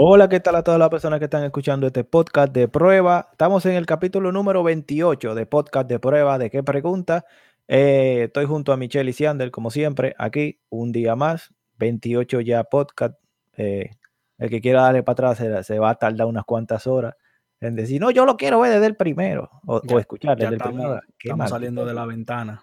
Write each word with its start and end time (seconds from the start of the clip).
Hola, 0.00 0.28
¿qué 0.28 0.38
tal 0.38 0.54
a 0.54 0.62
todas 0.62 0.78
las 0.78 0.90
personas 0.90 1.18
que 1.18 1.24
están 1.24 1.42
escuchando 1.42 1.88
este 1.88 2.04
podcast 2.04 2.52
de 2.52 2.68
prueba? 2.68 3.30
Estamos 3.32 3.66
en 3.66 3.74
el 3.74 3.84
capítulo 3.84 4.30
número 4.30 4.62
28 4.62 5.34
de 5.34 5.44
podcast 5.44 5.88
de 5.88 5.98
prueba 5.98 6.38
de 6.38 6.50
qué 6.50 6.62
pregunta. 6.62 7.24
Eh, 7.66 8.26
estoy 8.26 8.44
junto 8.44 8.72
a 8.72 8.76
Michelle 8.76 9.10
y 9.10 9.12
Siander, 9.12 9.50
como 9.50 9.72
siempre, 9.72 10.14
aquí 10.16 10.60
un 10.68 10.92
día 10.92 11.16
más, 11.16 11.52
28 11.78 12.42
ya 12.42 12.62
podcast. 12.62 13.16
Eh, 13.56 13.90
el 14.38 14.48
que 14.48 14.60
quiera 14.60 14.82
darle 14.82 15.02
para 15.02 15.32
atrás 15.32 15.66
se, 15.66 15.78
va 15.80 15.90
a 15.90 15.94
tardar 15.96 16.28
unas 16.28 16.44
cuantas 16.44 16.86
horas 16.86 17.16
en 17.60 17.74
decir, 17.74 18.00
no, 18.00 18.12
yo 18.12 18.24
lo 18.24 18.36
quiero 18.36 18.60
ver 18.60 18.74
desde 18.74 18.86
el 18.86 18.94
primero 18.94 19.50
o, 19.66 19.80
escuchar 19.98 20.38
desde 20.38 20.54
el 20.54 20.60
primero. 20.60 21.00
Estamos 21.18 21.50
saliendo 21.50 21.84
de 21.84 21.94
la 21.94 22.06
ventana. 22.06 22.62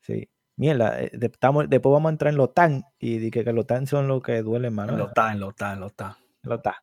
Sí. 0.00 0.30
Mierda, 0.56 0.98
eh, 0.98 1.10
después 1.12 1.92
vamos 1.92 2.06
a 2.06 2.12
entrar 2.12 2.32
en 2.32 2.38
los 2.38 2.54
TAN 2.54 2.84
y 2.98 3.18
di 3.18 3.30
que, 3.30 3.44
los 3.52 3.66
TAN 3.66 3.86
son 3.86 4.08
los 4.08 4.22
que 4.22 4.40
duelen 4.40 4.72
más. 4.72 4.90
Los 4.90 5.12
TAN, 5.12 5.38
los 5.38 5.54
TAN, 5.54 5.78
los 5.78 5.92
TAN. 5.92 6.14
Los 6.42 6.62
TAN. 6.62 6.74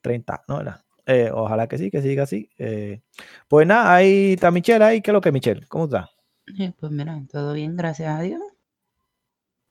30, 0.00 0.44
¿no? 0.48 0.62
Eh, 1.06 1.30
ojalá 1.32 1.66
que 1.66 1.78
sí, 1.78 1.90
que 1.90 2.02
siga 2.02 2.24
así. 2.24 2.50
Eh, 2.58 3.00
pues 3.48 3.66
nada, 3.66 3.94
ahí 3.94 4.34
está 4.34 4.50
Michelle, 4.50 4.84
ahí, 4.84 5.00
¿qué 5.00 5.10
es 5.10 5.12
lo 5.12 5.20
que 5.20 5.30
es 5.30 5.32
Michelle? 5.32 5.66
¿Cómo 5.68 5.84
está? 5.84 6.10
pues 6.78 6.92
mira, 6.92 7.20
todo 7.30 7.52
bien, 7.52 7.76
gracias 7.76 8.18
a 8.18 8.22
Dios. 8.22 8.42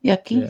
Y 0.02 0.12
aquí. 0.12 0.44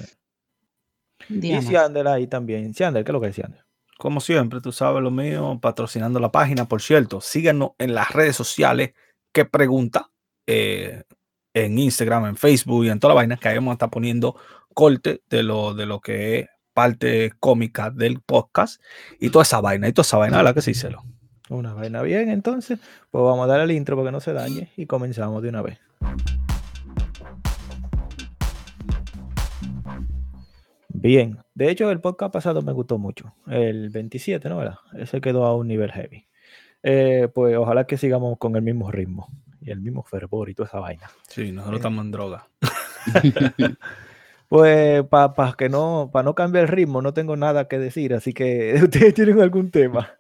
Y 1.30 1.62
Siander 1.62 2.08
ahí 2.08 2.27
también. 2.27 2.73
Siander, 2.73 3.04
¿qué 3.04 3.12
es 3.12 3.13
lo 3.13 3.22
que 3.22 3.27
es 3.27 3.36
Siander? 3.36 3.66
Como 3.98 4.20
siempre, 4.20 4.62
tú 4.62 4.72
sabes 4.72 5.02
lo 5.02 5.10
mío, 5.10 5.58
patrocinando 5.62 6.20
la 6.20 6.32
página. 6.32 6.68
Por 6.68 6.82
cierto, 6.82 7.20
síganos 7.22 7.72
en 7.80 7.96
las 7.96 8.12
redes 8.12 8.35
sociales. 8.35 8.94
¿Qué 9.32 9.46
pregunta? 9.46 10.12
Eh, 10.46 11.04
en 11.54 11.80
Instagram, 11.80 12.27
en 12.27 12.38
Facebook 12.38 12.85
y 12.85 12.90
en 12.90 12.99
toda 12.99 13.13
la 13.13 13.16
vaina 13.16 13.38
que 13.38 13.48
ahí 13.48 13.55
vamos 13.55 13.72
a 13.72 13.74
estar 13.74 13.90
poniendo 13.90 14.35
corte 14.74 15.24
de 15.29 15.44
lo, 15.44 15.74
de 15.74 15.85
lo 15.85 15.99
que 15.99 16.40
es 16.40 16.49
parte 16.77 17.33
cómica 17.39 17.89
del 17.89 18.20
podcast 18.20 18.79
y 19.20 19.31
toda 19.31 19.41
esa 19.41 19.59
vaina, 19.61 19.87
y 19.87 19.93
toda 19.93 20.03
esa 20.03 20.17
vaina, 20.17 20.43
la 20.43 20.53
que 20.53 20.61
sí 20.61 20.75
se 20.75 20.91
lo. 20.91 21.03
Una 21.49 21.73
vaina 21.73 22.03
bien, 22.03 22.29
entonces, 22.29 22.77
pues 23.09 23.23
vamos 23.23 23.45
a 23.45 23.47
dar 23.47 23.61
el 23.61 23.71
intro 23.71 23.95
para 23.95 24.09
que 24.09 24.11
no 24.11 24.20
se 24.20 24.31
dañe 24.31 24.70
y 24.77 24.85
comenzamos 24.85 25.41
de 25.41 25.49
una 25.49 25.63
vez. 25.63 25.79
Bien, 30.89 31.39
de 31.55 31.71
hecho 31.71 31.89
el 31.89 31.99
podcast 31.99 32.31
pasado 32.31 32.61
me 32.61 32.73
gustó 32.73 32.99
mucho, 32.99 33.33
el 33.48 33.89
27, 33.89 34.48
¿no? 34.48 34.57
¿verdad? 34.57 34.77
Ese 34.99 35.20
quedó 35.20 35.45
a 35.45 35.55
un 35.55 35.67
nivel 35.67 35.91
heavy. 35.91 36.27
Eh, 36.83 37.27
pues 37.33 37.57
ojalá 37.57 37.87
que 37.87 37.98
sigamos 37.98 38.37
con 38.37 38.55
el 38.55 38.61
mismo 38.61 38.91
ritmo 38.91 39.29
y 39.61 39.71
el 39.71 39.81
mismo 39.81 40.03
fervor 40.03 40.48
y 40.51 40.53
toda 40.53 40.67
esa 40.67 40.79
vaina. 40.79 41.09
Sí, 41.27 41.51
nosotros 41.51 41.77
eh. 41.77 41.79
estamos 41.79 42.05
en 42.05 42.11
droga. 42.11 42.48
pues 44.48 45.03
para 45.05 45.53
que 45.57 45.70
no, 45.70 46.09
para 46.12 46.23
no 46.23 46.35
cambiar 46.35 46.65
el 46.65 46.70
ritmo, 46.70 47.01
no 47.01 47.13
tengo 47.13 47.35
nada 47.35 47.67
que 47.67 47.79
decir, 47.79 48.13
así 48.13 48.34
que 48.34 48.76
ustedes 48.84 49.13
tienen 49.13 49.41
algún 49.41 49.71
tema. 49.71 50.13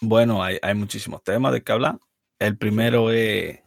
Bueno, 0.00 0.42
hay, 0.42 0.58
hay 0.62 0.74
muchísimos 0.74 1.22
temas 1.22 1.52
de 1.52 1.62
que 1.62 1.72
hablar. 1.72 1.98
El 2.38 2.58
primero 2.58 3.10
es 3.10 3.60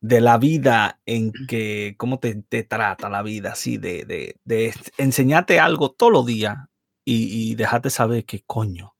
de 0.00 0.20
la 0.20 0.38
vida 0.38 1.00
en 1.06 1.32
que, 1.48 1.94
cómo 1.96 2.18
te, 2.18 2.34
trata 2.64 3.08
la 3.08 3.22
vida, 3.22 3.52
así, 3.52 3.78
de, 3.78 4.36
de, 4.44 4.74
enseñarte 4.96 5.58
algo 5.58 5.90
todos 5.90 6.12
los 6.12 6.26
días 6.26 6.56
y, 7.04 7.50
y 7.50 7.54
dejarte 7.54 7.90
saber 7.90 8.24
que 8.24 8.42
coño, 8.46 8.94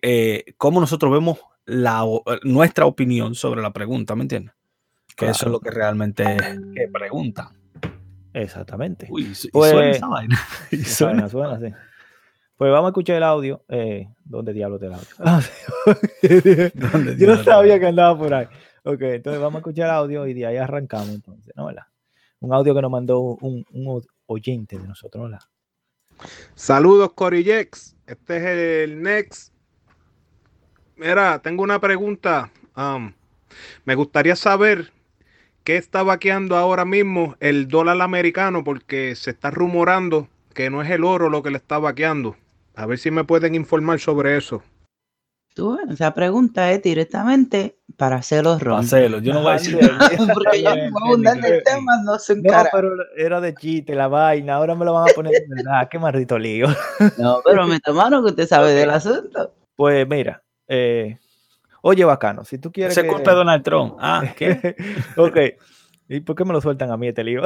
eh, 0.00 0.54
cómo 0.58 0.80
nosotros 0.80 1.12
vemos 1.12 1.40
la, 1.64 2.04
eh, 2.04 2.40
nuestra 2.44 2.86
opinión 2.86 3.34
sobre 3.34 3.62
la 3.62 3.72
pregunta, 3.72 4.14
¿me 4.14 4.22
entiendes? 4.22 4.54
Que 5.16 5.26
eso 5.26 5.46
es 5.46 5.52
lo 5.52 5.60
que 5.60 5.70
realmente 5.70 6.24
que 6.74 6.88
pregunta. 6.88 7.52
Exactamente. 8.32 9.08
Uy, 9.10 9.22
y 9.24 9.34
suena 9.34 9.50
pues 9.52 9.96
esa 9.96 10.08
vaina. 10.08 10.40
suena, 10.86 11.28
suena, 11.28 11.60
sí. 11.60 11.74
Pues 12.56 12.70
vamos 12.70 12.86
a 12.86 12.90
escuchar 12.90 13.16
el 13.16 13.22
audio. 13.24 13.64
Eh, 13.68 14.08
¿Dónde 14.24 14.52
diablos 14.52 14.80
te 14.80 14.86
el 14.86 14.92
audio? 14.92 15.08
Yo 17.18 17.26
no 17.26 17.42
sabía 17.42 17.78
que 17.78 17.86
andaba 17.86 18.16
por 18.16 18.32
ahí. 18.32 18.46
Ok, 18.84 19.02
entonces 19.02 19.40
vamos 19.40 19.56
a 19.56 19.58
escuchar 19.58 19.86
el 19.86 19.94
audio 19.94 20.26
y 20.26 20.34
de 20.34 20.46
ahí 20.46 20.56
arrancamos 20.56 21.10
entonces, 21.10 21.52
¿no? 21.56 21.66
¿verdad? 21.66 21.84
Un 22.42 22.52
audio 22.52 22.74
que 22.74 22.82
nos 22.82 22.90
mandó 22.90 23.20
un, 23.20 23.64
oyente 24.26 24.78
de 24.78 24.86
nosotros. 24.86 25.30
Saludos, 26.54 27.12
Corillex. 27.14 27.96
Este 28.06 28.36
es 28.36 28.42
el 28.44 29.02
Next. 29.02 29.52
Mira, 30.96 31.40
tengo 31.40 31.62
una 31.62 31.80
pregunta. 31.80 32.50
Um, 32.76 33.12
me 33.84 33.94
gustaría 33.94 34.36
saber 34.36 34.92
qué 35.64 35.76
está 35.76 36.02
vaqueando 36.02 36.56
ahora 36.56 36.84
mismo 36.84 37.36
el 37.40 37.68
dólar 37.68 38.00
americano, 38.00 38.64
porque 38.64 39.14
se 39.14 39.30
está 39.30 39.50
rumorando 39.50 40.28
que 40.52 40.68
no 40.68 40.82
es 40.82 40.90
el 40.90 41.04
oro 41.04 41.30
lo 41.30 41.42
que 41.42 41.50
le 41.50 41.58
está 41.58 41.78
vaqueando. 41.78 42.36
A 42.74 42.86
ver 42.86 42.98
si 42.98 43.10
me 43.10 43.24
pueden 43.24 43.54
informar 43.54 44.00
sobre 44.00 44.36
eso. 44.36 44.62
Tú, 45.54 45.78
esa 45.90 46.14
pregunta 46.14 46.72
es 46.72 46.82
directamente 46.82 47.76
para 47.98 48.16
hacerlo 48.16 48.58
ron. 48.58 48.80
Hacerlo, 48.80 49.18
yo 49.18 49.34
no 49.34 49.42
voy 49.42 49.50
a 49.50 49.54
decir. 49.54 49.78
Porque 50.34 50.62
ya 50.62 50.74
me 50.74 50.86
el 50.86 51.62
tema, 51.62 52.02
no 52.02 52.18
se 52.18 52.32
encara. 52.32 52.64
No, 52.64 52.68
pero 52.72 52.94
era 53.16 53.40
de 53.40 53.54
chiste 53.54 53.94
la 53.94 54.08
vaina, 54.08 54.54
ahora 54.54 54.74
me 54.74 54.86
lo 54.86 54.94
van 54.94 55.10
a 55.10 55.12
poner 55.12 55.32
de 55.32 55.46
verdad, 55.48 55.88
qué 55.90 55.98
maldito 55.98 56.38
lío. 56.38 56.68
No, 57.18 57.40
pero 57.44 57.66
me 57.66 57.80
tomaron 57.80 58.24
que 58.24 58.30
usted 58.30 58.48
sabe 58.48 58.72
del 58.72 58.90
asunto. 58.90 59.54
Pues 59.76 60.08
mira, 60.08 60.42
eh, 60.68 61.18
oye, 61.82 62.04
bacano, 62.04 62.44
si 62.44 62.56
tú 62.56 62.72
quieres. 62.72 62.94
Se 62.94 63.06
culpa 63.06 63.32
de 63.32 63.36
Donald 63.36 63.62
Trump. 63.62 63.96
Ah, 63.98 64.24
¿qué? 64.34 64.74
ok. 65.16 65.36
¿Y 66.08 66.20
por 66.20 66.34
qué 66.34 66.44
me 66.44 66.52
lo 66.52 66.60
sueltan 66.62 66.90
a 66.90 66.96
mí 66.96 67.08
este 67.08 67.24
lío? 67.24 67.42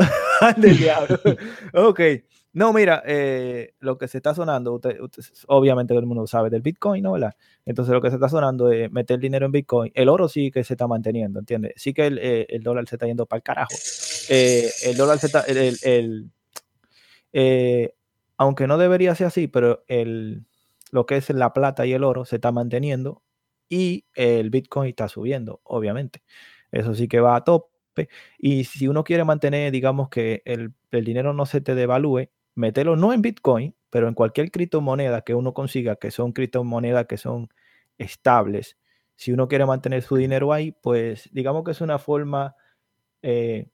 Del 0.56 0.78
diablo. 0.78 1.18
ok. 1.74 2.00
No, 2.56 2.72
mira, 2.72 3.02
eh, 3.04 3.74
lo 3.80 3.98
que 3.98 4.08
se 4.08 4.16
está 4.16 4.34
sonando, 4.34 4.80
obviamente 5.48 5.92
todo 5.92 6.00
el 6.00 6.06
mundo 6.06 6.26
sabe 6.26 6.48
del 6.48 6.62
Bitcoin, 6.62 7.02
¿no? 7.02 7.14
Entonces 7.66 7.92
lo 7.92 8.00
que 8.00 8.08
se 8.08 8.14
está 8.14 8.30
sonando 8.30 8.72
es 8.72 8.90
meter 8.90 9.18
dinero 9.18 9.44
en 9.44 9.52
Bitcoin. 9.52 9.92
El 9.94 10.08
oro 10.08 10.26
sí 10.26 10.50
que 10.50 10.64
se 10.64 10.72
está 10.72 10.86
manteniendo, 10.86 11.38
¿entiendes? 11.38 11.74
Sí 11.76 11.92
que 11.92 12.06
el, 12.06 12.18
eh, 12.18 12.46
dólar 12.62 12.88
se 12.88 12.94
está 12.94 13.04
yendo 13.04 13.26
para 13.26 13.36
el 13.36 13.42
carajo. 13.42 13.74
Eh, 14.30 14.70
el 14.84 14.96
dólar 14.96 15.18
se 15.18 15.26
está, 15.26 15.42
el, 15.42 16.30
aunque 18.38 18.66
no 18.66 18.78
debería 18.78 19.14
ser 19.14 19.26
así, 19.26 19.48
pero 19.48 19.84
el, 19.86 20.46
lo 20.92 21.04
que 21.04 21.18
es 21.18 21.28
la 21.28 21.52
plata 21.52 21.84
y 21.84 21.92
el 21.92 22.04
oro 22.04 22.24
se 22.24 22.36
está 22.36 22.52
manteniendo 22.52 23.22
y 23.68 24.06
el 24.14 24.48
Bitcoin 24.48 24.88
está 24.88 25.08
subiendo, 25.08 25.60
obviamente. 25.62 26.22
Eso 26.72 26.94
sí 26.94 27.06
que 27.06 27.20
va 27.20 27.36
a 27.36 27.44
tope. 27.44 28.08
Y 28.38 28.64
si 28.64 28.88
uno 28.88 29.04
quiere 29.04 29.24
mantener, 29.24 29.70
digamos 29.72 30.08
que 30.08 30.40
el, 30.46 30.72
el 30.90 31.04
dinero 31.04 31.34
no 31.34 31.44
se 31.44 31.60
te 31.60 31.74
devalúe, 31.74 32.30
meterlo 32.56 32.96
no 32.96 33.12
en 33.12 33.22
Bitcoin, 33.22 33.76
pero 33.90 34.08
en 34.08 34.14
cualquier 34.14 34.50
criptomoneda 34.50 35.22
que 35.22 35.34
uno 35.34 35.54
consiga, 35.54 35.96
que 35.96 36.10
son 36.10 36.32
criptomonedas 36.32 37.06
que 37.06 37.18
son 37.18 37.48
estables. 37.98 38.76
Si 39.14 39.32
uno 39.32 39.48
quiere 39.48 39.66
mantener 39.66 40.02
su 40.02 40.16
dinero 40.16 40.52
ahí, 40.52 40.72
pues 40.72 41.30
digamos 41.32 41.64
que 41.64 41.70
es 41.70 41.80
una 41.80 41.98
forma 41.98 42.56
eh, 43.22 43.68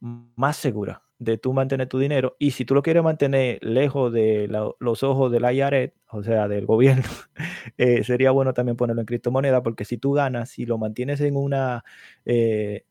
más 0.00 0.56
segura 0.56 1.02
de 1.18 1.38
tú 1.38 1.52
mantener 1.52 1.88
tu 1.88 1.98
dinero. 1.98 2.36
Y 2.38 2.50
si 2.52 2.64
tú 2.64 2.74
lo 2.74 2.82
quieres 2.82 3.02
mantener 3.02 3.58
lejos 3.62 4.12
de 4.12 4.48
los 4.80 5.02
ojos 5.02 5.32
del 5.32 5.44
IRS, 5.44 5.92
o 6.10 6.22
sea, 6.22 6.48
del 6.48 6.66
gobierno, 6.66 7.04
eh, 7.78 8.04
sería 8.04 8.30
bueno 8.30 8.52
también 8.52 8.76
ponerlo 8.76 9.00
en 9.02 9.06
criptomoneda, 9.06 9.62
porque 9.62 9.84
si 9.84 9.98
tú 9.98 10.12
ganas, 10.12 10.50
si 10.50 10.66
lo 10.66 10.78
mantienes 10.78 11.20
en 11.20 11.36
una, 11.36 11.84
eh, 12.24 12.84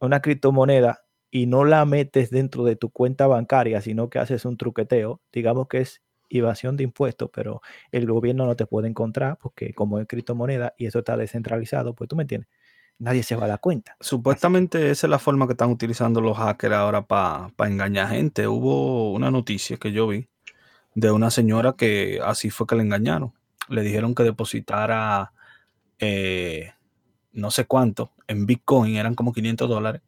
una 0.00 0.20
criptomoneda 0.20 1.03
y 1.34 1.46
no 1.46 1.64
la 1.64 1.84
metes 1.84 2.30
dentro 2.30 2.62
de 2.62 2.76
tu 2.76 2.90
cuenta 2.90 3.26
bancaria, 3.26 3.80
sino 3.80 4.08
que 4.08 4.20
haces 4.20 4.44
un 4.44 4.56
truqueteo, 4.56 5.20
digamos 5.32 5.66
que 5.66 5.78
es 5.78 6.00
evasión 6.30 6.76
de 6.76 6.84
impuestos, 6.84 7.28
pero 7.34 7.60
el 7.90 8.06
gobierno 8.06 8.46
no 8.46 8.54
te 8.54 8.66
puede 8.66 8.86
encontrar 8.86 9.36
porque 9.42 9.74
como 9.74 9.98
es 9.98 10.06
criptomoneda 10.06 10.74
y 10.78 10.86
eso 10.86 11.00
está 11.00 11.16
descentralizado, 11.16 11.92
pues 11.92 12.06
tú 12.06 12.14
me 12.14 12.22
entiendes, 12.22 12.48
nadie 13.00 13.24
se 13.24 13.34
va 13.34 13.46
a 13.46 13.48
dar 13.48 13.58
cuenta. 13.58 13.96
Supuestamente 13.98 14.92
esa 14.92 15.08
es 15.08 15.10
la 15.10 15.18
forma 15.18 15.48
que 15.48 15.54
están 15.54 15.70
utilizando 15.70 16.20
los 16.20 16.38
hackers 16.38 16.76
ahora 16.76 17.04
para 17.04 17.50
engañar 17.64 18.10
gente. 18.10 18.46
Hubo 18.46 19.12
una 19.12 19.32
noticia 19.32 19.76
que 19.76 19.90
yo 19.90 20.06
vi 20.06 20.28
de 20.94 21.10
una 21.10 21.32
señora 21.32 21.72
que 21.76 22.20
así 22.24 22.50
fue 22.50 22.68
que 22.68 22.76
le 22.76 22.82
engañaron. 22.82 23.32
Le 23.68 23.82
dijeron 23.82 24.14
que 24.14 24.22
depositara 24.22 25.32
eh, 25.98 26.70
no 27.32 27.50
sé 27.50 27.64
cuánto 27.64 28.12
en 28.28 28.46
Bitcoin, 28.46 28.94
eran 28.94 29.16
como 29.16 29.32
500 29.32 29.68
dólares, 29.68 30.00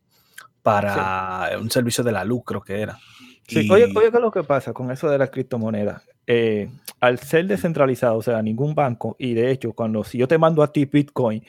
para 0.66 1.50
un 1.60 1.70
servicio 1.70 2.02
de 2.02 2.10
la 2.10 2.24
luz, 2.24 2.42
creo 2.44 2.60
que 2.60 2.80
era. 2.80 2.98
Sí, 3.46 3.70
oye, 3.70 3.84
oye, 3.84 4.10
¿qué 4.10 4.16
es 4.16 4.20
lo 4.20 4.32
que 4.32 4.42
pasa 4.42 4.72
con 4.72 4.90
eso 4.90 5.08
de 5.08 5.16
las 5.16 5.30
criptomonedas? 5.30 6.02
Eh, 6.26 6.68
al 6.98 7.20
ser 7.20 7.46
descentralizado, 7.46 8.16
o 8.16 8.22
sea, 8.22 8.42
ningún 8.42 8.74
banco, 8.74 9.14
y 9.16 9.34
de 9.34 9.52
hecho, 9.52 9.72
cuando 9.74 10.02
si 10.02 10.18
yo 10.18 10.26
te 10.26 10.38
mando 10.38 10.64
a 10.64 10.72
ti 10.72 10.86
Bitcoin 10.86 11.44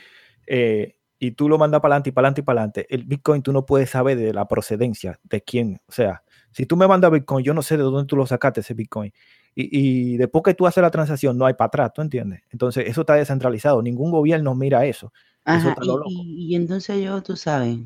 eh, 0.45 0.97
y 1.17 1.31
tú 1.31 1.49
lo 1.49 1.57
mandas 1.57 1.81
para 1.81 1.95
adelante 1.95 2.09
y 2.09 2.11
para 2.11 2.27
adelante 2.27 2.41
y 2.41 2.43
para 2.43 2.61
adelante, 2.61 2.85
el 2.91 3.05
Bitcoin 3.05 3.41
tú 3.41 3.51
no 3.51 3.65
puedes 3.65 3.89
saber 3.89 4.19
de 4.19 4.31
la 4.33 4.47
procedencia, 4.47 5.19
de 5.23 5.41
quién, 5.41 5.81
o 5.87 5.91
sea, 5.91 6.21
si 6.51 6.67
tú 6.67 6.77
me 6.77 6.87
mandas 6.87 7.09
Bitcoin, 7.09 7.43
yo 7.43 7.55
no 7.55 7.63
sé 7.63 7.75
de 7.75 7.83
dónde 7.83 8.05
tú 8.05 8.15
lo 8.15 8.27
sacaste 8.27 8.59
ese 8.59 8.75
Bitcoin. 8.75 9.11
Y, 9.59 10.17
después 10.17 10.43
que 10.43 10.53
tú 10.53 10.67
haces 10.67 10.83
la 10.83 10.91
transacción, 10.91 11.35
no 11.35 11.47
hay 11.47 11.55
para 11.55 11.69
atrás, 11.69 11.91
¿tú 11.91 12.03
entiendes? 12.03 12.41
Entonces, 12.51 12.85
eso 12.87 13.01
está 13.01 13.15
descentralizado. 13.15 13.81
Ningún 13.81 14.11
gobierno 14.11 14.53
mira 14.53 14.85
eso. 14.85 15.11
Ajá, 15.45 15.75
y, 16.05 16.55
entonces 16.55 17.03
yo, 17.03 17.23
tú 17.23 17.35
sabes, 17.35 17.79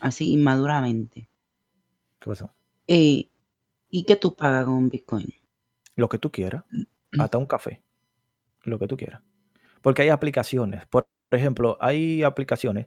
así 0.00 0.32
inmaduramente. 0.32 1.28
¿Qué 2.18 2.30
pasó? 2.30 2.52
Eh, 2.86 3.28
¿Y 3.88 4.04
qué 4.04 4.16
tú 4.16 4.34
pagas 4.34 4.64
con 4.64 4.88
Bitcoin? 4.88 5.32
Lo 5.96 6.08
que 6.08 6.18
tú 6.18 6.30
quieras, 6.30 6.64
mm. 6.70 7.20
hasta 7.20 7.38
un 7.38 7.46
café, 7.46 7.82
lo 8.62 8.78
que 8.78 8.86
tú 8.86 8.96
quieras. 8.96 9.22
Porque 9.82 10.02
hay 10.02 10.08
aplicaciones, 10.08 10.86
por 10.86 11.06
ejemplo, 11.30 11.78
hay 11.80 12.22
aplicaciones 12.22 12.86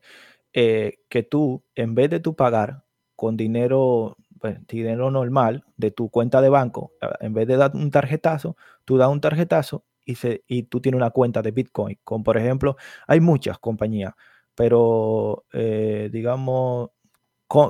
eh, 0.53 0.99
que 1.09 1.23
tú, 1.23 1.63
en 1.75 1.95
vez 1.95 2.09
de 2.09 2.19
tú 2.19 2.35
pagar 2.35 2.83
con 3.15 3.37
dinero 3.37 4.17
pues, 4.43 4.57
dinero 4.67 5.09
normal 5.09 5.63
de 5.77 5.91
tu 5.91 6.09
cuenta 6.09 6.41
de 6.41 6.49
banco, 6.49 6.91
en 7.21 7.33
vez 7.33 7.47
de 7.47 7.55
dar 7.55 7.71
un 7.75 7.89
tarjetazo, 7.91 8.57
tú 8.83 8.97
das 8.97 9.07
un 9.07 9.21
tarjetazo 9.21 9.85
y, 10.03 10.15
se, 10.15 10.43
y 10.47 10.63
tú 10.63 10.81
tienes 10.81 10.97
una 10.97 11.11
cuenta 11.11 11.41
de 11.41 11.51
Bitcoin. 11.51 11.97
Como 12.03 12.25
por 12.25 12.35
ejemplo, 12.35 12.75
hay 13.07 13.21
muchas 13.21 13.57
compañías, 13.57 14.13
pero 14.53 15.45
eh, 15.53 16.09
digamos, 16.11 16.89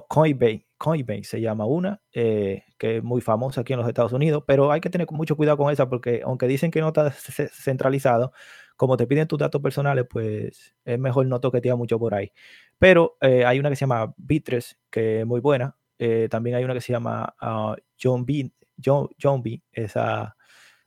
Coinbase, 0.08 0.66
Coinbase 0.78 1.24
se 1.26 1.42
llama 1.42 1.66
una, 1.66 2.02
eh, 2.14 2.64
que 2.78 2.98
es 2.98 3.04
muy 3.04 3.20
famosa 3.20 3.62
aquí 3.62 3.74
en 3.74 3.80
los 3.80 3.88
Estados 3.88 4.14
Unidos, 4.14 4.44
pero 4.48 4.72
hay 4.72 4.80
que 4.80 4.90
tener 4.90 5.06
mucho 5.12 5.36
cuidado 5.36 5.58
con 5.58 5.72
esa 5.72 5.90
porque 5.90 6.22
aunque 6.24 6.48
dicen 6.48 6.72
que 6.72 6.80
no 6.80 6.88
está 6.88 7.12
centralizado, 7.12 8.32
como 8.78 8.96
te 8.96 9.08
piden 9.08 9.28
tus 9.28 9.40
datos 9.40 9.62
personales, 9.62 10.06
pues 10.10 10.74
es 10.86 11.00
mejor 11.00 11.26
no 11.26 11.42
toquetear 11.42 11.76
mucho 11.76 12.00
por 12.00 12.14
ahí. 12.14 12.32
Pero 12.80 13.18
eh, 13.20 13.46
hay 13.46 13.60
una 13.60 13.70
que 13.70 13.76
se 13.76 13.82
llama 13.82 14.14
Bitres, 14.16 14.80
que 14.90 15.22
es 15.22 15.26
muy 15.26 15.42
buena, 15.42 15.76
eh, 16.00 16.28
también 16.30 16.56
hay 16.56 16.64
una 16.64 16.74
que 16.74 16.82
se 16.82 16.94
llama 16.94 17.36
uh, 17.42 17.76
John 18.02 18.26
B. 18.26 18.52
John, 18.84 19.10
John 19.22 19.44
B. 19.44 19.62
Esa 19.72 20.36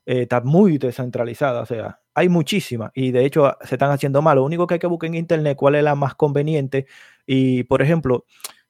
está 0.06 0.40
muy 0.40 0.78
descentralizada, 0.78 1.62
o 1.62 1.66
sea, 1.66 2.00
hay 2.14 2.28
muchísimas 2.28 2.92
y 2.94 3.10
de 3.10 3.24
hecho 3.24 3.56
se 3.62 3.74
están 3.74 3.90
haciendo 3.90 4.22
mal. 4.22 4.36
Lo 4.36 4.44
único 4.44 4.66
que 4.66 4.74
hay 4.74 4.80
que 4.80 4.86
buscar 4.86 5.08
en 5.08 5.16
internet 5.16 5.56
cuál 5.56 5.74
es 5.74 5.82
la 5.82 5.94
más 5.96 6.14
conveniente 6.14 6.86
y, 7.26 7.64
por 7.64 7.82
ejemplo, 7.82 8.24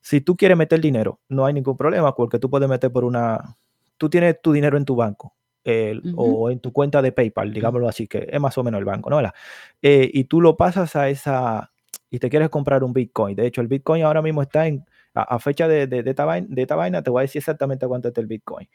si 0.06 0.20
tú 0.20 0.36
quieres 0.36 0.56
meter 0.56 0.80
dinero, 0.80 1.18
no 1.28 1.46
hay 1.46 1.52
ningún 1.52 1.76
problema 1.76 2.14
porque 2.14 2.38
tú 2.38 2.48
puedes 2.48 2.68
meter 2.68 2.92
por 2.92 3.04
una, 3.04 3.56
tú 3.96 4.08
tienes 4.08 4.40
tu 4.40 4.52
dinero 4.52 4.76
en 4.76 4.84
tu 4.84 4.94
banco. 4.94 5.34
o 6.14 6.48
en 6.48 6.60
tu 6.60 6.72
cuenta 6.72 7.02
de 7.02 7.10
PayPal, 7.10 7.52
digámoslo 7.52 7.88
así, 7.88 8.06
que 8.06 8.28
es 8.30 8.40
más 8.40 8.56
o 8.56 8.62
menos 8.62 8.78
el 8.78 8.84
banco, 8.84 9.10
¿no? 9.10 9.20
Eh, 9.82 10.08
y 10.14 10.22
tú 10.24 10.40
lo 10.40 10.56
pasas 10.56 10.94
a 10.94 11.08
esa, 11.08 11.72
y 12.08 12.20
te 12.20 12.30
quieres 12.30 12.50
comprar 12.50 12.84
un 12.84 12.92
Bitcoin. 12.92 13.34
De 13.34 13.48
hecho, 13.48 13.60
el 13.62 13.66
Bitcoin 13.66 14.04
ahora 14.04 14.22
mismo 14.22 14.42
está 14.42 14.68
en 14.68 14.84
a, 15.12 15.40
fecha 15.40 15.66
de, 15.66 15.88
de, 15.88 16.08
esta 16.08 16.24
vaina, 16.76 17.02
te 17.02 17.10
voy 17.10 17.20
a 17.20 17.22
decir 17.22 17.40
exactamente 17.40 17.88
cuánto 17.88 18.06
está 18.06 18.20
el 18.20 18.28
Bitcoin. 18.28 18.68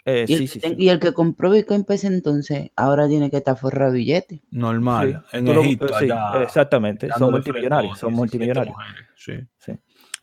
Eh, 0.08 0.26
y, 0.78 0.90
el, 0.90 1.00
que 1.00 1.14
compró 1.14 1.50
Bitcoin 1.50 1.84
pues 1.84 2.04
entonces 2.04 2.70
ahora 2.76 3.08
tiene 3.08 3.32
que 3.32 3.38
estar 3.38 3.58
forrado 3.58 3.94
billete. 3.94 4.44
Normal, 4.52 5.26
en 5.32 5.48
Egipto, 5.48 5.88
exactamente, 6.42 7.10
son 7.18 7.32
multimillonarios, 7.32 7.98
son 7.98 8.14
multimillonarios. 8.14 8.76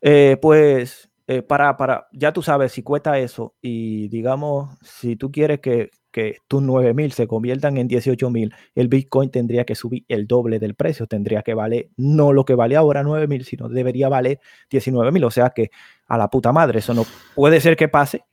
Eh, 0.00 0.36
pues 0.40 1.10
eh, 1.26 1.42
para, 1.42 1.76
para, 1.76 2.08
ya 2.12 2.32
tú 2.32 2.42
sabes, 2.42 2.72
si 2.72 2.82
cuesta 2.82 3.18
eso 3.18 3.54
y 3.60 4.08
digamos, 4.08 4.76
si 4.82 5.16
tú 5.16 5.32
quieres 5.32 5.60
que, 5.60 5.90
que 6.10 6.36
tus 6.46 6.62
9 6.62 6.94
mil 6.94 7.10
se 7.12 7.26
conviertan 7.26 7.76
en 7.76 7.88
18 7.88 8.28
mil, 8.30 8.54
el 8.74 8.88
Bitcoin 8.88 9.30
tendría 9.30 9.64
que 9.64 9.74
subir 9.74 10.04
el 10.08 10.26
doble 10.26 10.58
del 10.58 10.74
precio, 10.74 11.06
tendría 11.06 11.42
que 11.42 11.54
valer 11.54 11.90
no 11.96 12.32
lo 12.32 12.44
que 12.44 12.54
vale 12.54 12.76
ahora 12.76 13.02
9 13.02 13.26
mil, 13.28 13.44
sino 13.44 13.68
debería 13.68 14.08
valer 14.08 14.40
19 14.70 15.10
mil, 15.10 15.24
o 15.24 15.30
sea 15.30 15.50
que 15.50 15.70
a 16.06 16.18
la 16.18 16.28
puta 16.28 16.52
madre, 16.52 16.80
eso 16.80 16.92
no 16.92 17.04
puede 17.34 17.60
ser 17.60 17.76
que 17.76 17.88
pase, 17.88 18.24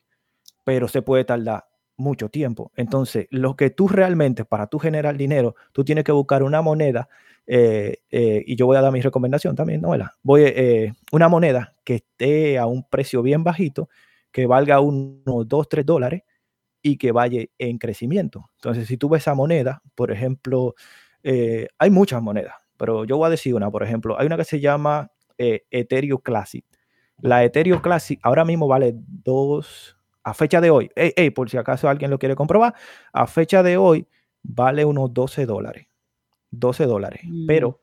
pero 0.70 0.88
se 0.88 1.02
puede 1.02 1.26
tardar 1.26 1.66
mucho 1.98 2.30
tiempo. 2.30 2.72
Entonces, 2.76 3.26
lo 3.32 3.56
que 3.56 3.72
tú 3.72 3.88
realmente, 3.88 4.46
para 4.46 4.68
tú 4.68 4.78
generar 4.78 5.18
dinero, 5.18 5.56
tú 5.72 5.84
tienes 5.84 6.04
que 6.04 6.12
buscar 6.12 6.44
una 6.44 6.62
moneda, 6.62 7.10
eh, 7.48 8.04
eh, 8.12 8.44
y 8.46 8.56
yo 8.56 8.68
voy 8.68 8.78
a 8.78 8.82
dar 8.82 8.92
mi 8.92 9.02
recomendación 9.02 9.56
también, 9.56 9.82
¿no? 9.82 9.96
Voy, 10.22 10.44
eh, 10.46 10.94
una 11.12 11.28
moneda 11.28 11.74
que 11.84 11.96
esté 11.96 12.60
a 12.60 12.68
un 12.68 12.88
precio 12.88 13.24
bien 13.24 13.44
bajito, 13.44 13.90
que 14.32 14.46
valga 14.46 14.80
unos 14.80 15.48
2, 15.48 15.68
3 15.70 15.84
dólares 15.88 16.22
y 16.84 16.98
que 16.98 17.12
vaya 17.12 17.44
en 17.58 17.80
crecimiento. 17.80 18.52
Entonces, 18.58 18.88
si 18.88 18.98
tú 18.98 19.10
ves 19.10 19.24
esa 19.24 19.34
moneda, 19.34 19.82
por 19.96 20.12
ejemplo, 20.12 20.76
hay 21.24 21.90
muchas 21.90 22.22
monedas, 22.22 22.54
pero 22.78 23.06
yo 23.06 23.18
voy 23.18 23.26
a 23.26 23.32
decir 23.32 23.56
una, 23.56 23.72
por 23.72 23.82
ejemplo, 23.82 24.20
hay 24.20 24.28
una 24.28 24.38
que 24.38 24.44
se 24.44 24.60
llama 24.60 25.12
Ethereum 25.36 26.22
Classic. 26.22 26.64
La 27.22 27.44
Ethereum 27.44 27.82
Classic 27.82 28.20
ahora 28.22 28.46
mismo 28.46 28.68
vale 28.68 28.94
2 28.96 29.96
a 30.30 30.34
fecha 30.34 30.62
de 30.62 30.70
hoy, 30.70 30.92
por 31.36 31.50
si 31.50 31.58
acaso 31.58 31.90
alguien 31.90 32.12
lo 32.12 32.20
quiere 32.20 32.36
comprobar, 32.36 32.76
a 33.14 33.28
fecha 33.28 33.64
de 33.64 33.78
hoy 33.78 34.08
vale 34.44 34.86
unos 34.86 35.14
12 35.14 35.46
dólares. 35.46 35.88
12 36.52 36.86
dólares. 36.86 37.22
Mm. 37.24 37.48
Pero 37.48 37.82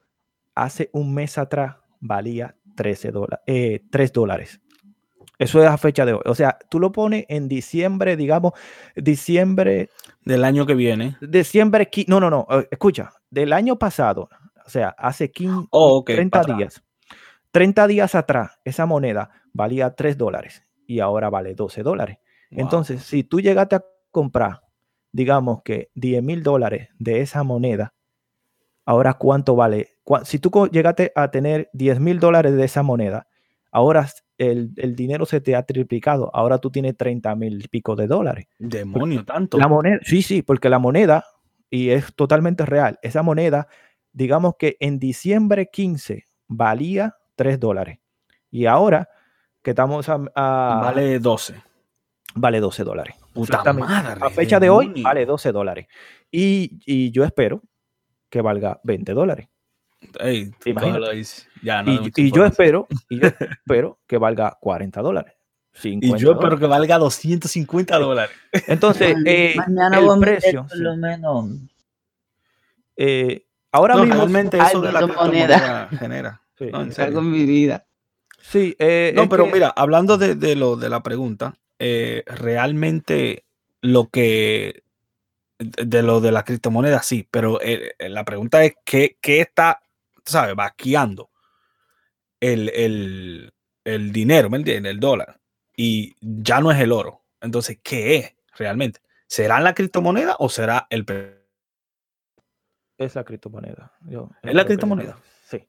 hace 0.54 0.90
un 0.92 1.14
mes 1.14 1.38
atrás 1.38 1.76
valía 2.00 2.56
13 2.76 3.10
dólares, 3.10 3.82
3 3.90 4.12
dólares. 4.12 4.60
Eso 5.38 5.62
es 5.62 5.68
a 5.68 5.76
fecha 5.76 6.06
de 6.06 6.14
hoy. 6.14 6.22
O 6.24 6.34
sea, 6.34 6.58
tú 6.70 6.80
lo 6.80 6.92
pones 6.92 7.26
en 7.28 7.48
diciembre, 7.48 8.16
digamos, 8.16 8.52
diciembre. 8.94 9.90
Del 10.24 10.44
año 10.44 10.64
que 10.64 10.74
viene. 10.74 11.16
Diciembre, 11.20 11.90
no, 12.06 12.20
no, 12.20 12.30
no, 12.30 12.46
eh, 12.50 12.68
escucha, 12.70 13.12
del 13.30 13.52
año 13.52 13.78
pasado, 13.78 14.30
o 14.64 14.70
sea, 14.70 14.88
hace 14.98 15.30
15, 15.30 15.68
30 16.06 16.42
días. 16.44 16.82
30 17.50 17.86
días 17.86 18.14
atrás, 18.14 18.58
esa 18.64 18.86
moneda 18.86 19.30
valía 19.52 19.94
3 19.94 20.16
dólares 20.16 20.62
y 20.86 21.00
ahora 21.00 21.30
vale 21.30 21.54
12 21.54 21.82
dólares. 21.82 22.18
Entonces, 22.50 23.02
si 23.02 23.24
tú 23.24 23.40
llegaste 23.40 23.76
a 23.76 23.84
comprar, 24.10 24.62
digamos 25.12 25.62
que 25.62 25.90
10 25.94 26.22
mil 26.22 26.42
dólares 26.42 26.88
de 26.98 27.20
esa 27.20 27.42
moneda, 27.42 27.94
ahora 28.84 29.14
cuánto 29.14 29.56
vale? 29.56 29.98
Si 30.24 30.38
tú 30.38 30.68
llegaste 30.70 31.12
a 31.14 31.30
tener 31.30 31.70
10 31.72 32.00
mil 32.00 32.20
dólares 32.20 32.54
de 32.54 32.64
esa 32.64 32.82
moneda, 32.82 33.26
ahora 33.70 34.08
el, 34.38 34.74
dinero 34.94 35.26
se 35.26 35.40
te 35.40 35.56
ha 35.56 35.62
triplicado, 35.62 36.30
ahora 36.34 36.58
tú 36.58 36.70
tienes 36.70 36.96
30 36.96 37.34
mil 37.34 37.64
y 37.64 37.68
pico 37.68 37.96
de 37.96 38.06
dólares. 38.06 38.46
Demonio, 38.58 39.24
tanto. 39.24 39.58
La 39.58 39.68
moneda, 39.68 39.98
sí, 40.02 40.22
sí, 40.22 40.42
porque 40.42 40.68
la 40.68 40.78
moneda, 40.78 41.24
y 41.70 41.90
es 41.90 42.14
totalmente 42.14 42.64
real, 42.64 42.98
esa 43.02 43.22
moneda, 43.22 43.68
digamos 44.12 44.54
que 44.58 44.76
en 44.80 44.98
diciembre 44.98 45.68
15 45.70 46.24
valía 46.46 47.16
3 47.34 47.58
dólares. 47.58 47.98
Y 48.50 48.66
ahora 48.66 49.08
que 49.62 49.70
estamos 49.70 50.08
a 50.08 50.80
vale 50.82 51.18
12 51.18 51.54
vale 52.36 52.60
12 52.60 52.84
dólares. 52.84 53.16
Puta 53.32 53.62
a 53.62 54.30
fecha 54.30 54.60
de 54.60 54.70
hoy 54.70 55.02
vale 55.02 55.26
12 55.26 55.52
dólares. 55.52 55.86
Y, 56.30 57.10
yo 57.10 57.24
espero 57.24 57.62
que 58.30 58.40
valga 58.40 58.80
20 58.84 59.12
dólares. 59.12 59.48
y, 60.24 60.50
yo 62.30 62.44
espero, 62.44 62.86
y 63.08 63.20
yo 63.20 63.28
espero 63.40 63.98
que 64.06 64.18
valga 64.18 64.56
40 64.60 65.02
dólares. 65.02 65.34
y 65.82 66.16
yo 66.16 66.32
espero 66.32 66.58
que 66.58 66.66
valga 66.66 66.98
250 66.98 67.98
dólares. 67.98 68.36
Entonces, 68.66 69.16
eh, 69.24 69.56
el 69.56 70.20
precio. 70.20 70.66
Por 70.68 70.78
lo 70.78 70.96
menos 70.96 71.50
Eh, 72.96 73.46
ahora 73.72 73.96
mismo. 73.96 74.14
Realmente 74.14 74.58
eso 74.58 74.80
de 74.80 74.92
la 74.92 75.00
criptomoneda 75.00 75.88
genera. 75.98 76.42
algo 76.98 77.20
en 77.20 77.30
mi 77.30 77.44
vida. 77.44 77.86
Sí, 78.48 78.76
eh, 78.78 79.12
no, 79.14 79.28
pero 79.28 79.46
mira, 79.46 79.72
hablando 79.74 80.16
de, 80.16 80.54
lo 80.54 80.76
de 80.76 80.88
la 80.88 81.02
pregunta, 81.02 81.54
eh, 81.78 82.22
realmente 82.26 83.44
lo 83.80 84.08
que 84.08 84.82
de 85.58 86.02
lo 86.02 86.20
de 86.20 86.32
la 86.32 86.44
criptomoneda, 86.44 87.02
sí, 87.02 87.26
pero 87.30 87.58
la 87.98 88.24
pregunta 88.24 88.62
es 88.62 88.74
¿qué, 88.84 89.16
qué 89.22 89.40
está, 89.40 89.80
sabes, 90.24 90.54
vaqueando 90.54 91.30
el, 92.40 92.68
el, 92.74 93.54
el 93.84 94.12
dinero, 94.12 94.50
¿me 94.50 94.58
entiendes? 94.58 94.90
El 94.90 95.00
dólar. 95.00 95.40
Y 95.76 96.14
ya 96.20 96.60
no 96.60 96.70
es 96.70 96.80
el 96.80 96.92
oro. 96.92 97.22
Entonces, 97.40 97.78
¿qué 97.82 98.16
es 98.16 98.34
realmente? 98.56 99.00
¿Será 99.26 99.60
la 99.60 99.74
criptomoneda 99.74 100.36
o 100.38 100.48
será 100.48 100.86
el 100.90 101.04
Es 102.98 103.14
la 103.14 103.24
criptomoneda. 103.24 103.92
¿Es 104.42 104.54
la 104.54 104.64
criptomoneda? 104.64 105.18
sí. 105.44 105.68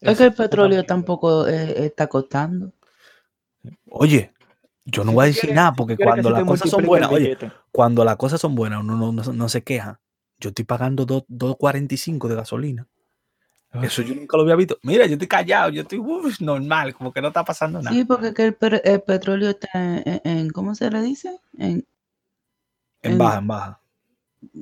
Es, 0.00 0.18
que 0.18 0.24
el 0.24 0.34
petróleo 0.34 0.84
tampoco 0.84 1.48
eh, 1.48 1.86
está 1.86 2.06
costando. 2.06 2.72
Oye, 3.90 4.32
yo 4.90 5.04
no 5.04 5.12
voy 5.12 5.24
a 5.24 5.26
decir 5.26 5.52
nada 5.52 5.74
porque 5.74 5.96
cuando 5.96 6.30
las 6.30 6.44
cosas 6.44 6.70
son 6.70 6.84
buenas, 6.84 7.12
oye, 7.12 7.36
cuando 7.70 8.04
las 8.04 8.16
cosas 8.16 8.40
son 8.40 8.54
buenas 8.54 8.80
uno 8.80 9.12
no, 9.12 9.48
se 9.48 9.62
queja. 9.62 10.00
Yo 10.38 10.48
estoy 10.48 10.64
pagando 10.64 11.06
2.45 11.06 12.28
de 12.28 12.34
gasolina. 12.34 12.86
Eso 13.82 14.00
yo 14.00 14.14
nunca 14.14 14.36
lo 14.36 14.44
había 14.44 14.56
visto. 14.56 14.78
Mira, 14.82 15.04
yo 15.04 15.12
estoy 15.12 15.28
callado, 15.28 15.70
yo 15.70 15.82
estoy 15.82 16.00
normal, 16.40 16.94
como 16.94 17.12
que 17.12 17.20
no 17.20 17.28
está 17.28 17.44
pasando 17.44 17.82
nada. 17.82 17.94
Sí, 17.94 18.04
porque 18.04 18.28
el, 18.28 18.56
el, 18.84 19.02
petróleo 19.02 19.50
está 19.50 19.68
en, 19.74 20.48
¿cómo 20.50 20.74
se 20.74 20.90
le 20.90 21.02
dice? 21.02 21.38
En, 21.58 21.86
en, 23.02 23.18
baja, 23.18 23.38
en 23.38 23.46
baja. 23.46 23.80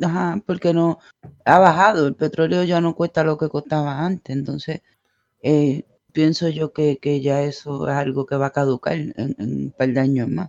Ajá, 0.03 0.43
porque 0.45 0.75
no 0.75 0.99
ha 1.45 1.59
bajado. 1.61 2.09
El 2.09 2.17
petróleo 2.17 2.65
ya 2.65 2.81
no 2.81 2.97
cuesta 2.97 3.23
lo 3.23 3.39
que 3.39 3.49
costaba 3.49 4.05
antes. 4.05 4.35
Entonces, 4.35 4.83
eh, 5.41 5.85
pienso 6.17 6.49
yo 6.49 6.73
que, 6.73 6.99
ya 7.21 7.43
eso 7.43 7.87
es 7.87 7.95
algo 7.95 8.25
que 8.25 8.37
va 8.37 8.47
a 8.47 8.51
caducar 8.51 8.95
en, 8.95 9.37
un 9.39 9.75
par 9.77 9.89
de 9.89 10.01
años 10.01 10.27
más. 10.29 10.49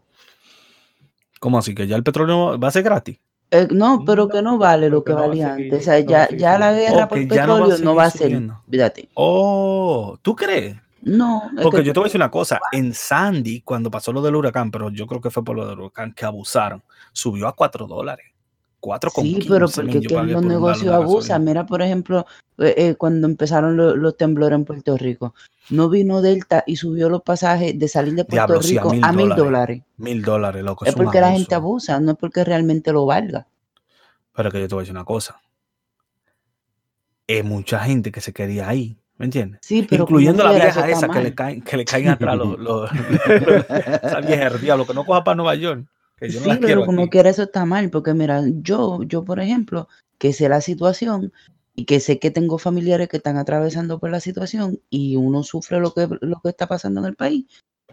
¿Cómo 1.42 1.58
así? 1.58 1.76
¿Que 1.76 1.86
ya 1.88 1.98
el 1.98 2.04
petróleo 2.04 2.58
va 2.58 2.70
a 2.70 2.72
ser 2.72 2.84
gratis? 2.84 3.20
Eh, 3.52 3.68
no, 3.70 4.06
pero 4.06 4.30
que 4.30 4.42
no 4.42 4.58
vale 4.58 4.90
lo 4.90 5.04
que 5.04 5.12
valía 5.12 5.56
antes. 5.56 5.82
O 5.82 5.84
sea, 5.84 6.00
ya, 6.00 6.30
ya 6.30 6.58
la 6.58 6.72
guerra 6.72 7.10
por 7.10 7.28
petróleo 7.28 7.78
no 7.80 7.96
va 7.96 8.06
a, 8.06 8.10
ser. 8.10 8.42
Fíjate. 8.72 9.10
Oh, 9.14 10.18
¿tú 10.22 10.38
crees? 10.38 10.78
No. 11.02 11.52
Porque 11.62 11.84
yo 11.84 11.92
te 11.92 12.00
voy 12.00 12.06
a 12.06 12.08
decir 12.08 12.20
una 12.20 12.32
cosa. 12.32 12.62
En 12.72 12.94
Sandy, 12.94 13.60
cuando 13.60 13.92
pasó 13.92 14.14
lo 14.14 14.22
del 14.22 14.36
huracán, 14.36 14.72
pero 14.72 14.90
yo 14.90 15.06
creo 15.06 15.20
que 15.20 15.32
fue 15.32 15.44
por 15.44 15.58
lo 15.58 15.68
del 15.68 15.80
huracán 15.80 16.14
que 16.14 16.24
abusaron, 16.24 16.82
subió 17.12 17.50
a 17.50 17.56
4 17.56 17.88
dólares. 17.88 18.28
4 18.80 19.12
con 19.12 19.24
Sí, 19.24 19.40
pero 19.48 19.68
porque 19.68 20.02
los 20.02 20.44
negocios 20.44 20.94
abusan. 20.94 21.44
Mira, 21.44 21.66
por 21.66 21.82
ejemplo, 21.82 22.26
eh, 22.58 22.74
eh, 22.78 22.96
cuando 22.96 23.28
empezaron 23.28 23.76
los 23.78 24.18
temblores 24.18 24.56
en 24.58 24.66
Puerto 24.66 24.98
Rico, 24.98 25.34
no 25.70 25.90
vino 25.90 26.22
Delta 26.22 26.64
y 26.66 26.76
subió 26.76 27.10
los 27.10 27.22
pasajes 27.22 27.78
de 27.78 27.88
salir 27.88 28.14
de 28.16 28.26
Puerto 28.26 28.60
Rico 28.60 28.92
a 29.02 29.12
mil 29.12 29.30
dólares. 29.30 29.84
Mil 29.98 30.22
dólares, 30.22 30.64
loco. 30.64 30.86
Es 30.86 30.96
porque 30.96 31.20
la 31.20 31.32
gente 31.32 31.56
abusa, 31.56 32.00
no 32.00 32.12
es 32.12 32.18
porque 32.18 32.44
realmente 32.44 32.92
lo 32.92 33.06
valga. 33.06 33.48
Pero 34.34 34.52
que 34.52 34.60
yo 34.60 34.68
te 34.68 34.76
voy 34.76 34.82
a 34.82 34.84
decir 34.84 34.96
una 34.96 35.06
cosa. 35.06 35.42
Es 37.26 37.44
mucha 37.44 37.80
gente 37.80 38.12
que 38.12 38.22
se 38.22 38.32
quería 38.32 38.70
ahí, 38.70 38.98
¿me 39.18 39.26
entiendes? 39.26 39.60
Sí, 39.64 39.86
pero 39.90 40.04
Incluyendo 40.04 40.44
la 40.44 40.52
vieja 40.52 40.90
esa 40.90 41.10
que 41.10 41.22
le, 41.22 41.36
caen, 41.36 41.62
que 41.62 41.76
le 41.76 41.84
caen 41.84 42.10
atrás 42.10 42.38
los, 42.38 42.58
los, 42.58 42.90
esa 44.04 44.22
vieja 44.22 44.50
diablo 44.52 44.86
que 44.86 44.94
no 44.94 45.06
coja 45.06 45.24
para 45.24 45.36
Nueva 45.36 45.56
York. 45.56 45.86
Sí, 46.20 46.50
pero 46.62 46.86
como 46.86 47.10
quiera 47.10 47.30
eso 47.30 47.44
está 47.44 47.66
mal, 47.66 47.90
porque 47.90 48.14
mira, 48.14 48.44
yo, 48.62 49.04
yo 49.04 49.24
por 49.24 49.40
ejemplo, 49.40 49.88
que 50.18 50.34
sé 50.34 50.50
la 50.50 50.62
situación, 50.62 51.32
y 51.78 51.86
que 51.86 52.00
sé 52.00 52.18
que 52.18 52.32
tengo 52.32 52.58
familiares 52.58 53.08
que 53.08 53.18
están 53.18 53.38
atravesando 53.38 54.00
por 54.00 54.10
la 54.10 54.20
situación 54.20 54.82
y 54.90 55.16
uno 55.16 55.44
sufre 55.44 55.80
lo 55.80 55.94
que, 55.94 56.08
lo 56.22 56.42
que 56.42 56.50
está 56.50 56.66
pasando 56.66 57.02
en 57.02 57.06
el 57.06 57.16
país, 57.16 57.46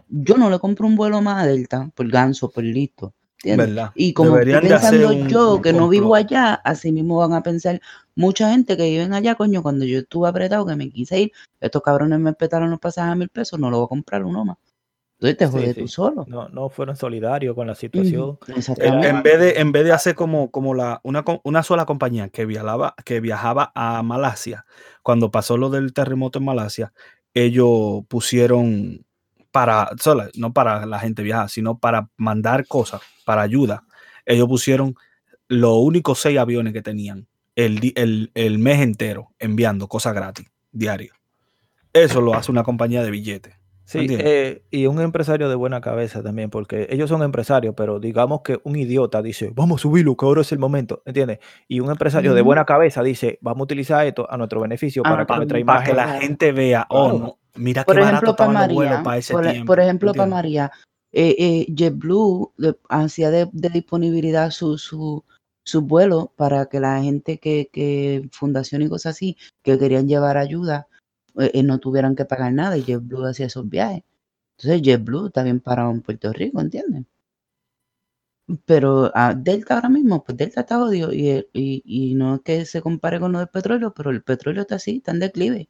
yo 0.09 0.37
no 0.37 0.49
le 0.49 0.57
compro 0.57 0.87
un 0.87 0.95
vuelo 0.95 1.21
más 1.21 1.43
a 1.43 1.47
Delta 1.47 1.91
por 1.93 2.09
ganso, 2.09 2.49
por 2.49 2.63
listo. 2.63 3.13
Y 3.93 4.13
como 4.13 4.39
estoy 4.39 4.69
pensando 4.69 5.13
yo 5.27 5.61
que 5.61 5.71
no 5.71 5.87
vivo 5.87 6.15
allá, 6.15 6.55
así 6.55 6.91
mismo 6.91 7.17
van 7.17 7.33
a 7.33 7.43
pensar 7.43 7.79
mucha 8.15 8.49
gente 8.49 8.75
que 8.75 8.89
viven 8.89 9.13
allá, 9.13 9.35
coño, 9.35 9.61
cuando 9.61 9.85
yo 9.85 9.99
estuve 9.99 10.27
apretado 10.27 10.65
que 10.65 10.75
me 10.75 10.89
quise 10.89 11.21
ir, 11.21 11.31
estos 11.61 11.83
cabrones 11.83 12.19
me 12.19 12.33
petaron 12.33 12.71
los 12.71 12.79
pasajes 12.79 13.11
a 13.11 13.15
mil 13.15 13.29
pesos, 13.29 13.59
no 13.59 13.69
lo 13.69 13.77
voy 13.77 13.85
a 13.85 13.89
comprar 13.89 14.25
uno 14.25 14.45
más. 14.45 14.57
Entonces 15.19 15.37
te 15.37 15.47
jodes 15.47 15.75
tú 15.75 15.87
solo. 15.87 16.25
No, 16.27 16.49
no 16.49 16.69
fueron 16.69 16.97
solidarios 16.97 17.55
con 17.55 17.67
la 17.67 17.75
situación. 17.75 18.37
En, 18.77 19.23
vez 19.23 19.39
de, 19.39 19.53
en 19.59 19.71
vez 19.71 19.85
de 19.85 19.93
hacer 19.93 20.13
como, 20.13 20.51
como 20.51 20.73
la, 20.73 20.99
una, 21.03 21.23
una 21.43 21.63
sola 21.63 21.85
compañía 21.85 22.29
que 22.29 22.45
viajaba, 22.45 22.95
que 23.05 23.21
viajaba 23.21 23.71
a 23.75 24.03
Malasia, 24.03 24.65
cuando 25.01 25.31
pasó 25.31 25.57
lo 25.57 25.69
del 25.69 25.93
terremoto 25.93 26.39
en 26.39 26.45
Malasia, 26.45 26.93
ellos 27.33 28.03
pusieron 28.09 29.05
para, 29.51 29.89
no 30.35 30.51
para 30.51 30.85
la 30.85 30.99
gente 30.99 31.23
viajar, 31.23 31.49
sino 31.49 31.79
para 31.79 32.09
mandar 32.17 32.67
cosas, 32.67 33.01
para 33.23 33.41
ayuda. 33.41 33.83
Ellos 34.25 34.49
pusieron 34.49 34.95
los 35.47 35.77
únicos 35.77 36.19
seis 36.19 36.37
aviones 36.37 36.73
que 36.73 36.81
tenían 36.81 37.27
el, 37.55 37.93
el, 37.95 38.31
el 38.33 38.59
mes 38.59 38.81
entero 38.81 39.29
enviando 39.39 39.87
cosas 39.87 40.13
gratis, 40.13 40.47
diario. 40.73 41.13
Eso 41.93 42.19
lo 42.19 42.33
hace 42.33 42.51
una 42.51 42.63
compañía 42.63 43.01
de 43.01 43.11
billetes. 43.11 43.55
Sí, 43.85 44.07
eh, 44.09 44.63
y 44.71 44.87
un 44.87 44.99
empresario 44.99 45.47
de 45.47 45.53
buena 45.53 45.79
cabeza 45.79 46.23
también, 46.23 46.49
porque 46.49 46.87
ellos 46.89 47.07
son 47.07 47.21
empresarios, 47.21 47.75
pero 47.77 47.99
digamos 47.99 48.41
que 48.41 48.59
un 48.63 48.75
idiota 48.75 49.21
dice, 49.21 49.51
vamos 49.53 49.79
a 49.79 49.83
subirlo, 49.83 50.17
que 50.17 50.25
ahora 50.25 50.41
es 50.41 50.51
el 50.51 50.57
momento, 50.57 51.03
¿entiendes? 51.05 51.37
Y 51.67 51.81
un 51.81 51.91
empresario 51.91 52.33
de 52.33 52.41
buena 52.41 52.65
cabeza 52.65 53.03
dice, 53.03 53.37
vamos 53.41 53.61
a 53.61 53.63
utilizar 53.65 54.05
esto 54.07 54.25
a 54.27 54.37
nuestro 54.37 54.59
beneficio 54.59 55.03
para 55.03 55.27
que 55.27 55.35
nuestra 55.35 55.59
imagen... 55.59 55.85
que 55.85 55.93
la 55.93 56.19
gente 56.19 56.51
vea, 56.51 56.87
oh, 56.89 57.13
no, 57.13 57.37
mira 57.53 57.83
por 57.83 57.95
qué 57.95 58.01
ejemplo, 58.01 58.35
para 58.35 58.51
María, 58.51 59.03
para 59.03 59.17
ese 59.17 59.33
por, 59.33 59.43
tiempo, 59.43 59.65
por 59.67 59.79
ejemplo, 59.79 60.13
para 60.15 60.29
María, 60.31 60.71
eh, 61.11 61.35
eh, 61.37 61.65
JetBlue 61.71 62.53
hacía 62.89 63.29
de, 63.29 63.47
disponibilidad 63.53 64.49
su, 64.49 64.79
su, 64.79 65.23
su 65.63 65.81
vuelo 65.83 66.33
para 66.35 66.65
que 66.65 66.79
la 66.79 67.03
gente 67.03 67.37
que, 67.37 67.69
que, 67.71 68.27
fundación 68.31 68.81
y 68.81 68.89
cosas 68.89 69.15
así, 69.15 69.37
que 69.61 69.77
querían 69.77 70.07
llevar 70.07 70.37
ayuda, 70.37 70.87
eh, 71.39 71.51
eh, 71.53 71.63
no 71.63 71.79
tuvieran 71.79 72.15
que 72.15 72.25
pagar 72.25 72.53
nada 72.53 72.77
y 72.77 72.83
JetBlue 72.83 73.25
hacía 73.25 73.47
esos 73.47 73.67
viajes. 73.69 74.03
Entonces 74.57 74.81
JetBlue 74.81 75.27
está 75.27 75.43
bien 75.43 75.59
parado 75.59 75.91
en 75.91 76.01
Puerto 76.01 76.31
Rico, 76.33 76.61
¿entiendes? 76.61 77.05
Pero 78.65 79.05
a 79.07 79.29
ah, 79.29 79.33
Delta 79.33 79.75
ahora 79.75 79.89
mismo, 79.89 80.23
pues 80.23 80.37
Delta 80.37 80.61
está 80.61 80.81
odio 80.83 81.11
y, 81.11 81.45
y, 81.53 82.13
no 82.13 82.35
es 82.35 82.41
que 82.41 82.65
se 82.65 82.81
compare 82.81 83.19
con 83.19 83.31
lo 83.31 83.39
del 83.39 83.47
petróleo, 83.47 83.91
pero 83.95 84.11
el 84.11 84.21
petróleo 84.21 84.61
está 84.61 84.75
así, 84.75 84.97
está 84.97 85.11
en 85.11 85.19
declive. 85.19 85.69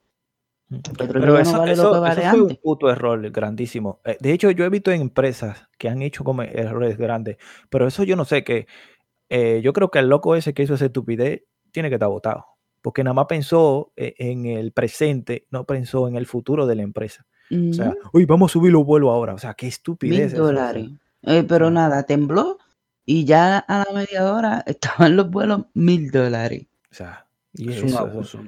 El 0.69 0.81
petróleo 0.81 1.41
no 1.43 1.59
vale 1.59 1.75
lo 1.75 1.93
que 1.93 1.99
vale 1.99 2.29
fue 2.29 2.41
un 2.41 2.55
puto 2.57 2.89
error 2.89 3.31
grandísimo. 3.31 4.01
Eh, 4.03 4.17
de 4.19 4.33
hecho, 4.33 4.51
yo 4.51 4.65
he 4.65 4.69
visto 4.69 4.91
empresas 4.91 5.69
que 5.77 5.87
han 5.87 6.01
hecho 6.01 6.25
como 6.25 6.41
errores 6.43 6.97
grandes, 6.97 7.37
pero 7.69 7.87
eso 7.87 8.03
yo 8.03 8.17
no 8.17 8.25
sé 8.25 8.43
qué. 8.43 8.67
yo 9.61 9.71
creo 9.71 9.89
que 9.89 9.99
el 9.99 10.09
loco 10.09 10.35
ese 10.35 10.53
que 10.53 10.63
hizo 10.63 10.73
esa 10.73 10.85
estupidez 10.85 11.43
tiene 11.71 11.89
que 11.89 11.95
estar 11.95 12.09
votado 12.09 12.54
porque 12.85 13.03
nada 13.03 13.15
más 13.15 13.25
pensó 13.25 13.93
eh, 13.95 14.13
en 14.19 14.45
el 14.45 14.71
presente, 14.71 15.47
no 15.49 15.63
pensó 15.63 16.07
en 16.07 16.17
el 16.17 16.27
futuro 16.27 16.67
de 16.67 16.75
la 16.75 16.83
empresa. 16.83 17.25
O 17.49 17.73
sea, 17.73 17.95
uy, 18.13 18.25
vamos 18.25 18.51
a 18.51 18.53
subir 18.53 18.71
los 18.71 18.85
vuelos 18.85 19.09
ahora. 19.09 19.33
O 19.33 19.39
sea, 19.39 19.55
qué 19.55 19.65
estupidez. 19.65 20.33
Mil 20.33 20.39
dólares. 20.39 20.89
Eh, 21.23 21.43
pero 21.47 21.71
nada, 21.71 22.03
tembló 22.03 22.59
y 23.03 23.25
ya 23.25 23.57
a 23.57 23.85
la 23.85 23.91
media 23.91 24.31
hora 24.31 24.63
estaban 24.67 25.15
los 25.15 25.31
vuelos 25.31 25.61
mil 25.73 26.11
dólares. 26.11 26.67
O 26.91 26.93
sea, 26.93 27.25
y 27.55 27.71
es 27.71 27.77
eso, 27.77 27.87
un 27.87 27.95
abuso. 27.95 28.39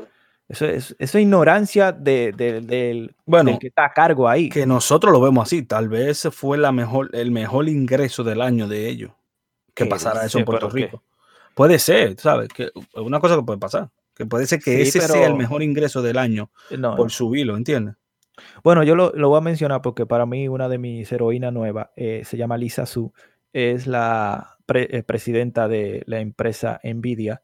Eso, 0.47 0.67
es, 0.67 0.95
eso 0.99 1.17
ignorancia 1.17 1.91
de, 1.91 2.31
del, 2.31 3.15
bueno, 3.25 3.57
que 3.57 3.69
está 3.69 3.85
a 3.85 3.91
cargo 3.91 4.29
ahí. 4.29 4.49
Que 4.49 4.67
nosotros 4.67 5.11
lo 5.11 5.19
vemos 5.19 5.47
así. 5.47 5.63
Tal 5.63 5.89
vez 5.89 6.29
fue 6.31 6.59
la 6.59 6.71
mejor, 6.71 7.09
el 7.13 7.31
mejor 7.31 7.69
ingreso 7.69 8.23
del 8.23 8.43
año 8.43 8.67
de 8.67 8.87
ellos. 8.87 9.13
Que 9.73 9.87
pasara 9.87 10.23
eso 10.23 10.37
en 10.37 10.45
Puerto 10.45 10.69
Rico. 10.69 11.01
Puede 11.55 11.79
ser, 11.79 12.19
¿sabes? 12.19 12.49
Que 12.49 12.65
es 12.65 12.71
una 12.93 13.19
cosa 13.19 13.35
que 13.35 13.41
puede 13.41 13.57
pasar. 13.57 13.89
Que 14.17 14.25
puede 14.25 14.47
ser 14.47 14.59
que 14.59 14.81
ese 14.81 14.99
sea 14.99 15.27
el 15.27 15.35
mejor 15.35 15.61
ingreso 15.61 16.01
del 16.01 16.17
año 16.17 16.49
eh, 16.71 16.77
por 16.79 17.11
subirlo, 17.11 17.55
¿entiendes? 17.55 17.95
Bueno, 18.63 18.83
yo 18.83 18.95
lo, 18.95 19.11
voy 19.11 19.37
a 19.37 19.41
mencionar 19.41 19.81
porque 19.81 20.07
para 20.07 20.25
mí 20.25 20.47
una 20.47 20.67
de 20.69 20.79
mis 20.79 21.11
heroínas 21.11 21.53
nuevas 21.53 21.89
eh, 21.95 22.23
se 22.25 22.37
llama 22.37 22.57
Lisa 22.57 22.85
Su, 22.87 23.13
es 23.53 23.85
la 23.85 24.57
eh, 24.73 25.03
presidenta 25.03 25.67
de 25.67 26.03
la 26.07 26.19
empresa 26.19 26.79
Nvidia, 26.83 27.43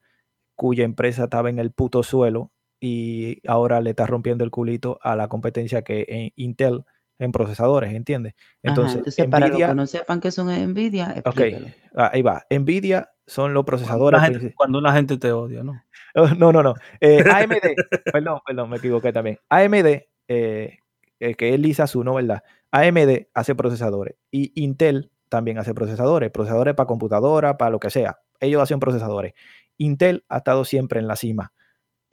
cuya 0.56 0.84
empresa 0.84 1.26
estaba 1.26 1.50
en 1.50 1.60
el 1.60 1.72
puto 1.72 2.02
suelo 2.02 2.52
y 2.80 3.40
ahora 3.48 3.80
le 3.80 3.92
está 3.92 4.08
rompiendo 4.08 4.44
el 4.44 4.52
culito 4.52 5.00
a 5.04 5.16
la 5.16 5.28
competencia 5.28 5.84
que 5.84 6.34
Intel 6.36 6.86
en 7.20 7.32
procesadores, 7.32 7.94
¿entiendes? 7.94 8.34
Entonces, 8.62 9.16
para 9.30 9.48
los 9.48 9.58
que 9.58 9.76
no 9.76 9.88
sepan 9.88 10.20
que 10.20 10.32
son 10.32 10.48
Nvidia, 10.48 11.22
ok, 11.26 11.42
ah, 11.96 12.12
ahí 12.14 12.22
va. 12.22 12.46
Nvidia 12.50 13.12
son 13.26 13.54
los 13.54 13.66
procesadores. 13.66 14.22
Cuando 14.56 14.80
una 14.80 14.94
gente, 14.94 15.18
te 15.18 15.32
odia, 15.32 15.64
¿no? 15.64 15.82
no, 16.38 16.52
no, 16.52 16.64
no. 16.64 16.74
Eh, 17.00 17.24
AMD, 17.30 17.54
perdón, 18.14 18.40
perdón, 18.46 18.70
me 18.70 18.78
equivoqué 18.78 19.12
también. 19.14 19.40
AMD, 19.50 20.04
eh, 20.28 20.78
eh, 21.20 21.36
que 21.36 21.54
es 21.54 21.60
Lisa 21.60 21.88
Su, 21.88 22.04
¿no? 22.04 22.16
¿Verdad? 22.16 22.44
AMD 22.72 23.28
hace 23.34 23.56
procesadores 23.56 24.16
y 24.32 24.52
Intel 24.62 25.12
también 25.30 25.58
hace 25.58 25.74
procesadores, 25.74 26.32
procesadores 26.32 26.74
para 26.74 26.88
computadora, 26.88 27.58
para 27.58 27.72
lo 27.72 27.80
que 27.80 27.90
sea. 27.90 28.20
Ellos 28.40 28.62
hacen 28.62 28.80
procesadores. 28.80 29.34
Intel 29.78 30.26
ha 30.30 30.38
estado 30.38 30.66
siempre 30.66 31.00
en 31.00 31.08
la 31.08 31.16
cima 31.16 31.54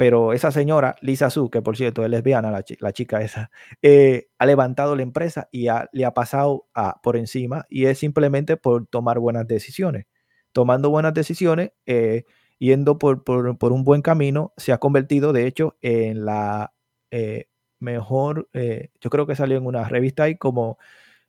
pero 0.01 0.33
esa 0.33 0.51
señora, 0.51 0.97
Lisa 1.03 1.29
Su, 1.29 1.51
que 1.51 1.61
por 1.61 1.77
cierto 1.77 2.03
es 2.03 2.09
lesbiana, 2.09 2.51
la, 2.51 2.65
la 2.79 2.93
chica 2.95 3.21
esa, 3.21 3.51
eh, 3.83 4.29
ha 4.39 4.47
levantado 4.47 4.97
la 4.97 5.03
empresa 5.03 5.51
y 5.53 5.67
le 5.93 6.05
ha 6.07 6.15
pasado 6.15 6.69
por 7.03 7.19
encima 7.19 7.67
y 7.69 7.85
es 7.85 7.99
simplemente 7.99 8.57
por 8.57 8.87
tomar 8.87 9.19
buenas 9.19 9.47
decisiones. 9.47 10.07
Tomando 10.53 10.89
buenas 10.89 11.13
decisiones, 11.13 11.73
eh, 11.85 12.25
yendo 12.59 12.97
por, 12.97 13.25
por, 13.25 13.73
un 13.73 13.85
buen 13.85 14.01
camino, 14.01 14.55
se 14.57 14.73
ha 14.73 14.79
convertido 14.79 15.35
de 15.35 15.47
hecho 15.47 15.77
en 15.83 16.25
la 16.25 16.73
eh, 17.11 17.49
mejor, 17.79 18.49
yo 18.55 19.11
creo 19.11 19.27
que 19.27 19.37
salió 19.37 19.59
en 19.59 19.67
una 19.67 19.87
revista 19.87 20.23
ahí 20.23 20.37
como 20.39 20.79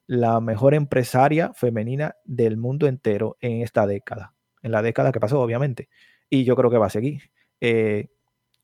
la 0.08 0.40
mejor 0.40 0.76
empresaria 0.76 1.52
femenina 1.54 2.16
del 2.24 2.56
mundo 2.56 2.88
entero 2.88 3.36
en 3.42 3.64
esta 3.64 3.86
década, 3.86 4.34
en 4.62 4.72
la 4.72 4.82
década 4.82 5.12
que 5.12 5.20
pasó 5.20 5.42
obviamente, 5.42 5.90
y 6.30 6.46
yo 6.46 6.56
creo 6.56 6.72
que 6.72 6.78
va 6.78 6.86
a 6.86 6.90
seguir 6.90 7.32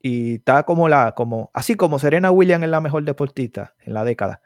y 0.07 0.35
está 0.35 0.63
como 0.63 0.87
la, 0.87 1.13
como, 1.13 1.51
así 1.53 1.75
como 1.75 1.99
Serena 1.99 2.31
Williams 2.31 2.63
es 2.63 2.69
la 2.69 2.79
mejor 2.79 3.03
deportista 3.03 3.75
en 3.81 3.93
la 3.93 4.05
década, 4.05 4.41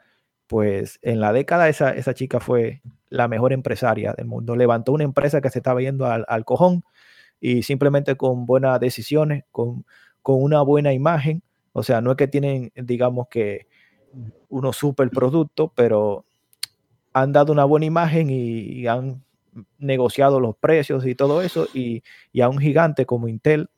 pues 0.48 0.98
en 1.02 1.20
la 1.20 1.32
década 1.32 1.68
esa, 1.68 1.90
esa 1.90 2.14
chica 2.14 2.40
fue 2.40 2.82
la 3.10 3.28
mejor 3.28 3.52
empresaria 3.52 4.12
del 4.12 4.26
mundo. 4.26 4.56
Levantó 4.56 4.90
una 4.92 5.04
empresa 5.04 5.40
que 5.40 5.50
se 5.50 5.60
estaba 5.60 5.80
yendo 5.80 6.06
al, 6.06 6.24
al 6.26 6.44
cojón 6.44 6.82
y 7.40 7.62
simplemente 7.62 8.16
con 8.16 8.44
buenas 8.44 8.80
decisiones, 8.80 9.44
con, 9.52 9.84
con, 10.20 10.42
una 10.42 10.62
buena 10.62 10.92
imagen. 10.92 11.44
O 11.72 11.84
sea, 11.84 12.00
no 12.00 12.10
es 12.10 12.16
que 12.16 12.26
tienen, 12.26 12.72
digamos 12.74 13.28
que, 13.28 13.68
unos 14.48 14.76
super 14.76 15.10
productos, 15.10 15.70
pero 15.76 16.24
han 17.12 17.32
dado 17.32 17.52
una 17.52 17.64
buena 17.64 17.86
imagen 17.86 18.28
y, 18.30 18.86
han 18.88 19.22
negociado 19.78 20.40
los 20.40 20.56
precios 20.56 21.06
y 21.06 21.14
todo 21.14 21.40
eso. 21.40 21.68
Y, 21.72 22.02
y 22.32 22.40
a 22.40 22.48
un 22.48 22.58
gigante 22.58 23.06
como 23.06 23.28
Intel, 23.28 23.68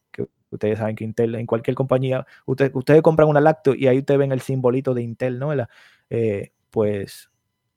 Ustedes 0.55 0.79
saben 0.79 0.97
que 0.97 1.05
Intel, 1.05 1.35
en 1.35 1.47
cualquier 1.47 1.75
compañía, 1.75 2.27
ustedes 2.47 3.03
compran 3.03 3.29
una 3.29 3.41
lacto 3.41 3.75
y 3.75 3.87
ahí 3.87 3.99
ustedes 3.99 4.19
ven 4.19 4.33
el 4.33 4.41
simbolito 4.41 4.95
de 4.95 5.03
Intel, 5.03 5.39
¿no? 5.39 5.53
Eh, 6.11 6.53
pues 6.71 7.31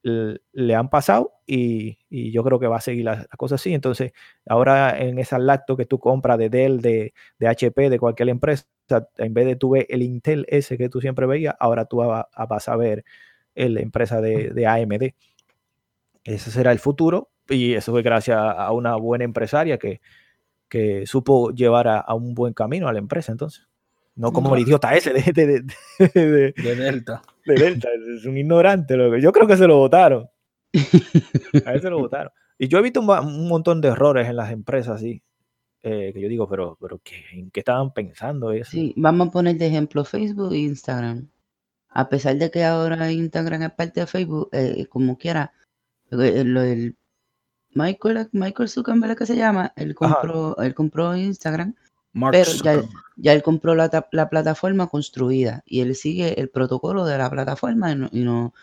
le 0.04 0.76
han 0.76 0.90
pasado 0.90 1.34
y, 1.46 1.98
yo 2.10 2.44
creo 2.44 2.60
que 2.60 2.68
va 2.68 2.78
a 2.78 2.82
seguir 2.82 3.06
la, 3.06 3.26
cosa 3.38 3.56
así. 3.56 3.74
Entonces, 3.74 4.14
ahora 4.48 4.98
en 4.98 5.20
esa 5.20 5.40
lacto 5.40 5.76
que 5.76 5.86
tú 5.86 6.00
compras 6.00 6.38
de 6.38 6.50
Dell, 6.50 6.82
de, 6.82 7.14
HP, 7.46 7.90
de 7.90 8.00
cualquier 8.00 8.30
empresa, 8.30 8.66
en 9.18 9.34
vez 9.34 9.46
de 9.46 9.56
tú 9.56 9.72
ver 9.72 9.86
el 9.90 10.02
Intel 10.02 10.46
ese 10.50 10.78
que 10.78 10.90
tú 10.90 11.02
siempre 11.02 11.26
veías, 11.26 11.56
ahora 11.60 11.86
tú 11.86 11.98
vas 11.98 12.68
a 12.70 12.76
ver 12.76 13.04
la 13.56 13.82
empresa 13.82 14.22
de, 14.22 14.52
de 14.52 14.68
AMD. 14.68 15.14
Ese 16.24 16.52
será 16.52 16.72
el 16.72 16.80
futuro 16.80 17.30
y 17.50 17.74
eso 17.74 17.92
fue 17.92 18.02
gracias 18.02 18.38
a 18.40 18.72
una 18.72 18.96
buena 18.96 19.24
empresaria 19.24 19.78
que, 19.78 20.02
que 20.70 21.06
supo 21.06 21.52
llevar 21.52 21.88
a, 21.88 22.14
un 22.14 22.34
buen 22.34 22.54
camino 22.54 22.88
a 22.88 22.94
la 22.94 23.00
empresa 23.00 23.32
entonces. 23.32 23.68
No 24.16 24.34
como 24.34 24.56
el 24.56 24.64
idiota 24.64 24.96
ese 24.96 25.14
de, 25.14 25.22
de, 25.32 26.54
de, 26.54 26.76
Delta. 26.76 27.22
De 27.46 27.54
Delta, 27.54 27.88
es 28.16 28.26
un 28.26 28.38
ignorante. 28.38 28.98
Lo 28.98 29.12
que, 29.12 29.22
yo 29.22 29.32
creo 29.32 29.46
que 29.46 29.58
se 29.58 29.68
lo 29.68 29.78
votaron. 29.78 30.28
A 31.66 31.74
él 31.74 31.82
se 31.82 31.90
lo 31.90 32.00
votaron. 32.00 32.32
Y 32.58 32.68
yo 32.68 32.80
he 32.80 32.82
visto 32.82 33.00
un, 33.00 33.48
montón 33.48 33.82
de 33.82 33.90
errores 33.90 34.28
en 34.28 34.36
las 34.36 34.52
empresas 34.52 34.96
así. 34.96 35.22
Eh, 35.84 36.12
que 36.14 36.20
yo 36.20 36.28
digo, 36.28 36.50
pero, 36.50 36.78
pero 36.82 37.00
¿qué, 37.04 37.24
¿en 37.34 37.52
qué 37.52 37.60
estaban 37.60 37.94
pensando 37.94 38.52
eso? 38.52 38.72
Sí, 38.72 38.94
vamos 38.98 39.28
a 39.28 39.32
poner 39.32 39.58
de 39.58 39.68
ejemplo 39.68 40.04
Facebook 40.04 40.54
e 40.54 40.58
Instagram. 40.58 41.30
A 41.90 42.10
pesar 42.10 42.36
de 42.38 42.50
que 42.50 42.64
ahora 42.64 43.12
Instagram 43.12 43.62
es 43.64 43.72
parte 43.72 44.00
de 44.00 44.08
Facebook, 44.08 44.50
eh, 44.52 44.88
como 44.88 45.18
quiera, 45.18 45.54
eh, 46.12 46.42
el, 46.42 46.96
Michael, 47.78 48.30
Michael 48.32 48.70
Zuckerberg, 48.70 49.16
que 49.16 49.26
se 49.28 49.36
llama, 49.36 49.72
él 49.76 49.94
compró, 49.94 50.58
él 50.58 50.74
compró 50.74 51.16
Instagram, 51.16 51.76
pero 52.32 52.52
ya, 53.18 53.34
él 53.34 53.44
compró 53.44 53.76
la, 53.76 53.90
plataforma 54.30 54.88
construida 54.88 55.64
y 55.66 55.82
él 55.82 55.96
sigue 55.96 56.40
el 56.40 56.50
protocolo 56.50 57.06
de 57.06 57.18
la 57.20 57.30
plataforma 57.30 57.92
y 57.92 58.24
no, 58.24 58.54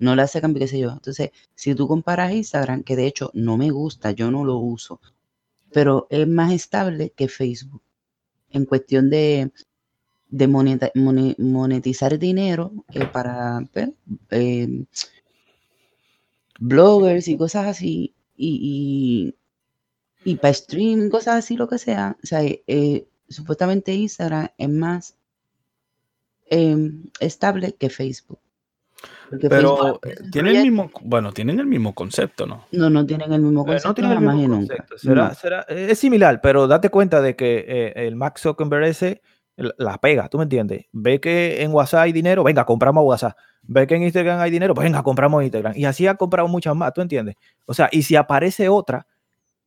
no, 0.00 0.16
le 0.16 0.22
hace 0.22 0.40
cambio, 0.40 0.60
qué 0.60 0.66
sé 0.66 0.80
yo. 0.80 0.90
Entonces, 0.90 1.30
si 1.54 1.76
tú 1.76 1.86
comparas 1.86 2.32
Instagram, 2.32 2.82
que 2.82 2.96
de 2.96 3.06
hecho 3.06 3.30
no 3.34 3.56
me 3.56 3.70
gusta, 3.70 4.10
yo 4.10 4.32
no 4.32 4.44
lo 4.44 4.56
uso, 4.56 5.00
pero 5.72 6.08
es 6.10 6.26
más 6.26 6.52
estable 6.52 7.12
que 7.14 7.28
Facebook 7.28 7.82
en 8.50 8.64
cuestión 8.64 9.10
de, 9.10 9.52
de 10.28 10.48
monetizar 10.48 12.18
dinero 12.18 12.72
eh, 12.92 13.06
para 13.06 13.60
pues, 13.72 13.90
eh, 14.30 14.84
bloggers 16.58 17.28
y 17.28 17.36
cosas 17.36 17.66
así 17.66 18.15
y, 18.36 19.34
y, 20.24 20.36
para 20.36 20.50
streaming, 20.50 21.08
cosas 21.08 21.36
así, 21.36 21.56
lo 21.56 21.68
que 21.68 21.78
sea. 21.78 22.16
O 22.22 22.26
sea, 22.26 22.40
eh, 22.42 23.06
supuestamente 23.28 23.94
Instagram 23.94 24.48
es 24.58 24.68
más 24.68 25.16
em, 26.50 27.04
estable 27.20 27.74
que 27.74 27.90
Facebook. 27.90 28.38
Pero 29.48 30.00
eh, 30.04 30.16
tienen 30.30 30.56
el 30.56 30.62
mismo, 30.64 30.90
bueno, 31.02 31.32
tienen 31.32 31.58
el 31.58 31.66
mismo 31.66 31.94
concepto, 31.94 32.46
¿no? 32.46 32.66
No, 32.72 32.88
no 32.88 33.04
tienen 33.04 33.32
el 33.32 33.40
mismo 33.42 33.64
concepto. 33.64 33.88
no 33.88 33.94
tienen 33.94 34.12
el 34.12 34.20
mismo 34.20 34.56
concepto. 34.56 34.98
Será, 34.98 35.34
será, 35.34 35.60
es 35.68 35.98
similar, 35.98 36.40
pero 36.40 36.66
date 36.68 36.90
cuenta 36.90 37.20
de 37.20 37.34
que 37.34 37.64
eh, 37.66 37.92
el 38.06 38.16
Max 38.16 38.42
Zuckerberg 38.42 38.84
ese 38.84 39.22
la 39.56 39.98
pega, 39.98 40.28
¿tú 40.28 40.38
me 40.38 40.44
entiendes? 40.44 40.86
Ve 40.92 41.20
que 41.20 41.62
en 41.62 41.72
WhatsApp 41.72 42.00
hay 42.00 42.12
dinero, 42.12 42.44
venga, 42.44 42.64
compramos 42.64 43.04
WhatsApp. 43.04 43.36
Ve 43.62 43.86
que 43.86 43.96
en 43.96 44.02
Instagram 44.02 44.40
hay 44.40 44.50
dinero, 44.50 44.74
pues 44.74 44.84
venga, 44.84 45.02
compramos 45.02 45.42
Instagram. 45.42 45.72
Y 45.76 45.84
así 45.86 46.06
ha 46.06 46.14
comprado 46.14 46.48
muchas 46.48 46.76
más, 46.76 46.92
¿tú 46.92 47.00
entiendes? 47.00 47.36
O 47.64 47.74
sea, 47.74 47.88
y 47.90 48.02
si 48.02 48.16
aparece 48.16 48.68
otra 48.68 49.06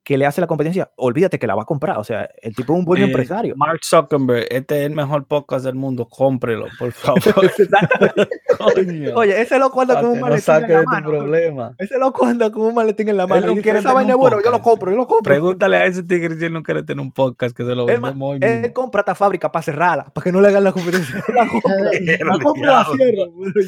que 0.10 0.17
le 0.17 0.26
hace 0.26 0.41
la 0.41 0.48
competencia, 0.48 0.89
olvídate 0.95 1.38
que 1.38 1.45
la 1.45 1.54
va 1.54 1.62
a 1.62 1.65
comprar. 1.65 2.00
O 2.00 2.04
sea, 2.04 2.28
el 2.41 2.56
tipo 2.56 2.74
es 2.74 2.80
un 2.80 2.84
buen 2.84 3.00
eh, 3.00 3.06
empresario. 3.06 3.54
Mark 3.56 3.82
Zuckerberg, 3.86 4.48
este 4.50 4.80
es 4.80 4.88
el 4.88 4.95
mejor 4.95 5.28
podcast 5.28 5.63
del 5.63 5.76
mundo, 5.76 6.08
cómprelo, 6.10 6.65
por 6.80 6.91
favor. 6.93 7.22
Oye, 9.13 9.39
ese 9.39 9.60
lo 9.60 9.69
cuando 9.69 9.93
con 9.93 10.06
un 10.06 10.19
maletín 10.19 10.56
en 10.56 10.72
la 10.72 10.84
mano. 10.84 11.10
Problema. 11.10 11.76
Ese 11.78 12.00
lo 12.00 12.12
cuando 12.12 12.52
con 12.52 12.63
un 12.63 12.74
maletín 12.74 13.10
en 13.10 13.17
la 13.17 13.28
mano. 13.28 13.52
Él 13.52 13.62
quiere 13.62 13.78
esa 13.78 13.93
vaina 13.93 14.15
bueno, 14.15 14.39
yo 14.43 14.50
lo 14.50 14.63
compro, 14.63 14.89
yo 14.89 14.98
lo 14.98 15.06
compro. 15.06 15.32
Pregúntale 15.32 15.78
a 15.78 15.86
ese 15.86 16.02
tigre 16.02 16.36
si 16.39 16.45
él 16.45 16.54
no 16.54 16.63
quiere 16.63 16.82
tener 16.82 17.02
un 17.04 17.12
podcast 17.12 17.56
que 17.56 17.63
se 17.63 17.76
lo 17.76 17.86
vende 17.86 18.12
muy 18.12 18.39
bien. 18.39 18.65
Él 18.65 18.74
compra 18.74 19.02
esta 19.02 19.13
fábrica 19.13 19.52
para 19.52 19.62
cerrarla, 19.62 20.06
para 20.06 20.24
que 20.24 20.32
no 20.32 20.41
le 20.41 20.48
hagan 20.48 20.63
la 20.63 20.72
competencia. 20.72 21.24
la 21.36 22.39
compra, 22.39 22.65
la 22.65 22.88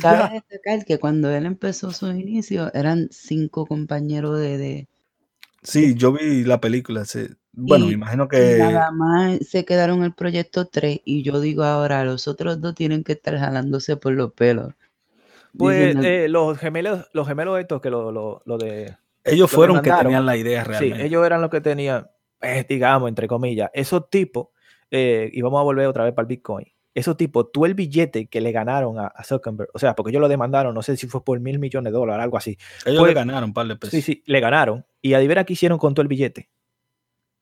Cabe 0.01 0.41
destacar 0.49 0.85
que 0.85 0.97
cuando 0.97 1.29
él 1.29 1.45
empezó 1.45 1.91
su 1.91 2.07
inicio, 2.07 2.73
eran 2.73 3.09
cinco 3.11 3.67
compañeros 3.67 4.39
de 4.39 4.87
Sí, 5.63 5.95
yo 5.95 6.11
vi 6.13 6.43
la 6.43 6.59
película. 6.59 7.03
bueno, 7.53 7.85
me 7.87 7.93
imagino 7.93 8.27
que. 8.27 8.57
Nada 8.57 8.91
más 8.91 9.45
se 9.47 9.65
quedaron 9.65 10.03
el 10.03 10.13
proyecto 10.13 10.67
3 10.67 11.01
y 11.05 11.23
yo 11.23 11.39
digo 11.39 11.63
ahora, 11.63 12.03
los 12.03 12.27
otros 12.27 12.61
dos 12.61 12.75
tienen 12.75 13.03
que 13.03 13.13
estar 13.13 13.37
jalándose 13.37 13.97
por 13.97 14.13
los 14.13 14.33
pelos. 14.33 14.73
Pues 15.57 15.95
eh, 15.97 16.27
los 16.29 16.57
gemelos, 16.57 17.07
los 17.13 17.27
gemelos 17.27 17.59
estos 17.59 17.81
que 17.81 17.89
lo, 17.89 18.11
lo, 18.11 18.41
lo 18.45 18.57
de. 18.57 18.95
Ellos 19.23 19.51
fueron 19.51 19.81
que 19.81 19.91
tenían 19.91 20.25
la 20.25 20.37
idea 20.37 20.63
realmente. 20.63 20.97
Sí, 20.97 21.05
ellos 21.05 21.25
eran 21.25 21.41
los 21.41 21.51
que 21.51 21.61
tenían, 21.61 22.07
eh, 22.41 22.65
digamos, 22.67 23.09
entre 23.09 23.27
comillas, 23.27 23.69
esos 23.73 24.09
tipos, 24.09 24.47
eh, 24.89 25.29
y 25.31 25.41
vamos 25.41 25.59
a 25.59 25.63
volver 25.63 25.85
otra 25.85 26.05
vez 26.05 26.13
para 26.13 26.23
el 26.23 26.27
Bitcoin 26.27 26.65
esos 26.93 27.15
tipos, 27.15 27.51
tú 27.51 27.65
el 27.65 27.73
billete 27.73 28.27
que 28.27 28.41
le 28.41 28.51
ganaron 28.51 28.99
a, 28.99 29.11
Zuckerberg, 29.23 29.69
o 29.73 29.79
sea, 29.79 29.95
porque 29.95 30.11
ellos 30.11 30.21
lo 30.21 30.27
demandaron, 30.27 30.73
no 30.73 30.81
sé 30.81 30.97
si 30.97 31.07
fue 31.07 31.23
por 31.23 31.39
mil 31.39 31.59
millones 31.59 31.91
de 31.93 31.97
dólares, 31.97 32.23
algo 32.23 32.37
así. 32.37 32.57
Ellos 32.85 33.07
le 33.07 33.13
ganaron 33.13 33.53
par 33.53 33.67
de 33.67 33.75
pesos. 33.77 33.91
Sí, 33.91 34.01
sí, 34.01 34.23
le 34.25 34.39
ganaron. 34.39 34.85
Y 35.01 35.13
adivina 35.13 35.43
qué 35.43 35.53
hicieron 35.53 35.77
con 35.77 35.93
todo 35.93 36.01
el 36.01 36.07
billete. 36.07 36.49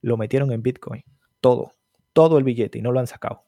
Lo 0.02 0.18
metieron 0.18 0.52
en 0.52 0.62
Bitcoin. 0.62 1.04
Todo. 1.42 1.74
Todo 2.14 2.38
el 2.38 2.44
billete 2.44 2.80
y 2.80 2.82
no 2.82 2.92
lo 2.92 3.00
han 3.00 3.08
sacado. 3.08 3.44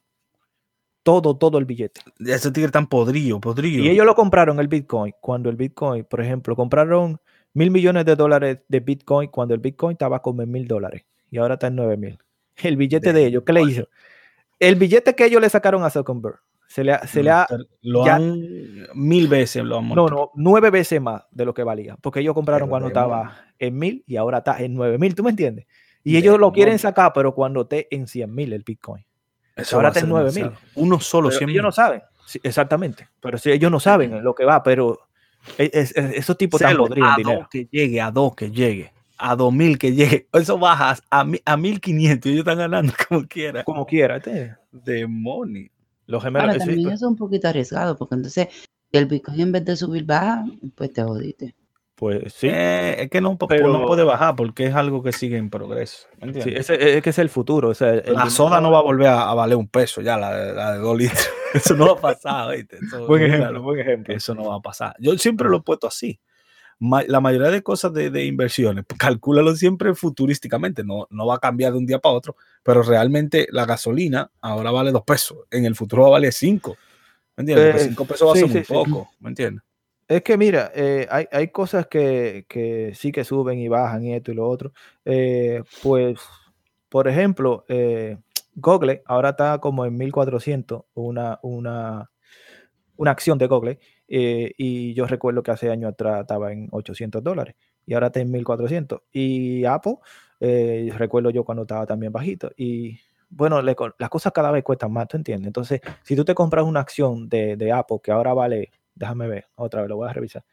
Todo, 1.04 1.36
todo 1.36 1.58
el 1.58 1.65
billete. 1.65 2.02
Ese 2.19 2.52
tigre 2.52 2.71
tan 2.71 2.88
podrido, 2.88 3.39
podrido. 3.39 3.84
Y 3.84 3.89
ellos 3.89 4.06
lo 4.06 4.13
compraron 4.13 4.60
el 4.60 4.67
Bitcoin. 4.67 5.13
Cuando 5.19 5.50
el 5.50 5.56
Bitcoin, 5.56 6.04
por 6.04 6.21
ejemplo, 6.21 6.56
compraron 6.56 7.19
mil 7.54 7.71
millones 7.71 8.06
de 8.06 8.15
dólares 8.15 8.60
de 8.67 8.80
Bitcoin 8.80 9.30
cuando 9.30 9.54
el 9.54 9.60
Bitcoin 9.60 9.93
estaba 9.93 10.21
como 10.21 10.41
en 10.43 10.52
mil 10.52 10.67
dólares. 10.67 11.04
Y 11.32 11.38
ahora 11.38 11.56
está 11.56 11.67
en 11.67 11.76
nueve 11.76 11.97
mil. 11.97 12.19
El 12.58 12.78
billete 12.78 13.13
de 13.13 13.26
ellos, 13.26 13.43
¿qué 13.45 13.54
le 13.54 13.63
hizo? 13.63 13.88
el 14.62 14.76
billete 14.76 15.15
que 15.15 15.26
ellos 15.26 15.41
le 15.41 15.50
sacaron 15.50 15.84
a 15.84 15.89
Zuckerberg, 15.89 16.39
se 16.67 16.84
le, 16.84 16.97
se 17.08 17.24
le 17.24 17.32
ha... 17.32 17.47
Lo 17.82 18.06
han 18.06 18.39
mil 18.93 19.28
veces, 19.28 19.63
lo 19.63 19.80
han 19.80 19.89
No, 19.89 20.08
no, 20.08 20.32
nueve 20.36 20.69
veces 20.69 21.02
más 21.02 21.24
de 21.32 21.45
lo 21.45 21.54
que 21.54 21.63
valía, 21.63 21.97
porque 22.00 22.19
ellos 22.19 22.36
compraron 22.36 22.69
cuando 22.69 22.89
estaba 22.89 23.36
en 23.62 23.78
mil 23.78 24.04
y 24.06 24.17
ahora 24.17 24.39
está 24.39 24.62
en 24.62 24.74
nueve 24.74 24.97
mil, 24.97 25.15
¿tú 25.15 25.24
me 25.24 25.30
entiendes? 25.30 25.65
Y 26.04 26.17
ellos 26.17 26.39
lo 26.39 26.52
quieren 26.52 26.80
sacar, 26.80 27.13
pero 27.13 27.34
cuando 27.34 27.62
esté 27.62 27.88
en 27.91 28.08
cien 28.08 28.34
mil 28.34 28.52
el 28.54 28.63
Bitcoin. 28.63 29.06
Eso 29.56 29.76
ahora 29.76 29.89
está 29.89 30.02
en 30.02 30.10
nueve 30.10 30.32
mil. 30.34 30.52
Uno 30.76 31.00
solo, 31.00 31.32
cien 31.32 31.50
Ellos 31.50 31.63
no 31.63 31.71
saben, 31.71 32.02
exactamente, 32.43 33.10
pero 33.19 33.38
si 33.38 33.52
ellos 33.52 33.71
no 33.71 33.80
saben 33.80 34.24
lo 34.24 34.36
que 34.36 34.45
va, 34.45 34.63
pero 34.63 35.00
esos 35.58 36.38
tipos 36.38 36.62
están 36.62 36.78
podridos 36.78 37.15
dinero. 37.17 37.47
que 37.50 37.67
llegue, 37.71 38.02
a 38.02 38.12
dos 38.12 38.36
que 38.36 38.52
llegue 38.52 38.91
a 39.21 39.36
2000 39.36 39.78
que 39.78 39.93
llegue. 39.93 40.28
Eso 40.34 40.58
bajas 40.58 41.04
a, 41.10 41.26
a 41.45 41.58
1500 41.58 42.26
y 42.26 42.34
ellos 42.34 42.39
están 42.39 42.58
ganando 42.58 42.93
como 43.10 43.28
quiera. 43.28 43.63
Como 43.63 43.86
quiera. 43.86 44.17
Este. 44.17 44.56
Demonio. 44.71 45.69
Los 46.08 46.24
gemelos. 46.24 46.50
Ahora, 46.50 46.58
también 46.58 46.89
es 46.89 47.02
un 47.04 47.15
poquito 47.15 47.47
arriesgado 47.47 47.95
porque 47.95 48.15
entonces 48.15 48.47
el 48.91 49.06
Bitcoin 49.06 49.39
en 49.39 49.52
vez 49.54 49.65
de 49.65 49.78
subir 49.78 50.04
baja, 50.04 50.43
pues 50.76 50.91
te 50.91 51.04
jodiste. 51.04 51.56
Pues 52.02 52.34
sí. 52.34 52.48
Eh, 52.48 53.04
es 53.04 53.12
que 53.12 53.22
no, 53.22 53.38
no, 53.40 53.86
puede 53.86 54.04
bajar 54.04 54.36
porque 54.36 54.66
es 54.66 54.74
algo 54.74 55.04
que 55.04 55.12
sigue 55.12 55.38
en 55.38 55.52
progreso. 55.52 56.08
Sí, 56.42 56.52
es, 56.52 56.68
es, 56.72 57.04
que 57.04 57.12
es 57.12 57.20
el 57.20 57.30
futuro. 57.30 57.70
O 57.70 57.76
sea, 57.76 57.94
la 57.94 58.28
soda 58.32 58.60
no 58.60 58.72
va 58.72 58.80
a 58.80 58.82
volver 58.82 59.06
a, 59.06 59.32
valer 59.36 59.56
un 59.56 59.68
peso 59.68 60.02
ya, 60.02 60.18
la, 60.18 60.72
de 60.74 60.80
dos 60.80 60.98
litros. 60.98 61.30
Eso 61.54 61.76
no 61.76 61.86
va 61.86 61.92
a 61.92 62.02
pasar. 62.02 62.56
Eso, 62.56 63.06
buen 63.06 63.22
ejemplo, 63.22 63.62
buen 63.62 63.80
ejemplo. 63.82 64.16
Eso 64.16 64.34
no 64.34 64.46
va 64.46 64.56
a 64.56 64.60
pasar. 64.62 64.96
Yo 64.98 65.16
siempre 65.20 65.48
lo 65.48 65.58
he 65.58 65.62
puesto 65.62 65.86
así. 65.86 66.20
la 66.80 67.22
mayoría 67.22 67.52
de 67.52 67.62
cosas 67.62 67.94
de, 67.94 68.10
de, 68.10 68.26
inversiones, 68.26 68.84
calcúlalo 68.98 69.56
siempre 69.56 69.94
futurísticamente. 69.94 70.84
No, 70.84 71.06
no 71.12 71.28
va 71.28 71.36
a 71.36 71.40
cambiar 71.40 71.74
de 71.74 71.78
un 71.78 71.86
día 71.86 72.00
para 72.00 72.16
otro, 72.16 72.36
pero 72.64 72.82
realmente 72.82 73.48
la 73.52 73.68
gasolina 73.68 74.32
ahora 74.42 74.72
vale 74.72 74.92
dos 74.92 75.04
pesos. 75.04 75.38
En 75.52 75.66
el 75.66 75.76
futuro 75.76 76.02
va 76.02 76.08
a 76.08 76.12
valer 76.14 76.34
cinco. 76.34 76.78
¿Me 77.38 77.44
entiendes? 77.44 77.68
Porque 77.68 77.84
eh, 77.84 77.88
cinco 77.90 78.06
pesos 78.06 78.28
va 78.28 78.32
a 78.34 78.38
ser 78.38 78.48
muy 78.48 78.64
poco. 78.64 79.12
¿Me 79.20 79.30
entiendes? 79.30 79.64
Es 80.12 80.24
que 80.24 80.38
mira, 80.38 80.74
eh, 80.76 81.08
hay, 81.10 81.26
hay, 81.32 81.47
cosas 81.47 81.88
que, 81.88 82.45
que, 82.50 82.91
sí 82.95 83.13
que 83.13 83.24
suben 83.24 83.60
y 83.60 83.69
bajan 83.69 84.04
y 84.04 84.13
esto 84.13 84.34
y 84.34 84.36
lo 84.36 84.45
otro. 84.50 84.74
Eh, 85.06 85.63
pues, 85.82 86.19
por 86.89 87.08
ejemplo, 87.08 87.63
eh, 87.69 88.17
Google 88.56 89.04
ahora 89.06 89.30
está 89.30 89.60
como 89.60 89.86
en 89.86 89.95
1400, 89.95 90.84
una, 90.95 91.39
una, 91.43 92.12
una 92.97 93.12
acción 93.12 93.38
de 93.38 93.47
Google. 93.47 93.80
y 94.10 94.93
yo 94.95 95.08
recuerdo 95.08 95.43
que 95.43 95.52
hace 95.52 95.69
años 95.71 95.93
atrás 95.93 96.21
estaba 96.21 96.52
en 96.52 96.67
800 96.71 97.24
dólares 97.24 97.56
y 97.86 97.93
ahora 97.93 98.08
está 98.08 98.19
en 98.19 98.32
1400. 98.32 99.04
Y 99.13 99.63
Apple, 99.63 99.95
recuerdo 100.97 101.30
yo 101.30 101.45
cuando 101.45 101.62
estaba 101.62 101.86
también 101.86 102.12
bajito. 102.12 102.52
Y 102.58 103.00
bueno, 103.30 103.62
las 103.62 104.10
cosas 104.10 104.34
cada 104.34 104.52
vez 104.52 104.63
cuestan 104.65 104.91
más, 104.91 105.08
¿tú 105.08 105.15
entiendes? 105.15 105.47
Entonces, 105.47 105.80
si 106.04 106.17
tú 106.17 106.26
te 106.26 106.36
compras 106.36 106.65
una 106.65 106.82
acción 106.82 107.30
de, 107.30 107.56
de 107.56 107.71
Apple 107.71 108.00
que 108.04 108.12
ahora 108.12 108.34
vale 108.34 108.71
Déjame 108.95 109.27
ver, 109.27 109.45
otra 109.56 109.82
vez 109.82 109.89
lo 109.89 109.97
voy 109.97 110.10
a 110.10 110.13
revisar. 110.13 110.43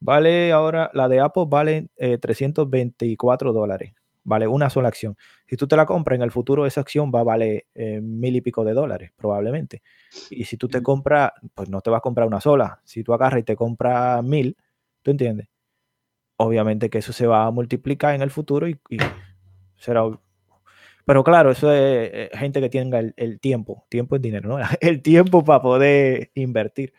Vale 0.00 0.50
ahora, 0.52 0.90
la 0.94 1.08
de 1.08 1.20
Apple 1.20 1.44
vale 1.46 1.88
324 1.96 3.50
eh, 3.50 3.52
dólares. 3.52 3.92
Vale 4.24 4.46
una 4.46 4.70
sola 4.70 4.88
acción. 4.88 5.16
Si 5.46 5.56
tú 5.56 5.66
te 5.66 5.76
la 5.76 5.86
compras 5.86 6.16
en 6.16 6.22
el 6.22 6.30
futuro, 6.30 6.66
esa 6.66 6.80
acción 6.80 7.12
va 7.14 7.20
a 7.20 7.24
valer 7.24 7.66
eh, 7.74 8.00
mil 8.00 8.34
y 8.36 8.40
pico 8.40 8.64
de 8.64 8.72
dólares, 8.72 9.12
probablemente. 9.16 9.82
Y 10.30 10.44
si 10.44 10.56
tú 10.56 10.68
te 10.68 10.82
compras, 10.82 11.32
pues 11.54 11.68
no 11.68 11.80
te 11.80 11.90
vas 11.90 11.98
a 11.98 12.02
comprar 12.02 12.26
una 12.26 12.40
sola. 12.40 12.80
Si 12.84 13.02
tú 13.02 13.12
agarras 13.12 13.40
y 13.40 13.42
te 13.44 13.56
compras 13.56 14.22
mil, 14.24 14.56
¿tú 15.02 15.10
entiendes? 15.10 15.48
Obviamente 16.36 16.88
que 16.88 16.98
eso 16.98 17.12
se 17.12 17.26
va 17.26 17.46
a 17.46 17.50
multiplicar 17.50 18.14
en 18.14 18.22
el 18.22 18.30
futuro 18.30 18.68
y, 18.68 18.78
será. 19.76 20.02
Pero 21.04 21.24
claro, 21.24 21.50
eso 21.50 21.72
es 21.72 22.30
gente 22.38 22.60
que 22.60 22.70
tenga 22.70 23.00
el, 23.00 23.12
el 23.16 23.40
tiempo. 23.40 23.84
Tiempo 23.88 24.16
es 24.16 24.22
dinero, 24.22 24.48
¿no? 24.48 24.58
El 24.80 25.02
tiempo 25.02 25.44
para 25.44 25.60
poder 25.60 26.30
invertir. 26.34 26.94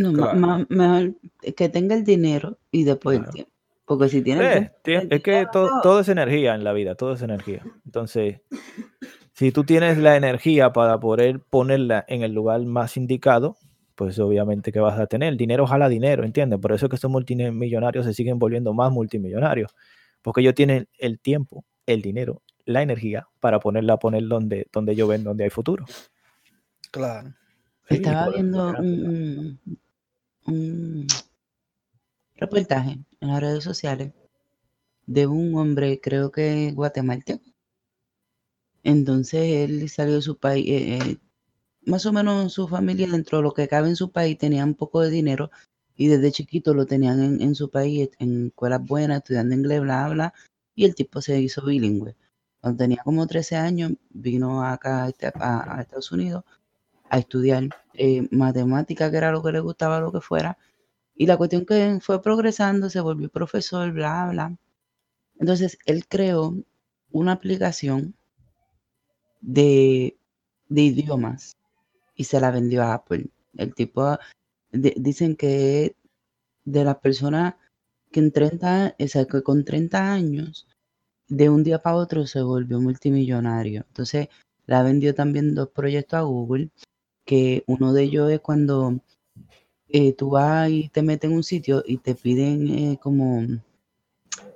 No, 0.00 0.66
mejor 0.68 1.14
que 1.56 1.68
tenga 1.68 1.94
el 1.94 2.04
dinero 2.04 2.58
y 2.70 2.84
después 2.84 3.18
el 3.18 3.30
tiempo. 3.30 3.52
Porque 3.84 4.08
si 4.08 4.22
tiene. 4.22 4.70
es 4.84 5.22
que 5.22 5.46
todo, 5.52 6.00
es 6.00 6.08
energía 6.08 6.54
en 6.54 6.64
la 6.64 6.72
vida, 6.72 6.94
todo 6.94 7.14
es 7.14 7.22
energía. 7.22 7.64
Entonces, 7.84 8.40
si 9.32 9.50
tú 9.52 9.64
tienes 9.64 9.98
la 9.98 10.16
energía 10.16 10.72
para 10.72 11.00
poder 11.00 11.40
ponerla 11.40 12.04
en 12.08 12.22
el 12.22 12.32
lugar 12.32 12.62
más 12.62 12.96
indicado, 12.96 13.56
pues 13.96 14.18
obviamente 14.18 14.72
que 14.72 14.80
vas 14.80 14.98
a 14.98 15.06
tener. 15.06 15.30
El 15.30 15.36
dinero 15.36 15.66
jala 15.66 15.88
dinero, 15.88 16.24
¿entiendes? 16.24 16.60
Por 16.60 16.72
eso 16.72 16.86
es 16.86 16.90
que 16.90 16.96
estos 16.96 17.10
multimillonarios 17.10 18.06
se 18.06 18.14
siguen 18.14 18.38
volviendo 18.38 18.72
más 18.72 18.92
multimillonarios. 18.92 19.74
Porque 20.22 20.40
ellos 20.40 20.54
tienen 20.54 20.88
el 20.96 21.18
tiempo, 21.18 21.64
el 21.84 22.00
dinero, 22.00 22.42
la 22.64 22.82
energía 22.82 23.26
para 23.40 23.58
ponerla 23.58 23.94
a 23.94 23.98
poner 23.98 24.26
donde, 24.28 24.68
donde 24.72 24.92
ellos 24.92 25.08
ven, 25.08 25.24
donde 25.24 25.44
hay 25.44 25.50
futuro. 25.50 25.84
Claro. 26.90 27.34
Estaba 27.88 28.30
viendo 28.30 28.68
un, 28.78 29.60
un 30.50 31.06
reportaje 32.36 32.98
en 33.20 33.28
las 33.28 33.40
redes 33.40 33.64
sociales 33.64 34.12
de 35.06 35.26
un 35.26 35.54
hombre, 35.56 36.00
creo 36.00 36.30
que 36.30 36.72
guatemalteco. 36.72 37.44
Entonces 38.82 39.68
él 39.68 39.88
salió 39.88 40.16
de 40.16 40.22
su 40.22 40.38
país, 40.38 40.66
eh, 40.68 40.98
eh, 40.98 41.18
más 41.82 42.06
o 42.06 42.12
menos 42.12 42.52
su 42.52 42.68
familia 42.68 43.08
dentro 43.08 43.38
de 43.38 43.44
lo 43.44 43.52
que 43.52 43.68
cabe 43.68 43.88
en 43.88 43.96
su 43.96 44.10
país 44.10 44.38
tenía 44.38 44.64
un 44.64 44.74
poco 44.74 45.00
de 45.00 45.10
dinero 45.10 45.50
y 45.96 46.08
desde 46.08 46.32
chiquito 46.32 46.74
lo 46.74 46.86
tenían 46.86 47.40
en, 47.42 47.54
su 47.54 47.70
país, 47.70 48.10
en 48.18 48.46
escuelas 48.48 48.84
buenas, 48.84 49.18
estudiando 49.18 49.54
inglés, 49.54 49.82
bla, 49.82 50.08
bla, 50.08 50.34
y 50.74 50.84
el 50.86 50.94
tipo 50.94 51.20
se 51.20 51.40
hizo 51.40 51.64
bilingüe. 51.64 52.16
Cuando 52.60 52.78
tenía 52.78 53.02
como 53.04 53.26
13 53.26 53.56
años, 53.56 53.92
vino 54.10 54.64
acá 54.64 55.08
este, 55.08 55.26
a, 55.26 55.76
a 55.76 55.82
Estados 55.82 56.12
Unidos 56.12 56.44
a 57.10 57.18
estudiar 57.18 57.68
eh, 57.94 58.26
matemática, 58.30 59.10
que 59.10 59.16
era 59.18 59.32
lo 59.32 59.42
que 59.42 59.52
le 59.52 59.60
gustaba, 59.60 60.00
lo 60.00 60.12
que 60.12 60.20
fuera. 60.20 60.56
Y 61.14 61.26
la 61.26 61.36
cuestión 61.36 61.66
que 61.66 61.98
fue 62.00 62.22
progresando, 62.22 62.88
se 62.90 63.00
volvió 63.00 63.28
profesor, 63.28 63.92
bla, 63.92 64.28
bla. 64.30 64.56
Entonces, 65.38 65.78
él 65.86 66.06
creó 66.08 66.54
una 67.10 67.32
aplicación 67.32 68.14
de, 69.40 70.16
idiomas 70.68 71.56
y 72.14 72.24
se 72.24 72.40
la 72.40 72.50
vendió 72.50 72.82
a 72.82 72.94
Apple. 72.94 73.30
El 73.56 73.74
tipo, 73.74 74.18
dicen 74.72 75.36
que 75.36 75.96
de 76.64 76.84
las 76.84 76.98
personas 76.98 77.54
que 78.12 78.20
en 78.20 78.32
30, 78.32 78.96
o 78.98 79.08
sea, 79.08 79.24
que 79.26 79.42
con 79.42 79.64
30 79.64 80.12
años, 80.12 80.68
de 81.28 81.48
un 81.48 81.62
día 81.64 81.80
para 81.80 81.96
otro 81.96 82.26
se 82.26 82.42
volvió 82.42 82.80
multimillonario. 82.80 83.84
Entonces, 83.88 84.28
la 84.66 84.82
vendió 84.82 85.14
también 85.14 85.54
dos 85.54 85.70
proyectos 85.70 86.18
a 86.18 86.22
Google 86.22 86.70
que 87.30 87.62
uno 87.68 87.92
de 87.92 88.02
ellos 88.02 88.28
es 88.32 88.40
cuando 88.40 88.98
eh, 89.88 90.12
tú 90.14 90.30
vas 90.30 90.68
y 90.68 90.88
te 90.88 91.00
metes 91.00 91.30
en 91.30 91.36
un 91.36 91.44
sitio 91.44 91.84
y 91.86 91.98
te 91.98 92.16
piden 92.16 92.66
eh, 92.68 92.98
como 93.00 93.46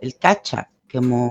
el 0.00 0.16
cacha, 0.16 0.72
como 0.92 1.30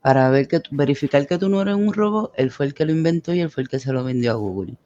para 0.00 0.30
ver 0.30 0.48
que 0.48 0.62
verificar 0.70 1.26
que 1.26 1.36
tú 1.36 1.50
no 1.50 1.60
eres 1.60 1.74
un 1.74 1.92
robo, 1.92 2.32
él 2.38 2.50
fue 2.50 2.64
el 2.64 2.72
que 2.72 2.86
lo 2.86 2.92
inventó 2.92 3.34
y 3.34 3.40
él 3.40 3.50
fue 3.50 3.64
el 3.64 3.68
que 3.68 3.80
se 3.80 3.92
lo 3.92 4.02
vendió 4.02 4.32
a 4.32 4.36
Google. 4.36 4.78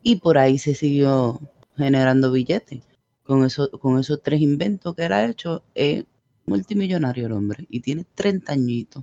Y 0.00 0.20
por 0.20 0.38
ahí 0.38 0.58
se 0.58 0.76
siguió 0.76 1.40
generando 1.76 2.30
billetes. 2.30 2.84
Con, 3.24 3.44
eso, 3.44 3.68
con 3.68 3.98
esos 3.98 4.22
tres 4.22 4.40
inventos 4.40 4.94
que 4.94 5.02
ha 5.02 5.24
hecho, 5.26 5.64
es 5.74 6.04
multimillonario 6.46 7.26
el 7.26 7.32
hombre 7.32 7.66
y 7.68 7.80
tiene 7.80 8.06
30 8.14 8.52
añitos. 8.52 9.02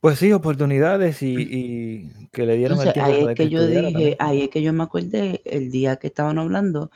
Pues 0.00 0.18
sí, 0.18 0.32
oportunidades 0.32 1.22
y, 1.22 2.08
que 2.32 2.46
le 2.46 2.56
dieron 2.56 2.80
el 2.80 2.92
tiempo. 2.92 3.10
Ahí 3.10 3.26
es 3.28 3.34
que, 3.34 3.48
yo 3.50 3.66
dije, 3.66 4.16
ahí 4.18 4.42
es 4.42 4.48
que 4.48 4.62
yo 4.62 4.72
me 4.72 4.82
acordé 4.82 5.42
el 5.44 5.70
día 5.70 5.96
que 5.96 6.06
estaban 6.06 6.38
hablando 6.38 6.90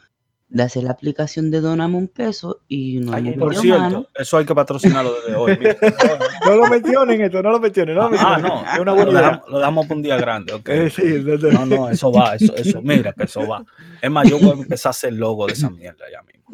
de 0.49 0.63
hacer 0.63 0.85
la 0.85 0.93
aplicación 0.93 1.51
de 1.51 1.61
Doname 1.61 1.97
un 1.97 2.09
peso 2.09 2.61
y 2.67 3.01
no 3.01 3.13
hay 3.13 3.33
Por 3.33 3.57
cierto, 3.57 4.09
eso 4.15 4.39
hay 4.39 4.47
que 4.47 4.55
patrocinarlo 4.55 5.13
desde 5.21 5.37
hoy. 5.37 5.59
no 6.47 6.57
lo 6.57 6.67
mencionen 6.69 7.21
esto, 7.21 7.43
no 7.43 7.51
lo 7.51 7.61
mencionen. 7.61 7.95
No 7.95 8.09
ah, 8.19 8.39
no, 8.39 8.65
es 8.73 8.79
una 8.79 8.93
buena 8.93 9.11
lo, 9.11 9.19
dejamos, 9.19 9.49
lo, 9.51 9.59
damos, 9.59 9.87
por 9.87 9.97
un 9.99 10.03
día 10.03 10.17
grande, 10.17 10.55
ok. 10.55 10.71
Sí, 10.91 11.23
no, 11.53 11.67
no, 11.67 11.91
eso 11.91 12.11
va, 12.11 12.37
eso, 12.37 12.55
eso, 12.57 12.81
mira 12.81 13.13
que 13.13 13.25
eso 13.25 13.47
va. 13.47 13.65
Es 14.01 14.11
más, 14.11 14.31
yo 14.31 14.39
voy 14.39 14.51
a 14.51 14.63
empezar 14.63 14.89
a 14.89 14.93
hacer 14.93 15.11
el 15.11 15.19
logo 15.19 15.47
de 15.47 15.53
esa 15.53 15.69
mierda 15.69 16.05
ya 16.11 16.23
mismo. 16.23 16.45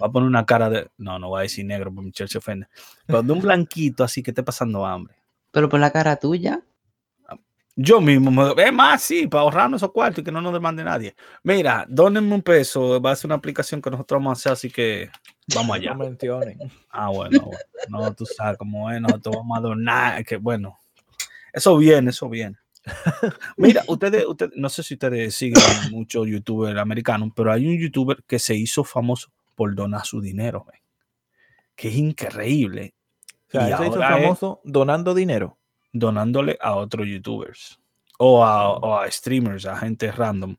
Va 0.00 0.06
a 0.06 0.12
poner 0.12 0.28
una 0.28 0.46
cara 0.46 0.70
de, 0.70 0.88
no, 0.98 1.18
no 1.18 1.30
voy 1.30 1.40
a 1.40 1.42
decir 1.42 1.64
negro 1.64 1.92
porque 1.92 2.12
mi 2.22 2.28
se 2.28 2.38
ofende, 2.38 2.68
pero 3.04 3.22
de 3.22 3.32
un 3.32 3.40
blanquito 3.40 4.04
así 4.04 4.22
que 4.22 4.30
esté 4.30 4.44
pasando 4.44 4.86
hambre 4.86 5.19
pero 5.50 5.68
por 5.68 5.80
la 5.80 5.90
cara 5.90 6.16
tuya. 6.16 6.62
Yo 7.76 8.00
mismo, 8.00 8.54
es 8.58 8.72
más, 8.72 9.00
sí, 9.02 9.26
para 9.26 9.42
ahorrarnos 9.42 9.78
esos 9.80 9.92
cuartos 9.92 10.18
y 10.18 10.24
que 10.24 10.32
no 10.32 10.42
nos 10.42 10.52
demande 10.52 10.84
nadie. 10.84 11.14
Mira, 11.42 11.86
donenme 11.88 12.34
un 12.34 12.42
peso, 12.42 13.00
va 13.00 13.12
a 13.12 13.16
ser 13.16 13.28
una 13.28 13.36
aplicación 13.36 13.80
que 13.80 13.90
nosotros 13.90 14.18
vamos 14.18 14.30
a 14.30 14.38
hacer, 14.38 14.52
así 14.52 14.70
que 14.70 15.08
vamos 15.54 15.76
allá. 15.76 15.92
No 15.94 16.04
mencionen. 16.04 16.58
Ah, 16.90 17.08
bueno, 17.08 17.48
no, 17.88 18.12
tú 18.12 18.26
sabes 18.26 18.58
cómo 18.58 18.90
es, 18.90 19.00
nosotros 19.00 19.36
vamos 19.36 19.56
a 19.56 19.60
donar, 19.62 20.24
que 20.24 20.36
bueno, 20.36 20.78
eso 21.52 21.76
viene, 21.78 22.10
eso 22.10 22.28
viene. 22.28 22.56
Mira, 23.56 23.84
ustedes, 23.86 24.26
ustedes, 24.26 24.52
no 24.56 24.68
sé 24.68 24.82
si 24.82 24.94
ustedes 24.94 25.34
siguen 25.34 25.62
muchos 25.90 26.26
youtubers 26.26 26.78
americanos, 26.78 27.30
pero 27.34 27.52
hay 27.52 27.66
un 27.66 27.78
youtuber 27.78 28.22
que 28.26 28.38
se 28.38 28.54
hizo 28.54 28.84
famoso 28.84 29.30
por 29.54 29.74
donar 29.74 30.04
su 30.04 30.20
dinero, 30.20 30.66
que 31.74 31.88
es 31.88 31.94
increíble. 31.94 32.94
O 33.52 33.66
sea, 33.66 33.78
se 33.78 33.86
hizo 33.86 33.98
famoso 33.98 34.60
donando 34.64 35.14
dinero. 35.14 35.58
Donándole 35.92 36.56
a 36.60 36.76
otros 36.76 37.06
youtubers. 37.06 37.80
O 38.18 38.44
a, 38.44 39.10
streamers, 39.10 39.66
a 39.66 39.76
gente 39.76 40.12
random. 40.12 40.56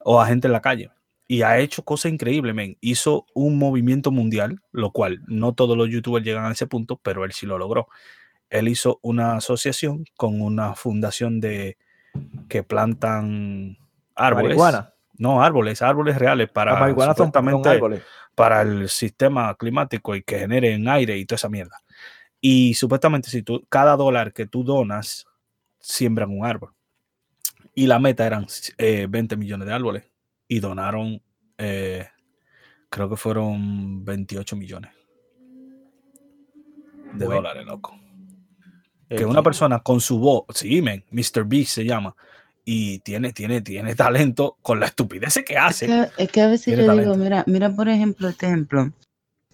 O 0.00 0.20
a 0.20 0.26
gente 0.26 0.48
en 0.48 0.52
la 0.52 0.60
calle. 0.60 0.90
Y 1.28 1.42
ha 1.42 1.58
hecho 1.58 1.84
cosas 1.84 2.12
increíbles, 2.12 2.54
men. 2.54 2.76
Hizo 2.80 3.26
un 3.34 3.58
movimiento 3.58 4.10
mundial, 4.10 4.60
lo 4.72 4.90
cual 4.90 5.20
no 5.26 5.54
todos 5.54 5.76
los 5.76 5.88
youtubers 5.88 6.24
llegan 6.24 6.46
a 6.46 6.52
ese 6.52 6.66
punto, 6.66 7.00
pero 7.02 7.24
él 7.24 7.32
sí 7.32 7.46
lo 7.46 7.58
logró. 7.58 7.88
Él 8.50 8.68
hizo 8.68 8.98
una 9.02 9.36
asociación 9.36 10.04
con 10.16 10.40
una 10.40 10.74
fundación 10.74 11.40
de 11.40 11.78
que 12.48 12.62
plantan 12.62 13.78
árboles. 14.14 14.58
No, 15.18 15.42
árboles, 15.42 15.82
árboles 15.82 16.18
reales 16.18 16.50
para 16.50 16.72
para 18.34 18.62
el 18.62 18.88
sistema 18.88 19.54
climático 19.54 20.16
y 20.16 20.22
que 20.22 20.38
generen 20.38 20.88
aire 20.88 21.16
y 21.18 21.24
toda 21.26 21.36
esa 21.36 21.48
mierda. 21.48 21.81
Y 22.42 22.74
supuestamente, 22.74 23.30
si 23.30 23.42
tú, 23.42 23.64
cada 23.70 23.96
dólar 23.96 24.34
que 24.34 24.46
tú 24.46 24.64
donas, 24.64 25.26
siembran 25.78 26.28
un 26.28 26.44
árbol. 26.44 26.74
Y 27.74 27.86
la 27.86 27.98
meta 27.98 28.26
eran 28.26 28.46
20 28.76 29.34
eh, 29.34 29.38
millones 29.38 29.66
de 29.66 29.72
árboles. 29.72 30.04
Y 30.46 30.60
donaron 30.60 31.22
eh, 31.56 32.06
creo 32.92 33.08
que 33.08 33.16
fueron 33.16 34.04
28 34.04 34.56
millones 34.56 34.90
de 37.14 37.24
dólares, 37.24 37.64
loco. 37.64 37.98
Que 39.08 39.24
una 39.26 39.42
persona 39.42 39.80
con 39.80 40.00
su 40.00 40.18
voz, 40.18 40.44
sí, 40.54 40.80
men, 40.80 41.04
Mr. 41.10 41.44
Beast 41.44 41.72
se 41.72 41.84
llama, 41.84 42.16
y 42.64 43.00
tiene, 43.00 43.32
tiene, 43.32 43.60
tiene 43.60 43.94
talento 43.94 44.56
con 44.62 44.80
la 44.80 44.86
estupidez 44.86 45.38
que 45.46 45.58
hace. 45.58 46.10
Es 46.16 46.30
que, 46.30 46.40
a 46.40 46.48
veces 46.48 46.76
yo 46.78 46.96
digo, 46.96 47.14
mira, 47.16 47.44
mira 47.46 47.74
por 47.74 47.88
ejemplo 47.88 48.28
este 48.28 48.46
ejemplo. 48.46 48.90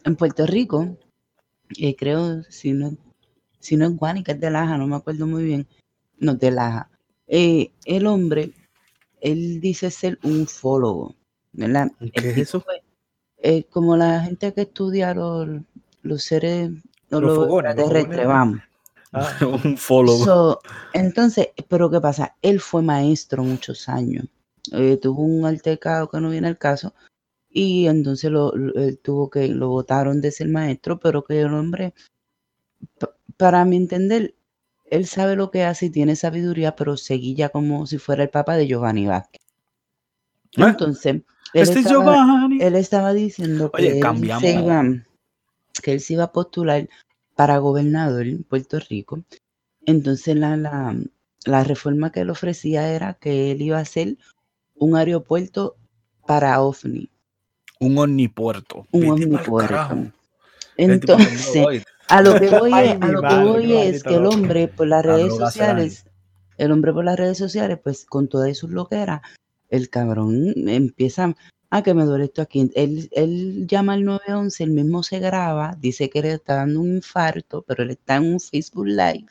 En 0.05 0.16
Puerto 0.16 0.46
Rico, 0.46 0.96
eh, 1.76 1.96
creo, 1.96 2.42
si 2.44 2.72
no, 2.72 2.96
si 3.61 3.76
no 3.76 3.87
es 3.87 3.96
Guanica, 3.96 4.33
es 4.33 4.40
de 4.40 4.50
Laja, 4.50 4.78
no 4.78 4.87
me 4.87 4.96
acuerdo 4.96 5.26
muy 5.26 5.44
bien, 5.44 5.66
no, 6.18 6.35
de 6.35 6.50
Laja. 6.50 6.90
Eh, 7.26 7.72
el 7.85 8.07
hombre, 8.07 8.52
él 9.20 9.61
dice 9.61 9.90
ser 9.90 10.18
un 10.22 10.46
fólogo, 10.46 11.14
¿verdad? 11.52 11.90
¿Qué 12.14 12.31
es 12.31 12.38
eso? 12.38 12.64
Eh, 13.42 13.64
como 13.70 13.96
la 13.96 14.20
gente 14.22 14.52
que 14.52 14.62
estudia 14.62 15.14
los, 15.14 15.48
los 16.02 16.22
seres, 16.22 16.70
los, 17.11 17.22
los 17.22 17.48
vamos. 18.26 18.61
Ah. 19.12 19.33
un 19.64 19.76
follow. 19.76 20.59
entonces, 20.92 21.48
pero 21.68 21.90
¿qué 21.90 22.00
pasa? 22.00 22.37
Él 22.42 22.61
fue 22.61 22.83
maestro 22.83 23.42
muchos 23.42 23.88
años. 23.88 24.26
Eh, 24.72 24.98
tuvo 25.00 25.22
un 25.22 25.46
altercado 25.46 26.09
que 26.09 26.20
no 26.20 26.31
viene 26.31 26.48
al 26.48 26.59
caso. 26.59 26.92
Y 27.61 27.88
entonces 27.88 28.31
lo, 28.31 28.53
tuvo 29.03 29.31
que, 29.31 29.49
lo 29.49 29.68
votaron 29.68 30.21
de 30.21 30.31
ser 30.31 30.47
maestro, 30.47 31.01
pero 31.01 31.25
que 31.25 31.40
el 31.40 31.53
hombre, 31.53 31.92
para 33.37 33.64
mi 33.64 33.77
entender, 33.77 34.37
él 34.85 35.07
sabe 35.07 35.35
lo 35.35 35.51
que 35.51 35.64
hace 35.64 35.87
y 35.87 35.90
tiene 35.90 36.14
sabiduría, 36.14 36.77
pero 36.77 36.97
seguía 36.97 37.49
como 37.49 37.85
si 37.88 37.99
fuera 37.99 38.23
el 38.23 38.29
papá 38.29 38.57
de 38.57 38.68
Giovanni 38.68 39.09
Vázquez. 39.09 39.42
¿Eh? 40.57 40.66
Entonces, 40.68 41.16
él, 41.16 41.25
este 41.53 41.81
estaba, 41.81 42.49
él 42.61 42.75
estaba 42.77 43.12
diciendo 43.12 43.73
que, 43.73 43.99
él 43.99 44.05
se 44.38 44.53
iba, 44.53 44.85
que 45.83 45.92
él 45.94 46.01
se 46.01 46.12
iba 46.12 46.23
a 46.23 46.33
postular 46.33 46.88
para 47.35 47.59
gobernador 47.59 48.29
en 48.29 48.44
Puerto 48.44 48.79
Rico. 48.88 49.25
Entonces 49.85 50.37
la, 50.37 50.57
la, 51.44 51.64
reforma 51.64 52.12
que 52.12 52.21
él 52.21 52.31
ofrecía 52.31 52.92
era 52.92 53.14
que 53.14 53.51
él 53.51 53.62
iba 53.62 53.79
a 53.79 53.83
hacer 53.83 54.16
un 54.77 54.94
aeropuerto 54.94 55.75
para 56.25 56.61
OVNI. 56.62 57.11
Un 57.81 57.99
omnipuerto. 57.99 58.87
Un 58.91 59.11
omnipuerto. 59.11 60.11
Entonces, 60.77 61.85
a 62.09 62.23
lo 62.23 62.35
que 62.38 62.49
voy, 62.59 62.73
es, 62.73 63.03
a 63.03 63.09
lo 63.09 63.23
que, 63.23 63.35
voy 63.45 63.73
es 63.73 64.03
que 64.03 64.14
el 64.14 64.27
hombre 64.27 64.69
por 64.69 64.87
las 64.87 65.05
redes 65.05 65.37
sociales, 65.37 66.07
el 66.57 66.73
hombre 66.73 66.93
por 66.93 67.05
las 67.05 67.17
redes 67.17 67.38
sociales, 67.38 67.79
pues 67.83 68.05
con 68.05 68.29
toda 68.29 68.49
eso 68.49 68.67
lo 68.69 68.87
que 68.87 68.97
era, 68.97 69.23
el 69.69 69.91
cabrón 69.91 70.55
empieza, 70.69 71.35
ah, 71.71 71.83
que 71.83 71.95
me 71.95 72.05
duele 72.05 72.25
esto 72.25 72.43
aquí. 72.43 72.71
Él, 72.75 73.09
él 73.12 73.67
llama 73.67 73.95
al 73.95 74.05
911, 74.05 74.64
él 74.64 74.71
mismo 74.71 75.03
se 75.03 75.19
graba, 75.19 75.77
dice 75.79 76.09
que 76.09 76.23
le 76.23 76.33
está 76.33 76.57
dando 76.57 76.81
un 76.81 76.97
infarto, 76.97 77.62
pero 77.62 77.83
él 77.83 77.91
está 77.91 78.17
en 78.17 78.33
un 78.33 78.41
Facebook 78.41 78.87
Live. 78.87 79.27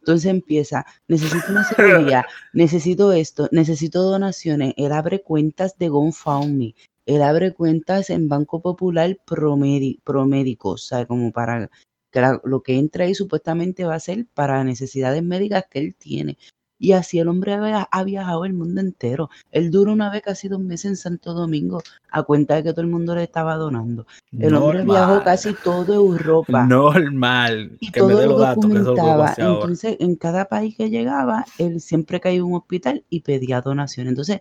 Entonces 0.00 0.30
empieza, 0.30 0.86
necesito 1.08 1.44
una 1.50 1.64
cirugía, 1.68 2.26
necesito 2.52 3.12
esto, 3.12 3.48
necesito 3.52 4.02
donaciones. 4.02 4.74
Él 4.76 4.92
abre 4.92 5.22
cuentas 5.22 5.76
de 5.78 5.88
GoFundMe, 5.88 6.74
él 7.10 7.22
abre 7.22 7.52
cuentas 7.52 8.08
en 8.10 8.28
Banco 8.28 8.62
Popular 8.62 9.18
Promédico, 9.26 10.70
o 10.70 10.76
sea, 10.76 11.06
como 11.06 11.32
para 11.32 11.68
que 12.12 12.22
lo 12.44 12.62
que 12.62 12.78
entra 12.78 13.04
ahí 13.04 13.16
supuestamente 13.16 13.84
va 13.84 13.96
a 13.96 14.00
ser 14.00 14.26
para 14.32 14.62
necesidades 14.62 15.20
médicas 15.20 15.64
que 15.68 15.80
él 15.80 15.96
tiene. 15.96 16.38
Y 16.78 16.92
así 16.92 17.18
el 17.18 17.26
hombre 17.26 17.54
ha, 17.54 18.04
viajado 18.04 18.44
el 18.44 18.54
mundo 18.54 18.80
entero. 18.80 19.28
Él 19.50 19.72
duró 19.72 19.92
una 19.92 20.08
vez 20.10 20.22
casi 20.22 20.46
dos 20.48 20.60
meses 20.60 20.84
en 20.86 20.96
Santo 20.96 21.34
Domingo 21.34 21.82
a 22.12 22.22
cuenta 22.22 22.54
de 22.54 22.62
que 22.62 22.70
todo 22.70 22.82
el 22.82 22.86
mundo 22.86 23.14
le 23.16 23.24
estaba 23.24 23.56
donando. 23.56 24.06
El 24.38 24.54
hombre 24.54 24.84
viajó 24.84 25.22
casi 25.24 25.52
toda 25.52 25.96
Europa. 25.96 26.64
Normal. 26.64 27.76
Y 27.80 27.90
todo 27.90 28.24
lo 28.24 28.38
documentaba. 28.38 29.34
Entonces, 29.36 29.96
en 29.98 30.14
cada 30.14 30.44
país 30.44 30.76
que 30.76 30.88
llegaba, 30.88 31.44
él 31.58 31.80
siempre 31.80 32.20
caía 32.20 32.38
en 32.38 32.44
un 32.44 32.54
hospital 32.54 33.04
y 33.10 33.20
pedía 33.20 33.60
donaciones. 33.60 34.12
Entonces, 34.12 34.40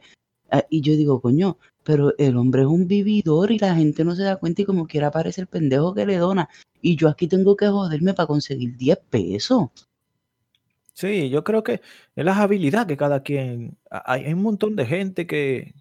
ah, 0.52 0.64
y 0.70 0.80
yo 0.80 0.94
digo, 0.94 1.20
coño, 1.20 1.58
pero 1.90 2.14
el 2.20 2.38
hombre 2.38 2.62
es 2.62 2.68
un 2.68 2.88
vividor 2.88 3.50
y 3.50 3.58
la 3.58 3.74
gente 3.74 4.06
no 4.06 4.16
se 4.16 4.22
da 4.22 4.36
cuenta 4.36 4.62
y 4.62 4.66
como 4.66 4.86
quiera 4.86 5.08
aparece 5.08 5.42
el 5.42 5.48
pendejo 5.48 5.96
que 5.96 6.06
le 6.06 6.18
dona. 6.18 6.48
Y 6.84 6.96
yo 6.96 7.10
aquí 7.10 7.28
tengo 7.28 7.56
que 7.56 7.68
joderme 7.68 8.14
para 8.14 8.28
conseguir 8.28 8.78
10 8.78 9.00
pesos. 9.10 9.70
Sí, 10.94 11.32
yo 11.32 11.44
creo 11.44 11.64
que 11.64 11.82
es 12.16 12.24
la 12.24 12.40
habilidad 12.40 12.86
que 12.86 12.96
cada 12.96 13.24
quien. 13.24 13.76
Hay, 13.90 14.32
un 14.32 14.44
montón 14.44 14.76
de 14.76 14.86
gente 14.86 15.26
que, 15.26 15.74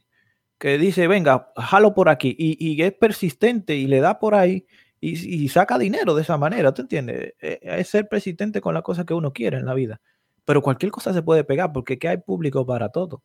que 0.57 0.79
dice, 0.79 1.09
venga, 1.09 1.53
jalo 1.55 1.93
por 1.93 2.09
aquí, 2.09 2.35
y, 2.39 2.81
es 2.81 2.95
persistente 2.95 3.77
y 3.77 3.87
le 3.87 4.01
da 4.01 4.19
por 4.19 4.35
ahí 4.35 4.65
y, 5.03 5.47
saca 5.51 5.77
dinero 5.77 6.15
de 6.15 6.23
esa 6.23 6.39
manera, 6.39 6.73
¿tú 6.73 6.81
entiendes? 6.81 7.35
E, 7.39 7.61
es, 7.61 7.87
ser 7.87 8.09
persistente 8.09 8.63
con 8.63 8.73
la 8.73 8.81
cosa 8.81 9.05
que 9.05 9.13
uno 9.13 9.35
quiere 9.35 9.59
en 9.59 9.67
la 9.67 9.75
vida. 9.75 10.01
Pero 10.47 10.63
cualquier 10.63 10.91
cosa 10.91 11.13
se 11.13 11.21
puede 11.21 11.45
pegar 11.45 11.71
porque 11.71 11.99
hay 12.09 12.17
público 12.17 12.65
para 12.65 12.89
todo. 12.89 13.23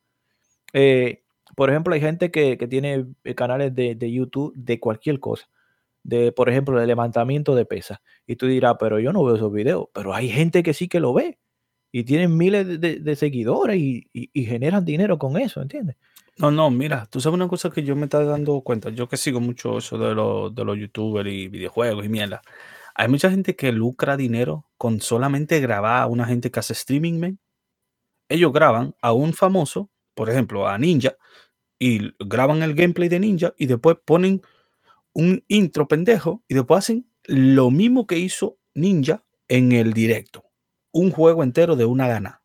Eh, 0.74 1.23
por 1.56 1.70
ejemplo, 1.70 1.94
hay 1.94 2.02
gente 2.02 2.32
que, 2.32 2.56
tiene 2.70 3.06
eh, 3.24 3.36
canales 3.36 3.74
de, 3.76 3.96
de, 3.96 4.12
YouTube 4.12 4.54
de 4.56 4.80
cualquier 4.80 5.20
cosa. 5.20 5.50
De, 6.04 6.32
por 6.32 6.50
ejemplo, 6.50 6.80
de 6.80 6.88
levantamiento 6.88 7.56
de 7.56 7.66
pesas. 7.66 8.00
Y 8.28 8.36
tú 8.36 8.48
dirás, 8.48 8.76
pero 8.80 9.00
yo 9.00 9.14
no 9.14 9.24
veo 9.24 9.36
esos 9.36 9.54
videos. 9.54 9.88
Pero 9.94 10.14
hay 10.14 10.30
gente 10.30 10.64
que 10.64 10.74
sí 10.74 10.88
que 10.88 11.00
lo 11.00 11.14
ve 11.14 11.40
y 11.96 12.04
tienen 12.04 12.36
miles 12.36 12.82
de, 12.82 13.16
seguidores 13.16 13.78
y, 13.78 14.10
generan 14.34 14.84
dinero 14.84 15.20
con 15.20 15.38
eso, 15.38 15.62
¿entiendes? 15.62 15.96
No, 16.38 16.50
no, 16.50 16.72
mira, 16.72 17.06
tú 17.06 17.22
sabes 17.22 17.36
una 17.36 17.48
cosa 17.48 17.70
que 17.70 17.84
yo 17.84 17.96
me 17.96 18.06
estoy 18.06 18.26
dando 18.26 18.60
cuenta, 18.62 18.90
yo 18.90 19.08
que 19.08 19.16
sigo 19.16 19.40
mucho 19.40 19.78
eso 19.78 20.00
de, 20.00 20.08
de 20.08 20.66
los 20.66 20.78
youtubers 20.78 21.30
y 21.30 21.48
videojuegos 21.50 22.04
y 22.04 22.10
mierda. 22.10 22.42
Hay 22.96 23.08
mucha 23.10 23.30
gente 23.30 23.56
que 23.56 23.72
lucra 23.72 24.18
dinero 24.18 24.66
con 24.76 25.02
solamente 25.02 25.60
grabar 25.60 26.02
a 26.02 26.08
una 26.08 26.26
gente 26.26 26.50
que 26.50 26.60
hace 26.60 26.74
streaming, 26.74 27.20
man. 27.20 27.40
Ellos 28.28 28.52
graban 28.52 28.96
a 29.00 29.14
un 29.14 29.34
famoso, 29.34 29.92
por 30.16 30.32
ejemplo, 30.32 30.68
a 30.68 30.76
Ninja, 30.80 31.16
y 31.86 32.14
graban 32.20 32.64
el 32.64 32.76
gameplay 32.76 33.10
de 33.10 33.20
Ninja 33.20 33.54
y 33.58 33.66
después 33.66 33.98
ponen 34.06 34.42
un 35.14 35.44
intro 35.48 35.88
pendejo 35.88 36.44
y 36.48 36.54
después 36.54 36.80
hacen 36.80 37.08
lo 37.26 37.72
mismo 37.72 38.08
que 38.08 38.18
hizo 38.18 38.58
Ninja 38.74 39.24
en 39.48 39.72
el 39.72 39.94
directo 39.94 40.44
un 40.94 41.12
juego 41.12 41.44
entero 41.44 41.76
de 41.76 41.84
una 41.84 42.08
gana 42.08 42.42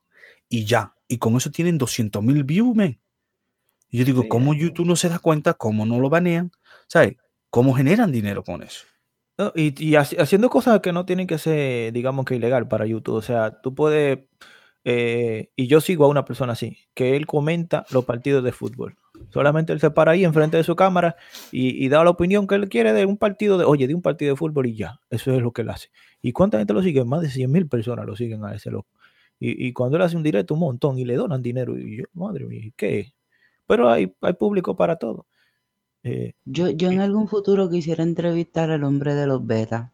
y 0.49 0.65
ya. 0.65 0.95
Y 1.07 1.19
con 1.19 1.37
eso 1.37 1.51
tienen 1.51 1.79
200 1.79 2.23
mil 2.23 2.43
views, 2.43 2.75
man. 2.75 2.99
Y 3.91 3.99
yo 3.99 4.05
digo, 4.05 4.29
¿cómo 4.29 4.53
YouTube 4.53 4.87
no 4.87 4.97
se 4.97 5.09
da 5.09 5.19
cuenta? 5.19 5.55
¿Cómo 5.55 5.87
no 5.87 6.01
lo 6.01 6.11
banean? 6.11 6.51
¿Sabes? 6.89 7.17
¿Cómo 7.51 7.75
generan 7.75 8.11
dinero 8.11 8.43
con 8.43 8.63
eso? 8.63 8.85
y, 9.55 9.95
haciendo 9.95 10.51
cosas 10.51 10.81
que 10.81 10.93
no 10.93 11.07
tienen 11.07 11.29
que 11.29 11.39
ser, 11.39 11.93
digamos 11.93 12.25
que 12.25 12.35
ilegal 12.35 12.67
para 12.67 12.87
YouTube. 12.87 13.15
O 13.15 13.23
sea, 13.23 13.61
tú 13.61 13.73
puedes, 13.73 14.19
eh, 14.85 15.51
y 15.55 15.69
yo 15.69 15.81
sigo 15.81 16.05
a 16.05 16.09
una 16.09 16.25
persona 16.25 16.55
así, 16.55 16.77
que 16.93 17.15
él 17.17 17.27
comenta 17.27 17.87
los 17.91 18.05
partidos 18.05 18.43
de 18.43 18.51
fútbol. 18.51 18.97
Solamente 19.31 19.73
él 19.73 19.81
se 19.81 19.91
para 19.91 20.13
ahí 20.13 20.25
enfrente 20.25 20.57
de 20.57 20.65
su 20.65 20.75
cámara 20.75 21.17
y, 21.53 21.89
da 21.89 22.03
la 22.03 22.11
opinión 22.11 22.47
que 22.47 22.55
él 22.55 22.69
quiere 22.69 22.93
de 22.93 23.05
un 23.07 23.17
partido 23.17 23.59
de, 23.59 23.65
oye, 23.65 23.87
de 23.87 23.95
un 23.95 24.03
partido 24.03 24.33
de 24.33 24.37
fútbol 24.37 24.67
y 24.67 24.75
ya. 24.75 25.01
Eso 25.11 25.33
es 25.33 25.43
lo 25.43 25.53
que 25.53 25.63
él 25.63 25.71
hace. 25.71 25.89
¿Y 26.23 26.33
cuánta 26.33 26.59
gente 26.59 26.73
lo 26.73 26.83
sigue? 26.83 27.05
Más 27.05 27.21
de 27.21 27.31
100 27.31 27.51
mil 27.51 27.69
personas 27.69 28.07
lo 28.07 28.17
siguen 28.17 28.45
a 28.45 28.55
ese 28.55 28.71
loco. 28.71 28.89
Y, 29.41 29.73
cuando 29.73 29.97
él 29.97 30.03
hace 30.03 30.17
un 30.17 30.25
directo, 30.25 30.55
un 30.55 30.61
montón, 30.61 30.99
y 30.99 31.05
le 31.05 31.15
donan 31.15 31.43
dinero. 31.43 31.79
Y 31.79 31.99
yo, 31.99 32.05
madre 32.13 32.45
mía, 32.47 32.73
¿qué? 32.77 33.13
Pero 33.67 33.89
hay, 33.89 34.13
hay 34.21 34.33
público 34.33 34.77
para 34.77 34.97
todo. 34.97 35.27
Eh, 36.03 36.33
yo, 36.45 36.71
yo 36.71 36.91
en 36.91 37.01
algún 37.01 37.29
futuro 37.29 37.71
quisiera 37.71 38.03
entrevistar 38.03 38.71
al 38.71 38.83
hombre 38.83 39.15
de 39.15 39.27
los 39.27 39.47
betas. 39.47 39.93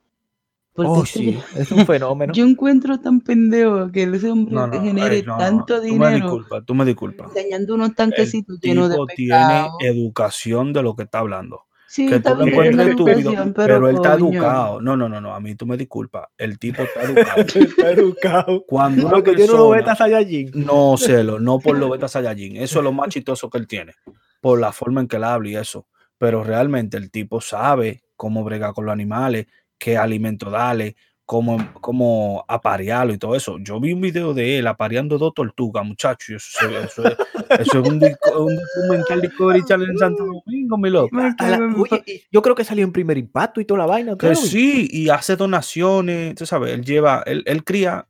Oh, 0.76 1.06
sí, 1.06 1.38
es 1.56 1.70
un 1.70 1.86
fenómeno. 1.86 2.32
Yo 2.32 2.44
encuentro 2.44 2.98
tan 2.98 3.20
pendejo 3.20 3.90
que 3.92 4.02
ese 4.04 4.30
hombre 4.30 4.80
genere 4.80 5.22
tanto 5.22 5.80
dinero. 5.80 5.98
Tú 5.98 6.10
me 6.10 6.14
disculpas, 6.14 6.64
tú 6.66 6.74
me 6.74 6.84
disculpas. 6.84 7.28
Enseñando 7.36 7.74
unos 7.74 7.94
tanquecitos 7.94 8.60
llenos 8.60 8.90
de 8.90 8.96
tiene 9.14 9.68
educación 9.80 10.72
de 10.72 10.82
lo 10.82 10.96
que 10.96 11.04
está 11.04 11.20
hablando. 11.20 11.62
Sí, 11.86 12.08
que 12.08 12.18
tú 12.18 12.34
lo 12.34 12.44
encuentres 12.44 12.88
estúpido, 12.88 13.52
pero, 13.54 13.88
él 13.88 13.94
está 13.94 14.14
educado. 14.14 14.80
No, 14.80 14.96
no, 14.96 15.08
no, 15.08 15.20
no, 15.20 15.32
a 15.32 15.38
mí 15.38 15.54
tú 15.54 15.64
me 15.64 15.76
disculpas. 15.76 16.26
El 16.36 16.58
tipo 16.58 16.82
está 16.82 17.02
educado. 17.04 17.40
está 17.42 17.90
educado. 17.90 18.64
Cuando 18.66 19.06
una 19.06 19.22
persona, 19.22 19.46
yo 19.46 19.52
no 19.52 19.58
lo 19.58 19.70
beta 19.70 19.94
Saiyajin. 19.94 20.50
No, 20.54 20.96
celo, 20.96 21.38
no 21.38 21.60
por 21.60 21.78
lo 21.78 21.88
beta 21.88 22.08
Saiyajin. 22.08 22.56
Eso 22.56 22.80
es 22.80 22.84
lo 22.84 22.92
más 22.92 23.10
chistoso 23.10 23.48
que 23.48 23.58
él 23.58 23.68
tiene. 23.68 23.94
Por 24.40 24.58
la 24.58 24.72
forma 24.72 25.02
en 25.02 25.06
que 25.06 25.18
él 25.18 25.24
habla 25.24 25.48
y 25.50 25.54
eso. 25.54 25.86
Pero 26.18 26.42
realmente 26.42 26.96
el 26.96 27.12
tipo 27.12 27.40
sabe 27.40 28.02
cómo 28.16 28.42
bregar 28.42 28.72
con 28.72 28.86
los 28.86 28.92
animales, 28.92 29.46
qué 29.78 29.96
alimento 29.96 30.50
darle, 30.50 30.96
cómo, 31.24 31.56
cómo 31.80 32.44
aparearlo 32.48 33.14
y 33.14 33.18
todo 33.18 33.34
eso. 33.34 33.58
Yo 33.58 33.80
vi 33.80 33.92
un 33.92 34.00
video 34.00 34.34
de 34.34 34.58
él 34.58 34.66
apareando 34.66 35.18
dos 35.18 35.32
tortugas, 35.34 35.84
muchachos. 35.84 36.54
Eso, 36.58 36.78
eso, 36.78 37.06
es, 37.06 37.16
eso 37.60 37.80
es 37.80 37.88
un, 37.88 37.94
un 37.94 38.58
documental 38.76 39.20
de 39.20 39.30
Challenge 39.66 39.92
en 39.92 39.98
Santo 39.98 40.26
Domingo, 40.26 40.78
mi 40.78 40.90
loco. 40.90 41.16
Oye, 41.16 42.24
yo 42.30 42.42
creo 42.42 42.54
que 42.54 42.64
salió 42.64 42.84
en 42.84 42.92
primer 42.92 43.18
impacto 43.18 43.60
y 43.60 43.64
toda 43.64 43.78
la 43.78 43.86
vaina. 43.86 44.16
Que 44.16 44.34
sí, 44.36 44.88
y 44.90 45.08
hace 45.08 45.36
donaciones, 45.36 46.34
tú 46.34 46.46
sabes, 46.46 46.72
él 46.74 46.84
lleva, 46.84 47.22
él, 47.26 47.42
él 47.46 47.64
cría 47.64 48.06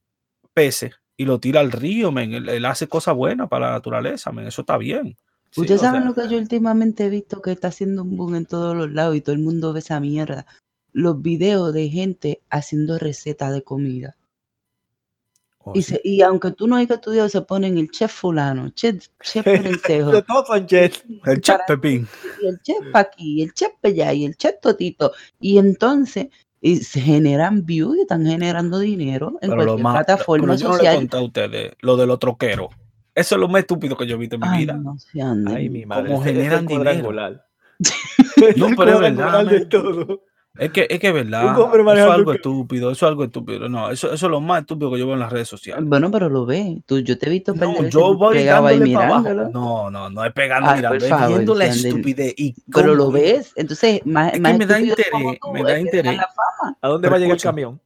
peces 0.53 0.93
y 1.17 1.25
lo 1.25 1.39
tira 1.39 1.61
al 1.61 1.73
río, 1.73 2.11
men. 2.13 2.33
Él, 2.33 2.65
hace 2.65 2.89
cosas 2.89 3.15
buenas 3.15 3.49
para 3.49 3.67
la 3.67 3.73
naturaleza, 3.73 4.33
men. 4.33 4.47
Eso 4.47 4.63
está 4.63 4.77
bien. 4.77 5.17
Ustedes 5.57 5.83
saben 5.83 6.05
lo 6.05 6.15
que 6.15 6.29
yo 6.29 6.37
últimamente 6.37 7.05
he 7.05 7.09
visto 7.09 7.41
que 7.41 7.53
está 7.53 7.69
haciendo 7.69 8.03
un 8.03 8.17
boom 8.17 8.35
en 8.35 8.45
todos 8.45 8.77
los 8.77 8.91
lados 8.91 9.15
y 9.15 9.21
todo 9.21 9.37
el 9.37 9.41
mundo 9.41 9.73
ve 9.73 9.79
esa 9.79 10.01
mierda. 10.01 10.47
Los 10.95 11.21
videos 11.21 11.75
de 11.75 11.91
gente 11.91 12.41
haciendo 12.49 12.99
recetas 12.99 13.53
de 13.53 13.63
comida. 13.63 14.17
Oh, 15.59 15.75
y, 16.03 16.23
aunque 16.23 16.51
tú 16.53 16.67
no 16.67 16.77
hayas 16.77 16.91
estudiado, 16.91 17.29
se 17.29 17.43
ponen 17.43 17.77
el 17.79 17.91
chef 17.91 18.13
fulano, 18.13 18.71
chef, 18.71 19.09
chef 19.23 19.45
Perencejo. 19.45 20.13
El 21.25 21.41
chef 21.43 21.61
Pepín. 21.67 22.09
Y 22.43 22.47
el 22.47 22.59
chef 22.63 22.79
Paqui, 22.93 23.43
el 23.43 23.53
chef 23.53 23.73
Pellá 23.81 24.13
y 24.15 24.25
el 24.25 24.37
chef 24.37 24.61
Totito. 24.61 25.13
Y 25.41 25.59
entonces 25.59 26.29
y 26.65 26.77
se 26.77 26.99
generan 26.99 27.67
views 27.67 27.99
y 27.99 28.01
están 28.01 28.25
generando 28.25 28.79
dinero 28.79 29.39
en 29.43 29.51
cualquier 29.51 29.81
plataforma 29.81 30.57
social. 30.57 30.95
Yo 30.95 31.01
no 31.03 31.09
le 31.11 31.19
a 31.19 31.21
ustedes 31.21 31.73
lo 31.83 31.95
de 31.99 32.07
los 32.07 32.19
troqueros. 32.19 32.69
Eso 33.15 33.35
es 33.35 33.41
lo 33.41 33.49
más 33.49 33.61
estúpido 33.61 33.99
que 33.99 34.07
yo 34.07 34.15
he 34.15 34.19
visto 34.19 34.37
en 34.37 34.51
mi 34.51 34.59
vida. 34.59 34.73
No, 34.73 34.97
Ay, 35.47 35.69
mi 35.69 35.85
madre. 35.85 36.09
Cómo 36.09 36.23
generan 36.23 36.67
dinero. 36.67 37.13
no, 38.57 38.69
pero 38.79 38.93
es 38.95 39.01
verdad. 39.01 39.45
De 39.45 39.67
todo. 39.67 40.23
Es 40.57 40.71
que, 40.71 40.87
es 40.89 41.01
que 41.01 41.09
es 41.09 41.15
verdad. 41.15 41.53
Eso 41.53 41.93
es 41.93 42.01
algo 42.01 42.33
estúpido, 42.33 42.93
eso 42.93 43.07
es 43.07 43.11
algo 43.11 43.25
estúpido. 43.25 43.69
No, 43.69 43.91
eso, 43.91 44.13
eso 44.13 44.27
es 44.27 44.31
lo 44.31 44.41
más 44.41 44.61
estúpido 44.61 44.93
que 44.93 45.01
yo 45.01 45.07
veo 45.07 45.15
en 45.15 45.21
las 45.21 45.33
redes 45.33 45.49
sociales. 45.49 45.85
Bueno, 45.85 46.13
pero 46.13 46.29
lo 46.29 46.47
ve. 46.47 46.81
Tú, 46.87 47.01
yo 47.01 47.19
te 47.19 47.27
he 47.27 47.31
visto 47.31 47.55
no, 47.55 47.89
yo 47.89 48.15
voy 48.15 48.39
y 48.39 48.81
mirándolo. 48.81 49.51
No, 49.51 49.91
no, 49.91 50.11
no 50.11 50.25
es 50.25 50.33
pegando 50.33 50.71
y 50.73 50.77
mirando, 50.77 51.05
es 51.05 51.29
viendo 51.29 51.55
la 51.57 51.67
estupidez. 51.67 52.35
Y 52.37 52.55
pero 52.73 52.95
lo 52.95 53.11
ves. 53.11 53.53
Entonces, 53.57 54.01
más, 54.05 54.33
es 54.33 54.41
que 54.41 54.55
me 54.55 54.67
da 54.67 54.81
interés, 54.81 55.07
me 55.53 55.63
da 55.65 55.79
interés. 55.81 56.21
¿A 56.81 56.89
dónde 56.89 57.09
va 57.09 57.17
a 57.17 57.19
llegar 57.19 57.37
el 57.37 57.43
camión? 57.43 57.81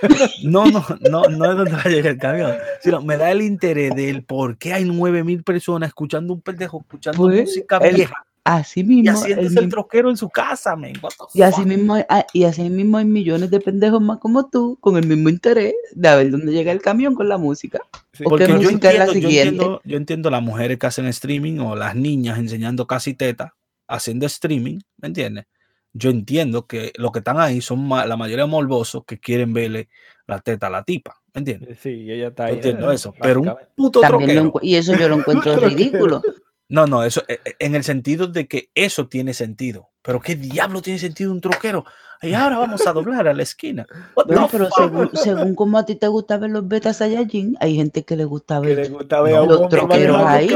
No, 0.44 0.64
no, 0.66 0.84
no, 1.10 1.22
no 1.24 1.50
es 1.50 1.56
donde 1.56 1.72
va 1.72 1.82
a 1.84 1.88
llegar 1.88 2.12
el 2.12 2.18
camión, 2.18 2.52
sino 2.80 3.02
me 3.02 3.16
da 3.16 3.32
el 3.32 3.42
interés 3.42 3.96
del 3.96 4.22
por 4.22 4.56
qué 4.56 4.72
hay 4.72 4.84
nueve 4.84 5.24
mil 5.24 5.42
personas 5.42 5.88
escuchando 5.88 6.34
un 6.34 6.40
pendejo, 6.40 6.82
escuchando 6.82 7.18
pues, 7.18 7.40
música 7.40 7.80
vieja. 7.80 8.24
Así 8.48 8.82
mismo. 8.82 9.04
Y 9.04 9.08
haciéndose 9.08 9.58
el, 9.58 9.64
el 9.64 9.70
troquero 9.70 10.08
en 10.08 10.16
su 10.16 10.30
casa, 10.30 10.74
man. 10.74 10.94
Y 11.34 11.42
así, 11.42 11.66
mismo, 11.66 11.96
ah, 12.08 12.24
y 12.32 12.44
así 12.44 12.62
mismo 12.70 12.96
hay 12.96 13.04
millones 13.04 13.50
de 13.50 13.60
pendejos 13.60 14.00
más 14.00 14.16
como 14.20 14.48
tú, 14.48 14.78
con 14.80 14.96
el 14.96 15.06
mismo 15.06 15.28
interés 15.28 15.74
de 15.92 16.16
ver 16.16 16.30
dónde 16.30 16.52
llega 16.52 16.72
el 16.72 16.80
camión 16.80 17.14
con 17.14 17.28
la 17.28 17.36
música. 17.36 17.82
Porque 18.24 18.46
yo 18.46 18.70
entiendo, 18.70 18.88
es 18.88 18.98
la 18.98 19.06
siguiente. 19.08 19.66
Yo 19.84 19.96
entiendo, 19.98 20.30
las 20.30 20.42
mujeres 20.42 20.78
que 20.78 20.86
hacen 20.86 21.04
streaming 21.08 21.58
o 21.58 21.76
las 21.76 21.94
niñas 21.94 22.38
enseñando 22.38 22.86
casi 22.86 23.12
teta, 23.12 23.54
haciendo 23.86 24.24
streaming, 24.24 24.78
¿me 24.96 25.08
entiendes? 25.08 25.44
Yo 25.92 26.08
entiendo 26.08 26.66
que 26.66 26.92
lo 26.96 27.12
que 27.12 27.18
están 27.18 27.38
ahí 27.38 27.60
son 27.60 27.86
la 27.86 28.16
mayoría 28.16 28.46
morbosos 28.46 29.04
que 29.04 29.18
quieren 29.18 29.52
verle 29.52 29.90
la 30.26 30.40
teta 30.40 30.68
a 30.68 30.70
la 30.70 30.84
tipa, 30.84 31.20
¿me 31.34 31.40
entiendes? 31.40 31.80
Sí, 31.80 32.10
ella 32.10 32.28
está 32.28 32.46
ahí. 32.46 32.54
Entiendo 32.54 32.90
eso, 32.92 33.12
pero 33.20 33.42
un 33.42 33.54
puto 33.76 34.00
troquero. 34.00 34.54
y 34.62 34.76
eso 34.76 34.96
yo 34.96 35.06
lo 35.06 35.16
encuentro 35.18 35.54
ridículo. 35.56 36.22
No, 36.68 36.86
no, 36.86 37.02
eso 37.02 37.22
eh, 37.28 37.40
eh, 37.44 37.54
en 37.58 37.74
el 37.74 37.82
sentido 37.82 38.26
de 38.26 38.46
que 38.46 38.70
eso 38.74 39.08
tiene 39.08 39.32
sentido. 39.32 39.88
Pero 40.02 40.20
¿qué 40.20 40.36
diablo 40.36 40.82
tiene 40.82 40.98
sentido 40.98 41.32
un 41.32 41.40
troquero? 41.40 41.84
Y 42.20 42.34
ahora 42.34 42.58
vamos 42.58 42.86
a 42.86 42.92
doblar 42.92 43.28
a 43.28 43.34
la 43.34 43.42
esquina. 43.42 43.86
No, 44.28 44.48
pero 44.50 44.68
según, 44.76 45.10
según 45.14 45.54
como 45.54 45.78
a 45.78 45.86
ti 45.86 45.94
te 45.94 46.08
gusta 46.08 46.36
ver 46.36 46.50
los 46.50 46.66
betas 46.66 46.96
Saiyajin, 46.98 47.56
hay 47.60 47.76
gente 47.76 48.04
que 48.04 48.16
le 48.16 48.24
gusta 48.24 48.58
ver, 48.60 48.90
los 48.90 49.68
troqueros 49.68 50.16
ahí. 50.26 50.48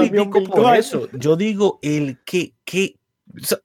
Por 0.50 0.76
eso. 0.76 1.08
Yo 1.12 1.36
digo 1.36 1.78
el 1.82 2.18
que, 2.24 2.54
que, 2.64 2.96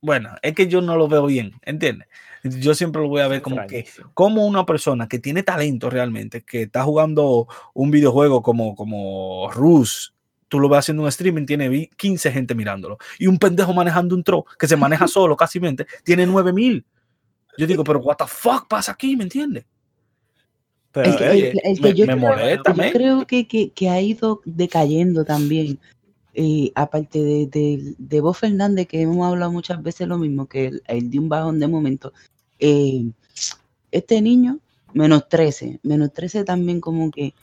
bueno, 0.01 0.35
es 0.41 0.53
que 0.53 0.67
yo 0.67 0.81
no 0.81 0.95
lo 0.95 1.07
veo 1.07 1.25
bien, 1.25 1.53
¿entiendes? 1.63 2.07
Yo 2.43 2.75
siempre 2.75 3.01
lo 3.01 3.09
voy 3.09 3.21
a 3.21 3.27
ver 3.27 3.41
como 3.41 3.65
que, 3.65 3.87
como 4.13 4.45
una 4.45 4.65
persona 4.65 5.07
que 5.07 5.19
tiene 5.19 5.41
talento 5.43 5.89
realmente, 5.89 6.43
que 6.43 6.63
está 6.63 6.83
jugando 6.83 7.47
un 7.73 7.91
videojuego 7.91 8.41
como, 8.41 8.75
como 8.75 9.49
Rus 9.51 10.13
tú 10.47 10.59
lo 10.59 10.69
ves 10.69 10.79
haciendo 10.79 11.03
un 11.03 11.09
streaming, 11.09 11.45
tiene 11.45 11.89
15 11.97 12.31
gente 12.31 12.55
mirándolo. 12.55 12.97
Y 13.19 13.27
un 13.27 13.37
pendejo 13.37 13.73
manejando 13.73 14.15
un 14.15 14.23
tro 14.23 14.45
que 14.57 14.67
se 14.67 14.75
maneja 14.75 15.07
solo 15.07 15.35
casi 15.35 15.59
tiene 16.03 16.25
9000. 16.25 16.85
Yo 17.57 17.67
digo, 17.67 17.83
pero 17.83 17.99
what 17.99 18.17
the 18.17 18.25
fuck 18.27 18.67
pasa 18.67 18.91
aquí, 18.91 19.15
¿me 19.15 19.23
entiendes? 19.23 19.65
Pero, 20.91 21.11
me, 21.11 21.93
yo 21.93 22.05
creo, 22.05 22.17
molesta, 22.17 22.73
yo 22.73 22.91
creo 22.91 23.27
que, 23.27 23.47
que, 23.47 23.69
que, 23.69 23.89
ha 23.89 24.01
ido 24.01 24.41
decayendo 24.45 25.25
también. 25.25 25.79
Eh, 26.33 26.71
aparte 26.75 27.19
de, 27.19 27.47
de, 27.47 27.95
de 27.97 28.21
vos, 28.21 28.37
Fernández, 28.37 28.87
que 28.87 29.01
hemos 29.01 29.27
hablado 29.27 29.51
muchas 29.51 29.81
veces 29.81 30.07
lo 30.07 30.19
mismo, 30.19 30.45
que 30.45 30.71
el, 30.87 31.09
de 31.09 31.19
un 31.19 31.29
bajón 31.29 31.59
de 31.59 31.67
momento. 31.67 32.13
Eh, 32.59 33.05
este 33.91 34.21
niño, 34.21 34.59
menos 34.93 35.27
13, 35.29 35.79
menos 35.83 36.13
13 36.13 36.43
también 36.43 36.79
como 36.79 37.09
que 37.09 37.33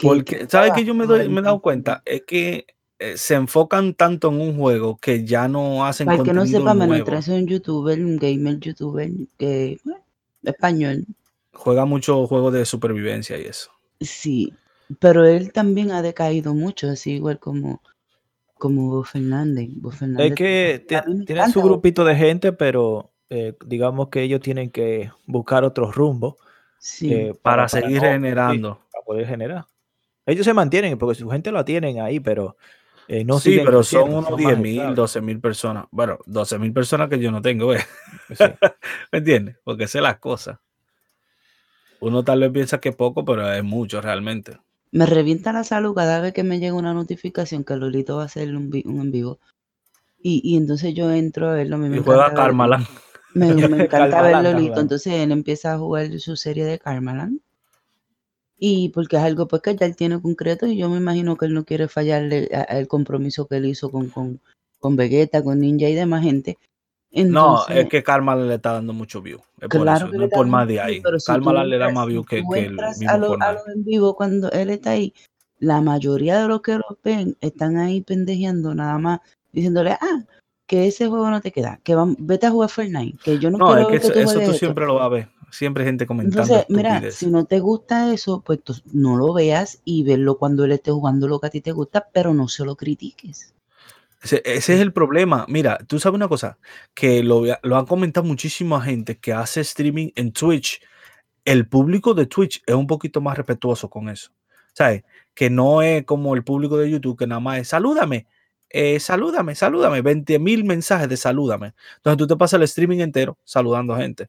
porque, 0.00 0.46
¿sabes 0.48 0.72
que 0.72 0.84
yo 0.84 0.94
me, 0.94 1.06
doy, 1.06 1.28
me 1.28 1.40
he 1.40 1.44
dado 1.44 1.60
cuenta? 1.60 2.02
Es 2.04 2.22
que 2.26 2.66
eh, 2.98 3.16
se 3.16 3.34
enfocan 3.34 3.94
tanto 3.94 4.28
en 4.28 4.40
un 4.40 4.58
juego 4.58 4.98
que 4.98 5.24
ya 5.24 5.48
no 5.48 5.86
hacen 5.86 6.06
Para 6.06 6.22
que 6.22 6.34
no 6.34 6.46
sepa, 6.46 6.74
Menetra 6.74 7.18
es 7.18 7.28
un 7.28 7.46
youtuber, 7.46 7.98
un 8.04 8.18
gamer 8.18 8.58
youtuber 8.58 9.10
que, 9.38 9.78
español. 10.42 11.06
Juega 11.54 11.86
mucho 11.86 12.26
juegos 12.26 12.52
de 12.52 12.66
supervivencia 12.66 13.38
y 13.38 13.44
eso. 13.44 13.70
Sí, 14.00 14.52
pero 14.98 15.26
él 15.26 15.50
también 15.52 15.92
ha 15.92 16.02
decaído 16.02 16.54
mucho, 16.54 16.90
así 16.90 17.12
igual 17.12 17.38
como, 17.38 17.80
como 18.58 19.02
Fernández. 19.04 19.70
es 20.18 20.34
que 20.34 20.84
tiene 21.26 21.50
su 21.50 21.62
grupito 21.62 22.04
de 22.04 22.16
gente, 22.16 22.52
pero 22.52 23.10
eh, 23.30 23.54
digamos 23.64 24.08
que 24.08 24.22
ellos 24.22 24.40
tienen 24.40 24.70
que 24.70 25.10
buscar 25.26 25.64
otros 25.64 25.94
rumbos. 25.94 26.34
Eh, 27.02 27.34
para, 27.42 27.68
seguir 27.68 28.00
generando. 28.00 28.80
para 28.92 29.04
poder 29.04 29.26
generar. 29.26 29.66
Ellos 30.26 30.44
se 30.44 30.54
mantienen 30.54 30.98
porque 30.98 31.18
su 31.18 31.28
gente 31.30 31.50
lo 31.50 31.64
tienen 31.64 32.00
ahí, 32.00 32.20
pero 32.20 32.56
eh, 33.12 33.24
no 33.24 33.40
Sí, 33.40 33.60
pero 33.64 33.82
son 33.82 34.14
unos 34.14 34.36
10 34.36 34.58
mil, 34.58 34.94
12 34.94 35.20
mil 35.20 35.40
personas. 35.40 35.86
Bueno, 35.90 36.18
12 36.26 36.60
mil 36.60 36.72
personas 36.72 37.08
que 37.08 37.18
yo 37.18 37.32
no 37.32 37.42
tengo, 37.42 37.74
¿eh? 37.74 37.84
¿me 39.12 39.18
entiendes? 39.18 39.56
Porque 39.64 39.88
sé 39.88 40.00
las 40.00 40.18
cosas. 40.18 40.58
Uno 41.98 42.22
tal 42.22 42.38
vez 42.38 42.52
piensa 42.52 42.78
que 42.78 42.92
poco, 42.92 43.24
pero 43.24 43.52
es 43.52 43.64
mucho 43.64 44.00
realmente. 44.00 44.58
Me 44.92 45.06
revienta 45.06 45.52
la 45.52 45.64
salud 45.64 45.92
cada 45.94 46.20
vez 46.20 46.32
que 46.32 46.44
me 46.44 46.60
llega 46.60 46.74
una 46.74 46.94
notificación 46.94 47.64
que 47.64 47.74
Lolito 47.74 48.16
va 48.16 48.22
a 48.22 48.26
hacer 48.26 48.54
un, 48.54 48.70
en 48.72 49.10
vivo. 49.10 49.40
Y, 50.22 50.56
entonces 50.56 50.94
yo 50.94 51.10
entro 51.10 51.48
a 51.48 51.54
verlo. 51.54 51.78
Me 51.78 51.96
y 51.96 52.00
juega 52.00 52.32
Carmalan. 52.32 52.86
Me, 53.34 53.54
me 53.54 53.84
encanta 53.84 54.22
ver 54.22 54.42
Lolito. 54.42 54.80
Entonces 54.80 55.14
él 55.14 55.32
empieza 55.32 55.74
a 55.74 55.78
jugar 55.78 56.18
su 56.20 56.36
serie 56.36 56.64
de 56.64 56.78
Carmalan 56.78 57.40
y 58.62 58.90
porque 58.90 59.16
es 59.16 59.22
algo 59.22 59.48
pues 59.48 59.62
que 59.62 59.74
ya 59.74 59.86
él 59.86 59.96
tiene 59.96 60.20
concreto 60.20 60.66
y 60.66 60.76
yo 60.76 60.90
me 60.90 60.98
imagino 60.98 61.36
que 61.36 61.46
él 61.46 61.54
no 61.54 61.64
quiere 61.64 61.88
fallarle 61.88 62.46
el 62.68 62.86
compromiso 62.86 63.46
que 63.48 63.56
él 63.56 63.64
hizo 63.64 63.90
con, 63.90 64.10
con, 64.10 64.38
con 64.78 64.96
Vegeta, 64.96 65.42
con 65.42 65.60
Ninja 65.60 65.88
y 65.88 65.94
demás 65.94 66.22
gente. 66.22 66.58
no, 67.10 67.66
es 67.68 67.88
que 67.88 68.02
Karma 68.02 68.36
le 68.36 68.54
está 68.54 68.74
dando 68.74 68.92
mucho 68.92 69.22
view. 69.22 69.40
Es 69.58 69.68
claro 69.68 70.06
por 70.06 70.14
eso, 70.14 70.24
no 70.24 70.28
por 70.28 70.46
más 70.46 70.68
de 70.68 70.78
ahí. 70.78 71.02
Karma 71.26 71.64
le 71.64 71.78
da 71.78 71.88
más 71.90 72.06
view 72.06 72.22
que, 72.22 72.42
que 72.52 72.66
el 72.66 72.72
mismo 72.72 73.10
a 73.10 73.16
los 73.16 73.66
en 73.74 73.82
vivo 73.82 74.14
cuando 74.14 74.52
él 74.52 74.68
está 74.68 74.90
ahí, 74.90 75.14
la 75.58 75.80
mayoría 75.80 76.42
de 76.42 76.46
los 76.46 76.60
que 76.60 76.76
lo 76.76 76.98
ven 77.02 77.38
están 77.40 77.78
ahí 77.78 78.02
pendejeando 78.02 78.74
nada 78.74 78.98
más, 78.98 79.20
diciéndole, 79.52 79.92
ah, 79.92 80.22
que 80.66 80.86
ese 80.86 81.08
juego 81.08 81.30
no 81.30 81.40
te 81.40 81.50
queda, 81.50 81.80
que 81.82 81.96
vete 82.18 82.46
a 82.46 82.50
jugar 82.50 82.68
Fortnite, 82.68 83.18
que 83.24 83.38
yo 83.38 83.50
no, 83.50 83.56
no 83.56 83.66
quiero 83.88 84.04
es 84.04 84.10
que, 84.10 84.20
eso, 84.20 84.38
tú 84.38 84.52
siempre 84.52 84.84
lo 84.84 84.96
vas 84.96 85.06
a 85.06 85.08
ver 85.08 85.39
siempre 85.50 85.84
gente 85.84 86.06
comentando. 86.06 86.42
Entonces, 86.42 86.66
mira, 86.68 87.10
si 87.10 87.26
no 87.26 87.44
te 87.44 87.60
gusta 87.60 88.12
eso, 88.12 88.42
pues 88.44 88.60
no 88.92 89.16
lo 89.16 89.32
veas 89.32 89.80
y 89.84 90.02
verlo 90.04 90.38
cuando 90.38 90.64
él 90.64 90.72
esté 90.72 90.90
jugando 90.90 91.28
lo 91.28 91.40
que 91.40 91.46
a 91.46 91.50
ti 91.50 91.60
te 91.60 91.72
gusta, 91.72 92.08
pero 92.12 92.34
no 92.34 92.48
se 92.48 92.64
lo 92.64 92.76
critiques. 92.76 93.54
Ese, 94.22 94.42
es 94.44 94.68
el 94.68 94.92
problema. 94.92 95.46
Mira, 95.48 95.78
tú 95.86 95.98
sabes 95.98 96.16
una 96.16 96.28
cosa, 96.28 96.58
que 96.94 97.22
lo, 97.22 97.42
lo 97.62 97.76
han 97.76 97.86
comentado 97.86 98.26
muchísima 98.26 98.80
gente 98.82 99.18
que 99.18 99.32
hace 99.32 99.62
streaming 99.62 100.10
en 100.14 100.32
Twitch. 100.32 100.80
El 101.44 101.66
público 101.66 102.12
de 102.12 102.26
Twitch 102.26 102.62
es 102.66 102.74
un 102.74 102.86
poquito 102.86 103.20
más 103.20 103.36
respetuoso 103.36 103.88
con 103.88 104.08
eso. 104.08 104.30
¿Sabes? 104.74 105.04
Que 105.34 105.50
no 105.50 105.82
es 105.82 106.04
como 106.04 106.34
el 106.34 106.44
público 106.44 106.76
de 106.76 106.90
YouTube, 106.90 107.18
que 107.18 107.26
nada 107.26 107.40
más 107.40 107.58
es 107.58 107.68
salúdame, 107.68 108.26
eh, 108.68 109.00
salúdame, 109.00 109.56
salúdame, 109.56 110.00
20 110.00 110.38
mil 110.38 110.64
mensajes 110.64 111.08
de 111.08 111.16
salúdame. 111.16 111.74
Entonces 111.96 112.18
tú 112.18 112.26
te 112.28 112.36
pasas 112.36 112.58
el 112.58 112.64
streaming 112.64 113.00
entero 113.00 113.36
saludando 113.44 113.94
a 113.94 113.98
gente. 113.98 114.28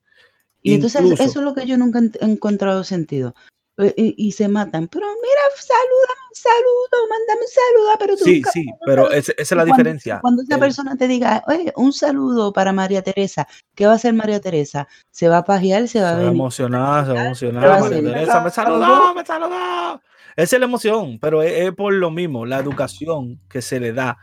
Y 0.61 0.73
entonces 0.75 1.01
eso 1.19 1.39
es 1.39 1.45
lo 1.45 1.53
que 1.53 1.65
yo 1.65 1.77
nunca 1.77 1.99
he 1.99 2.25
encontrado 2.25 2.83
sentido. 2.83 3.33
Eh, 3.77 4.13
y, 4.17 4.31
se 4.33 4.47
matan. 4.47 4.87
Pero 4.87 5.07
mira, 5.07 5.41
saluda, 5.55 6.13
saludo, 6.33 7.07
mándame 7.09 7.41
un 7.41 7.47
saludo, 7.47 7.95
pero 7.99 8.17
tú 8.17 8.25
Sí, 8.25 8.43
sí, 8.51 8.65
pero 8.85 9.09
esa, 9.11 9.31
es 9.37 9.51
la 9.51 9.65
diferencia. 9.65 10.19
Cuando 10.19 10.43
esa 10.43 10.59
persona 10.59 10.95
te 10.95 11.07
diga, 11.07 11.43
oye, 11.47 11.73
un 11.75 11.91
saludo 11.93 12.53
para 12.53 12.73
María 12.73 13.01
Teresa, 13.01 13.47
¿qué 13.73 13.85
va 13.85 13.93
a 13.93 13.95
hacer 13.95 14.13
María 14.13 14.39
Teresa? 14.39 14.87
Se 15.09 15.29
va 15.29 15.37
a 15.37 15.43
pajear, 15.43 15.87
se 15.87 16.01
va 16.01 16.11
a 16.11 16.15
venir. 16.15 16.31
emocionar, 16.31 17.05
se 17.05 17.13
va 17.13 17.21
a 17.21 17.25
emocionar. 17.25 17.81
María 17.81 18.01
Teresa, 18.01 18.41
me 18.41 18.51
saludó, 18.51 19.15
me 19.15 19.25
saludó. 19.25 20.01
Esa 20.35 20.55
es 20.55 20.59
la 20.59 20.65
emoción, 20.65 21.17
pero 21.19 21.41
es, 21.41 21.73
por 21.73 21.93
lo 21.93 22.11
mismo, 22.11 22.45
la 22.45 22.59
educación 22.59 23.39
que 23.49 23.61
se 23.61 23.79
le 23.79 23.93
da 23.93 24.17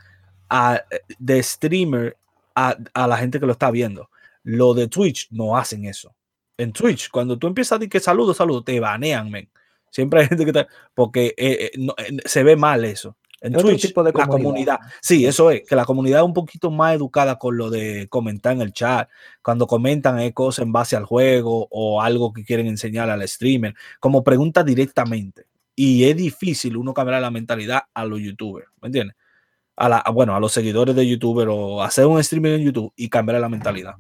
a, 0.49 0.83
de 1.19 1.43
streamer 1.43 2.17
a, 2.55 2.77
a 2.95 3.07
la 3.07 3.17
gente 3.17 3.41
que 3.41 3.47
lo 3.47 3.53
está 3.53 3.71
viendo. 3.71 4.09
Lo 4.45 4.73
de 4.73 4.89
Twitch 4.89 5.29
no 5.31 5.57
hacen 5.57 5.85
eso 5.85 6.15
en 6.59 6.73
Twitch, 6.73 7.11
cuando 7.11 7.39
tú 7.39 7.47
empiezas 7.47 7.73
a 7.73 7.79
decir 7.79 7.91
que 7.91 8.01
saludo, 8.01 8.35
saludo, 8.35 8.63
te 8.63 8.79
banean, 8.79 9.31
men. 9.31 9.49
Siempre 9.91 10.21
hay 10.21 10.27
gente 10.27 10.45
que 10.45 10.51
está, 10.51 10.67
porque 10.93 11.35
eh, 11.39 11.71
eh, 11.73 11.87
eh, 11.97 12.17
se 12.27 12.43
ve 12.43 12.57
mal 12.57 12.85
eso. 12.85 13.17
En 13.41 13.53
Twitch, 13.53 13.95
de 13.95 14.13
la 14.13 14.27
comunidad. 14.27 14.81
Sí, 15.01 15.25
eso 15.25 15.51
es, 15.51 15.63
que 15.63 15.77
la 15.77 15.85
comunidad 15.85 16.21
es 16.21 16.27
un 16.27 16.35
poquito 16.35 16.71
más 16.73 16.97
educada 16.97 17.39
con 17.39 17.57
lo 17.57 17.71
de 17.71 18.09
comentar 18.09 18.53
en 18.53 18.63
el 18.63 18.73
chat. 18.73 19.09
Cuando 19.43 19.67
comentan 19.67 20.19
eh, 20.19 20.33
cosas 20.35 20.65
en 20.65 20.73
base 20.73 20.97
al 20.97 21.05
juego 21.05 21.69
o 21.71 22.03
algo 22.03 22.33
que 22.33 22.45
quieren 22.45 22.67
enseñar 22.67 23.09
al 23.11 23.27
streamer, 23.29 23.75
como 24.01 24.25
pregunta 24.25 24.65
directamente. 24.65 25.47
Y 25.77 26.05
es 26.05 26.17
difícil 26.17 26.77
uno 26.77 26.93
cambiar 26.93 27.23
la 27.23 27.31
mentalidad 27.31 27.83
a 27.95 28.05
los 28.05 28.19
youtubers, 28.19 28.67
¿me 28.83 28.87
entiendes? 28.87 29.17
A 29.77 29.89
la, 29.89 30.05
bueno, 30.13 30.35
a 30.35 30.41
los 30.41 30.53
seguidores 30.53 30.97
de 30.97 31.07
youtuber 31.07 31.47
o 31.49 31.81
hacer 31.81 32.07
un 32.07 32.19
streaming 32.19 32.51
en 32.51 32.65
YouTube 32.65 32.93
y 32.97 33.09
cambiar 33.09 33.41
la 33.41 33.49
mentalidad. 33.49 33.95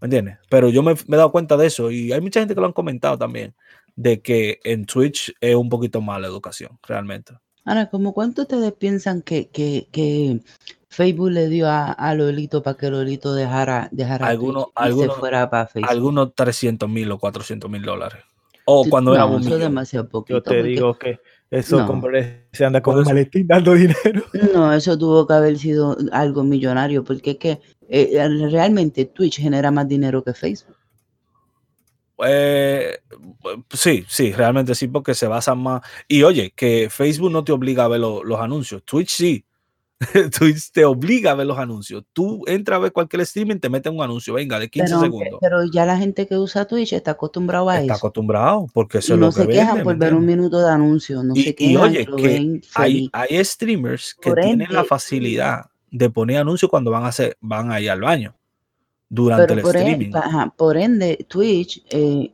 ¿Me 0.00 0.06
entiendes? 0.06 0.38
Pero 0.48 0.68
yo 0.70 0.82
me, 0.82 0.94
me, 1.06 1.16
he 1.16 1.18
dado 1.18 1.32
cuenta 1.32 1.56
de 1.56 1.66
eso 1.66 1.90
y 1.90 2.12
hay 2.12 2.20
mucha 2.20 2.40
gente 2.40 2.54
que 2.54 2.60
lo 2.60 2.66
han 2.66 2.72
comentado 2.72 3.18
también, 3.18 3.54
de 3.96 4.20
que 4.22 4.60
en 4.64 4.86
Twitch 4.86 5.34
es 5.40 5.54
un 5.54 5.68
poquito 5.68 6.00
más 6.00 6.20
la 6.20 6.28
educación, 6.28 6.78
realmente. 6.86 7.34
Ahora, 7.64 7.90
¿cómo 7.90 8.14
cuánto 8.14 8.42
ustedes 8.42 8.72
piensan 8.72 9.22
que, 9.22 9.48
que, 9.48 9.88
que 9.92 10.40
Facebook 10.88 11.30
le 11.30 11.48
dio 11.48 11.68
a, 11.68 11.92
a, 11.92 12.14
Lolito 12.14 12.62
para 12.62 12.76
que 12.76 12.90
Lolito 12.90 13.34
dejara, 13.34 13.88
dejara 13.92 14.26
algunos, 14.26 14.66
algunos, 14.74 15.14
se 15.14 15.20
fuera 15.20 15.50
para 15.50 15.66
Facebook? 15.66 15.90
Algunos 15.90 16.34
300 16.34 16.88
mil 16.88 17.12
o 17.12 17.18
400 17.18 17.70
mil 17.70 17.82
dólares. 17.82 18.24
O 18.64 18.84
cuando 18.88 19.14
era 19.14 19.26
un 19.26 19.42
demasiado 19.42 20.08
poquito. 20.08 20.38
Yo 20.38 20.42
te 20.42 20.62
digo 20.62 20.94
que 20.94 21.18
eso 21.50 21.86
se 22.52 22.64
anda 22.64 22.80
con 22.80 22.98
un 22.98 23.04
maletín 23.04 23.46
dando 23.46 23.74
dinero. 23.74 24.22
No, 24.54 24.72
eso 24.72 24.96
tuvo 24.96 25.26
que 25.26 25.34
haber 25.34 25.58
sido 25.58 25.96
algo 26.12 26.44
millonario, 26.44 27.02
porque 27.02 27.32
es 27.32 27.36
que 27.38 27.60
eh, 27.90 28.28
realmente 28.50 29.04
Twitch 29.06 29.40
genera 29.40 29.70
más 29.70 29.88
dinero 29.88 30.22
que 30.22 30.32
Facebook. 30.32 30.76
Eh, 32.24 32.98
sí, 33.72 34.04
sí, 34.08 34.32
realmente 34.32 34.74
sí, 34.74 34.88
porque 34.88 35.14
se 35.14 35.26
basa 35.26 35.54
más. 35.54 35.82
Y 36.06 36.22
oye, 36.22 36.52
que 36.54 36.88
Facebook 36.90 37.32
no 37.32 37.42
te 37.42 37.52
obliga 37.52 37.84
a 37.84 37.88
ver 37.88 38.00
los 38.00 38.40
anuncios. 38.40 38.82
Twitch 38.84 39.10
sí. 39.10 39.44
Twitch 40.38 40.70
te 40.72 40.84
obliga 40.84 41.32
a 41.32 41.34
ver 41.34 41.46
los 41.46 41.58
anuncios. 41.58 42.04
Tú 42.12 42.42
entras 42.46 42.76
a 42.76 42.80
ver 42.80 42.92
cualquier 42.92 43.22
streaming, 43.22 43.56
te 43.56 43.68
mete 43.68 43.90
un 43.90 44.02
anuncio, 44.02 44.32
venga, 44.34 44.58
de 44.58 44.70
15 44.70 44.98
segundos. 44.98 45.38
Pero 45.40 45.64
ya 45.64 45.84
la 45.84 45.96
gente 45.98 46.26
que 46.26 46.38
usa 46.38 46.66
Twitch 46.66 46.92
está 46.92 47.12
acostumbrado 47.12 47.68
a 47.68 47.74
eso. 47.76 47.82
Está 47.82 47.94
acostumbrado, 47.94 48.66
porque 48.72 49.02
se 49.02 49.14
y 49.14 49.16
no 49.16 49.30
se 49.32 49.46
quejan 49.46 49.82
por 49.82 49.96
ver 49.96 50.14
un 50.14 50.24
minuto 50.24 50.58
de 50.58 50.70
anuncio. 50.70 51.22
No 51.22 51.34
y, 51.34 51.54
y 51.58 51.76
oye, 51.76 52.06
que 52.06 52.60
hay, 52.74 53.10
hay, 53.12 53.44
streamers 53.44 54.14
que 54.14 54.32
tienen 54.32 54.72
la 54.72 54.84
facilidad 54.84 55.69
de 55.90 56.10
poner 56.10 56.38
anuncios 56.38 56.70
cuando 56.70 56.90
van 56.90 57.04
a 57.04 57.08
hacer, 57.08 57.36
van 57.40 57.72
a 57.72 57.80
ir 57.80 57.90
al 57.90 58.00
baño 58.00 58.34
durante 59.08 59.52
el 59.52 59.58
streaming. 59.60 60.12
por 60.56 60.76
ende, 60.76 61.26
Twitch 61.28 61.82
eh, 61.90 62.32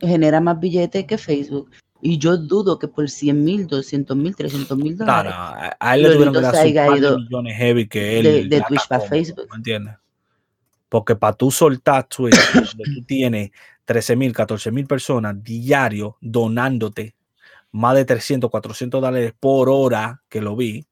genera 0.00 0.40
más 0.40 0.58
billetes 0.58 1.04
que 1.04 1.18
Facebook. 1.18 1.70
Y 2.04 2.18
yo 2.18 2.36
dudo 2.36 2.78
que 2.80 2.88
por 2.88 3.08
100 3.08 3.44
mil, 3.44 3.66
200 3.68 4.16
mil, 4.16 4.34
300 4.34 4.76
mil 4.76 4.96
dólares. 4.96 5.32
a 5.78 5.94
él 5.94 6.02
le 6.02 6.10
tuvieron 6.10 6.34
que 6.34 6.40
dar 6.40 7.16
millones 7.16 7.56
heavy 7.56 7.86
que 7.86 8.18
él. 8.18 8.48
De, 8.48 8.60
Twitch 8.62 8.88
para 8.88 9.04
Facebook. 9.04 9.46
¿Me 9.50 9.58
entiendes? 9.58 9.94
Porque 10.88 11.14
para 11.14 11.34
tú 11.34 11.50
soltar 11.50 12.08
Twitch, 12.08 12.34
donde 12.76 12.84
tú 12.94 13.04
tienes 13.06 13.50
13 13.84 14.16
mil, 14.16 14.32
14 14.32 14.72
mil 14.72 14.86
personas 14.86 15.36
diario 15.42 16.16
donándote 16.20 17.14
más 17.70 17.94
de 17.94 18.04
300, 18.04 18.50
400 18.50 19.00
dólares 19.00 19.32
por 19.38 19.68
hora, 19.68 20.22
que 20.28 20.40
lo 20.40 20.56
vi, 20.56 20.86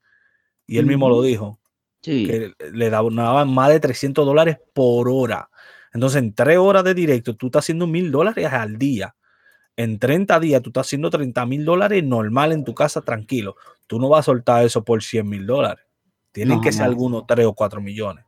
y 0.70 0.78
él 0.78 0.86
mismo 0.86 1.08
lo 1.08 1.20
dijo, 1.20 1.58
que 2.00 2.52
le 2.72 2.90
daban 2.90 3.52
más 3.52 3.70
de 3.70 3.80
300 3.80 4.24
dólares 4.24 4.58
por 4.72 5.08
hora. 5.08 5.50
Entonces, 5.92 6.22
en 6.22 6.32
tres 6.32 6.58
horas 6.58 6.84
de 6.84 6.94
directo, 6.94 7.34
tú 7.34 7.46
estás 7.46 7.64
haciendo 7.64 7.88
mil 7.88 8.12
dólares 8.12 8.46
al 8.46 8.78
día. 8.78 9.16
En 9.76 9.98
30 9.98 10.38
días, 10.38 10.62
tú 10.62 10.70
estás 10.70 10.86
haciendo 10.86 11.10
30 11.10 11.44
mil 11.46 11.64
dólares 11.64 12.04
normal 12.04 12.52
en 12.52 12.62
tu 12.64 12.72
casa, 12.72 13.00
tranquilo. 13.00 13.56
Tú 13.88 13.98
no 13.98 14.08
vas 14.08 14.20
a 14.20 14.22
soltar 14.30 14.64
eso 14.64 14.84
por 14.84 15.02
100 15.02 15.28
mil 15.28 15.44
dólares. 15.44 15.84
Tienen 16.30 16.60
que 16.60 16.70
ser 16.70 16.84
algunos 16.84 17.26
3 17.26 17.46
o 17.46 17.54
4 17.54 17.80
millones. 17.80 18.24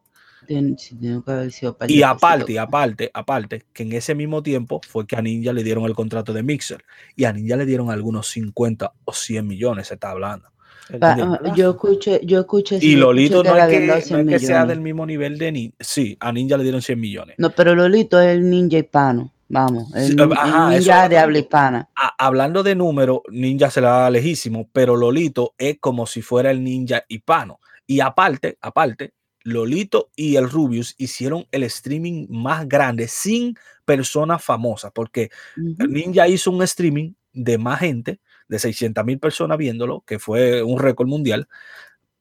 y 1.87 2.03
aparte, 2.03 2.59
aparte, 2.59 3.09
aparte, 3.15 3.67
que 3.73 3.85
en 3.85 3.93
ese 3.93 4.17
mismo 4.17 4.43
tiempo 4.43 4.81
fue 4.89 5.07
que 5.07 5.15
a 5.15 5.23
Ninja 5.23 5.53
le 5.53 5.63
dieron 5.63 5.85
el 5.85 5.95
contrato 5.95 6.33
de 6.33 6.43
Mixer 6.43 6.85
y 7.15 7.25
a 7.25 7.33
Ninja 7.33 7.55
le 7.55 7.67
dieron 7.67 7.93
algunos 7.93 8.27
50 8.31 8.93
o 9.05 9.13
100 9.13 9.47
millones, 9.47 9.87
se 9.87 9.95
está 9.95 10.11
hablando. 10.11 10.52
Ah, 11.01 11.41
yo 11.55 11.71
escuché, 11.71 12.21
yo 12.25 12.41
escuché. 12.41 12.79
Y 12.81 12.97
Lolito 12.97 13.43
no, 13.43 13.57
es 13.57 14.09
que, 14.09 14.39
sea 14.39 14.67
del 14.67 14.81
mismo 14.81 15.07
nivel 15.07 15.39
de 15.39 15.53
Ninja. 15.53 15.77
Sí, 15.81 16.17
a 16.21 16.33
Ninja 16.33 16.57
le 16.57 16.65
dieron 16.65 16.83
100 16.83 17.01
millones. 17.01 17.37
No, 17.39 17.51
pero 17.51 17.75
Lolito 17.75 18.21
es 18.21 18.37
el 18.37 18.49
ninja 18.49 18.79
hispano. 18.79 19.33
Vamos, 19.49 19.95
el, 19.95 20.17
ninja 20.17 21.09
de 21.11 21.19
habla 21.19 21.39
hispana. 21.39 21.91
hablando 22.19 22.63
de 22.63 22.75
número, 22.75 23.23
Ninja 23.31 23.71
se 23.71 23.83
la 23.83 23.91
da 23.91 24.11
lejísimo, 24.11 24.69
pero 24.73 24.97
Lolito 24.97 25.55
es 25.59 25.79
como 25.79 26.07
si 26.07 26.23
fuera 26.23 26.51
el 26.51 26.65
ninja 26.65 27.05
hispano. 27.07 27.61
Y 27.87 28.01
aparte, 28.01 28.57
aparte, 28.63 29.13
Lolito 29.45 30.11
y 30.17 30.37
el 30.37 30.49
Rubius 30.49 30.95
hicieron 30.99 31.47
el 31.51 31.65
streaming 31.65 32.27
más 32.31 32.67
grande 32.67 33.09
sin 33.09 33.55
personas 33.85 34.43
famosas, 34.43 34.93
porque 34.95 35.31
Ninja 35.57 36.29
hizo 36.29 36.51
un 36.51 36.63
streaming 36.63 37.13
de 37.33 37.59
más 37.59 37.81
gente 37.81 38.21
de 38.53 38.59
600 38.59 39.03
mil 39.07 39.19
personas 39.19 39.57
viéndolo, 39.57 40.03
que 40.07 40.19
fue 40.19 40.63
un 40.63 40.79
récord 40.79 41.09
mundial, 41.09 41.49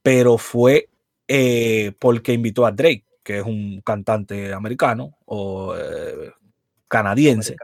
pero 0.02 0.38
fue 0.38 0.88
eh, 1.28 1.92
porque 1.98 2.32
invitó 2.32 2.64
a 2.64 2.72
Drake, 2.72 3.04
que 3.22 3.40
es 3.40 3.44
un 3.44 3.82
cantante 3.82 4.50
americano 4.54 5.18
o 5.26 5.74
eh, 5.76 6.32
canadiense. 6.88 7.56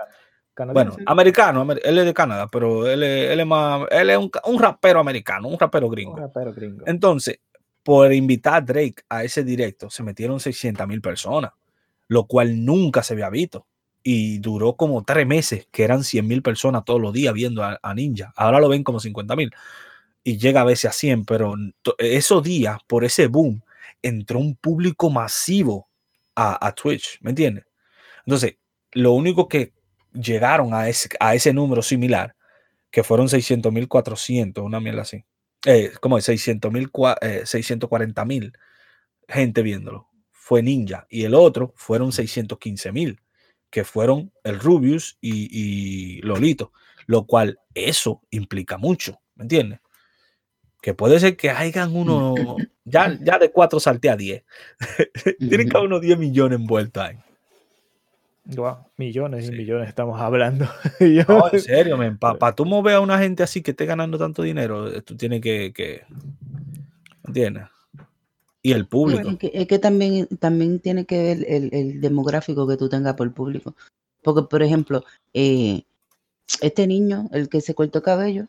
Bueno, 0.55 0.97
americano, 1.07 1.67
él 1.83 1.99
es 1.99 2.05
de 2.05 2.13
Canadá, 2.13 2.47
pero 2.49 2.87
él 2.87 3.03
es, 3.03 3.47
más, 3.47 3.87
él 3.91 4.11
es 4.11 4.19
un, 4.19 4.59
rapero 4.59 5.01
americano, 5.01 5.49
un 5.49 5.59
rapero 5.59 5.89
gringo. 5.89 6.31
Entonces, 6.85 7.41
por 7.83 8.13
invitar 8.13 8.55
a 8.55 8.61
Drake 8.61 9.03
a 9.09 9.25
ese 9.25 9.45
directo, 9.45 9.89
se 9.89 10.03
metieron 10.03 10.41
600 10.41 10.87
mil 10.87 11.01
personas, 11.01 11.53
lo 12.09 12.27
cual 12.27 12.67
nunca 12.67 13.03
se 13.03 13.15
había 13.15 13.31
visto 13.31 13.67
y 14.11 14.39
duró 14.39 14.75
como 14.75 15.05
tres 15.05 15.27
meses, 15.27 15.69
que 15.71 15.85
eran 15.85 16.03
100 16.03 16.27
mil 16.27 16.41
personas 16.41 16.83
todos 16.87 16.99
los 16.99 17.13
días 17.13 17.35
viendo 17.35 17.63
a, 17.63 17.95
Ninja. 17.95 18.33
Ahora 18.37 18.59
lo 18.59 18.71
ven 18.71 18.83
como 18.83 19.01
50 19.01 19.37
mil 19.37 19.51
y 20.25 20.39
llega 20.39 20.63
a 20.63 20.65
veces 20.65 20.87
a 20.87 20.93
100, 20.95 21.27
pero 21.27 21.55
esos 21.99 22.43
días, 22.43 22.79
por 22.87 23.05
ese 23.05 23.27
boom, 23.27 23.63
entró 24.01 24.39
un 24.39 24.57
público 24.57 25.11
masivo 25.11 25.91
a, 26.35 26.73
Twitch, 26.73 27.19
¿me 27.21 27.33
entiendes? 27.33 27.67
Entonces, 28.25 28.57
lo 28.93 29.13
único 29.13 29.47
que 29.47 29.75
llegaron 30.15 30.73
a 30.73 30.89
ese, 30.89 31.11
a 31.21 31.35
ese 31.35 31.53
número 31.53 31.83
similar, 31.83 32.35
que 32.91 33.05
fueron 33.05 33.29
600 33.29 33.71
mil 33.71 33.89
400, 33.89 34.65
una 34.65 34.81
mierda 34.81 35.03
así, 35.03 35.23
eh, 35.67 35.93
como 36.01 36.17
es 36.17 36.25
600 36.25 36.73
mil, 36.73 36.91
640 37.45 38.23
eh, 38.23 38.25
mil 38.25 38.53
gente 39.29 39.61
viéndolo, 39.61 40.09
fue 40.33 40.63
Ninja, 40.63 41.07
y 41.11 41.25
el 41.25 41.35
otro 41.35 41.75
fueron 41.77 42.11
615 42.11 42.91
mil 42.93 43.21
que 43.71 43.85
fueron 43.85 44.33
el 44.45 44.59
Rubius 44.59 45.19
y, 45.21 46.21
Lolito, 46.23 46.73
lo 47.07 47.27
cual 47.27 47.59
eso 47.75 48.23
implica 48.31 48.79
mucho, 48.79 49.21
¿me 49.35 49.45
entiendes? 49.45 49.81
Que 50.81 50.95
puede 50.95 51.19
ser 51.21 51.37
que 51.37 51.51
hayan 51.51 51.95
uno, 51.95 52.35
ya, 52.85 53.19
ya 53.21 53.39
de 53.39 53.51
4 53.51 53.81
salte 53.81 54.11
a 54.11 54.17
10. 54.17 54.45
Tienen 55.39 55.69
cada 55.69 55.85
uno 55.85 56.01
10 56.01 56.19
millones 56.19 56.59
envueltos 56.59 57.03
ahí. 57.03 57.19
millones 58.97 59.49
y 59.49 59.53
millones 59.53 59.89
estamos 59.89 60.21
hablando. 60.21 60.67
no, 61.29 61.53
en 61.53 61.61
serio, 61.61 61.99
para 62.19 62.55
tú 62.55 62.65
mover 62.65 62.95
a 62.95 63.01
una 63.01 63.19
gente 63.19 63.43
así 63.43 63.63
que 63.63 63.73
esté 63.73 63.87
ganando 63.87 64.19
tanto 64.19 64.43
dinero, 64.43 64.89
eh, 64.89 65.03
tú 65.03 65.17
tienes 65.17 65.41
que, 65.41 65.73
que 65.75 66.05
¿entiendes? 67.27 67.65
Y 68.69 68.73
el 68.73 68.87
público. 68.87 69.37
Es 69.41 69.67
que, 69.67 69.79
también, 69.79 70.27
también 70.39 70.81
tiene 70.81 71.07
que 71.07 71.23
ver 71.23 71.47
el, 71.49 72.01
demográfico 72.01 72.67
que 72.67 72.77
tú 72.77 72.89
tengas 72.89 73.15
por 73.15 73.27
el 73.27 73.33
público. 73.33 73.75
Porque, 74.23 74.43
por 74.43 74.63
ejemplo, 74.63 75.05
eh, 75.33 75.83
este 76.61 76.87
niño, 76.87 77.29
el 77.33 77.49
que 77.49 77.61
se 77.61 77.75
cortó 77.75 78.03
cabello, 78.03 78.47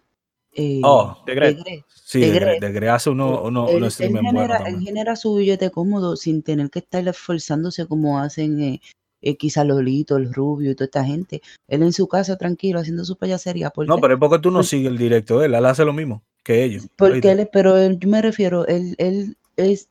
eh, 0.51 0.81
oh, 0.83 1.17
de 1.25 1.35
Gre. 1.35 1.85
Sí, 2.03 2.19
de, 2.19 2.71
Gre, 2.71 2.89
hace 2.89 3.11
uno, 3.11 3.43
uno, 3.43 3.69
él, 3.69 3.91
genera, 3.91 4.65
genera, 4.81 5.15
su 5.15 5.35
billete 5.35 5.69
cómodo 5.69 6.15
sin 6.15 6.41
tener 6.41 6.69
que 6.69 6.79
estar 6.79 7.07
esforzándose 7.07 7.85
como 7.85 8.19
hacen 8.19 8.59
eh, 8.61 8.81
eh, 9.21 9.37
quizá 9.37 9.63
Lolito, 9.63 10.17
el 10.17 10.33
Rubio 10.33 10.71
y 10.71 10.75
toda 10.75 10.85
esta 10.85 11.05
gente. 11.05 11.41
Él 11.67 11.83
en 11.83 11.93
su 11.93 12.07
casa 12.07 12.35
tranquilo 12.35 12.79
haciendo 12.79 13.05
su 13.05 13.15
payasería. 13.15 13.71
no, 13.85 13.97
pero 13.99 14.15
es 14.15 14.19
porque 14.19 14.39
tú 14.39 14.51
no 14.51 14.63
sigues 14.63 14.91
el 14.91 14.97
directo 14.97 15.39
de 15.39 15.45
él, 15.45 15.55
él 15.55 15.65
hace 15.65 15.85
lo 15.85 15.93
mismo 15.93 16.23
que 16.43 16.63
ellos. 16.63 16.87
Porque 16.95 17.31
él, 17.31 17.49
pero 17.51 17.77
él, 17.77 17.99
yo 17.99 18.09
me 18.09 18.21
refiero, 18.21 18.65
él, 18.65 18.95
él 18.97 19.37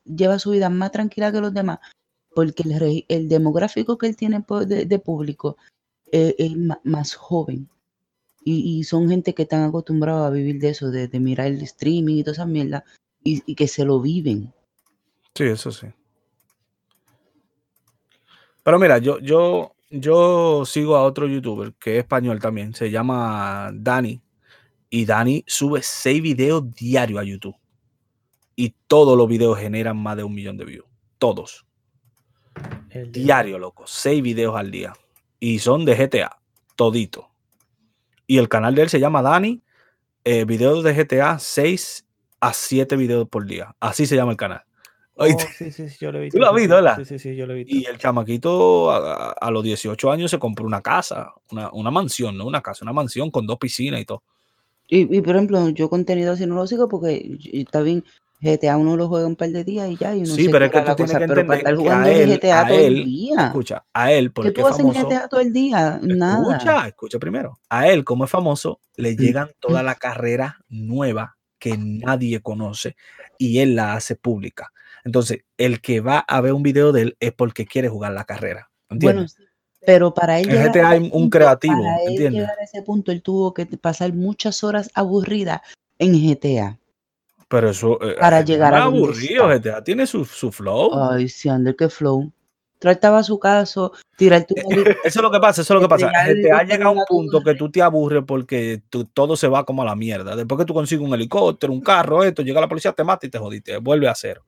lleva 0.05 0.39
su 0.39 0.51
vida 0.51 0.69
más 0.69 0.91
tranquila 0.91 1.31
que 1.31 1.41
los 1.41 1.53
demás, 1.53 1.79
porque 2.33 2.63
el, 3.07 3.29
demográfico 3.29 3.97
que 3.97 4.07
él 4.07 4.15
tiene 4.15 4.43
de, 4.65 4.99
público 4.99 5.57
eh, 6.11 6.35
es 6.37 6.51
más 6.83 7.15
joven. 7.15 7.69
Y, 8.45 8.83
son 8.83 9.09
gente 9.09 9.35
que 9.35 9.43
están 9.43 9.63
acostumbrados 9.63 10.25
a 10.25 10.31
vivir 10.31 10.59
de 10.59 10.69
eso, 10.69 10.89
de, 10.89 11.07
mirar 11.19 11.47
el 11.47 11.61
streaming 11.61 12.15
y 12.15 12.23
toda 12.23 12.33
esa 12.33 12.45
mierda, 12.45 12.83
y, 13.23 13.53
que 13.53 13.67
se 13.67 13.85
lo 13.85 13.99
viven. 13.99 14.51
Sí, 15.35 15.43
eso 15.43 15.71
sí. 15.71 15.87
Pero 18.63 18.79
mira, 18.79 18.97
yo, 18.97 19.19
yo, 19.19 19.75
yo 19.89 20.63
sigo 20.65 20.95
a 20.95 21.03
otro 21.03 21.27
youtuber 21.27 21.73
que 21.73 21.97
es 21.97 21.99
español 21.99 22.39
también, 22.39 22.73
se 22.73 22.89
llama 22.89 23.69
Dani. 23.73 24.21
Y 24.89 25.05
Dani 25.05 25.43
sube 25.45 25.81
seis 25.83 26.21
videos 26.21 26.73
diarios 26.73 27.19
a 27.19 27.23
YouTube. 27.23 27.55
Y 28.59 28.75
todos 28.87 29.17
los 29.17 29.29
videos 29.29 29.57
generan 29.57 29.95
más 29.95 30.17
de 30.17 30.25
un 30.25 30.33
millón 30.33 30.57
de 30.57 30.65
views. 30.65 30.85
Todos. 31.17 31.65
El 32.89 33.09
Diario, 33.09 33.57
loco. 33.57 33.85
Seis 33.87 34.21
videos 34.21 34.57
al 34.57 34.69
día. 34.69 34.91
Y 35.39 35.59
son 35.59 35.85
de 35.85 35.95
GTA. 35.95 36.41
Todito. 36.75 37.29
Y 38.27 38.37
el 38.37 38.49
canal 38.49 38.75
de 38.75 38.81
él 38.81 38.89
se 38.89 38.99
llama 38.99 39.21
Dani. 39.21 39.61
Eh, 40.25 40.43
videos 40.43 40.83
de 40.83 40.93
GTA 40.93 41.39
6 41.39 42.05
a 42.41 42.51
7 42.51 42.97
videos 42.97 43.29
por 43.29 43.45
día. 43.45 43.73
Así 43.79 44.05
se 44.05 44.17
llama 44.17 44.31
el 44.31 44.37
canal. 44.37 44.63
Oh, 45.15 45.25
sí, 45.57 45.71
sí, 45.71 45.87
yo 45.97 46.11
lo 46.11 46.17
he 46.17 46.23
visto. 46.23 46.37
¿Tú 46.37 46.41
lo 46.41 46.49
has 46.49 46.55
visto, 46.55 46.75
¿verdad? 46.75 46.97
Sí, 46.97 47.05
sí, 47.05 47.17
sí, 47.17 47.35
yo 47.37 47.45
lo 47.45 47.53
he 47.53 47.63
visto. 47.63 47.73
Y 47.73 47.85
el 47.85 47.97
chamaquito 47.97 48.91
a, 48.91 49.51
los 49.51 49.63
18 49.63 50.11
años 50.11 50.31
se 50.31 50.37
compró 50.37 50.65
una 50.65 50.81
casa, 50.81 51.31
una, 51.49 51.71
una, 51.71 51.91
mansión, 51.91 52.37
no 52.37 52.45
una 52.45 52.61
casa, 52.61 52.83
una 52.83 52.91
mansión 52.91 53.31
con 53.31 53.47
dos 53.47 53.57
piscinas 53.57 54.01
y 54.01 54.05
todo. 54.05 54.21
Y, 54.89 55.17
y 55.17 55.21
por 55.21 55.37
ejemplo, 55.37 55.69
yo 55.69 55.89
contenido 55.89 56.33
así 56.33 56.45
no 56.45 56.55
lo 56.55 56.67
sigo 56.67 56.89
porque 56.89 57.37
está 57.53 57.81
bien, 57.81 58.03
GTA 58.41 58.77
uno 58.77 58.95
lo 58.95 59.07
juega 59.07 59.27
un 59.27 59.35
par 59.35 59.49
de 59.49 59.63
días 59.63 59.89
y 59.89 59.97
ya. 59.97 60.15
Y 60.15 60.19
uno 60.19 60.33
sí, 60.33 60.47
pero 60.49 60.65
es 60.65 60.71
que 60.71 60.81
tú 60.81 60.95
tienes 60.95 61.17
que 61.17 61.23
entender 61.23 61.57
estar 61.57 61.75
jugando 61.75 62.09
que 62.09 62.15
a 62.15 62.21
él, 62.21 62.39
GTA 62.39 62.67
todo 62.67 62.79
el 62.79 63.05
día. 63.05 63.45
Escucha, 63.47 63.85
a 63.93 64.11
él, 64.11 64.31
porque 64.31 64.53
¿Qué 64.53 64.61
tú 64.61 64.67
haces 64.67 64.85
en 64.85 64.91
GTA 64.91 65.27
todo 65.27 65.41
el 65.41 65.53
día? 65.53 65.99
Nada. 66.01 66.57
Escucha, 66.57 66.87
escucha 66.87 67.19
primero. 67.19 67.59
A 67.69 67.87
él, 67.87 68.05
como 68.05 68.25
es 68.25 68.31
famoso, 68.31 68.79
le 68.95 69.15
llegan 69.15 69.51
toda 69.59 69.83
la 69.83 69.95
carrera 69.95 70.59
nueva 70.69 71.37
que 71.57 71.77
nadie 71.77 72.41
conoce 72.41 72.95
y 73.37 73.59
él 73.59 73.75
la 73.75 73.93
hace 73.93 74.15
pública. 74.15 74.71
Entonces, 75.03 75.39
el 75.57 75.81
que 75.81 75.99
va 75.99 76.19
a 76.19 76.41
ver 76.41 76.53
un 76.53 76.63
video 76.63 76.91
de 76.91 77.01
él 77.01 77.17
es 77.19 77.33
porque 77.33 77.65
quiere 77.65 77.89
jugar 77.89 78.13
la 78.13 78.23
carrera. 78.23 78.69
¿Entiendes? 78.89 79.35
Bueno, 79.37 79.49
pero 79.85 80.13
para 80.13 80.39
él. 80.39 80.49
En 80.49 80.71
GTA 80.71 80.89
hay 80.89 81.09
un 81.11 81.29
creativo. 81.29 81.83
Para 81.83 82.03
él 82.03 82.31
llegar 82.31 82.57
a 82.59 82.63
ese 82.63 82.81
punto, 82.81 83.11
él 83.11 83.21
tuvo 83.21 83.53
que 83.53 83.65
pasar 83.65 84.13
muchas 84.13 84.63
horas 84.63 84.89
aburridas 84.93 85.61
en 85.99 86.13
GTA. 86.13 86.77
Pero 87.49 87.71
eso. 87.71 87.99
Eh, 88.01 88.15
para 88.19 88.41
llegar 88.41 88.73
a. 88.75 88.83
aburrido, 88.83 89.49
GTA 89.49 89.83
tiene 89.83 90.07
su, 90.07 90.23
su 90.23 90.51
flow. 90.51 90.91
Ay, 90.93 91.27
sí, 91.27 91.49
Ander, 91.49 91.75
qué 91.75 91.89
flow. 91.89 92.31
Trataba 92.77 93.23
su 93.23 93.37
caso, 93.39 93.91
tirar 94.15 94.45
tu. 94.45 94.53
eso 95.03 95.19
es 95.19 95.21
lo 95.21 95.31
que 95.31 95.39
pasa, 95.39 95.63
eso 95.63 95.73
es 95.73 95.81
lo 95.81 95.85
que 95.85 95.89
pasa. 95.89 96.09
GTA 96.09 96.63
llega 96.63 96.85
a 96.85 96.91
un 96.91 97.03
punto 97.09 97.41
que 97.41 97.55
tú 97.55 97.69
te 97.69 97.81
aburres 97.81 98.23
porque 98.25 98.83
todo 99.13 99.35
se 99.35 99.49
va 99.49 99.65
como 99.65 99.81
a 99.81 99.85
la 99.85 99.95
mierda. 99.95 100.35
Después 100.35 100.59
que 100.59 100.65
tú 100.65 100.73
consigues 100.73 101.05
un 101.05 101.13
helicóptero, 101.13 101.73
un 101.73 101.81
carro, 101.81 102.23
esto, 102.23 102.43
llega 102.43 102.61
la 102.61 102.69
policía, 102.69 102.93
te 102.93 103.03
mata 103.03 103.25
y 103.25 103.29
te 103.29 103.39
jodiste, 103.39 103.77
vuelve 103.77 104.07
a 104.07 104.15
cero. 104.15 104.45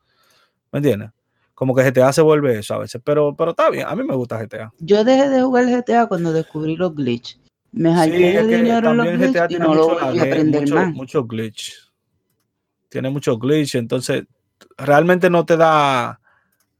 ¿Me 0.72 0.78
entiendes? 0.78 1.10
Como 1.56 1.76
que 1.76 1.84
GTA 1.84 2.14
se 2.14 2.22
vuelve 2.22 2.60
eso 2.60 2.76
a 2.76 2.80
veces, 2.80 3.02
pero, 3.04 3.36
pero 3.36 3.52
está 3.52 3.70
bien, 3.70 3.86
a 3.86 3.96
mí 3.96 4.04
me 4.04 4.16
gusta 4.16 4.42
GTA. 4.42 4.72
Yo 4.80 5.04
dejé 5.04 5.28
de 5.28 5.42
jugar 5.42 5.66
GTA 5.66 6.08
cuando 6.08 6.32
descubrí 6.32 6.78
los 6.78 6.96
glitches. 6.96 7.40
Me 7.74 7.92
sí, 8.04 8.12
de 8.12 8.46
dinero 8.46 8.92
en 8.92 8.98
los 8.98 9.08
glitches 9.08 9.44
y 9.50 9.56
no 9.56 9.74
lo 9.74 10.00
a 10.00 10.10
aprender 10.10 10.62
mucho, 10.62 10.76
más. 10.76 10.94
Mucho 10.94 11.24
glitch 11.26 11.91
tiene 12.92 13.10
mucho 13.10 13.38
glitch, 13.38 13.76
entonces 13.76 14.26
realmente 14.78 15.30
no 15.30 15.46
te 15.46 15.56
da, 15.56 16.20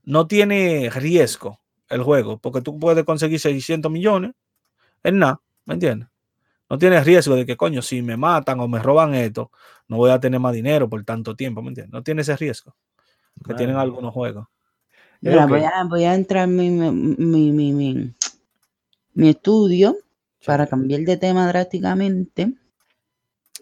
no 0.04 0.26
tiene 0.26 0.90
riesgo 0.90 1.58
el 1.88 2.02
juego, 2.02 2.38
porque 2.38 2.60
tú 2.60 2.78
puedes 2.78 3.04
conseguir 3.04 3.40
600 3.40 3.90
millones 3.90 4.32
en 5.02 5.18
nada, 5.18 5.40
¿me 5.64 5.74
entiendes? 5.74 6.08
No 6.68 6.76
tiene 6.76 7.02
riesgo 7.02 7.34
de 7.34 7.46
que, 7.46 7.56
coño, 7.56 7.80
si 7.80 8.02
me 8.02 8.18
matan 8.18 8.60
o 8.60 8.68
me 8.68 8.78
roban 8.78 9.14
esto, 9.14 9.50
no 9.88 9.96
voy 9.96 10.10
a 10.10 10.20
tener 10.20 10.38
más 10.38 10.52
dinero 10.52 10.88
por 10.88 11.02
tanto 11.02 11.34
tiempo, 11.34 11.62
¿me 11.62 11.68
entiendes? 11.68 11.92
No 11.92 12.02
tiene 12.02 12.20
ese 12.22 12.36
riesgo 12.36 12.76
que 13.44 13.54
tienen 13.54 13.76
algunos 13.76 14.12
juegos. 14.12 14.46
Mira, 15.22 15.46
voy, 15.46 15.62
a, 15.62 15.84
voy, 15.84 16.04
a, 16.04 16.14
entrar 16.14 16.46
mi, 16.46 16.68
mi, 16.70 17.52
mi, 17.52 17.72
mi, 17.72 18.14
mi 19.14 19.28
estudio 19.30 19.96
para 20.44 20.66
cambiar 20.66 21.02
de 21.02 21.16
tema 21.16 21.46
drásticamente 21.46 22.52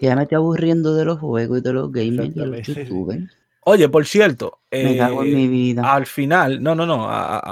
ya 0.00 0.16
me 0.16 0.22
estoy 0.22 0.36
aburriendo 0.36 0.94
de 0.94 1.04
los 1.04 1.18
juegos 1.18 1.58
y 1.58 1.60
de 1.60 1.72
los 1.72 1.92
gamers 1.92 2.28
y 2.28 2.38
de 2.40 2.46
los 2.46 2.66
youtubers. 2.66 3.36
Oye, 3.62 3.88
por 3.88 4.06
cierto, 4.06 4.60
me 4.70 4.96
cago 4.96 5.22
en 5.22 5.34
mi 5.34 5.44
eh, 5.44 5.48
vida. 5.48 5.94
Al 5.94 6.06
final, 6.06 6.62
no, 6.62 6.74
no, 6.74 6.86
no, 6.86 6.98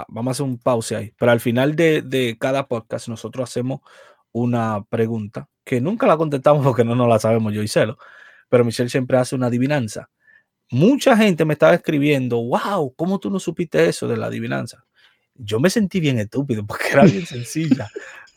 vamos 0.09 0.28
a 0.28 0.30
hacer 0.30 0.46
un 0.46 0.59
pause 0.59 0.92
ahí. 0.92 1.12
Pero 1.18 1.32
al 1.32 1.40
final 1.40 1.76
de, 1.76 2.01
de, 2.03 2.36
cada 2.38 2.66
podcast, 2.66 3.09
nosotros 3.09 3.49
hacemos 3.49 3.80
una 4.32 4.82
pregunta 4.88 5.49
que 5.64 5.80
nunca 5.80 6.07
la 6.07 6.16
contestamos 6.16 6.64
porque 6.64 6.84
no 6.84 6.94
nos 6.94 7.09
la 7.09 7.18
sabemos 7.18 7.53
yo 7.53 7.62
y 7.62 7.68
Celo. 7.68 7.99
Pero 8.49 8.64
Michelle 8.64 8.88
siempre 8.88 9.18
hace 9.18 9.34
una 9.34 9.49
adivinanza. 9.49 10.09
Mucha 10.70 11.16
gente 11.16 11.44
me 11.44 11.55
estaba 11.55 11.74
escribiendo, 11.74 12.38
wow, 12.42 12.94
¿cómo 12.94 13.18
tú 13.18 13.30
no 13.30 13.38
supiste 13.38 13.86
eso 13.88 14.09
de 14.09 14.16
la 14.16 14.26
adivinanza? 14.26 14.84
Yo 15.34 15.61
me 15.61 15.70
sentí 15.70 16.01
bien 16.01 16.18
estúpido 16.18 16.66
porque 16.66 16.88
era 16.92 17.05
bien 17.05 17.26
sencilla. 17.26 17.90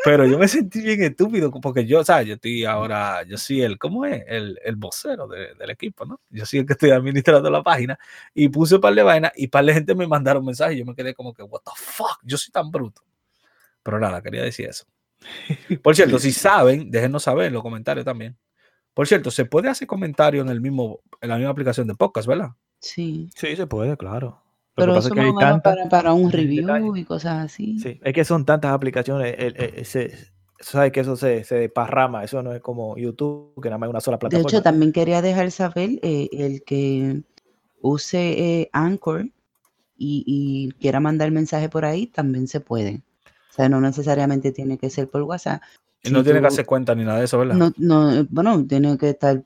Pero 0.03 0.25
yo 0.25 0.39
me 0.39 0.47
sentí 0.47 0.81
bien 0.81 1.03
estúpido 1.03 1.51
porque 1.51 1.85
yo, 1.85 2.03
¿sabes? 2.03 2.27
Yo 2.27 2.33
estoy 2.35 2.65
ahora, 2.65 3.23
yo 3.23 3.37
soy 3.37 3.61
el, 3.61 3.77
¿cómo 3.77 4.05
es? 4.05 4.23
El, 4.27 4.59
el 4.63 4.75
vocero 4.75 5.27
del 5.27 5.69
equipo, 5.69 6.05
¿no? 6.05 6.19
Yo 6.29 6.45
soy 6.45 6.59
el 6.59 6.65
que 6.65 6.73
estoy 6.73 6.91
administrando 6.91 7.49
la 7.49 7.61
página 7.61 7.99
y 8.33 8.49
puse 8.49 8.75
un 8.75 8.81
par 8.81 8.95
de 8.95 9.03
vainas 9.03 9.31
y 9.35 9.47
par 9.47 9.63
de 9.65 9.73
gente 9.73 9.93
me 9.93 10.07
mandaron 10.07 10.43
mensajes 10.43 10.75
y 10.75 10.79
yo 10.79 10.85
me 10.85 10.95
quedé 10.95 11.13
como 11.13 11.33
que, 11.33 11.43
what 11.43 11.61
the 11.63 11.71
fuck, 11.75 12.19
yo 12.23 12.37
soy 12.37 12.51
tan 12.51 12.71
bruto. 12.71 13.03
Pero 13.83 13.99
nada, 13.99 14.21
quería 14.21 14.43
decir 14.43 14.69
eso. 14.69 14.85
Por 15.83 15.95
cierto, 15.95 16.19
si 16.19 16.31
saben, 16.31 16.89
déjenos 16.89 17.23
saber 17.23 17.47
en 17.47 17.53
los 17.53 17.61
comentarios 17.61 18.05
también. 18.05 18.37
Por 18.93 19.07
cierto, 19.07 19.31
se 19.31 19.45
puede 19.45 19.69
hacer 19.69 19.87
comentario 19.87 20.41
en 20.41 20.49
el 20.49 20.61
mismo, 20.61 21.01
en 21.21 21.29
la 21.29 21.37
misma 21.37 21.51
aplicación 21.51 21.87
de 21.87 21.95
podcast, 21.95 22.27
¿verdad? 22.27 22.51
Sí. 22.79 23.29
Sí, 23.35 23.55
se 23.55 23.67
puede, 23.67 23.95
claro. 23.95 24.40
Pero 24.75 24.97
eso 24.97 25.09
que 25.09 25.33
para, 25.33 25.89
para, 25.89 26.13
un 26.13 26.31
review 26.31 26.95
y 26.95 27.03
cosas 27.03 27.45
así. 27.45 27.77
Sí, 27.79 27.99
es 28.01 28.13
que 28.13 28.23
son 28.23 28.45
tantas 28.45 28.71
aplicaciones. 28.71 29.35
El, 29.37 29.53
sabes 30.61 30.91
que 30.91 31.01
eso 31.01 31.15
se, 31.15 31.43
se 31.43 31.55
desparrama. 31.55 32.23
Eso 32.23 32.41
no 32.41 32.53
es 32.53 32.61
como 32.61 32.97
YouTube, 32.97 33.53
que 33.61 33.69
nada 33.69 33.77
más 33.77 33.87
es 33.87 33.91
una 33.91 34.01
sola 34.01 34.19
plataforma. 34.19 34.49
De 34.49 34.55
hecho, 34.55 34.63
también 34.63 34.91
quería 34.91 35.21
dejar 35.21 35.51
saber 35.51 35.99
eh, 36.01 36.29
el 36.31 36.63
que 36.63 37.21
use 37.81 38.61
eh, 38.61 38.69
Anchor 38.71 39.25
y, 39.97 40.23
y, 40.25 40.71
quiera 40.79 40.99
mandar 40.99 41.31
mensaje 41.31 41.69
por 41.69 41.85
ahí, 41.85 42.07
también 42.07 42.47
se 42.47 42.59
puede. 42.59 43.03
O 43.49 43.53
sea, 43.53 43.69
no 43.69 43.81
necesariamente 43.81 44.51
tiene 44.51 44.77
que 44.77 44.89
ser 44.89 45.09
por 45.09 45.23
WhatsApp. 45.23 45.61
Y 46.03 46.09
no 46.09 46.23
tiene 46.23 46.41
que 46.41 46.47
hacer 46.47 46.65
cuenta 46.65 46.95
ni 46.95 47.03
nada 47.03 47.19
de 47.19 47.25
eso, 47.25 47.37
¿verdad? 47.37 47.55
No, 47.55 47.71
no 47.77 48.25
bueno, 48.29 48.65
tiene 48.65 48.97
que 48.97 49.09
estar 49.09 49.43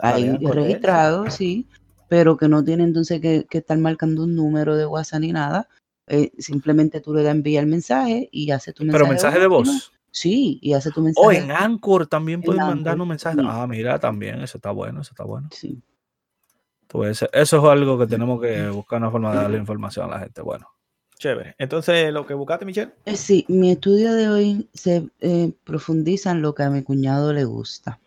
ahí 0.00 0.38
registrado, 0.38 1.30
sí 1.30 1.66
pero 2.10 2.36
que 2.36 2.48
no 2.48 2.64
tiene 2.64 2.82
entonces 2.82 3.20
que, 3.20 3.46
estar 3.48 3.78
marcando 3.78 4.24
un 4.24 4.34
número 4.34 4.76
de 4.76 4.84
WhatsApp 4.84 5.20
ni 5.20 5.30
nada. 5.30 5.68
Eh, 6.08 6.32
simplemente 6.38 7.00
tú 7.00 7.14
le 7.14 7.22
das 7.22 7.36
enviar 7.36 7.62
el 7.62 7.70
mensaje 7.70 8.28
y 8.32 8.50
hace 8.50 8.72
tu 8.72 8.82
mensaje. 8.82 8.98
Pero 8.98 9.08
mensaje 9.08 9.38
de 9.38 9.46
voz. 9.46 9.92
Sí, 10.10 10.58
y 10.60 10.72
hace 10.72 10.90
tu 10.90 11.02
mensaje. 11.02 11.24
O 11.24 11.30
en 11.30 11.52
Anchor 11.52 12.08
también 12.08 12.42
puedes 12.42 12.60
mandar 12.60 13.00
un 13.00 13.06
mensaje. 13.06 13.38
Ah, 13.44 13.64
mira, 13.68 14.00
también, 14.00 14.40
eso 14.40 14.58
está 14.58 14.72
bueno, 14.72 15.02
eso 15.02 15.12
está 15.12 15.22
bueno. 15.22 15.50
Sí. 15.52 15.80
eso 17.04 17.28
es 17.32 17.52
algo 17.52 17.96
que 17.96 18.08
tenemos 18.08 18.40
que 18.40 18.68
buscar 18.70 18.98
una 18.98 19.12
forma 19.12 19.30
de 19.30 19.36
darle 19.42 19.58
información 19.58 20.06
a 20.06 20.14
la 20.14 20.18
gente. 20.18 20.42
Bueno. 20.42 20.66
Chévere. 21.16 21.54
Entonces, 21.58 22.12
lo 22.12 22.26
que 22.26 22.34
buscaste, 22.34 22.64
Michelle. 22.64 22.90
Eh, 23.04 23.16
sí, 23.16 23.44
mi 23.46 23.70
estudio 23.70 24.14
de 24.14 24.28
hoy 24.30 24.68
se 24.74 25.08
eh, 25.20 25.52
profundiza 25.62 26.32
en 26.32 26.42
lo 26.42 26.56
que 26.56 26.64
a 26.64 26.70
mi 26.70 26.82
cuñado 26.82 27.32
le 27.32 27.44
gusta. 27.44 28.00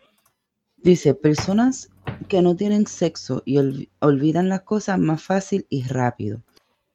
Dice, 0.84 1.14
personas 1.14 1.88
que 2.28 2.42
no 2.42 2.56
tienen 2.56 2.86
sexo 2.86 3.42
y 3.46 3.56
olvidan 4.00 4.50
las 4.50 4.60
cosas 4.64 4.98
más 4.98 5.22
fácil 5.22 5.64
y 5.70 5.82
rápido. 5.84 6.42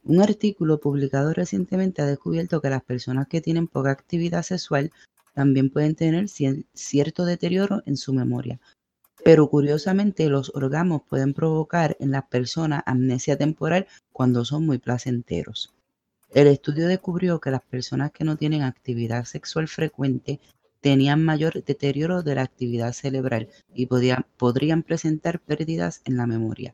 Un 0.03 0.21
artículo 0.21 0.79
publicado 0.79 1.33
recientemente 1.33 2.03
ha 2.03 2.05
descubierto 2.05 2.61
que 2.61 2.69
las 2.69 2.83
personas 2.83 3.27
que 3.27 3.41
tienen 3.41 3.67
poca 3.67 3.89
actividad 3.89 4.43
sexual 4.43 4.91
también 5.33 5.71
pueden 5.71 5.95
tener 5.95 6.27
cierto 6.29 7.25
deterioro 7.25 7.81
en 7.87 7.97
su 7.97 8.13
memoria. 8.13 8.59
Pero 9.25 9.49
curiosamente 9.49 10.29
los 10.29 10.51
orgasmos 10.53 11.01
pueden 11.09 11.33
provocar 11.33 11.97
en 11.99 12.11
las 12.11 12.25
personas 12.25 12.83
amnesia 12.85 13.39
temporal 13.39 13.87
cuando 14.13 14.45
son 14.45 14.67
muy 14.67 14.77
placenteros. 14.77 15.73
El 16.31 16.45
estudio 16.45 16.87
descubrió 16.87 17.39
que 17.39 17.49
las 17.49 17.63
personas 17.63 18.11
que 18.11 18.23
no 18.23 18.37
tienen 18.37 18.61
actividad 18.61 19.25
sexual 19.25 19.67
frecuente 19.67 20.39
tenían 20.81 21.23
mayor 21.23 21.63
deterioro 21.63 22.23
de 22.23 22.35
la 22.35 22.43
actividad 22.43 22.93
cerebral 22.93 23.49
y 23.73 23.87
podrían 23.87 24.83
presentar 24.83 25.39
pérdidas 25.39 26.01
en 26.05 26.17
la 26.17 26.25
memoria. 26.25 26.73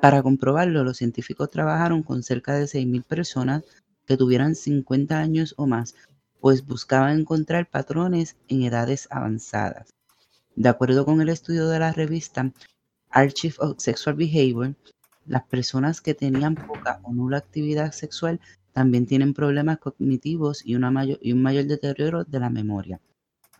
Para 0.00 0.22
comprobarlo, 0.22 0.84
los 0.84 0.96
científicos 0.96 1.50
trabajaron 1.50 2.02
con 2.02 2.22
cerca 2.22 2.54
de 2.54 2.64
6.000 2.64 3.04
personas 3.04 3.64
que 4.06 4.16
tuvieran 4.16 4.54
50 4.54 5.18
años 5.18 5.54
o 5.56 5.66
más, 5.66 5.94
pues 6.40 6.64
buscaban 6.64 7.20
encontrar 7.20 7.68
patrones 7.68 8.36
en 8.48 8.62
edades 8.62 9.08
avanzadas. 9.10 9.94
De 10.56 10.68
acuerdo 10.68 11.04
con 11.04 11.20
el 11.20 11.28
estudio 11.28 11.68
de 11.68 11.78
la 11.78 11.92
revista 11.92 12.50
Archive 13.10 13.54
of 13.58 13.78
Sexual 13.78 14.16
Behavior, 14.16 14.74
las 15.26 15.44
personas 15.44 16.00
que 16.00 16.14
tenían 16.14 16.54
poca 16.54 17.00
o 17.02 17.12
nula 17.12 17.38
actividad 17.38 17.92
sexual 17.92 18.40
también 18.72 19.06
tienen 19.06 19.34
problemas 19.34 19.78
cognitivos 19.78 20.64
y, 20.64 20.72
y 20.72 21.32
un 21.32 21.42
mayor 21.42 21.66
deterioro 21.66 22.24
de 22.24 22.40
la 22.40 22.50
memoria. 22.50 23.00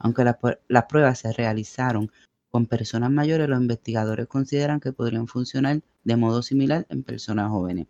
Aunque 0.00 0.24
las 0.24 0.84
pruebas 0.86 1.18
se 1.20 1.32
realizaron 1.32 2.10
con 2.50 2.66
personas 2.66 3.10
mayores, 3.10 3.48
los 3.48 3.60
investigadores 3.60 4.26
consideran 4.26 4.80
que 4.80 4.92
podrían 4.92 5.28
funcionar 5.28 5.82
de 6.02 6.16
modo 6.16 6.42
similar 6.42 6.86
en 6.88 7.04
personas 7.04 7.50
jóvenes. 7.50 7.86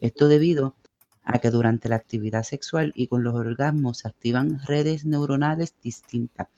Esto 0.00 0.28
debido 0.28 0.76
a 1.24 1.40
que 1.40 1.50
durante 1.50 1.88
la 1.88 1.96
actividad 1.96 2.44
sexual 2.44 2.92
y 2.94 3.08
con 3.08 3.24
los 3.24 3.34
orgasmos 3.34 3.98
se 3.98 4.08
activan 4.08 4.60
redes 4.66 5.04
neuronales 5.04 5.74
distintas 5.82 6.48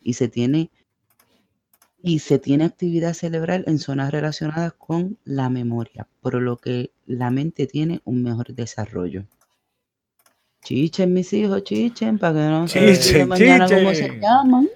y 0.00 0.14
se 0.14 0.28
tiene 0.28 0.70
y 2.00 2.20
se 2.20 2.38
tiene 2.38 2.64
actividad 2.64 3.12
cerebral 3.12 3.64
en 3.66 3.78
zonas 3.78 4.12
relacionadas 4.12 4.72
con 4.72 5.18
la 5.24 5.50
memoria, 5.50 6.06
por 6.20 6.34
lo 6.34 6.56
que 6.56 6.92
la 7.06 7.30
mente 7.30 7.66
tiene 7.66 8.00
un 8.04 8.22
mejor 8.22 8.54
desarrollo. 8.54 9.24
Chichen, 10.62 11.14
mis 11.14 11.32
hijos, 11.32 11.64
chichen, 11.64 12.18
para 12.18 12.34
que 12.34 12.40
no 12.40 12.68
se 12.68 13.26
mañana 13.26 13.66
cómo 13.68 13.94
se 13.94 14.20
llaman. 14.20 14.68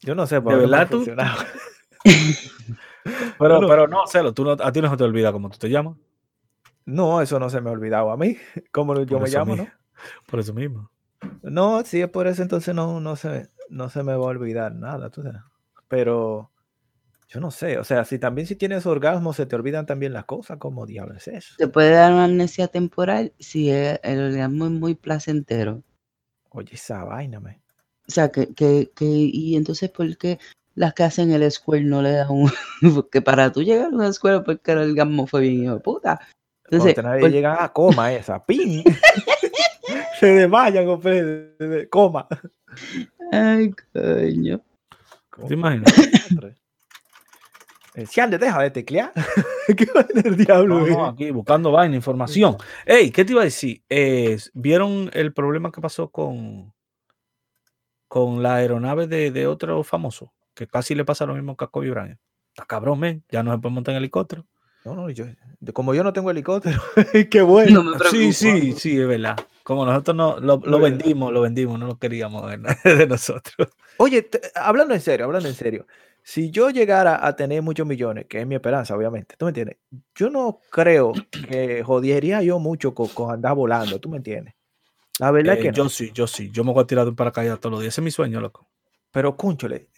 Yo 0.00 0.14
no 0.14 0.26
sé, 0.26 0.40
por 0.40 0.58
verdad 0.58 0.88
tú. 0.88 1.04
pero, 3.38 3.66
pero 3.66 3.88
no, 3.88 4.06
Celo, 4.06 4.32
tú 4.32 4.48
a 4.50 4.72
ti 4.72 4.80
no 4.80 4.90
se 4.90 4.96
te 4.96 5.04
olvida 5.04 5.32
cómo 5.32 5.50
tú 5.50 5.58
te 5.58 5.68
llamas. 5.68 5.96
No, 6.84 7.20
eso 7.20 7.40
no 7.40 7.50
se 7.50 7.60
me 7.60 7.70
ha 7.70 7.72
olvidado 7.72 8.12
a 8.12 8.16
mí, 8.16 8.36
como 8.72 8.94
yo 9.02 9.18
me 9.18 9.28
llamo, 9.28 9.56
¿no? 9.56 9.66
Por 10.26 10.40
eso 10.40 10.54
mismo. 10.54 10.90
No, 11.42 11.82
si 11.82 12.00
es 12.00 12.08
por 12.08 12.26
eso, 12.26 12.42
entonces 12.42 12.74
no, 12.74 13.00
no, 13.00 13.16
se, 13.16 13.48
no 13.70 13.88
se 13.88 14.02
me 14.02 14.14
va 14.14 14.26
a 14.26 14.28
olvidar 14.28 14.74
nada, 14.74 15.10
tú 15.10 15.22
sabes. 15.22 15.40
Pero 15.88 16.50
yo 17.28 17.40
no 17.40 17.50
sé, 17.50 17.78
o 17.78 17.84
sea, 17.84 18.04
si 18.04 18.18
también 18.18 18.46
si 18.46 18.54
tienes 18.54 18.86
orgasmo 18.86 19.32
se 19.32 19.46
te 19.46 19.56
olvidan 19.56 19.84
también 19.84 20.12
las 20.12 20.26
cosas, 20.26 20.58
¿cómo 20.58 20.86
diablos 20.86 21.26
es 21.26 21.34
eso? 21.34 21.54
Te 21.58 21.66
puede 21.66 21.90
dar 21.90 22.12
una 22.12 22.24
amnesia 22.24 22.68
temporal 22.68 23.32
si 23.38 23.70
el, 23.70 23.98
orgasmo 24.04 24.66
es 24.66 24.70
muy 24.70 24.94
placentero. 24.94 25.82
Oye, 26.50 26.74
esa 26.74 27.04
vaina, 27.04 27.40
me. 27.40 27.60
O 28.08 28.10
sea, 28.12 28.30
que, 28.30 28.54
que, 28.54 28.92
que, 28.94 29.04
y 29.04 29.56
entonces, 29.56 29.90
¿por 29.90 30.16
qué 30.16 30.38
las 30.76 30.94
que 30.94 31.02
hacen 31.02 31.32
el 31.32 31.50
square 31.50 31.82
no 31.82 32.00
le 32.00 32.12
dan 32.12 32.30
un... 32.30 32.52
porque 32.94 33.20
para 33.20 33.50
tú 33.50 33.62
llegar 33.62 33.86
a 33.86 33.94
una 33.94 34.08
escuela, 34.08 34.44
porque 34.44 34.72
el 34.72 34.90
orgasmo 34.90 35.26
fue 35.26 35.40
bien 35.40 35.64
hijo 35.64 35.74
de 35.74 35.80
puta. 35.80 36.20
Entonces, 36.70 36.96
nadie 37.02 37.20
pues 37.20 37.32
llega 37.32 37.62
a 37.62 37.72
coma 37.72 38.12
esa, 38.12 38.44
pin. 38.44 38.84
se 40.20 40.26
desmayan, 40.26 40.86
compadre, 40.86 41.88
coma. 41.90 42.28
Ay, 43.32 43.72
coño. 43.92 44.60
¿Te 45.48 45.54
imaginas? 45.54 45.92
Eh, 47.96 48.04
si 48.04 48.20
antes 48.20 48.38
deja 48.38 48.62
de 48.62 48.70
teclear. 48.70 49.10
¿Qué 49.76 49.86
va 49.86 50.06
el 50.22 50.36
diablo? 50.36 50.86
No, 50.86 51.06
aquí 51.06 51.30
buscando 51.30 51.72
vaina, 51.72 51.96
información. 51.96 52.58
Ey, 52.84 53.10
¿qué 53.10 53.24
te 53.24 53.32
iba 53.32 53.40
a 53.40 53.44
decir? 53.44 53.82
¿Vieron 54.52 55.10
el 55.14 55.32
problema 55.32 55.72
que 55.72 55.80
pasó 55.80 56.10
con, 56.10 56.74
con 58.06 58.42
la 58.42 58.56
aeronave 58.56 59.06
de, 59.06 59.30
de 59.30 59.46
otro 59.46 59.82
famoso? 59.82 60.34
Que 60.54 60.66
casi 60.66 60.94
le 60.94 61.06
pasa 61.06 61.24
lo 61.24 61.34
mismo 61.34 61.56
que 61.56 61.64
a 61.64 61.68
Kobe 61.68 61.90
Bryant. 61.90 62.20
Está 62.50 62.66
cabrón, 62.66 63.00
men. 63.00 63.24
Ya 63.30 63.42
no 63.42 63.52
se 63.52 63.58
puede 63.58 63.74
montar 63.74 63.92
en 63.92 63.98
helicóptero. 63.98 64.46
No, 64.84 64.94
no, 64.94 65.10
yo, 65.10 65.24
como 65.72 65.94
yo 65.94 66.04
no 66.04 66.12
tengo 66.12 66.30
helicóptero, 66.30 66.80
qué 67.30 67.42
bueno. 67.42 67.82
sí, 68.10 68.32
sí, 68.32 68.72
sí, 68.72 69.00
es 69.00 69.08
verdad. 69.08 69.36
Como 69.64 69.84
nosotros 69.84 70.16
no 70.16 70.38
lo, 70.38 70.62
lo 70.64 70.78
vendimos, 70.78 71.32
lo 71.32 71.40
vendimos, 71.40 71.78
no 71.80 71.86
lo 71.86 71.98
queríamos 71.98 72.48
de 72.84 73.06
nosotros. 73.06 73.68
Oye, 73.96 74.28
hablando 74.54 74.94
en 74.94 75.00
serio, 75.00 75.26
hablando 75.26 75.48
en 75.48 75.54
serio 75.54 75.86
si 76.26 76.50
yo 76.50 76.70
llegara 76.70 77.24
a 77.24 77.36
tener 77.36 77.62
muchos 77.62 77.86
millones, 77.86 78.26
que 78.28 78.40
es 78.40 78.46
mi 78.48 78.56
esperanza, 78.56 78.96
obviamente, 78.96 79.36
¿tú 79.38 79.44
me 79.44 79.50
entiendes? 79.50 79.76
Yo 80.12 80.28
no 80.28 80.58
creo 80.70 81.12
que 81.48 81.84
jodiería 81.84 82.42
yo 82.42 82.58
mucho 82.58 82.94
con, 82.94 83.30
andar 83.30 83.54
volando, 83.54 84.00
¿tú 84.00 84.08
me 84.08 84.16
entiendes? 84.16 84.54
La 85.20 85.30
verdad 85.30 85.54
es 85.54 85.60
eh, 85.60 85.68
que 85.68 85.72
Yo 85.72 85.88
sí, 85.88 86.10
yo 86.12 86.26
sí. 86.26 86.50
Yo 86.50 86.64
me 86.64 86.72
voy 86.72 86.82
a 86.82 86.86
tirar 86.86 87.04
de 87.04 87.10
un 87.10 87.16
paracaídas 87.16 87.60
todos 87.60 87.74
los 87.74 87.80
días. 87.80 87.94
Ese 87.94 88.00
es 88.00 88.04
mi 88.04 88.10
sueño, 88.10 88.40
loco. 88.40 88.68
Pero, 89.12 89.36
cúnchole. 89.36 89.88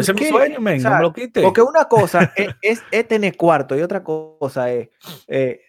Ese 0.00 0.12
es 0.12 0.20
mi 0.20 0.26
sueño, 0.26 0.60
men, 0.60 0.82
no 0.82 0.90
me 0.90 1.00
lo 1.00 1.12
quites. 1.14 1.42
Porque 1.42 1.62
una 1.62 1.86
cosa 1.86 2.30
es, 2.60 2.82
es, 2.90 3.08
tener 3.08 3.34
cuarto 3.34 3.74
y 3.74 3.80
otra 3.80 4.04
cosa 4.04 4.70
es 4.70 4.90
eh, 5.26 5.62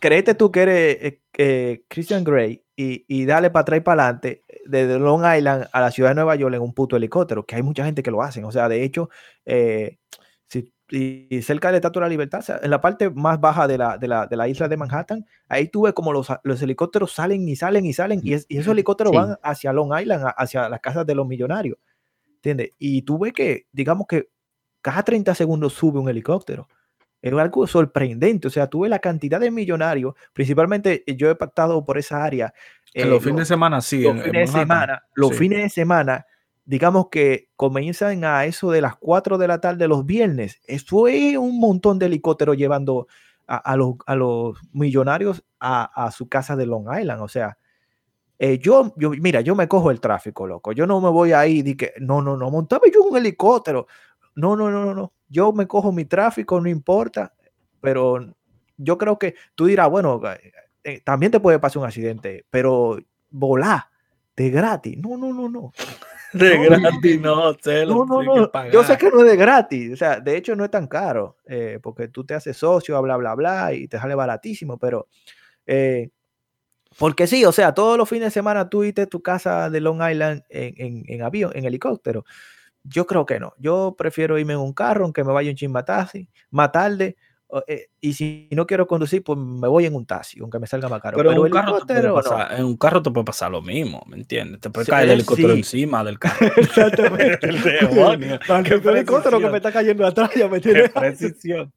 créete 0.00 0.34
tú 0.34 0.50
que 0.50 0.62
eres 0.62 0.96
eh, 1.00 1.22
eh, 1.38 1.84
Christian 1.88 2.24
Grey 2.24 2.64
y, 2.76 3.04
y 3.08 3.24
dale 3.26 3.50
para 3.50 3.62
atrás 3.62 3.78
y 3.78 3.80
para 3.80 4.04
adelante 4.08 4.44
desde 4.66 4.98
Long 4.98 5.24
Island 5.24 5.68
a 5.72 5.80
la 5.80 5.90
ciudad 5.90 6.10
de 6.10 6.14
Nueva 6.16 6.36
York 6.36 6.54
en 6.54 6.62
un 6.62 6.72
puto 6.74 6.96
helicóptero, 6.96 7.44
que 7.44 7.56
hay 7.56 7.62
mucha 7.62 7.84
gente 7.84 8.02
que 8.02 8.10
lo 8.10 8.22
hacen. 8.22 8.44
O 8.44 8.52
sea, 8.52 8.68
de 8.68 8.82
hecho, 8.82 9.10
eh, 9.44 9.98
si, 10.48 10.72
y 10.90 11.42
cerca 11.42 11.68
del 11.68 11.76
Estatua 11.76 12.00
de 12.00 12.06
la 12.06 12.10
Libertad, 12.10 12.44
en 12.62 12.70
la 12.70 12.80
parte 12.80 13.10
más 13.10 13.40
baja 13.40 13.66
de 13.66 13.78
la, 13.78 13.98
de 13.98 14.08
la, 14.08 14.26
de 14.26 14.36
la 14.36 14.48
isla 14.48 14.68
de 14.68 14.76
Manhattan, 14.76 15.26
ahí 15.48 15.68
tuve 15.68 15.92
como 15.92 16.12
los, 16.12 16.28
los 16.42 16.62
helicópteros 16.62 17.12
salen 17.12 17.48
y 17.48 17.56
salen 17.56 17.86
y 17.86 17.92
salen, 17.92 18.20
y, 18.22 18.34
y 18.34 18.58
esos 18.58 18.72
helicópteros 18.72 19.12
van 19.12 19.36
hacia 19.42 19.72
Long 19.72 19.98
Island, 19.98 20.32
hacia 20.36 20.68
las 20.68 20.80
casas 20.80 21.06
de 21.06 21.14
los 21.14 21.26
millonarios. 21.26 21.78
¿Entiendes? 22.36 22.70
Y 22.78 23.02
tuve 23.02 23.32
que, 23.32 23.66
digamos 23.72 24.06
que 24.06 24.28
cada 24.82 25.02
30 25.02 25.34
segundos 25.34 25.72
sube 25.72 25.98
un 25.98 26.08
helicóptero. 26.08 26.68
Es 27.24 27.32
algo 27.32 27.66
sorprendente. 27.66 28.48
O 28.48 28.50
sea, 28.50 28.66
tuve 28.66 28.88
la 28.88 28.98
cantidad 28.98 29.40
de 29.40 29.50
millonarios, 29.50 30.14
principalmente 30.32 31.04
yo 31.06 31.30
he 31.30 31.34
pactado 31.34 31.84
por 31.84 31.98
esa 31.98 32.22
área 32.22 32.52
en 32.94 33.10
los 33.10 33.22
fines 33.22 33.40
de 33.40 33.44
semana, 33.46 33.80
sí. 33.80 34.02
Los, 34.02 34.22
fines, 34.22 34.32
de 34.32 34.46
semana, 34.46 35.02
los 35.14 35.36
fines 35.36 35.62
de 35.62 35.68
semana, 35.68 36.26
digamos 36.64 37.08
que 37.10 37.48
comienzan 37.56 38.24
a 38.24 38.44
eso 38.44 38.70
de 38.70 38.80
las 38.80 38.94
4 38.96 39.36
de 39.36 39.48
la 39.48 39.60
tarde 39.60 39.88
los 39.88 40.06
viernes. 40.06 40.60
Eso 40.66 41.08
es 41.08 41.36
un 41.36 41.58
montón 41.58 41.98
de 41.98 42.06
helicópteros 42.06 42.56
llevando 42.56 43.08
a, 43.46 43.76
los, 43.76 43.94
a 44.06 44.14
los, 44.14 44.58
millonarios 44.72 45.44
a, 45.58 46.10
su 46.12 46.28
casa 46.28 46.54
de 46.54 46.66
Long 46.66 46.86
Island. 46.96 47.20
O 47.20 47.28
sea, 47.28 47.58
eh, 48.38 48.58
yo, 48.58 48.94
yo, 48.96 49.10
mira, 49.10 49.40
yo 49.40 49.56
me 49.56 49.66
cojo 49.66 49.90
el 49.90 50.00
tráfico, 50.00 50.46
loco. 50.46 50.70
Yo 50.72 50.86
no 50.86 51.00
me 51.00 51.08
voy 51.08 51.32
ahí 51.32 51.62
y 51.64 51.76
que, 51.76 51.94
no, 51.98 52.22
no, 52.22 52.36
no, 52.36 52.48
montame 52.50 52.92
yo 52.92 53.02
un 53.02 53.16
helicóptero. 53.16 53.88
No, 54.34 54.56
no, 54.56 54.70
no, 54.70 54.84
no, 54.84 54.94
no. 54.94 55.12
Yo 55.28 55.52
me 55.52 55.66
cojo 55.66 55.92
mi 55.92 56.04
tráfico, 56.04 56.60
no 56.60 56.68
importa. 56.68 57.32
Pero 57.80 58.34
yo 58.76 58.98
creo 58.98 59.18
que 59.18 59.34
tú 59.54 59.66
dirás, 59.66 59.88
bueno, 59.90 60.20
eh, 60.82 61.00
también 61.04 61.32
te 61.32 61.40
puede 61.40 61.58
pasar 61.58 61.80
un 61.80 61.86
accidente, 61.86 62.44
pero 62.50 62.98
volar 63.30 63.84
de 64.36 64.50
gratis. 64.50 64.98
No, 64.98 65.16
no, 65.16 65.32
no, 65.32 65.48
no. 65.48 65.72
De 66.34 66.58
gratis, 66.58 67.20
no, 67.20 67.52
no, 67.52 68.04
no, 68.04 68.22
no. 68.22 68.50
Yo 68.72 68.82
sé 68.82 68.98
que 68.98 69.08
no 69.08 69.20
es 69.20 69.30
de 69.30 69.36
gratis, 69.36 69.92
o 69.92 69.96
sea, 69.96 70.18
de 70.18 70.36
hecho 70.36 70.56
no 70.56 70.64
es 70.64 70.70
tan 70.72 70.88
caro, 70.88 71.36
eh, 71.46 71.78
porque 71.80 72.08
tú 72.08 72.24
te 72.24 72.34
haces 72.34 72.56
socio, 72.56 73.00
bla, 73.00 73.16
bla, 73.16 73.36
bla, 73.36 73.72
y 73.72 73.86
te 73.86 74.00
sale 74.00 74.16
baratísimo, 74.16 74.76
pero 74.76 75.06
eh, 75.64 76.10
porque 76.98 77.28
sí, 77.28 77.44
o 77.44 77.52
sea, 77.52 77.72
todos 77.72 77.96
los 77.96 78.08
fines 78.08 78.26
de 78.26 78.30
semana 78.32 78.68
tú 78.68 78.82
irte 78.82 79.02
a 79.02 79.06
tu 79.06 79.22
casa 79.22 79.70
de 79.70 79.80
Long 79.80 80.02
Island 80.10 80.42
en, 80.48 81.04
en, 81.06 81.22
avión, 81.22 81.52
en 81.54 81.66
helicóptero. 81.66 82.24
Yo 82.84 83.06
creo 83.06 83.26
que 83.26 83.40
no. 83.40 83.54
Yo 83.58 83.94
prefiero 83.96 84.38
irme 84.38 84.52
en 84.52 84.60
un 84.60 84.72
carro, 84.72 85.04
aunque 85.04 85.24
me 85.24 85.32
vaya 85.32 85.50
un 85.50 85.56
chismatasi, 85.56 86.28
más 86.50 86.70
tarde, 86.70 87.16
eh, 87.68 87.88
y 88.00 88.12
si 88.14 88.48
no 88.50 88.66
quiero 88.66 88.86
conducir, 88.86 89.22
pues 89.22 89.38
me 89.38 89.68
voy 89.68 89.86
en 89.86 89.94
un 89.94 90.06
taxi, 90.06 90.40
aunque 90.40 90.58
me 90.58 90.66
salga 90.66 90.88
más 90.88 91.00
caro. 91.00 91.16
Pero, 91.16 91.30
en, 91.30 91.38
un 91.38 91.50
carro 91.50 91.78
en 92.50 92.64
un 92.64 92.76
carro 92.76 93.02
te 93.02 93.10
puede 93.10 93.24
pasar 93.24 93.50
lo 93.50 93.62
mismo, 93.62 94.02
¿me 94.06 94.16
entiendes? 94.16 94.60
Te 94.60 94.70
puede 94.70 94.86
caer 94.86 95.04
el 95.04 95.12
helicóptero 95.12 95.52
encima 95.52 96.02
del 96.02 96.18
carro. 96.20 96.50
Exactamente. 96.56 97.38
el 97.48 97.62
demonio. 97.62 98.38
el 98.48 98.88
helicóptero 98.88 99.38
que 99.38 99.50
me 99.50 99.58
está 99.58 99.70
cayendo 99.70 100.06
atrás 100.06 100.30
ya 100.34 100.48
me 100.48 100.60
tiene. 100.60 100.88
precisión. 100.88 101.72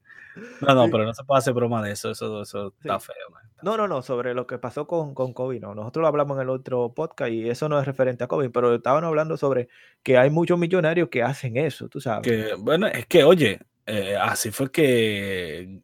No, 0.61 0.73
no, 0.73 0.89
pero 0.89 1.05
no 1.05 1.13
se 1.13 1.23
puede 1.23 1.39
hacer 1.39 1.53
broma 1.53 1.81
de 1.83 1.91
eso, 1.91 2.11
eso, 2.11 2.41
eso 2.41 2.73
está 2.79 2.99
feo. 2.99 3.15
No, 3.61 3.75
no, 3.77 3.87
no, 3.87 4.01
sobre 4.01 4.33
lo 4.33 4.45
que 4.45 4.57
pasó 4.57 4.87
con, 4.87 5.13
con 5.13 5.33
COVID, 5.33 5.61
no. 5.61 5.75
Nosotros 5.75 6.01
lo 6.01 6.07
hablamos 6.07 6.37
en 6.37 6.43
el 6.43 6.49
otro 6.49 6.93
podcast 6.93 7.31
y 7.31 7.49
eso 7.49 7.67
no 7.69 7.79
es 7.79 7.85
referente 7.85 8.23
a 8.23 8.27
COVID, 8.27 8.51
pero 8.51 8.75
estaban 8.75 9.03
hablando 9.03 9.37
sobre 9.37 9.69
que 10.03 10.17
hay 10.17 10.29
muchos 10.29 10.59
millonarios 10.59 11.09
que 11.09 11.23
hacen 11.23 11.57
eso, 11.57 11.89
tú 11.89 11.99
sabes. 11.99 12.21
Que, 12.27 12.53
bueno, 12.55 12.87
es 12.87 13.05
que, 13.07 13.23
oye, 13.23 13.59
eh, 13.89 14.17
así 14.19 14.51
fue 14.51 14.69
que 14.69 15.79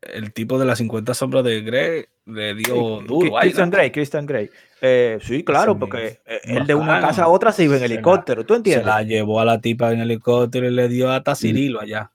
el 0.00 0.32
tipo 0.32 0.60
de 0.60 0.64
las 0.64 0.78
50 0.78 1.12
sombras 1.12 1.42
de 1.42 1.60
Grey 1.60 2.04
le 2.26 2.54
dio 2.54 3.00
duro. 3.00 3.32
Christian 3.40 3.68
Grey, 3.68 3.90
Christian 3.90 4.26
Grey. 4.26 4.48
Eh, 4.80 5.18
sí, 5.20 5.42
claro, 5.42 5.76
porque 5.76 6.20
él 6.44 6.66
de 6.66 6.74
una 6.76 7.00
casa 7.00 7.24
a 7.24 7.28
otra 7.28 7.50
se 7.50 7.64
iba 7.64 7.76
en 7.76 7.82
helicóptero, 7.82 8.46
¿tú 8.46 8.54
entiendes? 8.54 8.84
Se 8.84 8.88
la 8.88 9.02
llevó 9.02 9.40
a 9.40 9.44
la 9.44 9.60
tipa 9.60 9.92
en 9.92 10.00
helicóptero 10.00 10.68
y 10.68 10.70
le 10.70 10.88
dio 10.88 11.10
hasta 11.10 11.34
Cirilo 11.34 11.80
allá. 11.80 12.12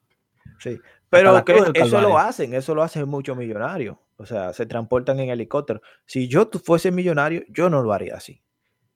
Sí, 0.59 0.79
pero 1.09 1.45
que 1.45 1.71
eso 1.73 2.01
lo 2.01 2.17
hacen, 2.17 2.53
eso 2.53 2.75
lo 2.75 2.83
hacen 2.83 3.07
muchos 3.07 3.37
millonarios. 3.37 3.97
O 4.17 4.25
sea, 4.25 4.51
se 4.53 4.65
transportan 4.65 5.19
en 5.19 5.29
helicóptero. 5.29 5.81
Si 6.05 6.27
yo 6.27 6.49
fuese 6.63 6.91
millonario, 6.91 7.43
yo 7.49 7.69
no 7.69 7.83
lo 7.83 7.93
haría 7.93 8.15
así. 8.15 8.41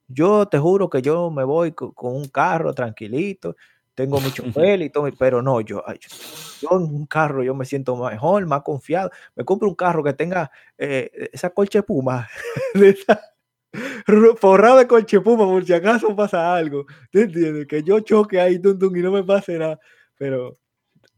Yo 0.07 0.47
te 0.47 0.57
juro 0.57 0.89
que 0.89 1.01
yo 1.01 1.29
me 1.31 1.43
voy 1.43 1.71
con 1.71 1.93
un 1.99 2.27
carro 2.27 2.73
tranquilito, 2.73 3.55
tengo 3.95 4.19
mucho 4.19 4.43
pelo 4.53 4.83
y 4.83 4.89
todo, 4.89 5.09
pero 5.17 5.41
no, 5.41 5.61
yo, 5.61 5.83
yo 6.61 6.69
en 6.71 6.83
un 6.83 7.05
carro 7.05 7.43
yo 7.43 7.53
me 7.53 7.65
siento 7.65 7.95
mejor, 7.95 8.45
más 8.45 8.61
confiado. 8.63 9.11
Me 9.35 9.45
compro 9.45 9.69
un 9.69 9.75
carro 9.75 10.03
que 10.03 10.13
tenga 10.13 10.51
eh, 10.77 11.29
esa 11.31 11.51
colche 11.51 11.83
puma, 11.83 12.27
forrado 14.37 14.77
de 14.79 14.87
colche 14.87 15.21
puma, 15.21 15.45
por 15.45 15.63
si 15.65 15.73
acaso 15.73 16.15
pasa 16.15 16.55
algo. 16.55 16.85
¿Te 17.11 17.21
entiendes? 17.21 17.67
Que 17.67 17.83
yo 17.83 17.99
choque 17.99 18.41
ahí 18.41 18.59
tum, 18.59 18.77
tum, 18.77 18.95
y 18.95 19.01
no 19.01 19.11
me 19.11 19.23
pase 19.23 19.57
nada. 19.57 19.79
Pero 20.17 20.60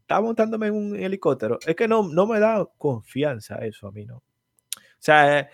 está 0.04 0.20
montándome 0.20 0.68
en 0.68 0.74
un 0.74 0.96
helicóptero. 0.96 1.58
Es 1.66 1.74
que 1.74 1.88
no, 1.88 2.06
no 2.08 2.26
me 2.26 2.38
da 2.38 2.66
confianza 2.78 3.56
eso 3.64 3.88
a 3.88 3.92
mí, 3.92 4.04
¿no? 4.04 4.16
O 4.18 4.22
sea, 4.98 5.40
eh, 5.40 5.48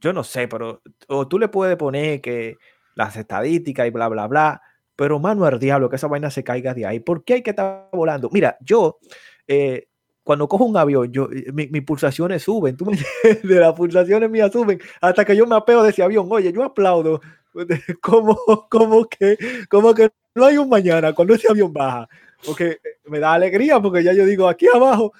yo 0.00 0.12
no 0.12 0.22
sé, 0.24 0.48
pero 0.48 0.82
o 1.08 1.26
tú 1.28 1.38
le 1.38 1.48
puedes 1.48 1.76
poner 1.76 2.20
que 2.20 2.56
las 2.94 3.16
estadísticas 3.16 3.86
y 3.86 3.90
bla, 3.90 4.08
bla, 4.08 4.26
bla 4.26 4.62
pero 4.96 5.18
mano 5.18 5.44
al 5.44 5.58
diablo 5.58 5.88
que 5.88 5.96
esa 5.96 6.06
vaina 6.06 6.30
se 6.30 6.44
caiga 6.44 6.74
de 6.74 6.86
ahí. 6.86 7.00
¿Por 7.00 7.24
qué 7.24 7.34
hay 7.34 7.42
que 7.42 7.50
estar 7.50 7.88
volando? 7.92 8.30
Mira, 8.32 8.56
yo, 8.60 8.98
eh, 9.46 9.88
cuando 10.22 10.48
cojo 10.48 10.64
un 10.64 10.76
avión, 10.76 11.12
yo, 11.12 11.28
eh, 11.32 11.52
mis 11.52 11.82
pulsaciones 11.82 12.42
suben, 12.42 12.76
tú 12.76 12.86
me 12.86 12.96
de 13.42 13.60
las 13.60 13.74
pulsaciones 13.74 14.30
mías 14.30 14.52
suben, 14.52 14.80
hasta 15.00 15.24
que 15.24 15.36
yo 15.36 15.46
me 15.46 15.56
apeo 15.56 15.82
de 15.82 15.90
ese 15.90 16.02
avión. 16.02 16.26
Oye, 16.30 16.52
yo 16.52 16.62
aplaudo 16.62 17.20
como, 18.00 18.36
como, 18.70 19.06
que, 19.06 19.36
como 19.68 19.94
que 19.94 20.10
no 20.34 20.46
hay 20.46 20.58
un 20.58 20.68
mañana 20.68 21.12
cuando 21.12 21.34
ese 21.34 21.48
avión 21.50 21.72
baja. 21.72 22.08
Porque 22.44 22.78
me 23.04 23.18
da 23.18 23.34
alegría 23.34 23.80
porque 23.80 24.02
ya 24.02 24.12
yo 24.12 24.26
digo, 24.26 24.48
aquí 24.48 24.66
abajo 24.72 25.12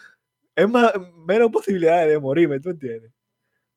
es 0.54 0.68
más, 0.68 0.92
menos 1.26 1.50
posibilidades 1.50 2.08
de 2.08 2.18
morirme, 2.18 2.60
¿tú 2.60 2.70
entiendes? 2.70 3.12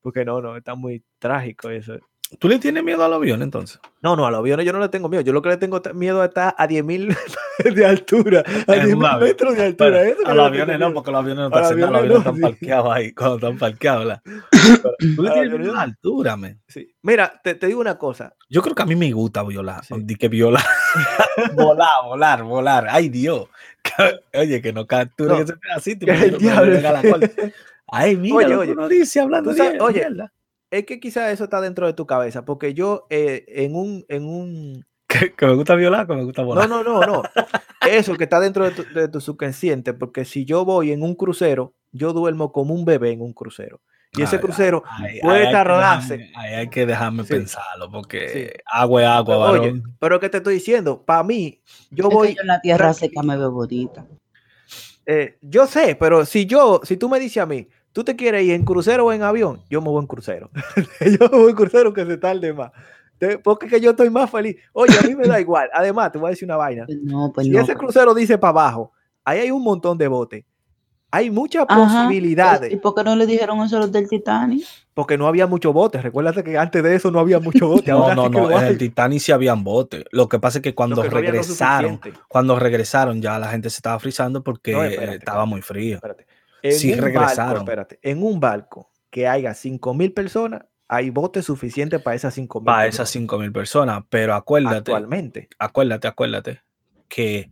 Porque 0.00 0.24
no, 0.24 0.40
no, 0.40 0.56
está 0.56 0.74
muy 0.74 1.02
trágico 1.18 1.70
eso. 1.70 1.98
¿Tú 2.38 2.48
le 2.48 2.58
tienes 2.58 2.84
miedo 2.84 3.02
al 3.04 3.12
avión 3.14 3.40
entonces? 3.42 3.80
No, 4.02 4.14
no, 4.14 4.26
al 4.26 4.34
avión 4.34 4.60
yo 4.60 4.72
no 4.72 4.80
le 4.80 4.90
tengo 4.90 5.08
miedo. 5.08 5.22
Yo 5.22 5.32
lo 5.32 5.40
que 5.40 5.48
le 5.48 5.56
tengo 5.56 5.80
miedo 5.94 6.22
es 6.22 6.28
estar 6.28 6.54
a 6.58 6.68
10.000 6.68 7.16
de 7.74 7.86
altura. 7.86 8.40
A 8.40 8.74
10.000 8.74 9.20
metros 9.20 9.56
de 9.56 9.64
altura. 9.64 10.02
a 10.26 10.34
los 10.34 10.46
aviones 10.46 10.78
no, 10.78 10.92
porque 10.92 11.10
los 11.10 11.20
aviones 11.20 11.50
no 11.50 11.56
están 11.60 11.80
los 11.80 11.88
aviones 11.88 12.18
están 12.18 12.40
parqueados 12.40 12.92
ahí, 12.94 13.12
cuando 13.12 13.36
están 13.36 13.58
parqueados. 13.58 14.20
Tú 15.16 15.22
le 15.22 15.30
tienes 15.30 15.58
miedo 15.58 15.72
a 15.72 15.76
la 15.76 15.82
altura, 15.82 16.36
man. 16.36 16.60
Sí. 16.68 16.94
Mira, 17.02 17.40
te, 17.42 17.54
te, 17.54 17.66
digo 17.66 17.80
una 17.80 17.96
cosa. 17.96 18.34
Yo 18.50 18.60
creo 18.60 18.74
que 18.74 18.82
a 18.82 18.86
mí 18.86 18.94
me 18.94 19.10
gusta 19.12 19.42
violar. 19.42 19.84
Sí. 19.84 20.16
que 20.16 20.28
violar. 20.28 20.64
volar, 21.54 22.04
volar, 22.04 22.42
volar. 22.42 22.86
Ay, 22.90 23.08
Dios. 23.08 23.48
Oye, 24.34 24.60
que 24.60 24.72
no 24.72 24.86
capture 24.86 25.30
no. 25.30 25.38
ese 25.38 25.56
pedacito. 25.56 26.06
Que 26.06 26.12
el 26.12 26.38
diablo. 26.38 26.78
Ay, 27.90 28.16
mira, 28.16 28.36
oye, 28.36 28.54
oye, 28.54 28.74
no 28.74 28.86
dice 28.86 29.18
hablando 29.18 29.54
de 29.54 29.80
Oye, 29.80 30.06
es 30.70 30.86
que 30.86 31.00
quizás 31.00 31.32
eso 31.32 31.44
está 31.44 31.60
dentro 31.60 31.86
de 31.86 31.92
tu 31.92 32.06
cabeza, 32.06 32.44
porque 32.44 32.74
yo 32.74 33.06
eh, 33.10 33.44
en 33.48 33.74
un... 33.74 34.04
En 34.08 34.24
un... 34.24 34.86
¿Que, 35.08 35.46
me 35.46 35.54
gusta 35.54 35.74
violar 35.74 36.06
que 36.06 36.14
me 36.14 36.24
gusta 36.24 36.42
volar. 36.42 36.68
No, 36.68 36.82
no, 36.82 37.00
no, 37.00 37.06
no. 37.06 37.22
Eso 37.88 38.14
que 38.16 38.24
está 38.24 38.40
dentro 38.40 38.64
de 38.64 38.70
tu, 38.72 38.84
de 38.92 39.08
tu, 39.08 39.20
subconsciente, 39.20 39.94
porque 39.94 40.24
si 40.24 40.44
yo 40.44 40.64
voy 40.64 40.92
en 40.92 41.02
un 41.02 41.14
crucero, 41.14 41.74
yo 41.92 42.12
duermo 42.12 42.52
como 42.52 42.74
un 42.74 42.84
bebé 42.84 43.12
en 43.12 43.22
un 43.22 43.32
crucero. 43.32 43.80
Y 44.16 44.22
ese 44.22 44.40
crucero 44.40 44.82
puede 45.22 45.52
tardarse. 45.52 46.30
Ahí 46.34 46.54
hay 46.54 46.68
que 46.68 46.86
dejarme 46.86 47.24
pensarlo, 47.24 47.90
porque 47.90 48.60
agua 48.66 49.02
es 49.02 49.08
agua, 49.08 49.52
pero, 49.52 49.62
Oye, 49.62 49.82
pero 49.98 50.20
que 50.20 50.28
te 50.28 50.38
estoy 50.38 50.54
diciendo, 50.54 51.02
para 51.04 51.22
mí, 51.22 51.60
yo 51.90 52.08
voy. 52.08 52.36
en 52.40 52.46
la 52.46 52.60
tierra 52.60 52.92
seca 52.94 53.22
me 53.22 53.36
veo 53.36 53.50
bonita. 53.50 54.06
Eh, 55.04 55.38
yo 55.40 55.66
sé, 55.66 55.96
pero 55.98 56.24
si 56.26 56.46
yo, 56.46 56.80
si 56.84 56.96
tú 56.96 57.08
me 57.08 57.18
dices 57.18 57.42
a 57.42 57.46
mí, 57.46 57.66
tú 57.92 58.04
te 58.04 58.16
quieres 58.16 58.44
ir 58.44 58.52
en 58.52 58.64
crucero 58.64 59.06
o 59.06 59.12
en 59.12 59.22
avión, 59.22 59.60
yo 59.70 59.80
me 59.80 59.88
voy 59.88 60.00
en 60.00 60.06
crucero. 60.06 60.50
yo 61.00 61.28
me 61.30 61.38
voy 61.38 61.50
en 61.50 61.56
crucero 61.56 61.92
que 61.92 62.04
se 62.04 62.16
tarde 62.16 62.52
más. 62.52 62.72
Porque 63.42 63.66
que 63.66 63.80
yo 63.80 63.90
estoy 63.90 64.10
más 64.10 64.30
feliz. 64.30 64.56
Oye, 64.72 64.96
a 64.98 65.02
mí 65.02 65.14
me 65.14 65.26
da 65.26 65.40
igual. 65.40 65.68
Además, 65.72 66.12
te 66.12 66.18
voy 66.18 66.28
a 66.28 66.30
decir 66.30 66.46
una 66.46 66.56
vaina. 66.56 66.86
Pues 66.86 66.98
no, 67.02 67.32
pues 67.32 67.46
si 67.46 67.52
no, 67.52 67.60
ese 67.60 67.74
crucero 67.74 68.14
dice 68.14 68.38
para 68.38 68.50
abajo, 68.50 68.92
ahí 69.24 69.40
hay 69.40 69.50
un 69.50 69.62
montón 69.62 69.98
de 69.98 70.08
botes. 70.08 70.44
Hay 71.10 71.30
muchas 71.30 71.64
posibilidades. 71.64 72.70
¿Y 72.70 72.76
por 72.76 72.94
qué 72.94 73.02
no 73.02 73.16
le 73.16 73.24
dijeron 73.24 73.62
eso 73.62 73.78
a 73.78 73.80
los 73.80 73.90
del 73.90 74.08
Titanic? 74.10 74.66
Porque 74.92 75.16
no 75.16 75.26
había 75.26 75.46
muchos 75.46 75.72
botes. 75.72 76.02
Recuérdate 76.02 76.44
que 76.44 76.58
antes 76.58 76.82
de 76.82 76.94
eso 76.94 77.10
no 77.10 77.18
había 77.18 77.40
muchos 77.40 77.60
botes. 77.68 77.88
no, 77.88 78.14
no, 78.14 78.28
no. 78.28 78.50
En 78.50 78.66
el 78.66 78.76
Titanic 78.76 79.20
sí 79.20 79.32
habían 79.32 79.64
botes. 79.64 80.04
Lo 80.10 80.28
que 80.28 80.38
pasa 80.38 80.58
es 80.58 80.62
que 80.62 80.74
cuando 80.74 81.00
que 81.00 81.08
regresaron, 81.08 81.92
no 81.92 82.12
cuando 82.28 82.58
regresaron, 82.58 83.22
ya 83.22 83.38
la 83.38 83.48
gente 83.48 83.70
se 83.70 83.76
estaba 83.76 83.98
frizando 83.98 84.44
porque 84.44 84.72
no, 84.72 84.84
espérate, 84.84 85.16
estaba 85.16 85.46
muy 85.46 85.62
frío. 85.62 85.94
Espérate. 85.94 86.26
En 86.62 86.72
sí 86.72 86.94
regresaron. 86.94 87.46
Barco, 87.46 87.58
espérate, 87.60 87.98
en 88.02 88.22
un 88.22 88.40
barco 88.40 88.90
que 89.10 89.26
haya 89.26 89.54
5 89.54 89.94
mil 89.94 90.12
personas, 90.12 90.62
hay 90.88 91.10
botes 91.10 91.44
suficientes 91.44 92.00
para 92.00 92.16
esas 92.16 92.34
5 92.34 92.60
mil 92.60 92.64
Para 92.64 92.86
esas 92.86 93.08
5 93.10 93.38
mil 93.38 93.52
personas, 93.52 94.02
pero 94.08 94.34
acuérdate. 94.34 94.76
Actualmente. 94.78 95.48
Acuérdate, 95.58 96.08
acuérdate 96.08 96.62
que, 97.08 97.50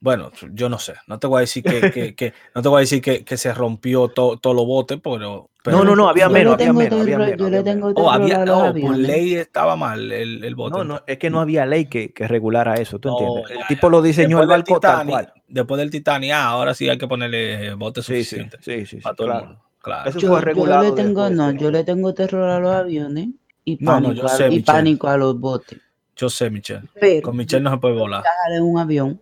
bueno, 0.00 0.30
yo 0.52 0.68
no 0.70 0.78
sé, 0.78 0.94
no 1.06 1.18
te 1.18 1.26
voy 1.26 1.38
a 1.38 1.40
decir 1.40 1.62
que, 1.62 1.90
que, 1.90 2.14
que 2.16 2.32
no 2.54 2.62
te 2.62 2.68
voy 2.68 2.78
a 2.78 2.80
decir 2.80 3.02
que, 3.02 3.22
que 3.22 3.36
se 3.36 3.52
rompió 3.52 4.08
todos 4.08 4.40
todo 4.40 4.54
los 4.54 4.66
botes, 4.66 4.98
pero, 5.02 5.50
pero, 5.62 5.78
No, 5.78 5.84
no, 5.84 5.94
no, 5.96 6.08
había 6.08 6.30
menos, 6.30 6.54
había 6.54 6.72
menos, 6.72 7.00
había 7.00 7.18
menos. 7.18 7.38
Yo 7.38 7.50
le 7.50 7.62
tengo 7.62 7.92
oh, 7.94 8.10
había, 8.10 8.44
no, 8.46 8.72
por 8.74 8.96
ley 8.96 9.34
estaba 9.34 9.76
mal 9.76 10.10
el, 10.10 10.42
el 10.42 10.54
bote. 10.54 10.78
No, 10.78 10.84
no, 10.84 11.02
es 11.06 11.18
que 11.18 11.28
no 11.28 11.40
había 11.40 11.66
ley 11.66 11.86
que, 11.86 12.14
que 12.14 12.26
regulara 12.26 12.76
eso, 12.76 12.98
¿tú 12.98 13.10
no, 13.10 13.18
entiendes? 13.18 13.58
El 13.58 13.66
tipo 13.66 13.90
lo 13.90 14.00
diseñó 14.00 14.40
el 14.40 14.48
barco 14.48 14.80
tal 14.80 15.06
cual. 15.06 15.33
Después 15.54 15.78
del 15.78 15.90
Titanic, 15.90 16.32
ah, 16.32 16.46
ahora 16.46 16.74
sí 16.74 16.88
hay 16.88 16.98
que 16.98 17.06
ponerle 17.06 17.74
botes 17.74 18.04
sí, 18.06 18.12
suficientes. 18.24 18.60
Sí, 18.64 18.80
sí, 18.80 18.86
sí, 18.86 18.96
para 18.98 19.14
todo 19.14 19.26
claro. 19.28 19.40
el 19.42 19.46
mundo. 19.50 19.62
Claro. 19.80 20.10
Eso 20.10 20.18
yo, 20.18 20.28
fue 20.28 20.40
regulado. 20.40 20.82
Yo 20.84 20.90
le 20.90 20.96
tengo, 21.02 21.22
después. 21.28 21.36
no, 21.54 21.60
yo 21.60 21.70
le 21.70 21.84
tengo 21.84 22.14
terror 22.14 22.48
a 22.50 22.58
los 22.58 22.72
aviones 22.72 23.28
y 23.64 23.76
No, 23.80 24.00
no, 24.00 24.08
pánico, 24.08 24.14
yo 24.14 24.26
a, 24.26 24.28
sé, 24.36 24.48
y 24.52 24.60
pánico 24.60 25.08
a 25.08 25.16
los 25.16 25.38
botes. 25.38 25.78
Yo 26.16 26.28
sé, 26.28 26.50
Michelle. 26.50 26.88
Pero 27.00 27.22
Con 27.22 27.36
Michelle 27.36 27.62
no 27.62 27.70
se 27.70 27.76
puede 27.78 27.94
volar. 27.94 28.22
viajar 28.22 28.52
en 28.56 28.62
un 28.62 28.78
avión 28.78 29.20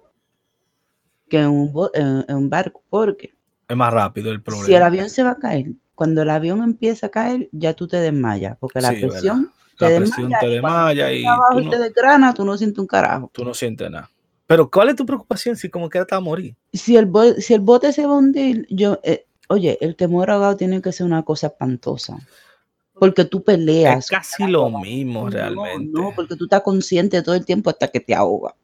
que 1.29 1.39
en 1.41 1.49
un, 1.49 1.73
en, 1.95 2.25
en 2.29 2.37
un 2.37 2.49
barco, 2.51 2.83
porque 2.89 3.35
Es 3.69 3.77
más 3.77 3.93
rápido 3.93 4.31
el 4.33 4.43
problema. 4.43 4.67
si 4.67 4.75
el 4.75 4.83
avión 4.83 5.11
se 5.11 5.23
va 5.23 5.31
a 5.33 5.39
caer, 5.39 5.67
cuando 5.95 6.23
el 6.23 6.31
avión 6.31 6.63
empieza 6.63 7.07
a 7.07 7.11
caer, 7.11 7.49
ya 7.53 7.75
tú 7.75 7.87
te 7.89 7.99
desmayas, 7.99 8.57
porque 8.59 8.81
la 8.81 8.91
Sí, 8.91 9.01
presión 9.07 9.53
La 9.79 9.89
te 9.89 9.97
presión 9.97 10.29
desmaya, 10.31 10.41
te 10.41 10.47
y 10.57 10.61
cuando 10.61 10.79
desmaya 10.95 11.13
y 11.13 11.25
abajo 11.25 11.53
tú 11.53 11.61
y 11.61 11.65
no, 11.67 11.71
te 11.71 11.79
desgrana, 11.79 12.35
tú 12.35 12.45
no 12.45 12.57
sientes 12.57 12.79
un 12.79 12.87
carajo. 12.87 13.31
tú 13.33 13.45
no 13.45 13.55
sientes 13.55 13.91
nada. 13.91 14.11
Pero 14.53 14.71
¿cuál 14.71 14.91
es 14.91 14.97
tu 14.97 15.07
preocupación 15.07 15.57
si 15.57 15.71
como 15.71 15.89
queda 15.89 16.05
te 16.05 16.15
va 16.15 16.19
a 16.19 16.21
morir? 16.21 16.55
Si 16.75 16.95
el, 16.99 17.11
si 17.39 17.55
el 17.55 17.61
bote 17.61 17.91
se 17.91 18.05
va 18.05 18.13
a 18.13 18.19
hundir, 18.19 18.67
yo, 18.69 19.01
eh, 19.03 19.25
oye, 19.49 19.79
el 19.81 19.97
temor 19.97 20.31
ahogado 20.31 20.59
tiene 20.59 20.83
que 20.83 20.93
ser 20.93 21.07
una 21.07 21.23
cosa 21.23 21.47
espantosa. 21.47 22.19
Porque 22.93 23.25
tú 23.25 23.43
peleas. 23.43 24.05
Es 24.05 24.11
casi 24.11 24.47
lo 24.47 24.69
mismo 24.69 25.25
No, 25.25 25.31
realmente. 25.31 25.99
No, 25.99 26.13
porque 26.15 26.37
tú 26.37 26.45
estás 26.45 26.61
consciente 26.61 27.23
todo 27.23 27.35
el 27.35 27.47
tiempo 27.47 27.71
hasta 27.71 27.89
que 27.89 28.01
te 28.01 28.15
ahoga. 28.15 28.55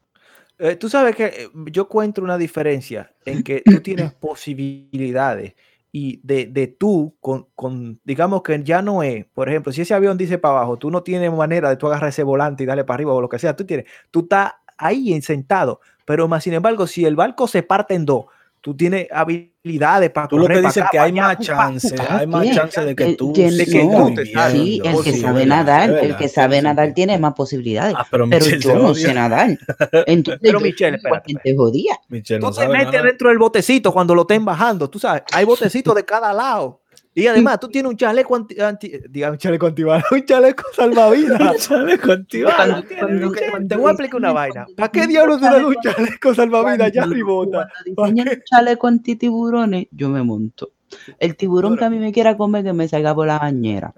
Eh, 0.59 0.75
tú 0.75 0.89
sabes 0.89 1.15
que 1.15 1.25
eh, 1.25 1.49
yo 1.71 1.81
encuentro 1.81 2.23
una 2.23 2.37
diferencia 2.37 3.11
en 3.25 3.41
que 3.41 3.63
tú 3.65 3.79
tienes 3.81 4.13
posibilidades 4.13 5.55
y 5.91 6.21
de, 6.23 6.45
de 6.45 6.67
tú, 6.67 7.15
con, 7.19 7.47
con, 7.55 7.99
digamos 8.03 8.43
que 8.43 8.61
ya 8.63 8.81
no 8.81 9.01
es, 9.01 9.25
por 9.25 9.49
ejemplo, 9.49 9.71
si 9.71 9.81
ese 9.81 9.95
avión 9.95 10.17
dice 10.17 10.37
para 10.37 10.57
abajo, 10.57 10.77
tú 10.77 10.91
no 10.91 11.01
tienes 11.01 11.31
manera 11.33 11.69
de 11.69 11.77
tú 11.77 11.87
agarrar 11.87 12.09
ese 12.09 12.21
volante 12.21 12.63
y 12.63 12.67
darle 12.67 12.83
para 12.83 12.95
arriba 12.95 13.13
o 13.13 13.21
lo 13.21 13.29
que 13.29 13.39
sea, 13.39 13.55
tú 13.55 13.65
tienes, 13.65 13.87
tú 14.11 14.19
estás 14.21 14.53
ahí 14.79 15.13
en 15.13 15.21
sentado, 15.21 15.81
pero 16.05 16.27
más 16.27 16.43
sin 16.43 16.53
embargo, 16.53 16.87
si 16.87 17.05
el 17.05 17.15
barco 17.15 17.47
se 17.47 17.61
parte 17.61 17.93
en 17.93 18.05
dos, 18.05 18.25
tú 18.61 18.75
tienes 18.75 19.07
habilidades 19.11 20.09
para 20.09 20.27
Tú 20.27 20.37
lo 20.39 20.47
que 20.47 20.59
dices 20.61 20.77
acá, 20.77 20.89
que 20.91 20.99
hay 20.99 21.13
más 21.13 21.37
chance, 21.39 21.95
hay 22.09 22.27
más 22.27 22.43
¿Qué? 22.43 22.51
chance 22.53 22.81
de 22.83 22.95
que 22.95 23.03
El- 23.05 23.17
tú 23.17 23.33
que 23.33 23.51
de 23.51 23.65
que 23.65 23.83
no, 23.85 24.07
tú 24.07 24.15
te 24.15 24.25
sí, 24.25 24.81
el 24.83 25.03
que 25.03 25.13
sabe 25.13 25.45
nadar, 25.45 25.89
el 25.91 26.15
que 26.17 26.27
sabe 26.27 26.61
nadar 26.61 26.93
tiene 26.93 27.17
más 27.17 27.33
posibilidades. 27.33 27.95
Ah, 27.97 28.05
pero 28.09 28.25
pero 28.29 28.45
yo 28.45 28.75
no 28.75 28.93
sé 28.93 29.13
nadar. 29.13 29.57
Entonces, 30.07 30.41
Pero 30.41 30.59
Michelle, 30.59 30.99
te 31.43 31.55
jodía. 31.55 31.97
Michelle 32.09 32.39
Tú 32.39 32.47
no 32.47 32.51
te 32.51 32.67
metes 32.67 32.93
nada. 32.93 33.03
dentro 33.03 33.29
del 33.29 33.37
botecito 33.37 33.93
cuando 33.93 34.15
lo 34.15 34.21
estén 34.21 34.43
bajando, 34.43 34.89
tú 34.89 34.99
sabes, 34.99 35.23
hay 35.33 35.45
botecitos 35.45 35.95
de 35.95 36.03
cada 36.05 36.33
lado. 36.33 36.78
Y 37.19 37.27
además, 37.27 37.59
tú 37.59 37.67
tienes 37.69 37.89
un 37.91 37.97
chaleco 37.97 38.35
anti, 38.35 38.59
anti 38.61 38.91
diga, 39.09 39.31
un 39.31 39.37
chaleco 39.37 39.67
antibalas, 39.67 40.05
un 40.11 40.25
chaleco 40.25 40.63
salvavidas. 40.75 41.67
Chaleco 41.67 42.07
cuando- 42.07 42.83
Michelle, 43.09 43.49
cuando 43.51 43.67
te 43.67 43.75
voy 43.75 43.87
a 43.87 43.91
explicar 43.91 44.15
una 44.19 44.31
vaina. 44.31 44.65
¿Para 44.75 44.91
qué 44.91 45.07
diablos 45.07 45.35
un 45.37 45.41
te 45.41 45.45
dan 45.55 45.65
un 45.65 45.73
chaleco- 45.75 45.95
chaleco 45.95 46.35
salvavidas 46.35 46.91
ya 46.91 47.01
Cuando- 47.01 47.17
y 47.17 47.21
bota? 47.21 47.69
Cuando 47.95 48.15
diseñan 48.15 48.37
un 48.37 48.43
chaleco 48.43 48.87
antitiburones, 48.87 49.87
yo 49.91 50.09
me 50.09 50.23
monto. 50.23 50.71
El 51.19 51.35
tiburón 51.35 51.77
que 51.77 51.85
a 51.85 51.89
mí 51.89 51.99
me 51.99 52.11
quiera 52.11 52.35
comer, 52.37 52.63
que 52.63 52.73
me 52.73 52.87
salga 52.87 53.13
por 53.13 53.27
la 53.27 53.37
bañera. 53.37 53.93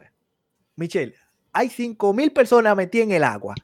Michelle, 0.76 1.14
hay 1.54 1.70
5.000 1.70 2.32
personas 2.34 2.76
metidas 2.76 3.06
en 3.08 3.12
el 3.14 3.24
agua. 3.24 3.56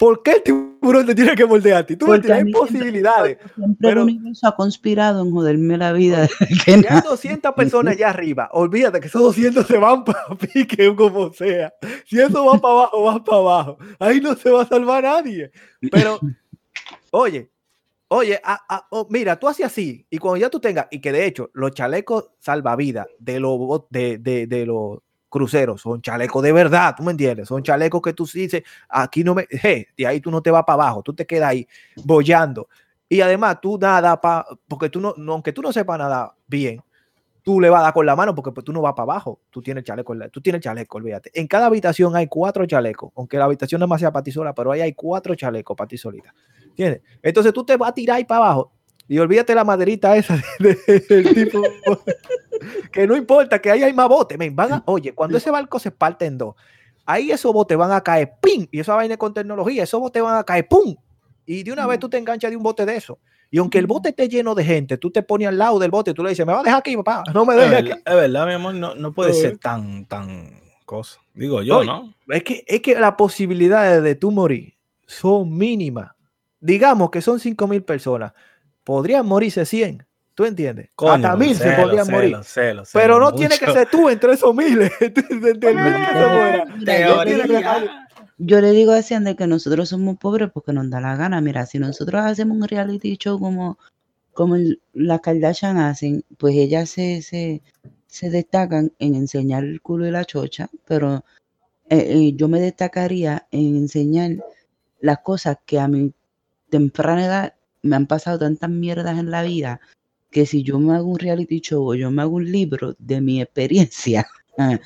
¿Por 0.00 0.22
qué 0.22 0.32
el 0.32 0.42
tiburón 0.42 1.04
te 1.06 1.14
tiene 1.14 1.34
que 1.36 1.44
morder 1.44 1.74
a 1.74 1.84
ti? 1.86 1.94
Tú 1.94 2.06
Porque 2.06 2.32
a 2.32 2.36
tienes 2.36 2.54
siempre- 2.54 2.60
posibilidades. 2.60 3.36
porque 3.36 3.54
Siempre 3.54 3.76
Pero- 3.88 4.00
el 4.02 4.08
universo 4.08 4.48
ha 4.48 4.56
conspirado 4.56 5.22
en 5.22 5.30
joderme 5.30 5.76
la 5.76 5.92
vida. 5.92 6.26
Que 6.64 6.72
hay 6.72 6.80
nada. 6.80 7.02
200 7.02 7.52
personas 7.54 7.94
allá 7.94 8.08
arriba, 8.08 8.48
olvídate 8.52 8.98
que 8.98 9.08
esos 9.08 9.20
200 9.22 9.66
se 9.66 9.76
van 9.76 10.02
para 10.04 10.24
pique 10.54 10.96
como 10.96 11.30
sea. 11.34 11.72
Si 12.06 12.18
eso 12.18 12.46
va 12.46 12.58
para 12.58 12.74
abajo, 12.74 13.02
va 13.04 13.22
para 13.24 13.38
abajo. 13.38 13.78
Ahí 13.98 14.20
no 14.20 14.34
se 14.34 14.50
va 14.50 14.62
a 14.62 14.66
salvar 14.66 15.04
nadie. 15.04 15.50
Pero, 15.92 16.18
oye, 17.10 17.50
oye, 18.08 18.40
a- 18.42 18.60
a- 18.68 18.86
oh, 18.90 19.06
mira, 19.10 19.38
tú 19.38 19.48
haces 19.48 19.66
así 19.66 20.06
y 20.10 20.16
cuando 20.18 20.38
ya 20.38 20.48
tú 20.50 20.60
tengas, 20.60 20.86
y 20.90 21.00
que 21.00 21.12
de 21.12 21.26
hecho 21.26 21.50
los 21.52 21.72
chalecos 21.72 22.30
salvavidas 22.38 23.06
de 23.18 23.38
los 23.38 23.82
de, 23.90 24.16
de, 24.18 24.46
de 24.46 24.64
los 24.66 24.98
cruceros 25.30 25.80
son 25.80 26.02
chalecos 26.02 26.42
de 26.42 26.52
verdad, 26.52 26.94
¿tú 26.96 27.02
me 27.04 27.12
entiendes? 27.12 27.48
Son 27.48 27.62
chalecos 27.62 28.02
que 28.02 28.12
tú 28.12 28.26
dices, 28.26 28.62
aquí 28.88 29.24
no 29.24 29.34
me, 29.34 29.46
de 29.96 30.06
ahí 30.06 30.20
tú 30.20 30.30
no 30.30 30.42
te 30.42 30.50
vas 30.50 30.64
para 30.64 30.82
abajo, 30.84 31.02
tú 31.02 31.14
te 31.14 31.26
quedas 31.26 31.50
ahí 31.50 31.66
bollando. 32.04 32.68
Y 33.08 33.22
además 33.22 33.60
tú 33.60 33.78
nada 33.78 34.20
para, 34.20 34.44
porque 34.68 34.88
tú 34.90 35.00
no, 35.00 35.14
no- 35.16 35.32
aunque 35.34 35.52
tú 35.52 35.62
no 35.62 35.72
sepas 35.72 35.98
nada 35.98 36.34
bien, 36.46 36.82
tú 37.42 37.60
le 37.60 37.70
vas 37.70 37.80
a 37.80 37.84
dar 37.84 37.92
con 37.94 38.06
la 38.06 38.14
mano 38.16 38.34
porque 38.34 38.52
pues, 38.52 38.64
tú 38.64 38.72
no 38.72 38.82
vas 38.82 38.92
para 38.94 39.04
abajo, 39.04 39.40
tú 39.50 39.62
tienes 39.62 39.84
chaleco, 39.84 40.14
tú 40.30 40.40
tienes 40.40 40.60
chaleco, 40.60 40.98
olvídate. 40.98 41.30
En 41.34 41.46
cada 41.46 41.66
habitación 41.66 42.14
hay 42.16 42.26
cuatro 42.28 42.66
chalecos, 42.66 43.12
aunque 43.16 43.38
la 43.38 43.44
habitación 43.46 43.80
no 43.80 43.86
más 43.88 44.00
sea 44.00 44.12
para 44.12 44.22
ti 44.22 44.32
sola, 44.32 44.54
pero 44.54 44.72
ahí 44.72 44.80
hay 44.82 44.92
cuatro 44.94 45.34
chalecos 45.34 45.76
para 45.76 45.88
ti 45.88 45.96
solita. 45.98 46.34
¿Entiendes? 46.64 47.02
Entonces 47.22 47.52
tú 47.52 47.64
te 47.64 47.76
vas 47.76 47.90
a 47.90 47.94
tirar 47.94 48.18
ahí 48.18 48.24
para 48.24 48.44
abajo 48.44 48.72
y 49.10 49.18
olvídate 49.18 49.54
la 49.56 49.64
maderita 49.64 50.16
esa 50.16 50.40
de- 50.60 50.78
de- 50.86 51.00
del 51.00 51.34
tipo 51.34 51.60
que 52.92 53.06
no 53.06 53.16
importa, 53.16 53.60
que 53.60 53.70
ahí 53.70 53.82
hay 53.82 53.92
más 53.92 54.08
botes. 54.08 54.38
men, 54.38 54.54
van 54.54 54.72
a- 54.72 54.82
oye, 54.86 55.12
cuando 55.12 55.36
ese 55.36 55.50
barco 55.50 55.78
se 55.78 55.90
parte 55.90 56.26
en 56.26 56.38
dos, 56.38 56.54
ahí 57.06 57.30
esos 57.30 57.52
botes 57.52 57.76
van 57.76 57.92
a 57.92 58.00
caer, 58.02 58.32
¡pim! 58.40 58.66
Y 58.70 58.80
esa 58.80 58.94
vaina 58.94 59.16
con 59.16 59.34
tecnología, 59.34 59.82
esos 59.82 60.00
botes 60.00 60.22
van 60.22 60.36
a 60.38 60.44
caer, 60.44 60.66
¡pum! 60.68 60.94
Y 61.46 61.62
de 61.64 61.72
una 61.72 61.86
vez 61.86 61.98
tú 61.98 62.08
te 62.08 62.18
enganchas 62.18 62.50
de 62.50 62.56
un 62.56 62.62
bote 62.62 62.86
de 62.86 62.96
eso. 62.96 63.18
Y 63.50 63.58
aunque 63.58 63.78
el 63.78 63.88
bote 63.88 64.10
esté 64.10 64.28
lleno 64.28 64.54
de 64.54 64.62
gente, 64.64 64.96
tú 64.96 65.10
te 65.10 65.22
pones 65.24 65.48
al 65.48 65.58
lado 65.58 65.80
del 65.80 65.90
bote 65.90 66.12
y 66.12 66.14
tú 66.14 66.22
le 66.22 66.30
dices, 66.30 66.46
me 66.46 66.52
va 66.52 66.60
a 66.60 66.62
dejar 66.62 66.78
aquí, 66.78 66.96
papá, 66.96 67.24
no 67.34 67.44
me 67.44 67.54
Es 67.54 67.68
dejes 67.68 67.78
aquí. 67.92 68.02
es 68.06 68.14
verdad, 68.14 68.46
mi 68.46 68.52
amor, 68.52 68.74
no, 68.74 68.94
no 68.94 69.12
puede 69.12 69.32
ser 69.32 69.58
tan, 69.58 70.04
tan 70.06 70.60
cosa. 70.86 71.18
Digo 71.34 71.60
yo, 71.62 71.82
¿no? 71.82 72.14
Es 72.28 72.44
que, 72.44 72.62
es 72.68 72.80
que 72.80 72.94
las 72.94 73.14
posibilidades 73.14 74.04
de 74.04 74.14
tú 74.14 74.30
morir 74.30 74.74
son 75.06 75.52
mínimas. 75.56 76.12
Digamos 76.60 77.10
que 77.10 77.20
son 77.20 77.40
5 77.40 77.66
mil 77.66 77.82
personas. 77.82 78.32
Podrían 78.84 79.26
morirse 79.26 79.64
100. 79.64 80.06
¿Tú 80.34 80.44
entiendes? 80.46 80.88
Hasta 80.96 81.36
mil 81.36 81.54
se 81.54 81.70
podrían 81.72 82.10
morir. 82.10 82.38
pero 82.94 83.20
no 83.20 83.34
tiene 83.34 83.58
que 83.58 83.70
ser 83.72 83.90
tú 83.90 84.08
entre 84.08 84.32
esos 84.32 84.54
miles. 84.54 84.90
yo 88.38 88.60
le 88.62 88.70
digo 88.72 88.92
a 88.92 89.02
Cian 89.02 89.36
que 89.36 89.46
nosotros 89.46 89.90
somos 89.90 90.16
pobres 90.16 90.48
porque 90.50 90.72
nos 90.72 90.88
da 90.88 90.98
la 91.00 91.16
gana. 91.16 91.42
Mira, 91.42 91.66
si 91.66 91.78
nosotros 91.78 92.22
hacemos 92.22 92.56
un 92.56 92.66
reality 92.66 93.18
show 93.18 93.38
como, 93.38 93.78
como 94.32 94.56
las 94.94 95.20
Kardashian 95.20 95.76
hacen, 95.76 96.24
pues 96.38 96.54
ellas 96.54 96.88
se, 96.88 97.20
se, 97.20 97.60
se 98.06 98.30
destacan 98.30 98.92
en 98.98 99.14
enseñar 99.14 99.64
el 99.64 99.82
culo 99.82 100.06
y 100.06 100.10
la 100.10 100.24
chocha, 100.24 100.70
pero 100.86 101.22
eh, 101.90 101.98
eh, 101.98 102.32
yo 102.34 102.48
me 102.48 102.60
destacaría 102.60 103.46
en 103.50 103.76
enseñar 103.76 104.36
las 105.00 105.18
cosas 105.18 105.58
que 105.66 105.78
a 105.78 105.86
mi 105.86 106.14
temprana 106.70 107.26
edad 107.26 107.54
me 107.82 107.96
han 107.96 108.06
pasado 108.06 108.38
tantas 108.38 108.70
mierdas 108.70 109.18
en 109.18 109.30
la 109.30 109.42
vida 109.42 109.80
que 110.30 110.46
si 110.46 110.62
yo 110.62 110.78
me 110.78 110.94
hago 110.94 111.08
un 111.08 111.18
reality 111.18 111.60
show 111.60 111.90
o 111.90 111.94
yo 111.94 112.10
me 112.10 112.22
hago 112.22 112.36
un 112.36 112.50
libro 112.50 112.94
de 112.98 113.20
mi 113.20 113.40
experiencia, 113.40 114.26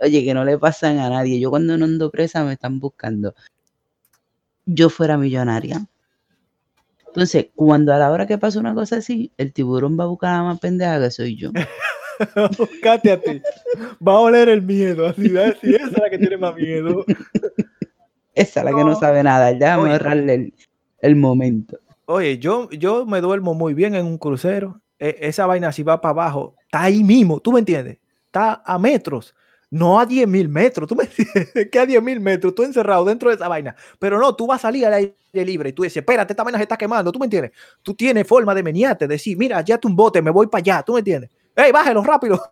oye, 0.00 0.24
que 0.24 0.34
no 0.34 0.44
le 0.44 0.58
pasan 0.58 0.98
a 0.98 1.08
nadie. 1.08 1.40
Yo 1.40 1.50
cuando 1.50 1.76
no 1.78 1.84
ando 1.84 2.10
presa 2.10 2.44
me 2.44 2.52
están 2.52 2.80
buscando. 2.80 3.34
Yo 4.66 4.90
fuera 4.90 5.16
millonaria. 5.16 5.86
Entonces, 7.06 7.48
cuando 7.56 7.92
a 7.92 7.98
la 7.98 8.10
hora 8.10 8.26
que 8.26 8.38
pasa 8.38 8.60
una 8.60 8.74
cosa 8.74 8.96
así, 8.96 9.32
el 9.36 9.52
tiburón 9.52 9.98
va 9.98 10.04
a 10.04 10.06
buscar 10.06 10.30
a 10.30 10.36
la 10.38 10.42
más 10.44 10.60
pendeja 10.60 11.00
que 11.00 11.10
soy 11.10 11.36
yo. 11.36 11.50
Buscate 12.58 13.12
a 13.12 13.20
ti. 13.20 13.42
Va 14.06 14.12
a 14.12 14.20
oler 14.20 14.48
el 14.48 14.62
miedo. 14.62 15.08
Así, 15.08 15.26
esa 15.26 15.86
es 15.86 15.92
la 15.92 16.10
que 16.10 16.18
tiene 16.18 16.36
más 16.36 16.54
miedo. 16.54 17.04
esa 18.34 18.60
es 18.60 18.64
la 18.64 18.70
que 18.70 18.84
no 18.84 18.94
sabe 18.94 19.22
nada. 19.22 19.50
Ya 19.52 19.76
vamos 19.76 19.90
a 19.90 19.94
agarrarle 19.96 20.52
el, 21.00 21.16
momento. 21.16 21.80
Oye, 22.12 22.40
yo, 22.40 22.68
yo 22.70 23.06
me 23.06 23.20
duermo 23.20 23.54
muy 23.54 23.72
bien 23.72 23.94
en 23.94 24.04
un 24.04 24.18
crucero. 24.18 24.82
E, 24.98 25.16
esa 25.20 25.46
vaina, 25.46 25.70
si 25.70 25.84
va 25.84 26.00
para 26.00 26.10
abajo, 26.10 26.56
está 26.64 26.82
ahí 26.82 27.04
mismo. 27.04 27.38
¿Tú 27.38 27.52
me 27.52 27.60
entiendes? 27.60 27.98
Está 28.26 28.60
a 28.66 28.80
metros. 28.80 29.32
No 29.70 30.00
a 30.00 30.06
10 30.06 30.26
mil 30.26 30.48
metros, 30.48 30.88
tú 30.88 30.96
me 30.96 31.04
entiendes 31.16 31.68
que 31.70 31.78
a 31.78 31.86
10 31.86 32.02
mil 32.02 32.18
metros, 32.18 32.52
tú 32.52 32.64
encerrado 32.64 33.04
dentro 33.04 33.28
de 33.28 33.36
esa 33.36 33.46
vaina. 33.46 33.76
Pero 34.00 34.18
no, 34.18 34.34
tú 34.34 34.48
vas 34.48 34.58
a 34.58 34.62
salir 34.62 34.86
al 34.86 34.94
aire 34.94 35.14
libre 35.32 35.68
y 35.68 35.72
tú 35.72 35.84
dices, 35.84 35.98
espérate, 35.98 36.32
esta 36.32 36.42
vaina 36.42 36.58
se 36.58 36.64
está 36.64 36.76
quemando, 36.76 37.12
tú 37.12 37.20
me 37.20 37.26
entiendes. 37.26 37.52
Tú 37.80 37.94
tienes 37.94 38.26
forma 38.26 38.56
de 38.56 38.64
menearte, 38.64 39.06
decir, 39.06 39.36
mira, 39.38 39.60
ya 39.60 39.78
un 39.84 39.94
bote, 39.94 40.20
me 40.20 40.32
voy 40.32 40.48
para 40.48 40.62
allá, 40.62 40.82
tú 40.82 40.94
me 40.94 40.98
entiendes. 40.98 41.30
¡Ey, 41.54 41.70
bájalo 41.70 42.02
rápido! 42.02 42.42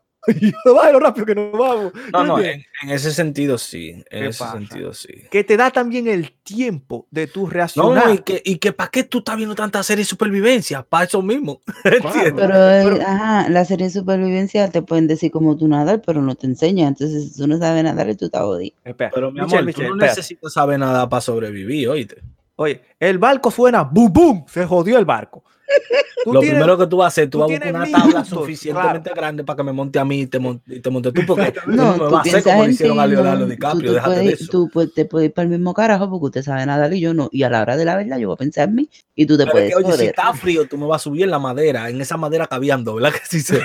Bájalo 0.74 1.00
rápido 1.00 1.26
que 1.26 1.34
nos 1.34 1.52
vamos. 1.52 1.92
No, 2.12 2.24
no, 2.24 2.40
en, 2.40 2.64
ese 2.88 3.12
sentido 3.12 3.58
sí. 3.58 4.02
En 4.10 4.24
ese 4.24 4.44
sentido 4.44 4.92
sí. 4.92 5.08
Que 5.30 5.44
te 5.44 5.56
da 5.56 5.70
también 5.70 6.06
el 6.06 6.32
tiempo 6.42 7.06
de 7.10 7.26
tu 7.26 7.46
reaccionar. 7.46 8.06
No, 8.06 8.14
y 8.14 8.18
que, 8.18 8.42
y 8.44 8.56
que 8.56 8.72
para 8.72 8.90
qué 8.90 9.04
tú 9.04 9.18
estás 9.18 9.36
viendo 9.36 9.54
tanta 9.54 9.82
serie 9.82 10.02
de 10.02 10.08
supervivencia, 10.08 10.82
para 10.82 11.04
eso 11.04 11.22
mismo. 11.22 11.60
pero, 11.82 12.70
eh, 12.70 13.02
ajá, 13.02 13.48
la 13.48 13.64
serie 13.64 13.86
de 13.86 13.92
supervivencia 13.92 14.70
te 14.70 14.82
pueden 14.82 15.06
decir 15.06 15.30
cómo 15.30 15.56
tú 15.56 15.68
nadar, 15.68 16.02
pero 16.04 16.20
no 16.20 16.34
te 16.34 16.46
enseñan. 16.46 16.88
Entonces, 16.88 17.32
si 17.32 17.38
tú 17.38 17.46
no 17.46 17.58
sabes 17.58 17.84
nadar, 17.84 18.14
tú 18.16 18.26
estás 18.26 18.42
jodido. 18.42 18.76
Pero 18.96 19.32
mi 19.32 19.40
amor, 19.40 19.72
tú 19.72 19.82
no 19.82 19.96
necesitas 19.96 20.52
saber 20.52 20.78
nada 20.78 21.08
para 21.08 21.20
sobrevivir, 21.20 21.88
oíste. 21.88 22.22
Oye, 22.60 22.82
el 22.98 23.18
barco 23.18 23.52
suena, 23.52 23.84
boom, 23.84 24.12
boom, 24.12 24.44
se 24.48 24.66
jodió 24.66 24.98
el 24.98 25.04
barco 25.04 25.44
lo 26.26 26.40
primero 26.40 26.76
que 26.76 26.86
tú 26.86 26.96
vas 26.96 27.04
a 27.04 27.08
hacer, 27.08 27.30
tú, 27.30 27.38
vas 27.38 27.50
a 27.50 27.52
buscar 27.52 27.74
una 27.74 27.90
tabla 27.90 28.24
suficientemente 28.24 29.10
grande 29.14 29.44
para 29.44 29.58
que 29.58 29.62
me 29.62 29.72
monte 29.72 29.98
a 29.98 30.04
mí 30.04 30.22
y 30.22 30.26
te 30.26 30.38
monte, 30.38 30.80
te 30.80 30.90
monte 30.90 31.12
tú, 31.12 31.22
porque 31.26 31.54
no, 31.66 31.96
no 31.96 32.04
me 32.04 32.10
va 32.10 32.18
a 32.18 32.20
hacer 32.22 32.42
como 32.42 32.64
hicieron 32.64 32.98
a 32.98 33.06
Leonardo 33.06 33.46
DiCaprio. 33.46 33.94
Tú, 33.94 34.00
puedes, 34.02 34.48
tú 34.48 34.92
te 34.94 35.04
puedes 35.04 35.28
ir 35.28 35.34
para 35.34 35.44
el 35.44 35.50
mismo 35.50 35.74
carajo 35.74 36.10
porque 36.10 36.26
usted 36.26 36.42
sabe 36.42 36.64
nada 36.66 36.92
y 36.92 37.00
yo 37.00 37.14
no. 37.14 37.28
Y 37.32 37.42
a 37.42 37.50
la 37.50 37.62
hora 37.62 37.76
de 37.76 37.84
la 37.84 37.96
verdad, 37.96 38.18
yo 38.18 38.28
voy 38.28 38.34
a 38.34 38.38
pensar 38.38 38.68
en 38.68 38.74
mí 38.74 38.90
y 39.14 39.26
tú 39.26 39.36
te 39.36 39.46
puedes. 39.46 39.74
oye, 39.76 39.92
si 39.92 40.06
está 40.06 40.32
frío, 40.34 40.66
tú 40.66 40.78
me 40.78 40.86
vas 40.86 41.02
a 41.02 41.04
subir 41.04 41.24
en 41.24 41.30
la 41.30 41.38
madera, 41.38 41.88
en 41.90 42.00
esa 42.00 42.16
madera 42.16 42.46
caviando, 42.46 42.94
¿verdad? 42.94 43.12
Que 43.18 43.20
sí 43.28 43.40
se. 43.40 43.60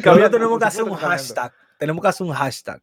tenemos 0.00 0.58
que 0.58 0.64
hacer 0.64 0.84
un 0.84 0.94
hashtag. 0.94 1.52
Tenemos 1.78 2.02
que 2.02 2.08
hacer 2.08 2.26
un 2.26 2.32
hashtag 2.32 2.80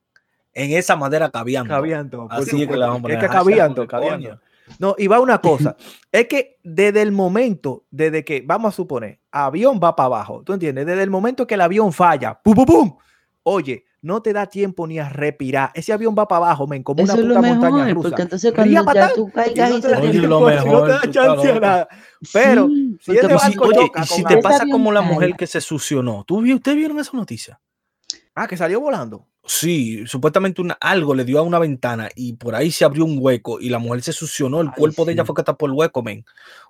en 0.54 0.72
esa 0.72 0.96
madera 0.96 1.30
caviando. 1.30 1.74
Caviando. 1.74 2.28
Así 2.30 2.64
es 2.64 2.68
que 2.68 2.76
la 2.76 2.88
vamos 2.88 3.00
a 3.00 3.02
poner. 3.04 3.18
Es 3.18 3.24
que 3.24 3.30
caviando, 3.30 3.88
caviando. 3.88 4.40
No, 4.80 4.96
y 4.98 5.08
va 5.08 5.20
una 5.20 5.40
cosa, 5.42 5.76
es 6.12 6.28
que 6.28 6.58
desde 6.64 7.02
el 7.02 7.12
momento, 7.12 7.86
desde 7.90 8.24
que, 8.24 8.44
vamos 8.46 8.74
a 8.74 8.76
suponer, 8.76 9.20
avión 9.32 9.80
va 9.84 9.96
para 9.96 10.08
abajo, 10.08 10.44
¿tú 10.44 10.54
entiendes? 10.54 10.86
Desde 10.86 11.04
el 11.04 11.10
momento 11.10 11.48
que 11.48 11.56
el 11.56 11.62
avión 11.62 11.94
falla, 11.94 12.40
¡pum, 12.42 12.56
pum, 12.56 12.66
pum! 12.66 12.98
Oye, 13.44 13.86
no 14.02 14.22
te 14.22 14.34
da 14.34 14.46
tiempo 14.46 14.86
ni 14.86 15.00
a 15.00 15.10
respirar. 15.10 15.72
Ese 15.74 15.94
avión 15.94 16.16
va 16.18 16.28
para 16.28 16.46
abajo, 16.46 16.68
men, 16.68 16.84
como 16.84 17.04
una 17.04 17.16
puta 17.16 17.42
montaña 17.42 17.94
rusa. 17.94 18.10
Porque 18.10 18.22
entonces 18.24 18.54
cuando 18.54 18.94
ya 18.94 19.14
tú 19.14 19.32
caigas 19.32 19.72
y 19.72 19.82
te 19.82 20.28
lo 20.28 20.42
mejor, 20.42 20.68
no 20.68 20.84
te 20.84 20.92
da 20.92 21.12
chance 21.12 21.52
a 21.52 21.60
nada. 21.60 21.88
Pero 22.34 22.68
si, 23.00 23.12
oye, 23.12 23.92
y 23.96 24.06
si 24.06 24.24
te 24.24 24.38
pasa 24.38 24.66
como 24.70 24.92
la 24.92 25.02
mujer 25.02 25.36
que 25.36 25.48
se 25.48 25.62
sucionó, 25.62 26.24
¿tú 26.26 26.40
¿ustedes 26.40 26.78
vieron 26.78 27.00
esa 27.00 27.16
noticia? 27.16 27.60
Ah, 28.36 28.48
que 28.48 28.56
salió 28.56 28.80
volando. 28.80 29.28
Sí, 29.48 30.06
supuestamente 30.06 30.62
algo 30.80 31.16
le 31.16 31.24
dio 31.24 31.40
a 31.40 31.42
una 31.42 31.58
ventana 31.58 32.10
y 32.16 32.34
por 32.34 32.54
ahí 32.54 32.70
se 32.70 32.86
abrió 32.86 33.06
un 33.06 33.18
hueco 33.20 33.60
y 33.60 33.70
la 33.70 33.80
mujer 33.80 34.04
se 34.04 34.14
succionó. 34.14 34.62
El 34.62 34.72
cuerpo 34.72 35.06
de 35.06 35.14
ella 35.14 35.26
fue 35.26 35.34
que 35.34 35.42
está 35.42 35.58
por 35.58 35.70
el 35.70 35.76
hueco, 35.76 36.04
men. 36.04 36.26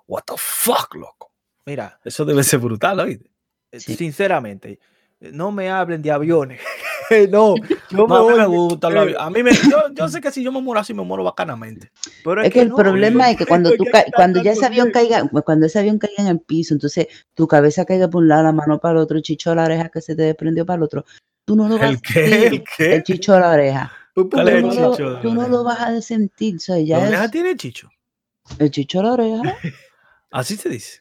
What 0.06 0.22
the 0.26 0.34
fuck, 0.36 0.94
loco. 0.94 1.32
Mira. 1.66 2.00
Eso 2.04 2.24
debe 2.24 2.42
ser 2.44 2.60
brutal, 2.60 3.00
¿oíste? 3.00 3.30
Eh, 3.72 3.80
sinceramente, 3.80 4.78
no 5.20 5.52
me 5.52 5.68
hablen 5.70 6.00
de 6.00 6.10
aviones. 6.10 6.60
no, 7.30 7.54
yo 7.90 8.06
me, 8.06 8.16
a 8.16 8.22
mí 8.22 8.36
me 8.36 8.46
gusta 8.46 8.90
los 8.90 9.14
A 9.18 9.30
mí 9.30 9.42
me, 9.42 9.50
yo, 9.94 10.08
sé 10.08 10.20
que 10.20 10.30
si 10.30 10.42
yo 10.42 10.52
me 10.52 10.60
muero 10.60 10.80
así, 10.80 10.94
me 10.94 11.02
muero 11.02 11.24
bacanamente. 11.24 11.90
Pero 12.24 12.42
es, 12.42 12.52
que, 12.52 12.60
el 12.60 12.72
problema 12.72 13.30
es 13.30 13.36
que 13.36 13.46
cuando 13.46 13.70
tú 13.76 13.84
cuando 14.14 14.42
ya 14.42 14.52
ese 14.52 14.66
avión 14.66 14.90
caiga, 14.90 15.28
cuando 15.44 15.66
ese 15.66 15.78
avión 15.78 15.98
caiga 15.98 16.22
en 16.22 16.28
el 16.28 16.40
piso, 16.40 16.74
entonces 16.74 17.06
tu 17.34 17.46
cabeza 17.46 17.84
caiga 17.84 18.08
por 18.08 18.22
un 18.22 18.28
lado, 18.28 18.44
la 18.44 18.52
mano 18.52 18.78
para 18.78 18.92
el 18.92 18.98
otro, 18.98 19.20
chicho 19.20 19.54
la 19.54 19.64
oreja 19.64 19.88
que 19.88 20.00
se 20.00 20.14
te 20.14 20.22
desprendió 20.22 20.66
para 20.66 20.76
el 20.78 20.82
otro, 20.82 21.04
tú 21.48 21.56
no 21.56 21.66
lo 21.66 21.78
vas 21.78 21.90
¿El 21.92 22.02
qué? 22.02 22.46
¿El 22.46 22.64
qué? 22.76 22.94
El 22.96 23.02
chicho 23.02 23.32
de 23.32 23.40
la 23.40 23.52
oreja. 23.52 23.92
Tú, 24.14 24.28
no, 24.30 24.42
lo, 24.44 25.20
tú 25.20 25.32
no 25.32 25.48
lo 25.48 25.64
vas 25.64 25.80
a 25.80 26.00
sentir. 26.02 26.56
O 26.56 26.58
sea, 26.58 26.78
ya 26.78 26.98
¿La 26.98 27.08
oreja 27.08 27.30
tiene 27.30 27.56
chicho? 27.56 27.88
El 28.58 28.70
chicho 28.70 28.98
de 28.98 29.04
la 29.04 29.12
oreja. 29.12 29.42
Así 30.30 30.56
se 30.56 30.68
dice. 30.68 31.00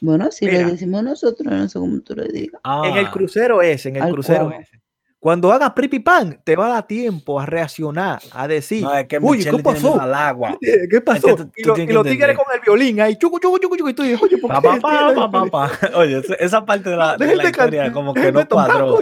Bueno, 0.00 0.32
si 0.32 0.46
le 0.46 0.64
decimos 0.64 1.04
nosotros, 1.04 1.46
no 1.46 1.68
sé 1.68 1.78
cómo 1.78 2.00
tú 2.00 2.16
le 2.16 2.26
digas. 2.26 2.60
En 2.84 2.96
el 2.96 3.08
crucero 3.10 3.62
ese, 3.62 3.90
en 3.90 3.96
el 3.96 4.12
crucero 4.12 4.50
ese. 4.50 4.80
Cuando 5.24 5.50
hagas 5.54 5.70
pripi 5.70 6.00
pan, 6.00 6.38
te 6.44 6.54
va 6.54 6.66
a 6.66 6.68
dar 6.68 6.86
tiempo 6.86 7.40
a 7.40 7.46
reaccionar, 7.46 8.20
a 8.30 8.46
decir, 8.46 8.82
no, 8.82 8.94
es 8.94 9.06
que 9.06 9.18
uy, 9.18 9.42
¿qué 9.42 9.58
pasó? 9.62 9.98
Al 9.98 10.12
agua. 10.12 10.58
¿Qué 10.90 11.00
pasó? 11.00 11.28
Es 11.28 11.36
que 11.36 11.62
tú, 11.62 11.74
y, 11.78 11.86
lo, 11.86 12.04
tigres 12.04 12.36
con 12.36 12.44
el 12.54 12.60
violín 12.60 13.00
ahí, 13.00 13.16
chucu, 13.16 13.38
chucu, 13.38 13.58
chucu, 13.58 13.74
chucu, 13.74 13.88
y 13.88 13.94
tú 13.94 14.02
dices, 14.02 14.20
oye, 14.22 14.36
¿por 14.36 14.50
qué? 14.50 14.60
Pa, 14.60 15.14
pa, 15.14 15.30
pa, 15.30 15.46
pa, 15.46 15.70
Oye, 15.94 16.20
esa 16.38 16.66
parte 16.66 16.90
de 16.90 16.96
la, 16.98 17.16
de 17.16 17.36
la 17.36 17.44
historia 17.44 17.90
como 17.90 18.12
que 18.12 18.30
no 18.32 18.46
cuadró. 18.46 18.98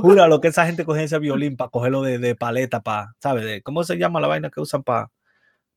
Jura 0.00 0.26
lo 0.26 0.40
que 0.40 0.48
esa 0.48 0.64
gente 0.64 0.86
coge 0.86 1.04
ese 1.04 1.18
violín 1.18 1.54
para 1.54 1.68
cogerlo 1.68 2.00
de, 2.00 2.18
de 2.18 2.34
paleta, 2.34 2.80
para, 2.80 3.12
¿sabes? 3.18 3.44
De, 3.44 3.60
¿Cómo 3.60 3.84
se 3.84 3.98
llama 3.98 4.22
la 4.22 4.28
vaina 4.28 4.48
que 4.48 4.62
usan 4.62 4.82
para 4.82 5.10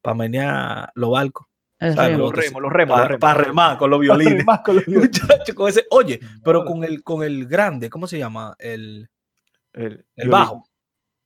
pa 0.02 0.14
menear 0.14 0.90
los 0.96 1.12
barcos? 1.12 1.48
Los 1.82 1.98
remos, 2.32 2.62
los 2.62 2.72
remos. 2.72 3.02
Para 3.20 3.44
remar 3.44 3.78
con 3.78 3.90
los 3.90 4.00
violines. 4.00 4.46
Muchacho, 4.88 5.54
con 5.54 5.68
ese, 5.68 5.84
oye, 5.92 6.22
pero 6.46 6.64
con 6.64 6.86
el, 6.86 7.04
con 7.04 7.24
el 7.24 7.46
grande, 7.46 7.90
¿cómo 7.90 8.08
se 8.08 8.18
llama? 8.18 8.56
El... 8.58 9.10
El, 9.74 10.06
bajo. 10.28 10.66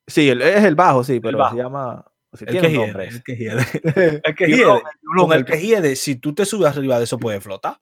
Sí, 0.07 0.29
es 0.29 0.63
el 0.63 0.75
bajo, 0.75 1.03
sí, 1.03 1.19
pero 1.19 1.49
se 1.49 1.55
llama. 1.55 2.05
el, 2.39 2.61
que 2.61 2.69
hiede, 2.69 3.07
el 3.07 3.23
que 3.23 3.35
hiede. 3.35 4.21
el 4.23 4.35
que 4.35 4.47
hiede. 4.47 4.81
Con 5.17 5.33
el 5.33 5.45
que 5.45 5.59
hiede, 5.59 5.95
si 5.95 6.15
tú 6.15 6.33
te 6.33 6.45
subes 6.45 6.75
arriba 6.75 6.97
de 6.97 7.05
eso, 7.05 7.17
puede 7.17 7.41
flotar. 7.41 7.79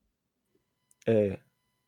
Eh, 1.06 1.40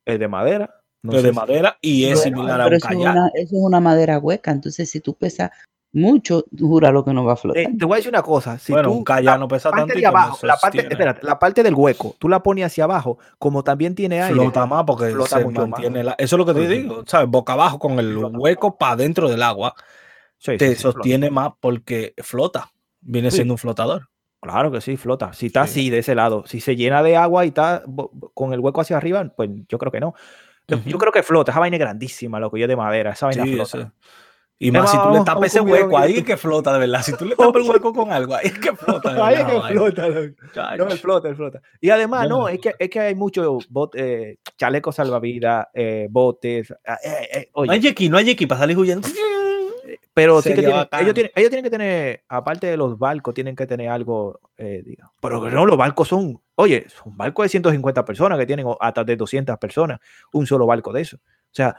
es 0.06 0.20
de 0.20 0.28
madera. 0.28 0.82
No 1.04 1.16
es 1.18 1.24
de 1.24 1.32
madera 1.32 1.78
y 1.82 2.06
es 2.06 2.24
similar 2.24 2.60
a 2.60 2.68
un 2.68 2.80
kayak. 2.80 3.16
eso 3.36 3.56
es 3.56 3.62
una 3.62 3.80
madera 3.80 4.18
hueca, 4.18 4.50
entonces 4.50 4.90
si 4.90 5.00
tú 5.02 5.14
pesas 5.14 5.52
mucho, 5.96 6.44
jura 6.60 6.92
lo 6.92 7.06
que 7.06 7.14
no 7.14 7.24
va 7.24 7.34
a 7.34 7.36
flotar. 7.38 7.64
Eh, 7.64 7.70
te 7.80 7.86
voy 7.86 7.96
a 7.96 7.98
decir 7.98 8.10
una 8.10 8.22
cosa. 8.22 8.60
Si 8.60 8.74
bueno, 8.74 8.90
tú, 8.90 8.98
un 8.98 9.40
no 9.40 9.48
pesa 9.48 9.72
tanto. 9.72 9.94
De 9.96 10.06
abajo, 10.06 10.46
la, 10.46 10.58
parte, 10.58 10.80
espérate, 10.80 11.26
la 11.26 11.40
parte 11.40 11.64
del 11.64 11.74
hueco, 11.74 12.16
tú 12.20 12.28
la 12.28 12.44
pones 12.44 12.66
hacia 12.66 12.84
abajo, 12.84 13.18
como 13.40 13.64
también 13.64 13.96
tiene 13.96 14.22
aire. 14.22 14.36
Flota 14.36 14.66
más 14.66 14.84
porque 14.84 15.12
flota 15.12 15.40
se 15.40 15.46
mantiene 15.46 16.04
La, 16.04 16.16
eso 16.18 16.36
es 16.36 16.38
lo 16.38 16.46
que 16.46 16.54
te 16.54 16.68
digo, 16.68 17.04
¿sabes? 17.08 17.30
Boca 17.30 17.54
abajo 17.54 17.80
con 17.80 17.98
el 17.98 18.18
hueco 18.18 18.78
para 18.78 18.98
dentro 18.98 19.30
del 19.30 19.42
agua. 19.42 19.74
te 20.44 20.76
sostiene 20.76 21.30
más 21.30 21.54
porque 21.62 22.14
flota. 22.18 22.70
Viene 23.00 23.32
siendo 23.32 23.54
un 23.54 23.58
flotador. 23.58 24.10
Claro 24.42 24.72
que 24.72 24.82
sí, 24.82 24.98
flota. 24.98 25.32
Si 25.32 25.46
está 25.48 25.62
así 25.62 25.90
de 25.90 26.00
ese 26.00 26.14
lado, 26.14 26.44
si 26.46 26.60
se 26.60 26.76
llena 26.76 27.04
de 27.04 27.16
agua 27.16 27.46
y 27.46 27.50
está 27.50 27.84
con 28.34 28.52
el 28.52 28.60
hueco 28.60 28.82
hacia 28.82 28.98
arriba, 28.98 29.26
pues 29.36 29.50
yo 29.70 29.78
creo 29.78 29.92
que 29.94 30.02
no. 30.02 30.14
Yo 30.68 30.98
creo 30.98 31.14
que 31.14 31.24
flota, 31.24 31.52
esa 31.52 31.60
vaina 31.62 31.78
es 31.78 31.80
grandísima, 31.80 32.40
lo 32.40 32.52
que 32.52 32.60
yo 32.60 32.68
de 32.68 32.76
madera, 32.76 33.12
esa 33.12 33.28
vaina 33.28 33.46
flota. 33.46 33.94
Y 34.58 34.72
más 34.72 34.90
si 34.90 34.98
tú 34.98 35.10
le 35.12 35.20
tapas 35.24 35.48
ese 35.48 35.60
hueco, 35.60 35.98
ahí 35.98 36.18
es 36.18 36.24
que 36.24 36.38
flota, 36.38 36.72
de 36.74 36.80
verdad. 36.80 37.02
Si 37.02 37.16
tú 37.18 37.26
le 37.26 37.36
tapas 37.36 37.62
el 37.62 37.70
hueco 37.70 37.94
con 37.94 38.12
algo, 38.12 38.36
ahí 38.36 38.48
es 38.48 38.58
que 38.58 38.74
flota. 38.76 39.26
ahí 39.26 39.36
es 39.36 39.46
que 39.46 39.62
flota. 39.74 40.08
No, 40.78 40.88
él 40.88 40.98
flota, 40.98 41.30
él 41.30 41.36
flota. 41.36 41.62
Y 41.82 41.90
además, 41.90 42.30
no, 42.30 42.48
es, 42.48 42.60
que, 42.60 42.74
es 42.80 42.90
que 42.90 43.00
hay 43.00 43.16
muchos 43.16 43.68
eh, 43.96 44.38
chalecos 44.58 44.96
salvavidas, 44.96 45.68
eh, 45.74 46.08
botes. 46.10 46.74
Eh, 47.04 47.50
no 47.56 47.72
hay 47.72 47.88
aquí, 47.88 48.08
no 48.08 48.18
hay 48.18 48.32
aquí 48.32 48.48
para 48.48 48.62
salir 48.62 48.78
huyendo. 48.78 49.08
pero 50.14 50.42
sí 50.42 50.54
que 50.54 50.62
ellos, 50.62 51.14
tienen, 51.14 51.32
ellos 51.36 51.50
tienen 51.50 51.64
que 51.64 51.70
tener, 51.70 52.24
aparte 52.30 52.68
de 52.68 52.78
los 52.78 52.98
barcos, 52.98 53.34
tienen 53.34 53.58
que 53.58 53.68
tener 53.68 53.90
algo, 53.90 54.40
eh, 54.58 54.82
digamos. 54.86 55.14
Pero 55.20 55.50
no, 55.50 55.66
los 55.66 55.78
barcos 55.78 56.08
son, 56.08 56.42
oye, 56.56 56.88
son 56.88 57.18
barcos 57.18 57.44
de 57.44 57.50
150 57.50 58.06
personas 58.06 58.40
que 58.40 58.46
tienen 58.46 58.66
hasta 58.80 59.04
de 59.04 59.18
200 59.18 59.58
personas, 59.58 60.00
un 60.32 60.48
solo 60.48 60.66
barco 60.66 60.94
de 60.94 61.02
eso. 61.02 61.18
O 61.18 61.56
sea, 61.56 61.78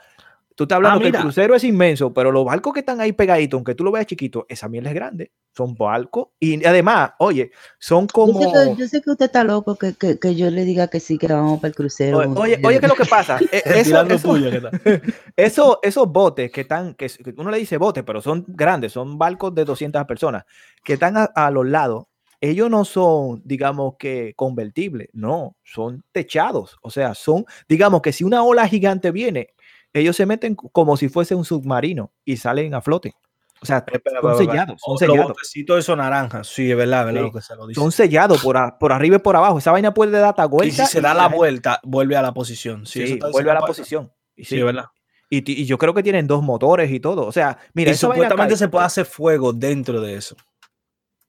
Tú 0.57 0.65
estás 0.65 0.77
hablando 0.77 1.01
ah, 1.01 1.03
que 1.03 1.09
el 1.09 1.23
crucero 1.23 1.55
es 1.55 1.65
inmenso, 1.65 2.15
pero 2.15 2.33
los 2.33 2.47
barcos 2.47 2.73
que 2.73 2.81
están 2.81 2.99
ahí 2.99 3.13
pegaditos, 3.13 3.59
aunque 3.59 3.75
tú 3.75 3.85
lo 3.85 3.93
veas 3.93 4.07
chiquito, 4.07 4.47
esa 4.49 4.71
miel 4.71 4.87
es 4.87 4.95
grande. 4.95 5.31
Son 5.55 5.75
barcos. 5.75 6.29
Y 6.41 6.65
además, 6.65 7.11
oye, 7.19 7.51
son 7.79 8.07
como. 8.07 8.41
Yo 8.75 8.89
sé 8.89 9.03
que, 9.03 9.11
usted 9.11 9.27
está 9.27 9.45
loco 9.45 9.77
que, 9.77 9.95
que, 9.95 10.35
yo 10.35 10.51
le 10.51 10.65
diga 10.65 10.89
que 10.89 10.99
sí, 10.99 11.19
que 11.19 11.27
vamos 11.27 11.61
para 11.61 11.69
el 11.69 11.75
crucero. 11.75 12.19
Oye, 12.19 12.59
oye, 12.65 12.81
¿qué 12.81 12.87
es 12.87 12.89
lo 12.89 12.97
que 12.97 13.05
pasa? 13.05 13.39
E, 13.53 13.63
eso, 15.37 15.79
esos 15.83 16.11
botes 16.11 16.51
que 16.51 16.63
están, 16.63 16.95
que 16.95 17.11
uno 17.37 17.51
le 17.51 17.59
dice 17.59 17.77
botes, 17.77 18.03
pero 18.05 18.23
son 18.23 18.45
grandes, 18.49 18.93
son 18.93 19.19
barcos 19.19 19.55
de 19.55 19.65
200 19.65 20.05
personas, 20.07 20.45
que 20.83 20.95
están 20.95 21.19
a, 21.19 21.25
a 21.25 21.51
los 21.51 21.67
lados 21.67 22.07
ellos 22.41 22.71
no 22.71 22.85
son, 22.85 23.43
digamos 23.45 23.95
que 23.99 24.35
convertibles, 24.37 25.09
no, 25.13 25.57
son 25.65 26.05
techados. 26.13 26.77
O 26.83 26.91
sea, 26.91 27.15
son, 27.15 27.47
digamos 27.69 28.03
que 28.03 28.13
si 28.13 28.25
una 28.25 28.43
ola 28.43 28.69
gigante 28.69 29.11
viene, 29.11 29.55
ellos 30.01 30.17
se 30.17 30.27
meten 30.27 30.55
como 30.55 30.97
si 30.97 31.09
fuese 31.09 31.35
un 31.35 31.45
submarino 31.45 32.13
y 32.25 32.37
salen 32.37 32.75
a 32.75 32.81
flote. 32.81 33.15
O 33.61 33.67
sea, 33.67 33.85
son 34.21 34.37
sellados, 34.37 34.81
son 34.85 34.99
sellados. 34.99 35.33
Los 35.67 35.79
esos 35.79 35.97
naranjas, 35.97 36.47
sí, 36.47 36.71
es 36.71 36.77
verdad, 36.77 37.07
verdad 37.07 37.23
lo 37.23 37.33
que 37.33 37.41
se 37.41 37.57
lo 37.57 37.67
dice. 37.67 37.81
Son 37.81 37.91
sellados 37.91 38.43
por, 38.43 38.57
por 38.79 38.93
arriba 38.93 39.17
y 39.17 39.19
por 39.21 39.35
abajo. 39.35 39.59
Esa 39.59 39.73
vaina 39.73 39.95
puede 39.95 40.13
dar 40.13 40.35
vuelta. 40.49 40.83
Y 40.83 40.87
si 40.87 40.93
se 40.93 41.01
da 41.01 41.15
la 41.15 41.29
vuelta, 41.29 41.81
vuelve 41.83 42.17
a 42.17 42.23
la 42.23 42.35
posición. 42.35 42.85
Sí, 42.85 43.19
vuelve 43.33 43.51
a 43.51 43.55
la 43.55 43.61
posición. 43.61 44.13
Y 44.37 44.45
sí, 44.45 44.63
verdad. 44.63 44.87
Y, 45.31 45.63
y, 45.63 45.65
yo 45.65 45.79
creo 45.79 45.93
que 45.93 46.03
tienen 46.03 46.27
dos 46.27 46.43
motores 46.43 46.91
y 46.91 47.01
todo. 47.01 47.27
O 47.27 47.33
sea, 47.33 47.59
mira, 47.73 47.91
y 47.91 47.95
supuestamente 47.95 48.57
se 48.57 48.69
puede 48.69 48.85
hacer 48.85 49.07
fuego 49.07 49.53
dentro 49.53 50.01
de 50.01 50.15
eso. 50.15 50.37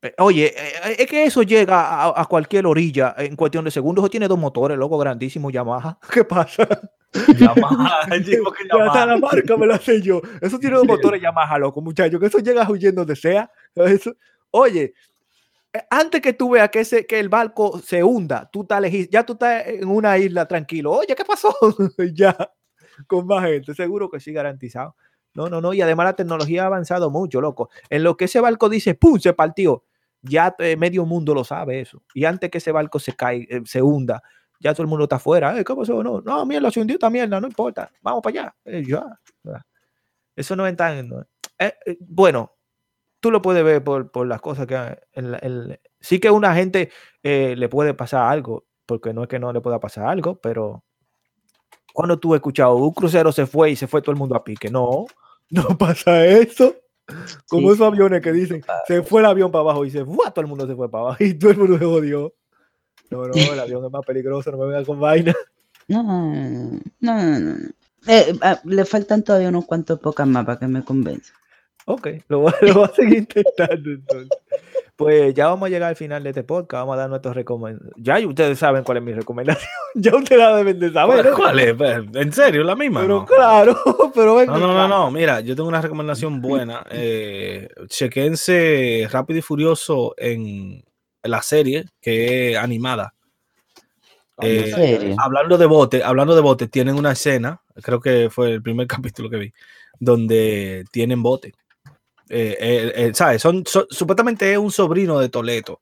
Eh, 0.02 0.14
oye, 0.20 0.54
eh, 0.56 0.95
es 1.00 1.08
que 1.08 1.26
eso 1.26 1.41
llega 1.41 2.08
a, 2.10 2.26
cualquier 2.26 2.68
orilla 2.68 3.16
en 3.18 3.36
cuestión 3.36 3.66
de 3.66 3.72
segundos. 3.72 4.04
Eso 4.04 4.10
tiene 4.10 4.28
dos 4.28 4.38
motores, 4.38 4.78
loco, 4.78 4.98
grandísimo, 4.98 5.50
Yamaha. 5.50 5.98
¿Qué 6.14 6.24
pasa? 6.24 6.68
Yamaha, 7.38 8.08
Yamaha. 8.70 9.06
la 9.06 9.18
marca 9.18 9.58
me 9.58 9.66
la 9.66 9.80
sé 9.80 10.02
yo. 10.02 10.22
Eso 10.41 10.60
tiene 10.60 10.76
dos 10.76 10.86
motores 10.86 11.22
Yamaha, 11.22 11.58
loco, 11.58 11.82
muchacho. 11.82 12.20
Que 12.20 12.28
eso 12.28 12.39
llega 12.39 12.70
huyendo 12.70 13.02
donde 13.02 13.16
sea. 13.16 13.50
Oye, 14.52 14.93
eh, 15.74 15.84
antes 15.89 16.22
que 16.22 16.34
tú 16.34 16.52
veas 16.52 16.70
que, 16.70 16.82
ese, 16.82 17.06
que 17.06 17.20
el 17.20 17.30
barco 17.30 17.80
se 17.80 18.04
hunda, 18.04 18.50
tú 18.52 18.62
estás 18.62 18.84
ya 19.10 19.26
tú 19.26 19.34
estás 19.34 19.68
en 19.68 19.88
una 19.88 20.18
isla 20.18 20.48
tranquilo. 20.48 20.91
Oye, 20.91 21.16
¿qué 21.16 21.26
pasó? 21.26 21.56
ya, 22.14 22.36
con 23.08 23.28
más 23.28 23.45
gente, 23.45 23.74
seguro 23.74 24.10
que 24.10 24.20
sí, 24.20 24.32
garantizado. 24.32 24.95
No, 25.34 25.50
no, 25.50 25.62
no. 25.62 25.74
Y 25.74 25.82
además 25.82 26.06
la 26.06 26.16
tecnología 26.16 26.64
ha 26.64 26.66
avanzado 26.66 27.12
mucho, 27.12 27.41
loco. 27.41 27.70
En 27.89 28.04
lo 28.04 28.18
que 28.18 28.26
ese 28.26 28.39
barco 28.39 28.70
dice, 28.70 28.95
¡pum! 28.95 29.20
se 29.20 29.34
partió. 29.34 29.84
Ya 30.30 30.55
eh, 30.59 30.75
medio 30.75 31.05
mundo 31.05 31.34
lo 31.34 31.43
sabe 31.43 31.82
eso. 31.82 32.03
Y 32.13 32.25
antes 32.25 32.49
que 32.49 32.57
ese 32.57 32.71
barco 32.71 32.99
se 32.99 33.13
caiga, 33.13 33.57
eh, 33.57 33.61
se 33.65 33.82
hunda, 33.82 34.21
ya 34.59 34.73
todo 34.73 34.84
el 34.84 34.89
mundo 34.89 35.03
está 35.03 35.17
afuera. 35.17 35.55
¿Qué 35.63 35.75
pasó? 35.75 36.03
No, 36.03 36.21
no, 36.21 36.45
mierda, 36.45 36.71
se 36.71 36.82
hundió 36.82 36.95
esta 36.95 37.09
mierda, 37.09 37.39
no 37.39 37.47
importa. 37.47 37.91
Vamos 38.01 38.21
para 38.21 38.41
allá. 38.41 38.55
Eh, 38.65 38.84
ya. 38.86 39.05
Eso 40.36 40.55
no 40.55 40.67
es 40.67 40.75
tan. 40.75 41.09
bueno, 41.99 42.55
tú 43.19 43.32
lo 43.32 43.41
puedes 43.41 43.63
ver 43.63 43.84
por, 43.84 44.28
las 44.28 44.41
cosas 44.41 44.67
que. 44.67 44.99
sí 45.99 46.19
que 46.19 46.28
a 46.28 46.32
una 46.34 46.53
gente 46.53 46.91
le 47.23 47.69
puede 47.69 47.93
pasar 47.93 48.32
algo, 48.32 48.65
porque 48.86 49.13
no 49.13 49.23
es 49.23 49.30
que 49.30 49.39
no 49.39 49.51
le 49.51 49.61
pueda 49.61 49.80
pasar 49.80 50.07
algo, 50.07 50.39
pero 50.39 50.84
cuando 51.97 52.19
tú 52.19 52.34
has 52.34 52.38
escuchado 52.38 52.75
un 52.75 52.93
crucero 52.93 53.32
se 53.32 53.47
fue 53.47 53.71
y 53.71 53.75
se 53.75 53.88
fue 53.88 54.03
todo 54.03 54.11
el 54.11 54.19
mundo 54.19 54.36
a 54.36 54.43
pique, 54.43 54.69
no, 54.69 55.07
no 55.49 55.78
pasa 55.78 56.23
eso. 56.25 56.75
Como 57.47 57.72
esos 57.72 57.88
aviones 57.88 58.22
que 58.22 58.32
dicen, 58.32 58.64
se 58.88 59.01
fue 59.03 59.22
el 59.22 59.28
avión 59.28 59.51
para 59.51 59.62
abajo 59.62 59.86
y 59.86 59.91
se 59.91 60.03
fue, 60.03 60.30
todo 60.32 60.41
el 60.41 60.47
mundo 60.47 60.68
se 60.68 60.76
fue 60.76 60.89
para 60.89 61.05
abajo 61.05 61.18
y 61.24 61.34
todo 61.34 61.51
el 61.51 61.58
mundo 61.58 61.78
se 61.78 61.86
jodió. 61.86 62.34
No, 63.10 63.26
no, 63.26 63.34
el 63.34 63.60
avión 63.60 63.86
es 63.86 63.91
más 63.91 64.05
peligroso, 64.05 64.51
no 64.51 64.58
me 64.58 64.66
venga 64.68 64.86
con 64.86 64.99
vaina. 64.99 65.34
No, 65.89 66.03
no, 66.03 66.82
no, 66.99 67.39
no. 67.39 67.55
Eh, 68.08 68.38
ah, 68.41 68.60
le 68.66 68.84
faltan 68.84 69.24
todavía 69.24 69.47
unos 69.47 69.66
cuantos 69.66 69.97
pocas 70.01 70.28
más 70.28 70.45
para 70.45 70.60
que 70.60 70.68
me 70.68 70.84
convenza. 70.84 71.34
Ok, 71.86 72.10
lo 72.28 72.39
voy, 72.39 72.53
lo 72.64 72.74
voy 72.74 72.84
a 72.84 72.93
seguir 72.93 73.20
intentando 73.20 73.91
entonces. 73.91 74.38
Pues 74.98 75.36
ya 75.36 75.45
vamos 75.45 75.68
a 75.68 75.70
llegar 75.70 75.89
al 75.89 75.95
final 75.95 76.24
de 76.24 76.30
este 76.30 76.43
podcast. 76.43 76.82
Vamos 76.82 76.95
a 76.95 77.02
dar 77.02 77.10
nuestros 77.10 77.36
recomendaciones. 77.36 77.93
Ya 77.98 78.18
ustedes 78.28 78.58
saben 78.58 78.84
cuál 78.84 78.98
es 78.98 79.04
mi 79.04 79.14
recomendación. 79.14 79.70
ya 79.93 80.16
ustedes 80.16 80.41
la 80.41 80.56
deben 80.56 80.80
de 80.80 80.91
saber. 80.91 81.30
¿Cuál 81.36 81.60
es? 81.60 81.74
Pues, 81.76 82.02
¿En 82.16 82.34
serio? 82.34 82.64
¿La 82.64 82.76
misma? 82.76 83.02
Pero 83.02 83.24
claro, 83.24 83.78
pero 84.16 84.36
venga. 84.36 84.58
No, 84.58 84.74
no, 84.74 84.88
no, 84.88 85.12
Mira, 85.12 85.41
yo 85.41 85.56
tengo 85.56 85.70
una 85.70 85.82
recomendación 85.82 86.41
buena. 86.41 86.84
Eh, 87.00 87.70
chequense 87.88 89.08
Rápido 89.12 89.38
y 89.38 89.41
Furioso 89.43 90.16
en 90.18 90.84
la 91.22 91.43
serie 91.43 91.86
que 92.02 92.52
es 92.52 92.58
animada. 92.58 93.14
Eh, 94.41 95.16
hablando 95.20 95.60
de 95.60 95.66
bote, 95.68 96.04
hablando 96.04 96.36
de 96.36 96.41
bote, 96.41 96.68
tienen 96.68 96.95
una 96.95 97.12
escena, 97.12 97.62
creo 97.84 98.00
que 98.00 98.30
fue 98.32 98.54
el 98.54 98.64
primer 98.64 98.88
capítulo 98.88 99.30
que 99.30 99.38
vi, 99.38 99.54
donde 100.00 100.86
tienen 100.91 101.22
bote. 101.22 101.54
Eh, 102.30 102.57
eh, 102.59 102.93
eh, 102.95 103.11
¿sabes? 103.13 103.41
Son, 103.41 103.63
supuestamente 103.65 104.51
es 104.51 104.57
un 104.57 104.71
sobrino 104.71 105.19
de 105.19 105.30
Toleto 105.30 105.82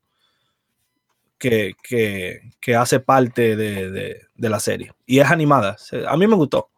que, 1.37 1.73
que, 1.81 2.75
hace 2.75 2.99
parte 2.99 3.55
de, 3.55 4.21
la 4.35 4.59
serie. 4.59 4.91
Y 5.05 5.19
es 5.19 5.29
animada. 5.29 5.77
A 6.07 6.17
mí 6.17 6.27
me 6.27 6.35
gustó. 6.35 6.69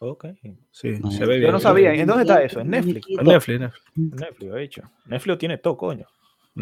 Ok. 0.00 0.26
Sí, 0.70 0.96
se 1.10 1.26
ve 1.26 1.38
bien. 1.38 1.46
Yo 1.46 1.52
no 1.52 1.60
sabía. 1.60 1.94
¿En 1.94 2.06
dónde 2.06 2.22
está 2.22 2.42
eso? 2.42 2.60
¿En 2.60 2.70
Netflix? 2.70 3.06
En 3.08 3.24
Netflix, 3.24 3.60
Netflix. 3.60 4.20
Netflix, 4.20 4.54
he 4.54 4.62
hecho. 4.62 4.82
Netflix 5.06 5.38
tiene 5.38 5.58
todo, 5.58 5.76
coño. 5.76 6.06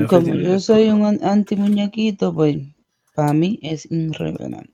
Como 0.09 0.35
yo 0.35 0.61
soy 0.61 0.89
un 0.91 1.19
anti 1.25 1.57
muñequito, 1.57 2.33
pues 2.33 2.59
para 3.15 3.33
mí 3.33 3.59
es 3.63 3.91
irreverente. 3.91 4.71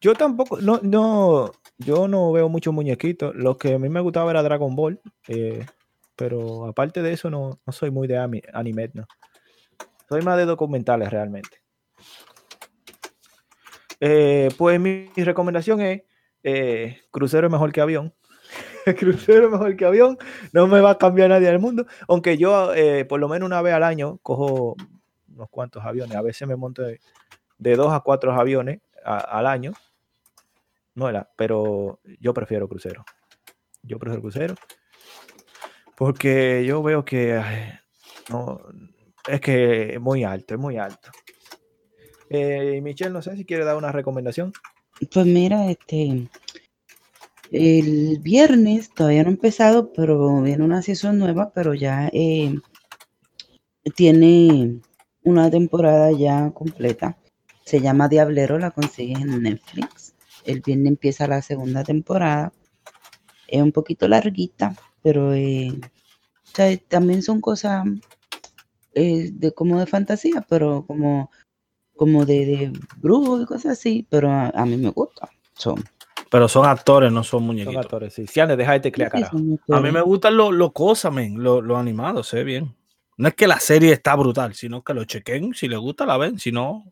Yo 0.00 0.14
tampoco, 0.14 0.60
no, 0.60 0.80
no, 0.82 1.52
yo 1.78 2.08
no 2.08 2.32
veo 2.32 2.48
muchos 2.48 2.72
muñequitos. 2.72 3.34
Lo 3.34 3.58
que 3.58 3.74
a 3.74 3.78
mí 3.78 3.88
me 3.88 4.00
gustaba 4.00 4.30
era 4.30 4.42
Dragon 4.42 4.74
Ball. 4.74 5.00
Eh, 5.28 5.66
pero 6.16 6.66
aparte 6.66 7.02
de 7.02 7.12
eso 7.12 7.30
no, 7.30 7.60
soy 7.70 7.90
muy 7.90 8.08
de 8.08 8.18
anime, 8.18 8.90
no. 8.94 9.06
Soy 10.08 10.22
más 10.22 10.36
de 10.36 10.44
documentales 10.44 11.10
realmente. 11.10 11.62
Eh, 14.00 14.50
pues 14.58 14.80
mi, 14.80 15.06
recomendación 15.14 15.80
es 15.80 16.02
eh, 16.42 17.00
crucero 17.10 17.46
es 17.46 17.52
mejor 17.52 17.72
que 17.72 17.80
avión. 17.80 18.12
crucero 18.98 19.46
es 19.46 19.52
mejor 19.52 19.76
que 19.76 19.84
avión. 19.84 20.18
No 20.52 20.66
me 20.66 20.80
va 20.80 20.90
a 20.90 20.98
cambiar 20.98 21.30
nadie 21.30 21.46
del 21.46 21.60
mundo. 21.60 21.86
Aunque 22.08 22.36
yo 22.36 22.74
eh, 22.74 23.04
por 23.04 23.20
lo 23.20 23.28
menos 23.28 23.46
una 23.46 23.62
vez 23.62 23.74
al 23.74 23.84
año 23.84 24.18
cojo 24.18 24.76
unos 25.34 25.48
cuantos 25.50 25.84
aviones. 25.84 26.16
A 26.16 26.22
veces 26.22 26.46
me 26.48 26.56
monto 26.56 26.82
de, 26.82 27.76
dos 27.76 27.92
a 27.92 28.00
cuatro 28.00 28.32
aviones 28.32 28.80
al 29.04 29.46
año. 29.46 29.72
No 30.94 31.08
era, 31.08 31.30
pero 31.36 32.00
yo 32.20 32.34
prefiero 32.34 32.68
crucero. 32.68 33.04
Yo 33.82 33.98
prefiero 33.98 34.20
crucero. 34.20 34.54
Porque 36.02 36.64
yo 36.66 36.82
veo 36.82 37.04
que 37.04 37.40
no, 38.28 38.60
es 39.28 39.40
que 39.40 39.94
es 39.94 40.00
muy 40.00 40.24
alto, 40.24 40.54
es 40.54 40.60
muy 40.60 40.76
alto. 40.76 41.12
Eh, 42.28 42.80
Michelle, 42.82 43.12
no 43.12 43.22
sé 43.22 43.36
si 43.36 43.44
quiere 43.44 43.64
dar 43.64 43.76
una 43.76 43.92
recomendación. 43.92 44.52
Pues 45.12 45.26
mira, 45.26 45.70
este, 45.70 46.28
el 47.52 48.18
viernes 48.18 48.90
todavía 48.92 49.22
no 49.22 49.28
ha 49.28 49.34
empezado, 49.34 49.92
pero 49.92 50.42
viene 50.42 50.64
una 50.64 50.82
sesión 50.82 51.20
nueva, 51.20 51.52
pero 51.54 51.72
ya 51.72 52.10
eh, 52.12 52.52
tiene 53.94 54.80
una 55.22 55.52
temporada 55.52 56.10
ya 56.10 56.50
completa. 56.50 57.16
Se 57.64 57.80
llama 57.80 58.08
Diablero, 58.08 58.58
la 58.58 58.72
consigues 58.72 59.20
en 59.20 59.40
Netflix. 59.40 60.16
El 60.44 60.62
viernes 60.62 60.88
empieza 60.88 61.28
la 61.28 61.42
segunda 61.42 61.84
temporada. 61.84 62.52
Es 63.46 63.62
un 63.62 63.70
poquito 63.70 64.08
larguita, 64.08 64.74
pero 65.02 65.34
eh, 65.34 65.72
también 66.88 67.22
son 67.22 67.40
cosas 67.40 67.84
eh, 68.94 69.30
de 69.32 69.52
como 69.52 69.80
de 69.80 69.86
fantasía, 69.86 70.44
pero 70.48 70.84
como, 70.86 71.30
como 71.96 72.24
de, 72.24 72.46
de 72.46 72.72
brujos 72.96 73.42
y 73.42 73.46
cosas 73.46 73.78
así, 73.78 74.06
pero 74.08 74.30
a, 74.30 74.66
mí 74.66 74.76
me 74.76 74.90
gusta. 74.90 75.30
Son. 75.54 75.82
Pero 76.30 76.48
son 76.48 76.66
actores, 76.66 77.12
no 77.12 77.24
son 77.24 77.42
muñequitos. 77.44 77.74
Son 77.74 77.82
actores, 77.82 78.14
sí. 78.14 78.26
Si 78.26 78.40
han 78.40 78.56
de 78.56 78.80
teclear, 78.80 79.10
cara. 79.10 79.30
A 79.30 79.80
mí 79.80 79.90
me 79.90 80.02
gustan 80.02 80.36
los 80.36 80.52
lo 80.52 80.72
cosas, 80.72 81.12
men, 81.12 81.42
los 81.42 81.62
lo 81.62 81.76
animados, 81.76 82.28
se 82.28 82.36
ve 82.38 82.44
bien. 82.44 82.74
No 83.16 83.28
es 83.28 83.34
que 83.34 83.46
la 83.46 83.60
serie 83.60 83.92
está 83.92 84.14
brutal, 84.16 84.54
sino 84.54 84.82
que 84.82 84.94
lo 84.94 85.04
chequen, 85.04 85.54
si 85.54 85.68
les 85.68 85.78
gusta 85.78 86.06
la 86.06 86.16
ven, 86.16 86.38
si 86.38 86.50
no, 86.50 86.84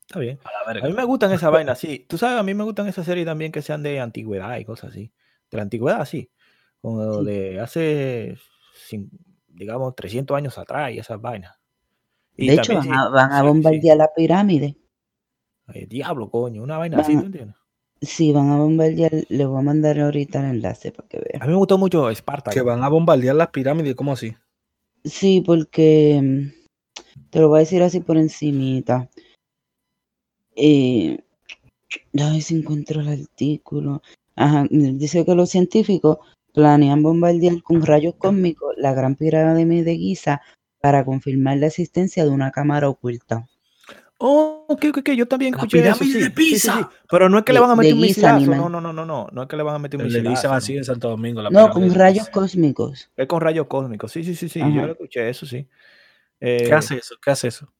está 0.00 0.18
bien. 0.18 0.38
A, 0.44 0.72
mí 0.72 0.92
me 0.92 1.04
gustan 1.04 1.32
esas 1.32 1.50
vainas, 1.50 1.78
sí. 1.78 2.06
Tú 2.08 2.16
sabes, 2.16 2.38
a 2.38 2.42
mí 2.42 2.54
me 2.54 2.64
gustan 2.64 2.86
esas 2.88 3.04
series 3.04 3.26
también 3.26 3.52
que 3.52 3.62
sean 3.62 3.82
de 3.82 4.00
antigüedad 4.00 4.58
y 4.58 4.64
cosas 4.64 4.90
así. 4.90 5.12
De 5.50 5.56
la 5.56 5.62
antigüedad, 5.62 6.04
sí. 6.06 6.30
Como 6.86 7.24
de 7.24 7.58
hace 7.58 8.36
digamos, 9.48 9.96
300 9.96 10.36
años 10.36 10.56
atrás 10.56 10.92
y 10.92 10.98
esas 10.98 11.20
vainas. 11.20 11.58
de 12.36 12.54
hecho, 12.54 12.76
van, 12.76 13.32
a, 13.32 13.42
bombardear 13.42 13.96
la 13.96 14.08
pirámide. 14.14 14.76
diablo, 15.88 16.30
coño, 16.30 16.62
una 16.62 16.78
vaina 16.78 17.00
así, 17.00 17.16
¿tú 17.16 17.26
entiendes? 17.26 17.56
Sí, 18.00 18.30
van 18.30 18.50
a 18.50 18.58
bombardear. 18.58 19.10
Le 19.28 19.46
voy 19.46 19.58
a 19.58 19.62
mandar 19.62 19.98
ahorita 19.98 20.38
el 20.38 20.56
enlace 20.56 20.92
para 20.92 21.08
que 21.08 21.18
vean. 21.18 21.42
A 21.42 21.46
mí 21.46 21.50
me 21.50 21.58
gustó 21.58 21.76
mucho 21.76 22.08
Esparta. 22.08 22.52
Que 22.52 22.62
van 22.62 22.84
a 22.84 22.88
bombardear 22.88 23.34
las 23.34 23.48
pirámides, 23.48 23.96
¿cómo 23.96 24.12
así? 24.12 24.36
Sí, 25.02 25.42
porque 25.44 26.20
mm, 26.22 27.30
te 27.30 27.40
lo 27.40 27.48
voy 27.48 27.56
a 27.56 27.60
decir 27.60 27.82
así 27.82 27.98
por 27.98 28.16
encimita. 28.16 29.10
Eh, 30.54 31.18
a 32.16 32.30
ver 32.30 32.42
si 32.42 32.54
encuentro 32.54 33.00
el 33.00 33.08
artículo. 33.08 34.02
Ajá, 34.36 34.68
dice 34.70 35.24
que 35.24 35.34
los 35.34 35.50
científicos 35.50 36.18
planean 36.56 37.02
bombardear 37.02 37.62
con 37.62 37.84
rayos 37.84 38.14
cósmicos 38.16 38.74
la 38.78 38.94
gran 38.94 39.14
pirámide 39.14 39.84
de 39.84 39.96
Giza 39.96 40.40
para 40.80 41.04
confirmar 41.04 41.58
la 41.58 41.66
existencia 41.66 42.24
de 42.24 42.30
una 42.30 42.50
cámara 42.50 42.88
oculta. 42.88 43.46
Oh, 44.16 44.64
ok, 44.66 44.86
ok, 44.96 45.10
yo 45.10 45.28
también 45.28 45.52
escuché 45.52 45.86
eso. 45.86 46.02
Sí, 46.02 46.14
de 46.14 46.30
Pisa. 46.30 46.88
Pero 47.10 47.28
no 47.28 47.36
es 47.36 47.44
que 47.44 47.52
le 47.52 47.60
van 47.60 47.70
a 47.70 47.76
meter 47.76 47.92
un 47.92 48.00
misilazo. 48.00 48.46
No, 48.46 48.70
no, 48.70 48.80
no, 48.80 48.90
no, 48.90 49.04
no. 49.04 49.28
No 49.30 49.42
es 49.42 49.48
que 49.48 49.56
le 49.58 49.62
van 49.62 49.74
a 49.74 49.78
meter 49.78 50.00
un 50.00 50.06
misilazo. 50.06 50.50
así 50.50 50.78
en 50.78 50.84
Santo 50.84 51.10
Domingo. 51.10 51.42
no, 51.50 51.68
con 51.68 51.92
rayos 51.94 52.30
cósmicos. 52.30 53.10
Es 53.14 53.26
con 53.26 53.42
rayos 53.42 53.66
cósmicos. 53.66 54.10
Sí, 54.10 54.24
sí, 54.24 54.34
sí, 54.34 54.48
sí. 54.48 54.60
Yo 54.60 54.86
lo 54.86 54.92
escuché, 54.92 55.28
eso 55.28 55.44
sí. 55.44 55.68
¿Qué 56.40 56.72
hace 56.72 56.96
eso? 56.96 57.16
¿Qué 57.22 57.30
hace 57.30 57.48
eso? 57.48 57.70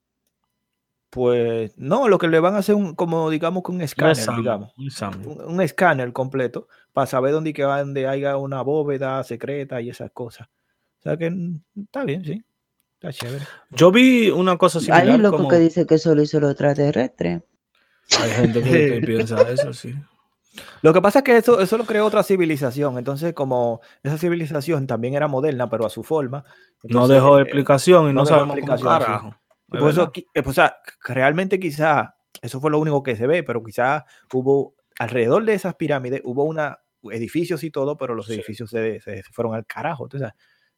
Pues 1.08 1.78
no, 1.78 2.08
lo 2.08 2.18
que 2.18 2.28
le 2.28 2.40
van 2.40 2.56
a 2.56 2.58
hacer 2.58 2.74
un, 2.74 2.94
como 2.94 3.30
digamos 3.30 3.62
con 3.62 3.76
un 3.76 3.80
escáner, 3.80 4.16
digamos. 4.36 4.74
Un, 4.76 5.62
escáner 5.62 6.12
completo 6.12 6.68
para 6.96 7.06
saber 7.06 7.32
dónde, 7.32 7.52
que 7.52 7.62
donde 7.62 8.06
haya 8.06 8.38
una 8.38 8.62
bóveda 8.62 9.22
secreta 9.22 9.82
y 9.82 9.90
esas 9.90 10.10
cosas. 10.12 10.48
O 10.98 11.02
sea 11.02 11.18
que 11.18 11.28
mm, 11.28 11.60
está 11.82 12.04
bien, 12.04 12.24
sí. 12.24 12.42
Está 12.94 13.12
chévere. 13.12 13.44
Yo 13.68 13.92
vi 13.92 14.30
una 14.30 14.56
cosa 14.56 14.80
similar. 14.80 15.06
Hay 15.06 15.18
loco 15.18 15.46
que 15.46 15.58
dice 15.58 15.86
que 15.86 15.98
solo 15.98 16.22
hizo 16.22 16.40
lo 16.40 16.48
extraterrestre. 16.48 17.42
Hay 18.18 18.30
gente 18.30 18.62
que, 18.62 19.02
piensa 19.04 19.42
eso, 19.42 19.74
sí. 19.74 19.94
Lo 20.80 20.94
que 20.94 21.02
pasa 21.02 21.18
es 21.18 21.24
que 21.26 21.36
eso, 21.36 21.60
eso 21.60 21.76
lo 21.76 21.84
creó 21.84 22.06
otra 22.06 22.22
civilización. 22.22 22.96
Entonces, 22.96 23.34
como 23.34 23.82
esa 24.02 24.16
civilización 24.16 24.86
también 24.86 25.12
era 25.12 25.28
moderna, 25.28 25.68
pero 25.68 25.84
a 25.84 25.90
su 25.90 26.02
forma. 26.02 26.46
no 26.84 27.08
dejó 27.08 27.38
eh, 27.38 27.42
explicación 27.42 28.08
y 28.08 28.14
no, 28.14 28.24
sabemos 28.24 28.56
cómo 28.58 28.80
carajo. 28.80 29.36
Por 29.68 29.90
eso, 29.90 30.10
eh, 30.14 30.42
o 30.42 30.52
sea, 30.54 30.78
realmente 31.04 31.60
quizá 31.60 32.16
eso 32.40 32.58
fue 32.58 32.70
lo 32.70 32.78
único 32.78 33.02
que 33.02 33.16
se 33.16 33.26
ve, 33.26 33.42
pero 33.42 33.62
quizá 33.62 34.06
hubo 34.32 34.76
alrededor 34.98 35.44
de 35.44 35.52
esas 35.52 35.74
pirámides, 35.74 36.22
hubo 36.24 36.44
una, 36.44 36.78
edificios 37.12 37.64
y 37.64 37.70
todo, 37.70 37.96
pero 37.96 38.14
los 38.14 38.28
edificios 38.30 38.70
se, 38.70 39.00
se, 39.00 39.22
fueron 39.32 39.54
al 39.54 39.66
carajo. 39.66 40.04
Entonces, 40.04 40.30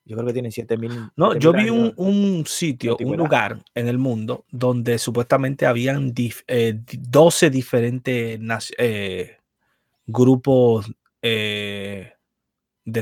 yo 0.04 0.16
creo 0.16 0.26
que 0.26 0.32
tienen 0.32 0.52
7000. 0.52 1.10
No, 1.16 1.36
yo 1.36 1.52
vi 1.52 1.68
un, 1.68 1.92
un, 1.96 2.46
sitio, 2.46 2.96
un 2.98 3.16
lugar 3.16 3.62
en 3.74 3.88
el 3.88 3.98
mundo 3.98 4.46
donde 4.50 4.98
supuestamente 4.98 5.66
habían 5.66 6.14
12 6.14 6.44
eh, 6.46 7.50
diferentes 7.50 8.72
eh, 8.78 9.36
grupos 10.06 10.90
de 11.20 12.14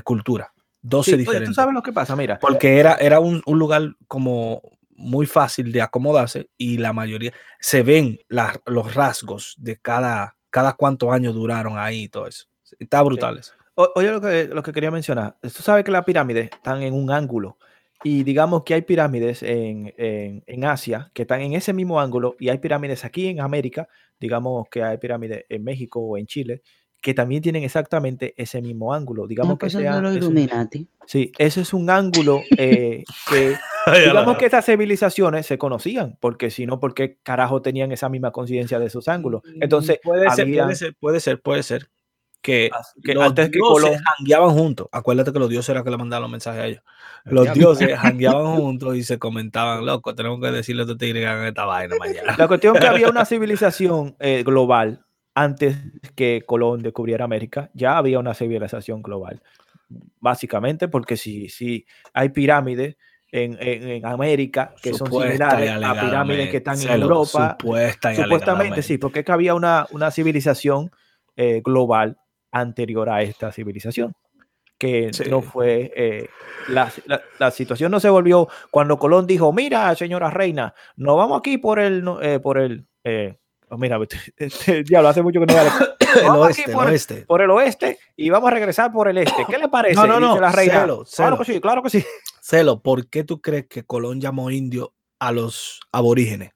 cultura. 0.02 0.52
12 0.82 1.16
diferentes. 1.16 1.50
Tú 1.50 1.54
sabes 1.54 1.74
lo 1.74 1.82
que 1.82 1.92
pasa, 1.92 2.16
mira. 2.16 2.38
Porque 2.40 2.78
era, 2.78 2.94
era 2.94 3.20
un, 3.20 3.40
un 3.46 3.58
lugar 3.58 3.94
como 4.08 4.62
muy 4.96 5.26
fácil 5.26 5.70
de 5.72 5.82
acomodarse 5.82 6.50
y 6.56 6.78
la 6.78 6.92
mayoría 6.92 7.32
se 7.60 7.82
ven 7.82 8.18
los 8.28 8.94
rasgos 8.94 9.54
de 9.58 9.76
cada, 9.76 10.36
cada 10.50 10.72
cuántos 10.72 11.12
años 11.12 11.34
duraron 11.34 11.78
ahí 11.78 12.04
y 12.04 12.08
todo 12.08 12.26
eso. 12.26 12.46
Está 12.78 13.02
brutal 13.02 13.38
eso. 13.38 13.52
oye, 13.74 14.10
lo 14.10 14.20
que, 14.20 14.48
lo 14.48 14.62
que 14.62 14.72
quería 14.72 14.90
mencionar. 14.90 15.36
Tú 15.40 15.62
sabes 15.62 15.84
que 15.84 15.90
las 15.90 16.04
pirámides 16.04 16.50
están 16.52 16.82
en 16.82 16.94
un 16.94 17.10
ángulo 17.10 17.58
y 18.04 18.22
digamos 18.22 18.62
que 18.64 18.74
hay 18.74 18.82
pirámides 18.82 19.42
en, 19.42 19.92
en, 19.96 20.42
en, 20.46 20.64
Asia 20.64 21.10
que 21.14 21.22
están 21.22 21.40
en 21.40 21.54
ese 21.54 21.72
mismo 21.72 22.00
ángulo 22.00 22.36
y 22.38 22.50
hay 22.50 22.58
pirámides 22.58 23.04
aquí 23.04 23.28
en 23.28 23.40
América, 23.40 23.88
digamos 24.20 24.68
que 24.70 24.82
hay 24.82 24.98
pirámides 24.98 25.44
en 25.48 25.64
México 25.64 26.00
o 26.00 26.18
en 26.18 26.26
Chile, 26.26 26.62
que 27.06 27.14
también 27.14 27.42
tienen 27.42 27.62
exactamente 27.62 28.34
ese 28.36 28.60
mismo 28.60 28.92
ángulo. 28.92 29.26
Digamos 29.26 29.58
que 29.58 29.70
sea, 29.70 30.00
los 30.00 30.16
Illuminati. 30.16 30.88
sí, 31.06 31.30
ese 31.38 31.60
es 31.60 31.72
un 31.72 31.88
ángulo 31.88 32.42
eh, 32.58 33.04
que, 33.30 33.56
digamos 34.00 34.36
que 34.36 34.46
esas 34.46 34.64
civilizaciones 34.66 35.46
se 35.46 35.56
conocían, 35.56 36.16
porque 36.20 36.50
si 36.50 36.66
no, 36.66 36.80
¿por 36.80 36.94
qué 36.94 37.18
carajo 37.22 37.62
tenían 37.62 37.92
esa 37.92 38.08
misma 38.08 38.32
conciencia 38.32 38.80
de 38.80 38.86
esos 38.86 39.06
ángulos? 39.08 39.42
Entonces, 39.60 40.00
puede, 40.02 40.28
ser, 40.30 40.48
puede 40.52 40.74
ser, 40.74 40.96
puede 40.98 41.20
ser, 41.20 41.40
puede 41.40 41.62
ser, 41.62 41.88
que, 42.43 42.70
que 43.03 43.12
antes 43.20 43.51
que 43.51 43.59
Colón 43.59 43.95
jangueaban 43.99 44.51
juntos. 44.51 44.89
Acuérdate 44.93 45.32
que 45.32 45.39
los 45.39 45.49
dioses 45.49 45.70
eran 45.70 45.84
que 45.84 45.91
le 45.91 45.97
mandaban 45.97 46.22
los 46.22 46.30
mensajes 46.30 46.61
a 46.61 46.66
ellos. 46.66 46.82
Los 47.24 47.53
dioses 47.53 47.99
jangueaban 47.99 48.57
juntos 48.57 48.97
y 48.97 49.03
se 49.03 49.18
comentaban, 49.18 49.84
loco, 49.84 50.14
tenemos 50.14 50.41
que 50.41 50.51
decirle 50.53 50.82
a 50.82 50.84
estos 50.84 50.99
tigres 50.99 51.22
que 51.22 51.26
hagan 51.26 51.47
esta 51.47 51.64
vaina 51.64 51.97
mañana. 51.99 52.37
La 52.39 52.47
cuestión 52.47 52.76
es 52.76 52.80
que 52.80 52.87
había 52.87 53.09
una 53.09 53.24
civilización 53.24 54.16
eh, 54.20 54.43
global 54.45 55.05
antes 55.34 55.76
que 56.14 56.45
Colón 56.47 56.82
descubriera 56.82 57.24
América, 57.24 57.70
ya 57.74 57.99
había 57.99 58.18
una 58.18 58.32
civilización 58.32 59.03
global. 59.03 59.43
Básicamente 60.18 60.89
porque 60.89 61.16
si, 61.16 61.49
si 61.49 61.84
hay 62.12 62.30
pirámides 62.30 62.97
en, 63.30 63.57
en, 63.61 64.07
América 64.07 64.74
que 64.82 64.95
son 64.95 65.11
similares 65.11 65.70
a 65.70 65.95
pirámides 65.95 66.51
que 66.51 66.57
están 66.59 66.80
en 66.80 67.03
Europa. 67.03 67.57
supuestamente 67.61 68.82
sí, 68.82 68.99
porque 68.99 69.20
es 69.20 69.26
que 69.26 69.32
había 69.32 69.55
una, 69.55 69.87
una 69.91 70.11
civilización 70.11 70.91
eh, 71.37 71.61
global 71.62 72.18
anterior 72.61 73.09
a 73.09 73.22
esta 73.22 73.52
civilización. 73.52 74.14
Que 74.78 75.11
no 75.30 75.40
fue. 75.40 75.90
Eh, 75.96 76.28
la, 76.68 76.92
la, 77.38 77.50
situación 77.50 77.90
no 77.90 77.98
se 77.98 78.11
volvió 78.11 78.46
cuando 78.70 78.98
Colón 78.98 79.26
dijo: 79.26 79.50
Mira, 79.50 79.94
señora 79.94 80.28
reina, 80.28 80.74
nos 80.96 81.16
vamos 81.16 81.38
aquí 81.38 81.57
por 81.57 81.78
el. 81.78 82.04
Eh, 82.20 82.40
por 82.40 82.59
el 82.59 82.86
Oh, 83.68 83.76
mira, 83.76 83.98
este, 84.36 84.84
diablo, 84.84 85.09
hace 85.09 85.22
mucho 85.22 85.40
que 85.40 85.46
no 85.46 85.54
vale. 85.54 85.70
el 86.22 86.28
oeste, 86.28 86.72
por, 86.72 86.84
el 86.84 86.90
oeste. 86.90 87.24
por 87.26 87.42
el 87.42 87.50
oeste 87.50 87.98
y 88.14 88.30
vamos 88.30 88.48
a 88.48 88.54
regresar 88.54 88.92
por 88.92 89.09
el 89.09 89.18
este. 89.18 89.44
¿Qué 89.48 89.59
le 89.59 89.68
parece? 89.68 89.96
No, 89.96 90.07
no, 90.07 90.20
no. 90.20 90.40
la 90.40 90.52
reina. 90.52 90.82
Celo, 90.82 91.04
Claro 91.04 91.38
que 91.38 91.44
sí, 91.44 91.61
claro 91.61 91.82
que 91.82 91.90
sí. 91.90 92.04
Celo, 92.40 92.80
¿por 92.80 93.09
qué 93.09 93.24
tú 93.24 93.40
crees 93.40 93.66
que 93.66 93.84
Colón 93.84 94.20
llamó 94.20 94.50
indio 94.50 94.94
a 95.18 95.32
los 95.32 95.80
aborígenes? 95.90 96.52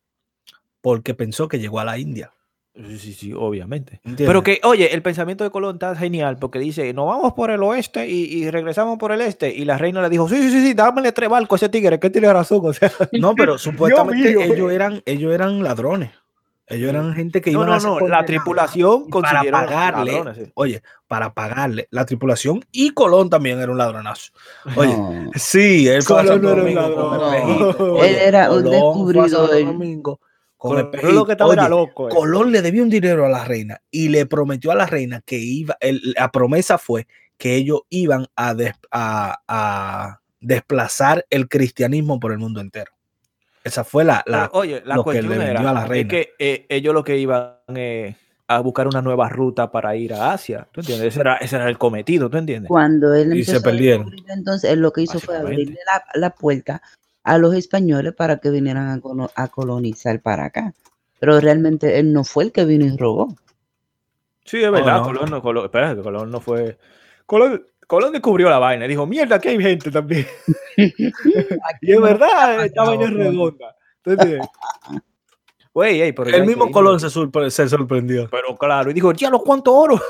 Porque 0.81 1.15
pensó 1.15 1.49
que 1.49 1.59
llegó 1.59 1.81
a 1.81 1.85
la 1.85 1.99
India. 1.99 2.33
Sí, 2.75 2.99
sí, 2.99 3.13
sí, 3.13 3.33
obviamente. 3.37 4.01
Pero 4.17 4.43
que, 4.43 4.61
oye, 4.63 4.95
el 4.95 5.03
pensamiento 5.03 5.43
de 5.43 5.51
Colón 5.51 5.77
está 5.77 5.95
genial 5.97 6.39
porque 6.39 6.61
dice, 6.61 6.93
nos 6.93 7.07
vamos 7.07 7.33
por 7.33 7.51
el 7.51 7.63
oeste 7.63 8.09
y, 8.09 8.49
regresamos 8.51 8.97
por 8.97 9.13
el 9.13 9.21
este. 9.21 9.53
Y 9.53 9.65
la 9.65 9.77
reina 9.77 10.01
le 10.01 10.09
dijo, 10.09 10.29
sí, 10.29 10.37
sí, 10.37 10.51
sí, 10.51 10.67
sí 10.69 10.75
dámele 10.75 11.13
tres 11.13 11.29
barcos 11.29 11.61
a 11.61 11.67
ese 11.67 11.71
tigre, 11.71 11.99
que 11.99 12.11
tiene 12.11 12.33
razón. 12.33 12.61
O 12.63 12.73
sea, 12.73 12.91
no, 13.13 13.35
pero 13.35 13.59
supuestamente 13.59 14.31
ellos 14.31 14.73
eran, 14.73 15.03
ellos 15.05 15.35
eran 15.35 15.63
ladrones. 15.63 16.11
Ellos 16.69 16.89
eran 16.89 17.13
gente 17.15 17.41
que 17.41 17.51
iban 17.51 17.67
no, 17.67 17.79
no, 17.81 17.99
no, 17.99 18.07
la 18.07 18.25
tripulación 18.25 19.09
para 19.11 19.43
pagarle, 19.43 20.23
oye, 20.55 20.83
para 21.09 21.35
pagarle, 21.35 21.89
la 21.91 22.07
tripulación 22.07 22.65
y 22.71 22.91
Colón 22.91 23.29
también 23.29 23.59
era 23.59 23.73
un 23.73 23.79
ladronazo. 23.79 24.31
Oye, 24.77 24.97
sí, 25.35 25.89
él 25.89 26.05
fue 26.05 26.19
Colón 26.19 26.43
no 26.43 26.51
era 26.53 26.63
un 26.63 26.75
ladrón. 26.77 27.97
él 28.05 28.15
era 28.15 28.53
un 28.53 28.63
descubridor. 28.63 29.65
Domingo, 29.65 30.21
con 30.61 30.79
el 30.79 31.15
lo 31.15 31.25
que 31.25 31.33
estaba 31.33 31.55
era 31.55 31.71
loco. 31.71 32.09
Eh. 32.09 32.15
Colón 32.15 32.53
le 32.53 32.61
debía 32.61 32.83
un 32.83 32.91
dinero 32.91 33.25
a 33.25 33.31
la 33.31 33.45
reina 33.45 33.81
y 33.91 34.11
le 34.11 34.27
prometió 34.27 34.71
a 34.71 34.75
la 34.75 34.85
reina 34.85 35.23
que 35.25 35.39
iba, 35.39 35.75
la 35.81 36.31
promesa 36.31 36.77
fue 36.77 37.07
que 37.39 37.57
ellos 37.57 37.81
iban 37.89 38.27
a, 38.37 38.55
a, 38.91 39.41
a 39.49 40.21
desplazar 40.39 41.25
el 41.31 41.49
cristianismo 41.49 42.21
por 42.21 42.33
el 42.33 42.39
mundo 42.39 42.61
entero. 42.61 42.93
Esa 43.65 43.85
fue 43.85 44.05
la, 44.05 44.23
la, 44.27 44.51
oye, 44.53 44.83
la 44.85 44.97
cuestión 44.97 45.33
que 45.33 45.43
era, 45.43 45.61
a 45.61 45.73
la 45.73 45.87
reina. 45.87 46.03
Es 46.03 46.09
que 46.09 46.33
eh, 46.39 46.67
ellos 46.69 46.93
lo 46.93 47.05
que 47.05 47.17
iban 47.17 47.55
eh, 47.69 48.15
a 48.47 48.61
buscar 48.61 48.87
una 48.87 49.01
nueva 49.01 49.31
ruta 49.31 49.71
para 49.71 49.97
ir 49.97 50.13
a 50.13 50.33
Asia. 50.33 50.69
¿Tú 50.73 50.81
entiendes? 50.81 51.09
Ese 51.09 51.21
era, 51.21 51.37
ese 51.37 51.57
era 51.57 51.71
el 51.71 51.79
cometido, 51.79 52.29
¿tú 52.29 52.37
entiendes? 52.37 52.69
Cuando 52.69 53.15
él 53.15 53.35
y 53.35 53.45
se 53.45 53.63
perdieron. 53.63 54.15
entonces, 54.29 54.71
él 54.71 54.81
lo 54.81 54.93
que 54.93 55.01
hizo 55.01 55.19
fue 55.21 55.39
abrirle 55.39 55.79
la, 55.87 56.05
la, 56.21 56.35
puerta 56.35 56.83
a 57.23 57.39
los 57.39 57.55
españoles 57.55 58.15
para 58.15 58.39
que 58.39 58.51
vinieran 58.51 58.89
a, 58.89 59.43
a, 59.43 59.49
colonizar 59.49 60.21
para 60.21 60.47
acá. 60.47 60.75
Pero 61.19 61.41
realmente 61.41 61.99
él 61.99 62.13
no 62.13 62.25
fue 62.25 62.45
el 62.45 62.53
que 62.53 62.65
vino 62.65 62.87
y 62.87 62.97
robó. 62.97 63.35
Sí, 64.45 64.63
es 64.63 64.71
verdad. 64.71 65.03
Colón, 65.03 65.31
no, 65.31 65.43
Colón, 65.43 65.65
espera, 65.67 65.95
que 65.95 66.03
Colón 66.03 66.31
no 66.31 66.41
fue. 66.41 66.79
Colón, 67.27 67.65
Colón 67.87 68.13
descubrió 68.13 68.49
la 68.49 68.59
vaina. 68.59 68.87
Dijo, 68.87 69.07
mierda, 69.07 69.37
aquí 69.37 69.49
hay 69.49 69.61
gente 69.61 69.91
también. 69.91 70.27
y 70.77 71.93
es 71.93 72.01
verdad, 72.01 72.65
esta 72.65 72.85
vaina 72.85 73.05
es 73.05 73.13
redonda. 73.13 73.77
Entonces, 74.05 74.41
el 76.33 76.47
mismo 76.47 76.71
Colón 76.71 77.01
se, 77.01 77.11
sorprendió. 77.11 78.29
Pero 78.31 78.57
claro, 78.57 78.91
y 78.91 78.95
dijo, 78.95 79.13
diablo, 79.13 79.41
¿cuánto 79.41 79.75
oro? 79.75 80.01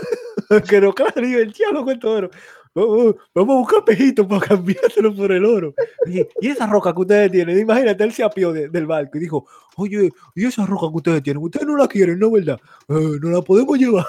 Pero 0.68 0.92
claro, 0.92 1.20
dijo, 1.20 1.38
diablo, 1.52 1.84
¿cuánto 1.84 2.10
oro? 2.10 2.30
Vamos, 2.74 3.16
a 3.34 3.40
buscar 3.42 3.84
pejitos 3.84 4.26
para 4.26 4.46
cambiárselo 4.46 5.14
por 5.14 5.32
el 5.32 5.44
oro. 5.44 5.74
Y, 6.06 6.26
esa 6.46 6.66
roca 6.66 6.94
que 6.94 7.00
ustedes 7.00 7.32
tienen, 7.32 7.58
imagínate, 7.58 8.04
él 8.04 8.12
se 8.12 8.22
apió 8.22 8.52
del 8.52 8.86
barco 8.86 9.18
y 9.18 9.20
dijo, 9.20 9.46
oye, 9.76 10.10
¿y 10.34 10.44
esa 10.46 10.66
roca 10.66 10.86
que 10.88 10.96
ustedes 10.96 11.22
tienen? 11.22 11.42
Ustedes 11.42 11.66
no 11.66 11.76
la 11.76 11.88
quieren, 11.88 12.18
¿no 12.18 12.30
verdad? 12.30 12.60
Eh, 12.88 13.18
no 13.20 13.30
la 13.30 13.42
podemos 13.42 13.78
llevar. 13.78 14.06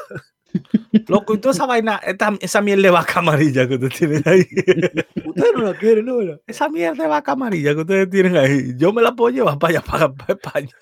Loco, 1.08 1.34
y 1.34 1.38
toda 1.38 1.54
esa 1.54 1.66
vaina, 1.66 2.00
esa 2.40 2.62
miel 2.62 2.82
de 2.82 2.90
vaca 2.90 3.20
amarilla 3.20 3.68
que 3.68 3.76
ustedes 3.76 3.98
tienen 3.98 4.24
ahí. 4.26 4.42
Ustedes 5.26 5.54
no 5.56 5.62
la 5.62 5.74
quieren, 5.78 6.06
¿no? 6.06 6.20
Esa 6.46 6.70
miel 6.70 6.98
de 6.98 7.08
vaca 7.08 7.32
amarilla 7.32 7.74
que 7.74 7.82
ustedes 7.82 8.10
tienen 8.10 8.38
ahí, 8.38 8.74
yo 8.78 8.92
me 8.94 9.02
la 9.02 9.16
puedo 9.16 9.34
llevar 9.34 9.58
para 9.58 9.80
allá, 9.80 9.82
para, 9.82 10.14
España. 10.28 10.76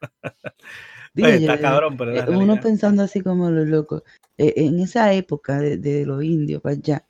está 1.14 1.60
cabrón, 1.60 1.96
pero 1.96 2.14
eh, 2.14 2.24
uno 2.28 2.58
pensando 2.60 3.02
así 3.02 3.20
como 3.20 3.50
los 3.50 3.68
locos. 3.68 4.02
Eh, 4.38 4.54
en 4.56 4.80
esa 4.80 5.12
época 5.12 5.58
de, 5.58 6.06
los 6.06 6.24
indios 6.24 6.62
para 6.62 6.76
allá, 6.76 7.04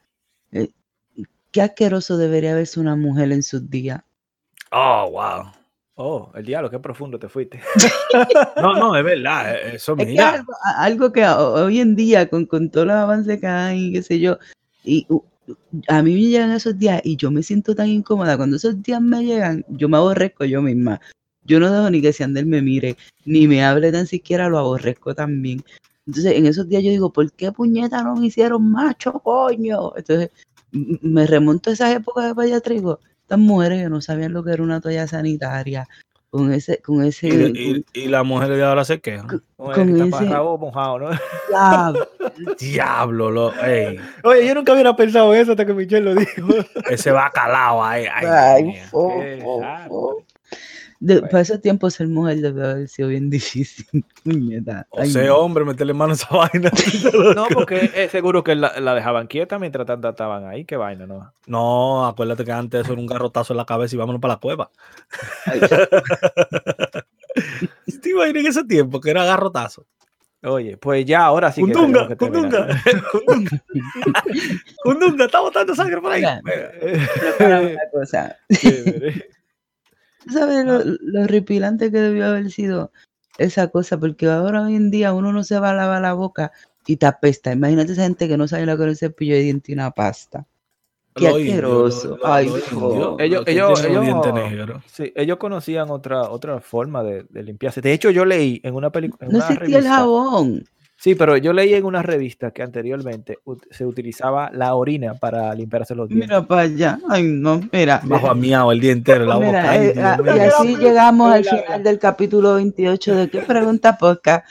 qué 1.53 1.63
asqueroso 1.63 2.17
debería 2.17 2.55
verse 2.55 2.81
una 2.81 2.97
mujer 2.97 3.33
en 3.33 3.43
sus 3.43 3.69
días. 3.71 4.03
Oh, 4.71 5.11
wow. 5.11 5.53
Oh, 5.97 6.31
el 6.35 6.47
diablo, 6.47 6.71
qué 6.71 6.79
profundo 6.79 7.19
te 7.19 7.29
fuiste. 7.29 7.61
no, 8.57 8.75
no, 8.75 8.97
es 8.97 9.05
verdad, 9.05 9.55
eso 9.75 9.95
es 9.99 10.19
algo, 10.77 11.13
que 11.13 11.27
hoy 11.27 11.81
en 11.81 11.95
día, 11.95 12.29
con, 12.29 12.47
con 12.47 12.71
todos 12.71 12.87
los 12.87 12.97
avances 12.97 13.39
que 13.41 13.47
hay, 13.47 13.93
qué 13.93 14.03
sé 14.03 14.19
yo, 14.19 14.39
y 14.83 15.07
a 15.89 16.03
mí 16.03 16.15
me 16.15 16.21
llegan 16.21 16.53
esos 16.53 16.79
días 16.79 17.01
y 17.05 17.17
yo 17.17 17.31
me 17.31 17.43
siento 17.43 17.75
tan 17.75 17.89
incómoda. 17.89 18.37
Cuando 18.37 18.57
esos 18.57 18.83
días 18.83 19.01
me 19.01 19.25
llegan, 19.25 19.65
yo 19.69 19.89
me 19.89 19.97
aborrezco 19.97 20.45
yo 20.45 20.63
misma. 20.63 21.01
Yo 21.45 21.59
no 21.59 21.71
dejo 21.71 21.91
ni 21.91 22.01
que 22.01 22.13
Seandel 22.13 22.47
me 22.47 22.63
mire, 22.63 22.97
ni 23.25 23.49
me 23.49 23.65
hable 23.65 23.91
tan 23.93 24.07
siquiera, 24.07 24.49
lo 24.49 24.59
aborrezco 24.59 25.15
también. 25.15 25.65
Entonces, 26.07 26.33
en 26.35 26.47
esos 26.47 26.69
días 26.69 26.83
yo 26.83 26.91
digo, 26.91 27.13
¿por 27.13 27.31
qué 27.33 27.53
puñeta 27.53 28.03
no 28.03 28.17
me 28.17 28.27
hicieron 28.27 28.71
macho, 28.71 29.13
coño? 29.21 29.97
Entonces, 29.97 30.31
me 30.73 31.27
remonto 31.27 31.71
a 31.71 31.73
esas 31.73 31.95
épocas 31.95 32.27
de 32.27 32.35
Paya 32.35 32.61
Trigo. 32.61 33.01
Estas 33.23 33.39
mujeres 33.39 33.83
que 33.83 33.89
no 33.89 34.01
sabían 34.01 34.33
lo 34.33 34.43
que 34.43 34.53
era 34.53 34.63
una 34.63 34.81
toalla 34.81 35.07
sanitaria, 35.07 35.89
con 36.31 36.53
ese, 36.53 36.79
con 36.79 37.03
ese. 37.05 37.29
Y, 37.29 37.85
y, 37.93 38.09
las 38.09 38.25
mujeres 38.25 38.57
de 38.57 38.65
ahora 38.65 38.85
se 38.85 39.01
quejan. 39.01 39.43
Con, 39.57 40.01
ese. 40.01 40.27
mojado, 40.27 40.99
¿no? 40.99 41.11
Diablo. 41.49 42.09
Diablo, 42.59 43.31
lo, 43.31 43.53
Oye, 44.25 44.47
yo 44.47 44.55
nunca 44.55 44.73
hubiera 44.73 44.95
pensado 44.95 45.35
eso 45.35 45.53
hasta 45.53 45.67
que 45.67 45.75
Michelle 45.75 46.15
lo 46.15 46.15
dijo. 46.15 46.49
Ese 46.89 47.11
va 47.11 47.31
calado 47.31 47.83
ahí. 47.83 48.07
Ay, 48.13 48.27
ay 48.27 50.25
de, 51.01 51.23
para 51.23 51.41
ese 51.41 51.59
tiempo 51.59 51.89
ser 51.89 52.09
mujer 52.09 52.43
debe 52.43 52.63
haber 52.63 52.89
sido 52.89 53.09
bien 53.09 53.31
difícil. 53.31 54.05
o 54.91 55.05
sea, 55.07 55.35
hombre, 55.35 55.65
meterle 55.65 55.95
mano 55.95 56.13
a 56.13 56.15
esa 56.15 56.29
vaina. 56.37 56.71
no, 57.35 57.47
porque 57.53 57.91
es 57.95 58.11
seguro 58.11 58.45
que 58.45 58.55
la, 58.55 58.79
la, 58.79 58.95
dejaban 58.95 59.27
quieta 59.27 59.59
mientras 59.59 59.87
tanto 59.87 60.11
estaban 60.11 60.47
ahí. 60.47 60.67
Qué 60.67 60.77
vaina, 60.77 61.07
¿no? 61.07 61.33
No, 61.47 62.07
acuérdate 62.07 62.45
que 62.45 62.53
antes 62.53 62.83
eso 62.83 62.93
era 62.93 63.01
un 63.01 63.07
garrotazo 63.07 63.55
en 63.55 63.57
la 63.57 63.65
cabeza 63.65 63.97
y 63.97 63.99
vámonos 63.99 64.21
para 64.21 64.35
la 64.35 64.41
cueva. 64.41 64.71
¿Te 68.03 68.11
imaginas 68.11 68.41
en 68.43 68.47
ese 68.47 68.65
tiempo 68.65 69.01
que 69.01 69.11
era 69.11 69.25
garrotazo? 69.25 69.87
Oye, 70.43 70.77
pues 70.79 71.05
ya 71.05 71.25
ahora 71.25 71.53
sí. 71.53 71.61
Cundunga, 71.61 72.09
que 72.09 72.17
Cundunga, 72.17 72.69
Cundunga. 73.13 73.63
Cundunga, 74.83 75.25
está 75.27 75.41
botando 75.41 75.75
sangre 75.75 76.01
por 76.01 76.13
ahí. 76.13 76.25
Una 77.41 77.77
cosa. 77.93 78.37
¿Sabes 80.29 80.65
lo, 80.65 80.81
lo 80.85 81.27
repilante 81.27 81.91
que 81.91 81.99
debió 81.99 82.27
haber 82.27 82.51
sido 82.51 82.93
esa 83.39 83.69
cosa? 83.69 83.99
Porque 83.99 84.29
ahora 84.29 84.63
hoy 84.63 84.77
en 84.77 84.91
día 84.91 85.13
uno 85.13 85.33
no 85.33 85.45
se 85.45 85.59
va 85.59 85.71
a 85.71 85.75
lavar 85.75 86.03
la 86.03 86.13
boca 86.13 86.53
y 86.87 86.97
te 86.97 87.07
apesta. 87.07 87.53
Imagínate 87.53 87.93
esa 87.93 88.03
gente 88.03 88.29
que 88.29 88.37
no 88.37 88.49
sabe 88.49 88.67
lo 88.67 88.77
que 88.77 88.85
es 88.85 88.89
el 88.91 88.97
cepillo 88.97 89.35
de 89.35 89.43
dientes 89.43 89.69
y 89.69 89.73
una 89.73 89.91
pasta. 89.91 90.47
Qué 91.15 91.29
asqueroso. 91.29 92.19
Ay, 92.25 92.47
ellos, 92.47 93.45
ellos, 93.47 93.85
ellos, 93.85 94.83
sí, 94.87 95.13
ellos 95.17 95.39
conocían 95.39 95.91
otra, 95.91 96.31
otra 96.31 96.61
forma 96.61 97.03
de, 97.03 97.25
de, 97.29 97.43
limpiarse. 97.43 97.81
De 97.81 97.93
hecho, 97.93 98.11
yo 98.11 98.25
leí 98.25 98.61
en 98.63 98.75
una 98.75 98.91
película. 98.91 99.29
No 99.29 99.39
existía 99.39 99.79
el 99.79 99.87
jabón. 99.87 100.65
Sí, 101.01 101.15
pero 101.15 101.39
yo 101.39 101.55
leí 101.55 101.73
en 101.73 101.87
una 101.87 102.03
revista 102.03 102.51
que 102.51 102.63
anteriormente 102.63 103.39
se 103.71 103.87
utilizaba 103.87 104.51
la 104.53 104.75
orina 104.75 105.15
para 105.15 105.55
limpiarse 105.55 105.95
los 105.95 106.11
dientes. 106.11 106.29
Mira 106.29 106.47
para 106.47 106.61
allá. 106.61 106.99
Ay, 107.09 107.23
no, 107.23 107.59
mira. 107.73 108.03
Bajo 108.05 108.29
a 108.29 108.35
miau 108.35 108.71
el 108.71 108.81
día 108.81 108.93
entero, 108.93 109.25
la 109.25 109.37
boca. 109.37 109.83
Eh, 109.83 109.95
y 109.97 110.39
así 110.41 110.77
llegamos 110.77 111.33
al 111.33 111.43
final 111.47 111.83
del 111.83 111.99
capítulo 111.99 112.57
28 112.57 113.15
de 113.17 113.31
¿Qué 113.31 113.41
pregunta 113.41 113.97
podcast? 113.97 114.47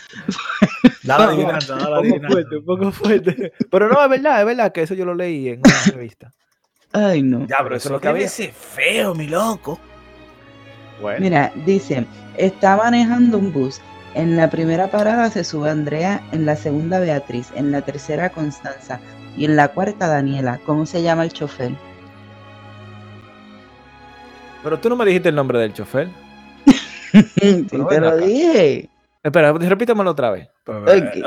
Dale 1.03 1.25
adivinanza, 1.25 1.75
dale 1.75 2.13
Un 2.13 2.19
poco 2.19 2.31
fuerte, 2.31 2.57
un 2.57 2.65
poco 2.65 2.91
fuerte. 2.91 3.53
Pero 3.69 3.87
no, 3.87 4.03
es 4.03 4.09
verdad, 4.09 4.39
es 4.39 4.45
verdad 4.47 4.71
que 4.71 4.81
eso 4.81 4.95
yo 4.95 5.05
lo 5.05 5.13
leí 5.13 5.49
en 5.49 5.59
una 5.59 5.93
revista. 5.93 6.31
Ay, 6.91 7.21
no. 7.21 7.45
Ya, 7.45 7.57
pero 7.61 7.75
eso, 7.75 7.89
es 7.89 7.91
lo 7.91 8.01
que 8.01 8.07
había. 8.07 8.25
Ese 8.25 8.51
feo, 8.51 9.13
mi 9.13 9.27
loco. 9.27 9.79
Bueno. 10.99 11.19
Mira, 11.19 11.51
dice, 11.63 12.07
está 12.37 12.75
manejando 12.75 13.37
un 13.37 13.53
bus 13.53 13.79
en 14.15 14.37
la 14.37 14.49
primera 14.49 14.89
parada 14.89 15.29
se 15.29 15.43
sube 15.43 15.69
Andrea, 15.69 16.21
en 16.31 16.45
la 16.45 16.55
segunda 16.55 16.99
Beatriz, 16.99 17.51
en 17.55 17.71
la 17.71 17.81
tercera 17.81 18.29
Constanza 18.29 18.99
y 19.37 19.45
en 19.45 19.55
la 19.55 19.69
cuarta 19.69 20.07
Daniela. 20.07 20.59
¿Cómo 20.65 20.85
se 20.85 21.01
llama 21.01 21.23
el 21.23 21.33
chofer? 21.33 21.71
Pero 24.63 24.79
tú 24.79 24.89
no 24.89 24.95
me 24.95 25.05
dijiste 25.05 25.29
el 25.29 25.35
nombre 25.35 25.59
del 25.59 25.73
chofer. 25.73 26.09
sí, 27.11 27.63
te 27.63 27.77
lo 27.77 28.17
dije. 28.17 28.89
Espera, 29.21 29.51
repítamelo 29.51 30.11
otra 30.11 30.31
vez. 30.31 30.49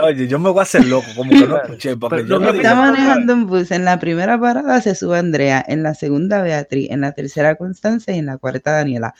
Oye, 0.02 0.26
yo 0.26 0.38
me 0.38 0.50
voy 0.50 0.60
a 0.60 0.62
hacer 0.62 0.84
loco, 0.86 1.06
como 1.14 1.30
que 1.30 1.46
no 1.46 1.56
escuché. 1.62 1.96
Porque 1.96 2.26
yo 2.26 2.40
está 2.40 2.74
manejando 2.74 3.34
un 3.34 3.46
bus. 3.46 3.70
En 3.70 3.84
la 3.84 3.98
primera 3.98 4.40
parada 4.40 4.80
se 4.80 4.94
sube 4.94 5.18
Andrea, 5.18 5.62
en 5.66 5.82
la 5.82 5.94
segunda 5.94 6.42
Beatriz, 6.42 6.90
en 6.90 7.02
la 7.02 7.12
tercera 7.12 7.56
Constanza 7.56 8.12
y 8.12 8.18
en 8.18 8.26
la 8.26 8.38
cuarta 8.38 8.72
Daniela. 8.72 9.14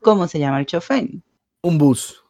¿Cómo 0.00 0.28
se 0.28 0.38
llama 0.38 0.60
el 0.60 0.66
chofer? 0.66 1.08
Un 1.62 1.78
bus. 1.78 2.22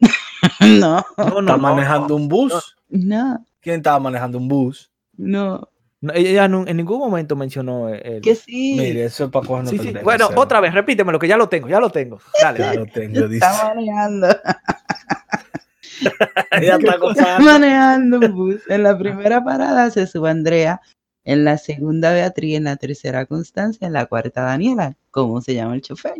no. 0.60 1.04
no, 1.16 1.40
¿Está 1.40 1.56
manejando 1.56 2.16
un 2.16 2.28
bus? 2.28 2.76
No. 2.88 3.44
¿Quién 3.60 3.76
estaba 3.76 3.98
manejando 3.98 4.38
un 4.38 4.48
bus? 4.48 4.90
No. 5.16 5.68
ella 6.14 6.44
en 6.44 6.76
ningún 6.76 6.98
momento 6.98 7.36
mencionó 7.36 7.88
el... 7.88 8.20
Que 8.20 8.34
sí. 8.34 8.76
Mire, 8.78 9.04
eso 9.04 9.24
es 9.24 9.30
para 9.30 9.46
cogernos 9.46 9.70
sí, 9.70 9.78
sí. 9.78 9.94
Bueno, 10.02 10.28
otra 10.36 10.60
vez, 10.60 10.72
repítemelo, 10.72 11.18
que 11.18 11.28
ya 11.28 11.36
lo 11.36 11.48
tengo, 11.48 11.68
ya 11.68 11.80
lo 11.80 11.90
tengo. 11.90 12.20
Dale, 12.40 12.58
ya 12.58 12.74
lo 12.74 12.86
tengo, 12.86 13.28
dice. 13.28 13.46
Está 13.46 13.74
manejando. 13.74 14.28
ella 16.52 16.76
está, 16.76 16.98
está 17.10 17.38
manejando 17.40 18.20
un 18.20 18.34
bus. 18.34 18.60
En 18.68 18.84
la 18.84 18.96
primera 18.96 19.42
parada 19.42 19.90
se 19.90 20.06
sube 20.06 20.30
Andrea, 20.30 20.80
en 21.24 21.44
la 21.44 21.58
segunda 21.58 22.12
Beatriz, 22.12 22.56
en 22.56 22.64
la 22.64 22.76
tercera 22.76 23.26
Constancia, 23.26 23.86
en 23.86 23.92
la 23.92 24.06
cuarta 24.06 24.42
Daniela. 24.42 24.96
¿Cómo 25.10 25.40
se 25.40 25.54
llama 25.54 25.74
el 25.74 25.82
chofer? 25.82 26.14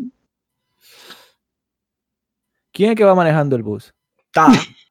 ¿Quién 2.78 2.90
es 2.90 2.96
que 2.96 3.02
va 3.02 3.12
manejando 3.12 3.56
el 3.56 3.64
bus? 3.64 3.92
Ta. 4.30 4.52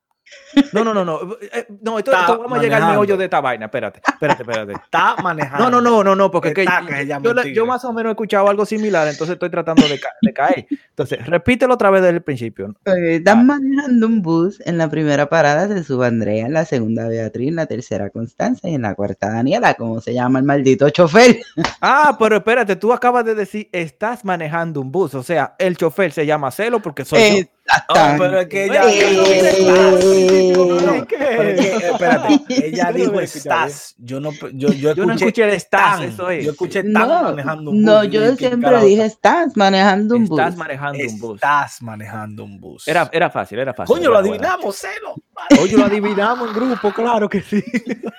No, 0.73 0.84
no, 0.84 0.93
no, 0.93 1.05
no. 1.05 1.38
Eh, 1.41 1.68
no, 1.81 1.99
esto, 1.99 2.11
esto 2.11 2.39
vamos 2.39 2.59
a 2.59 2.61
llegar 2.61 2.81
al 2.81 2.91
meollo 2.91 3.15
de 3.15 3.26
esta 3.26 3.41
vaina. 3.41 3.65
Espérate, 3.65 4.01
espérate, 4.05 4.41
espérate. 4.41 4.73
Está 4.84 5.15
manejando. 5.22 5.69
No, 5.69 5.81
no, 5.81 5.81
no, 5.81 6.03
no, 6.03 6.15
no, 6.15 6.31
porque 6.31 6.53
que, 6.53 6.65
yo, 6.65 7.43
yo, 7.53 7.65
más 7.65 7.85
o 7.85 7.93
menos 7.93 8.09
he 8.09 8.14
escuchado 8.14 8.49
algo 8.49 8.65
similar, 8.65 9.07
entonces 9.07 9.34
estoy 9.34 9.49
tratando 9.49 9.88
de, 9.88 9.99
de 10.22 10.34
caer. 10.34 10.68
Entonces, 10.89 11.26
repítelo 11.26 11.76
otra 11.76 11.89
vez 11.91 12.01
desde 12.01 12.18
el 12.18 12.23
principio. 12.23 12.76
están 12.85 13.45
manejando 13.45 14.07
un 14.07 14.22
bus. 14.22 14.59
En 14.65 14.77
la 14.77 14.89
primera 14.89 15.30
parada 15.30 15.68
se 15.68 15.84
sube 15.84 16.07
Andrea, 16.07 16.45
en 16.45 16.53
la 16.53 16.65
segunda 16.65 17.07
Beatriz, 17.07 17.49
en 17.49 17.55
la 17.55 17.65
tercera 17.68 18.09
Constanza 18.09 18.68
y 18.68 18.76
en 18.76 18.81
la 18.81 18.95
cuarta 18.95 19.30
Daniela. 19.30 19.76
¿Cómo 19.76 20.01
se 20.01 20.14
llama 20.14 20.39
el 20.39 20.45
maldito 20.45 20.89
chofer? 20.89 21.38
Ah, 21.80 22.15
pero 22.18 22.38
espérate, 22.38 22.76
tú 22.76 22.91
acabas 22.91 23.23
de 23.23 23.35
decir, 23.35 23.69
estás 23.72 24.26
manejando 24.26 24.81
un 24.81 24.91
bus. 24.91 25.14
O 25.14 25.23
sea, 25.23 25.55
el 25.59 25.77
chofer 25.77 26.11
se 26.11 26.26
llama 26.26 26.49
Celo 26.49 26.81
porque 26.81 27.05
soy 27.05 27.19
yo. 27.41 27.56
Oh, 27.89 28.15
pero 28.18 28.39
es 28.39 28.48
que 28.48 28.65
ella 28.65 28.84
espérate, 31.91 32.39
ella 32.49 32.91
dijo 32.94 33.19
estás. 33.19 33.95
Yo 33.98 34.19
no, 34.19 34.31
yo, 34.53 34.69
yo, 34.69 34.91
escuché, 34.91 35.06
no 35.06 35.14
escuché 35.14 35.44
el 35.44 35.49
estás, 35.49 36.02
eso 36.02 36.30
es. 36.30 36.45
Yo 36.45 36.52
escuché 36.52 36.80
estás 36.80 37.07
manejando 37.07 37.72
un 37.72 37.77
bus. 37.77 37.85
No, 37.85 38.03
yo 38.06 38.35
siempre 38.35 38.85
dije 38.85 39.06
estás 39.06 39.57
manejando 39.57 40.15
un 40.15 40.26
bus. 40.26 40.39
Estás 40.39 40.56
manejando 40.56 41.03
un 41.03 41.19
bus. 41.19 41.35
Estás 41.35 41.81
manejando 41.81 42.44
un 42.45 42.60
bus. 42.60 42.88
Era, 42.88 43.10
era 43.11 43.30
fácil, 43.30 43.60
era 43.60 43.73
fácil. 43.73 43.95
Coño, 43.95 44.11
lo 44.11 44.18
adivinamos, 44.18 44.76
celo. 44.76 45.15
Oye, 45.61 45.77
lo 45.77 45.85
adivinamos 45.85 46.49
en 46.49 46.56
grupo, 46.56 46.91
claro 46.94 47.30
que 47.30 47.41
sí. 47.41 47.64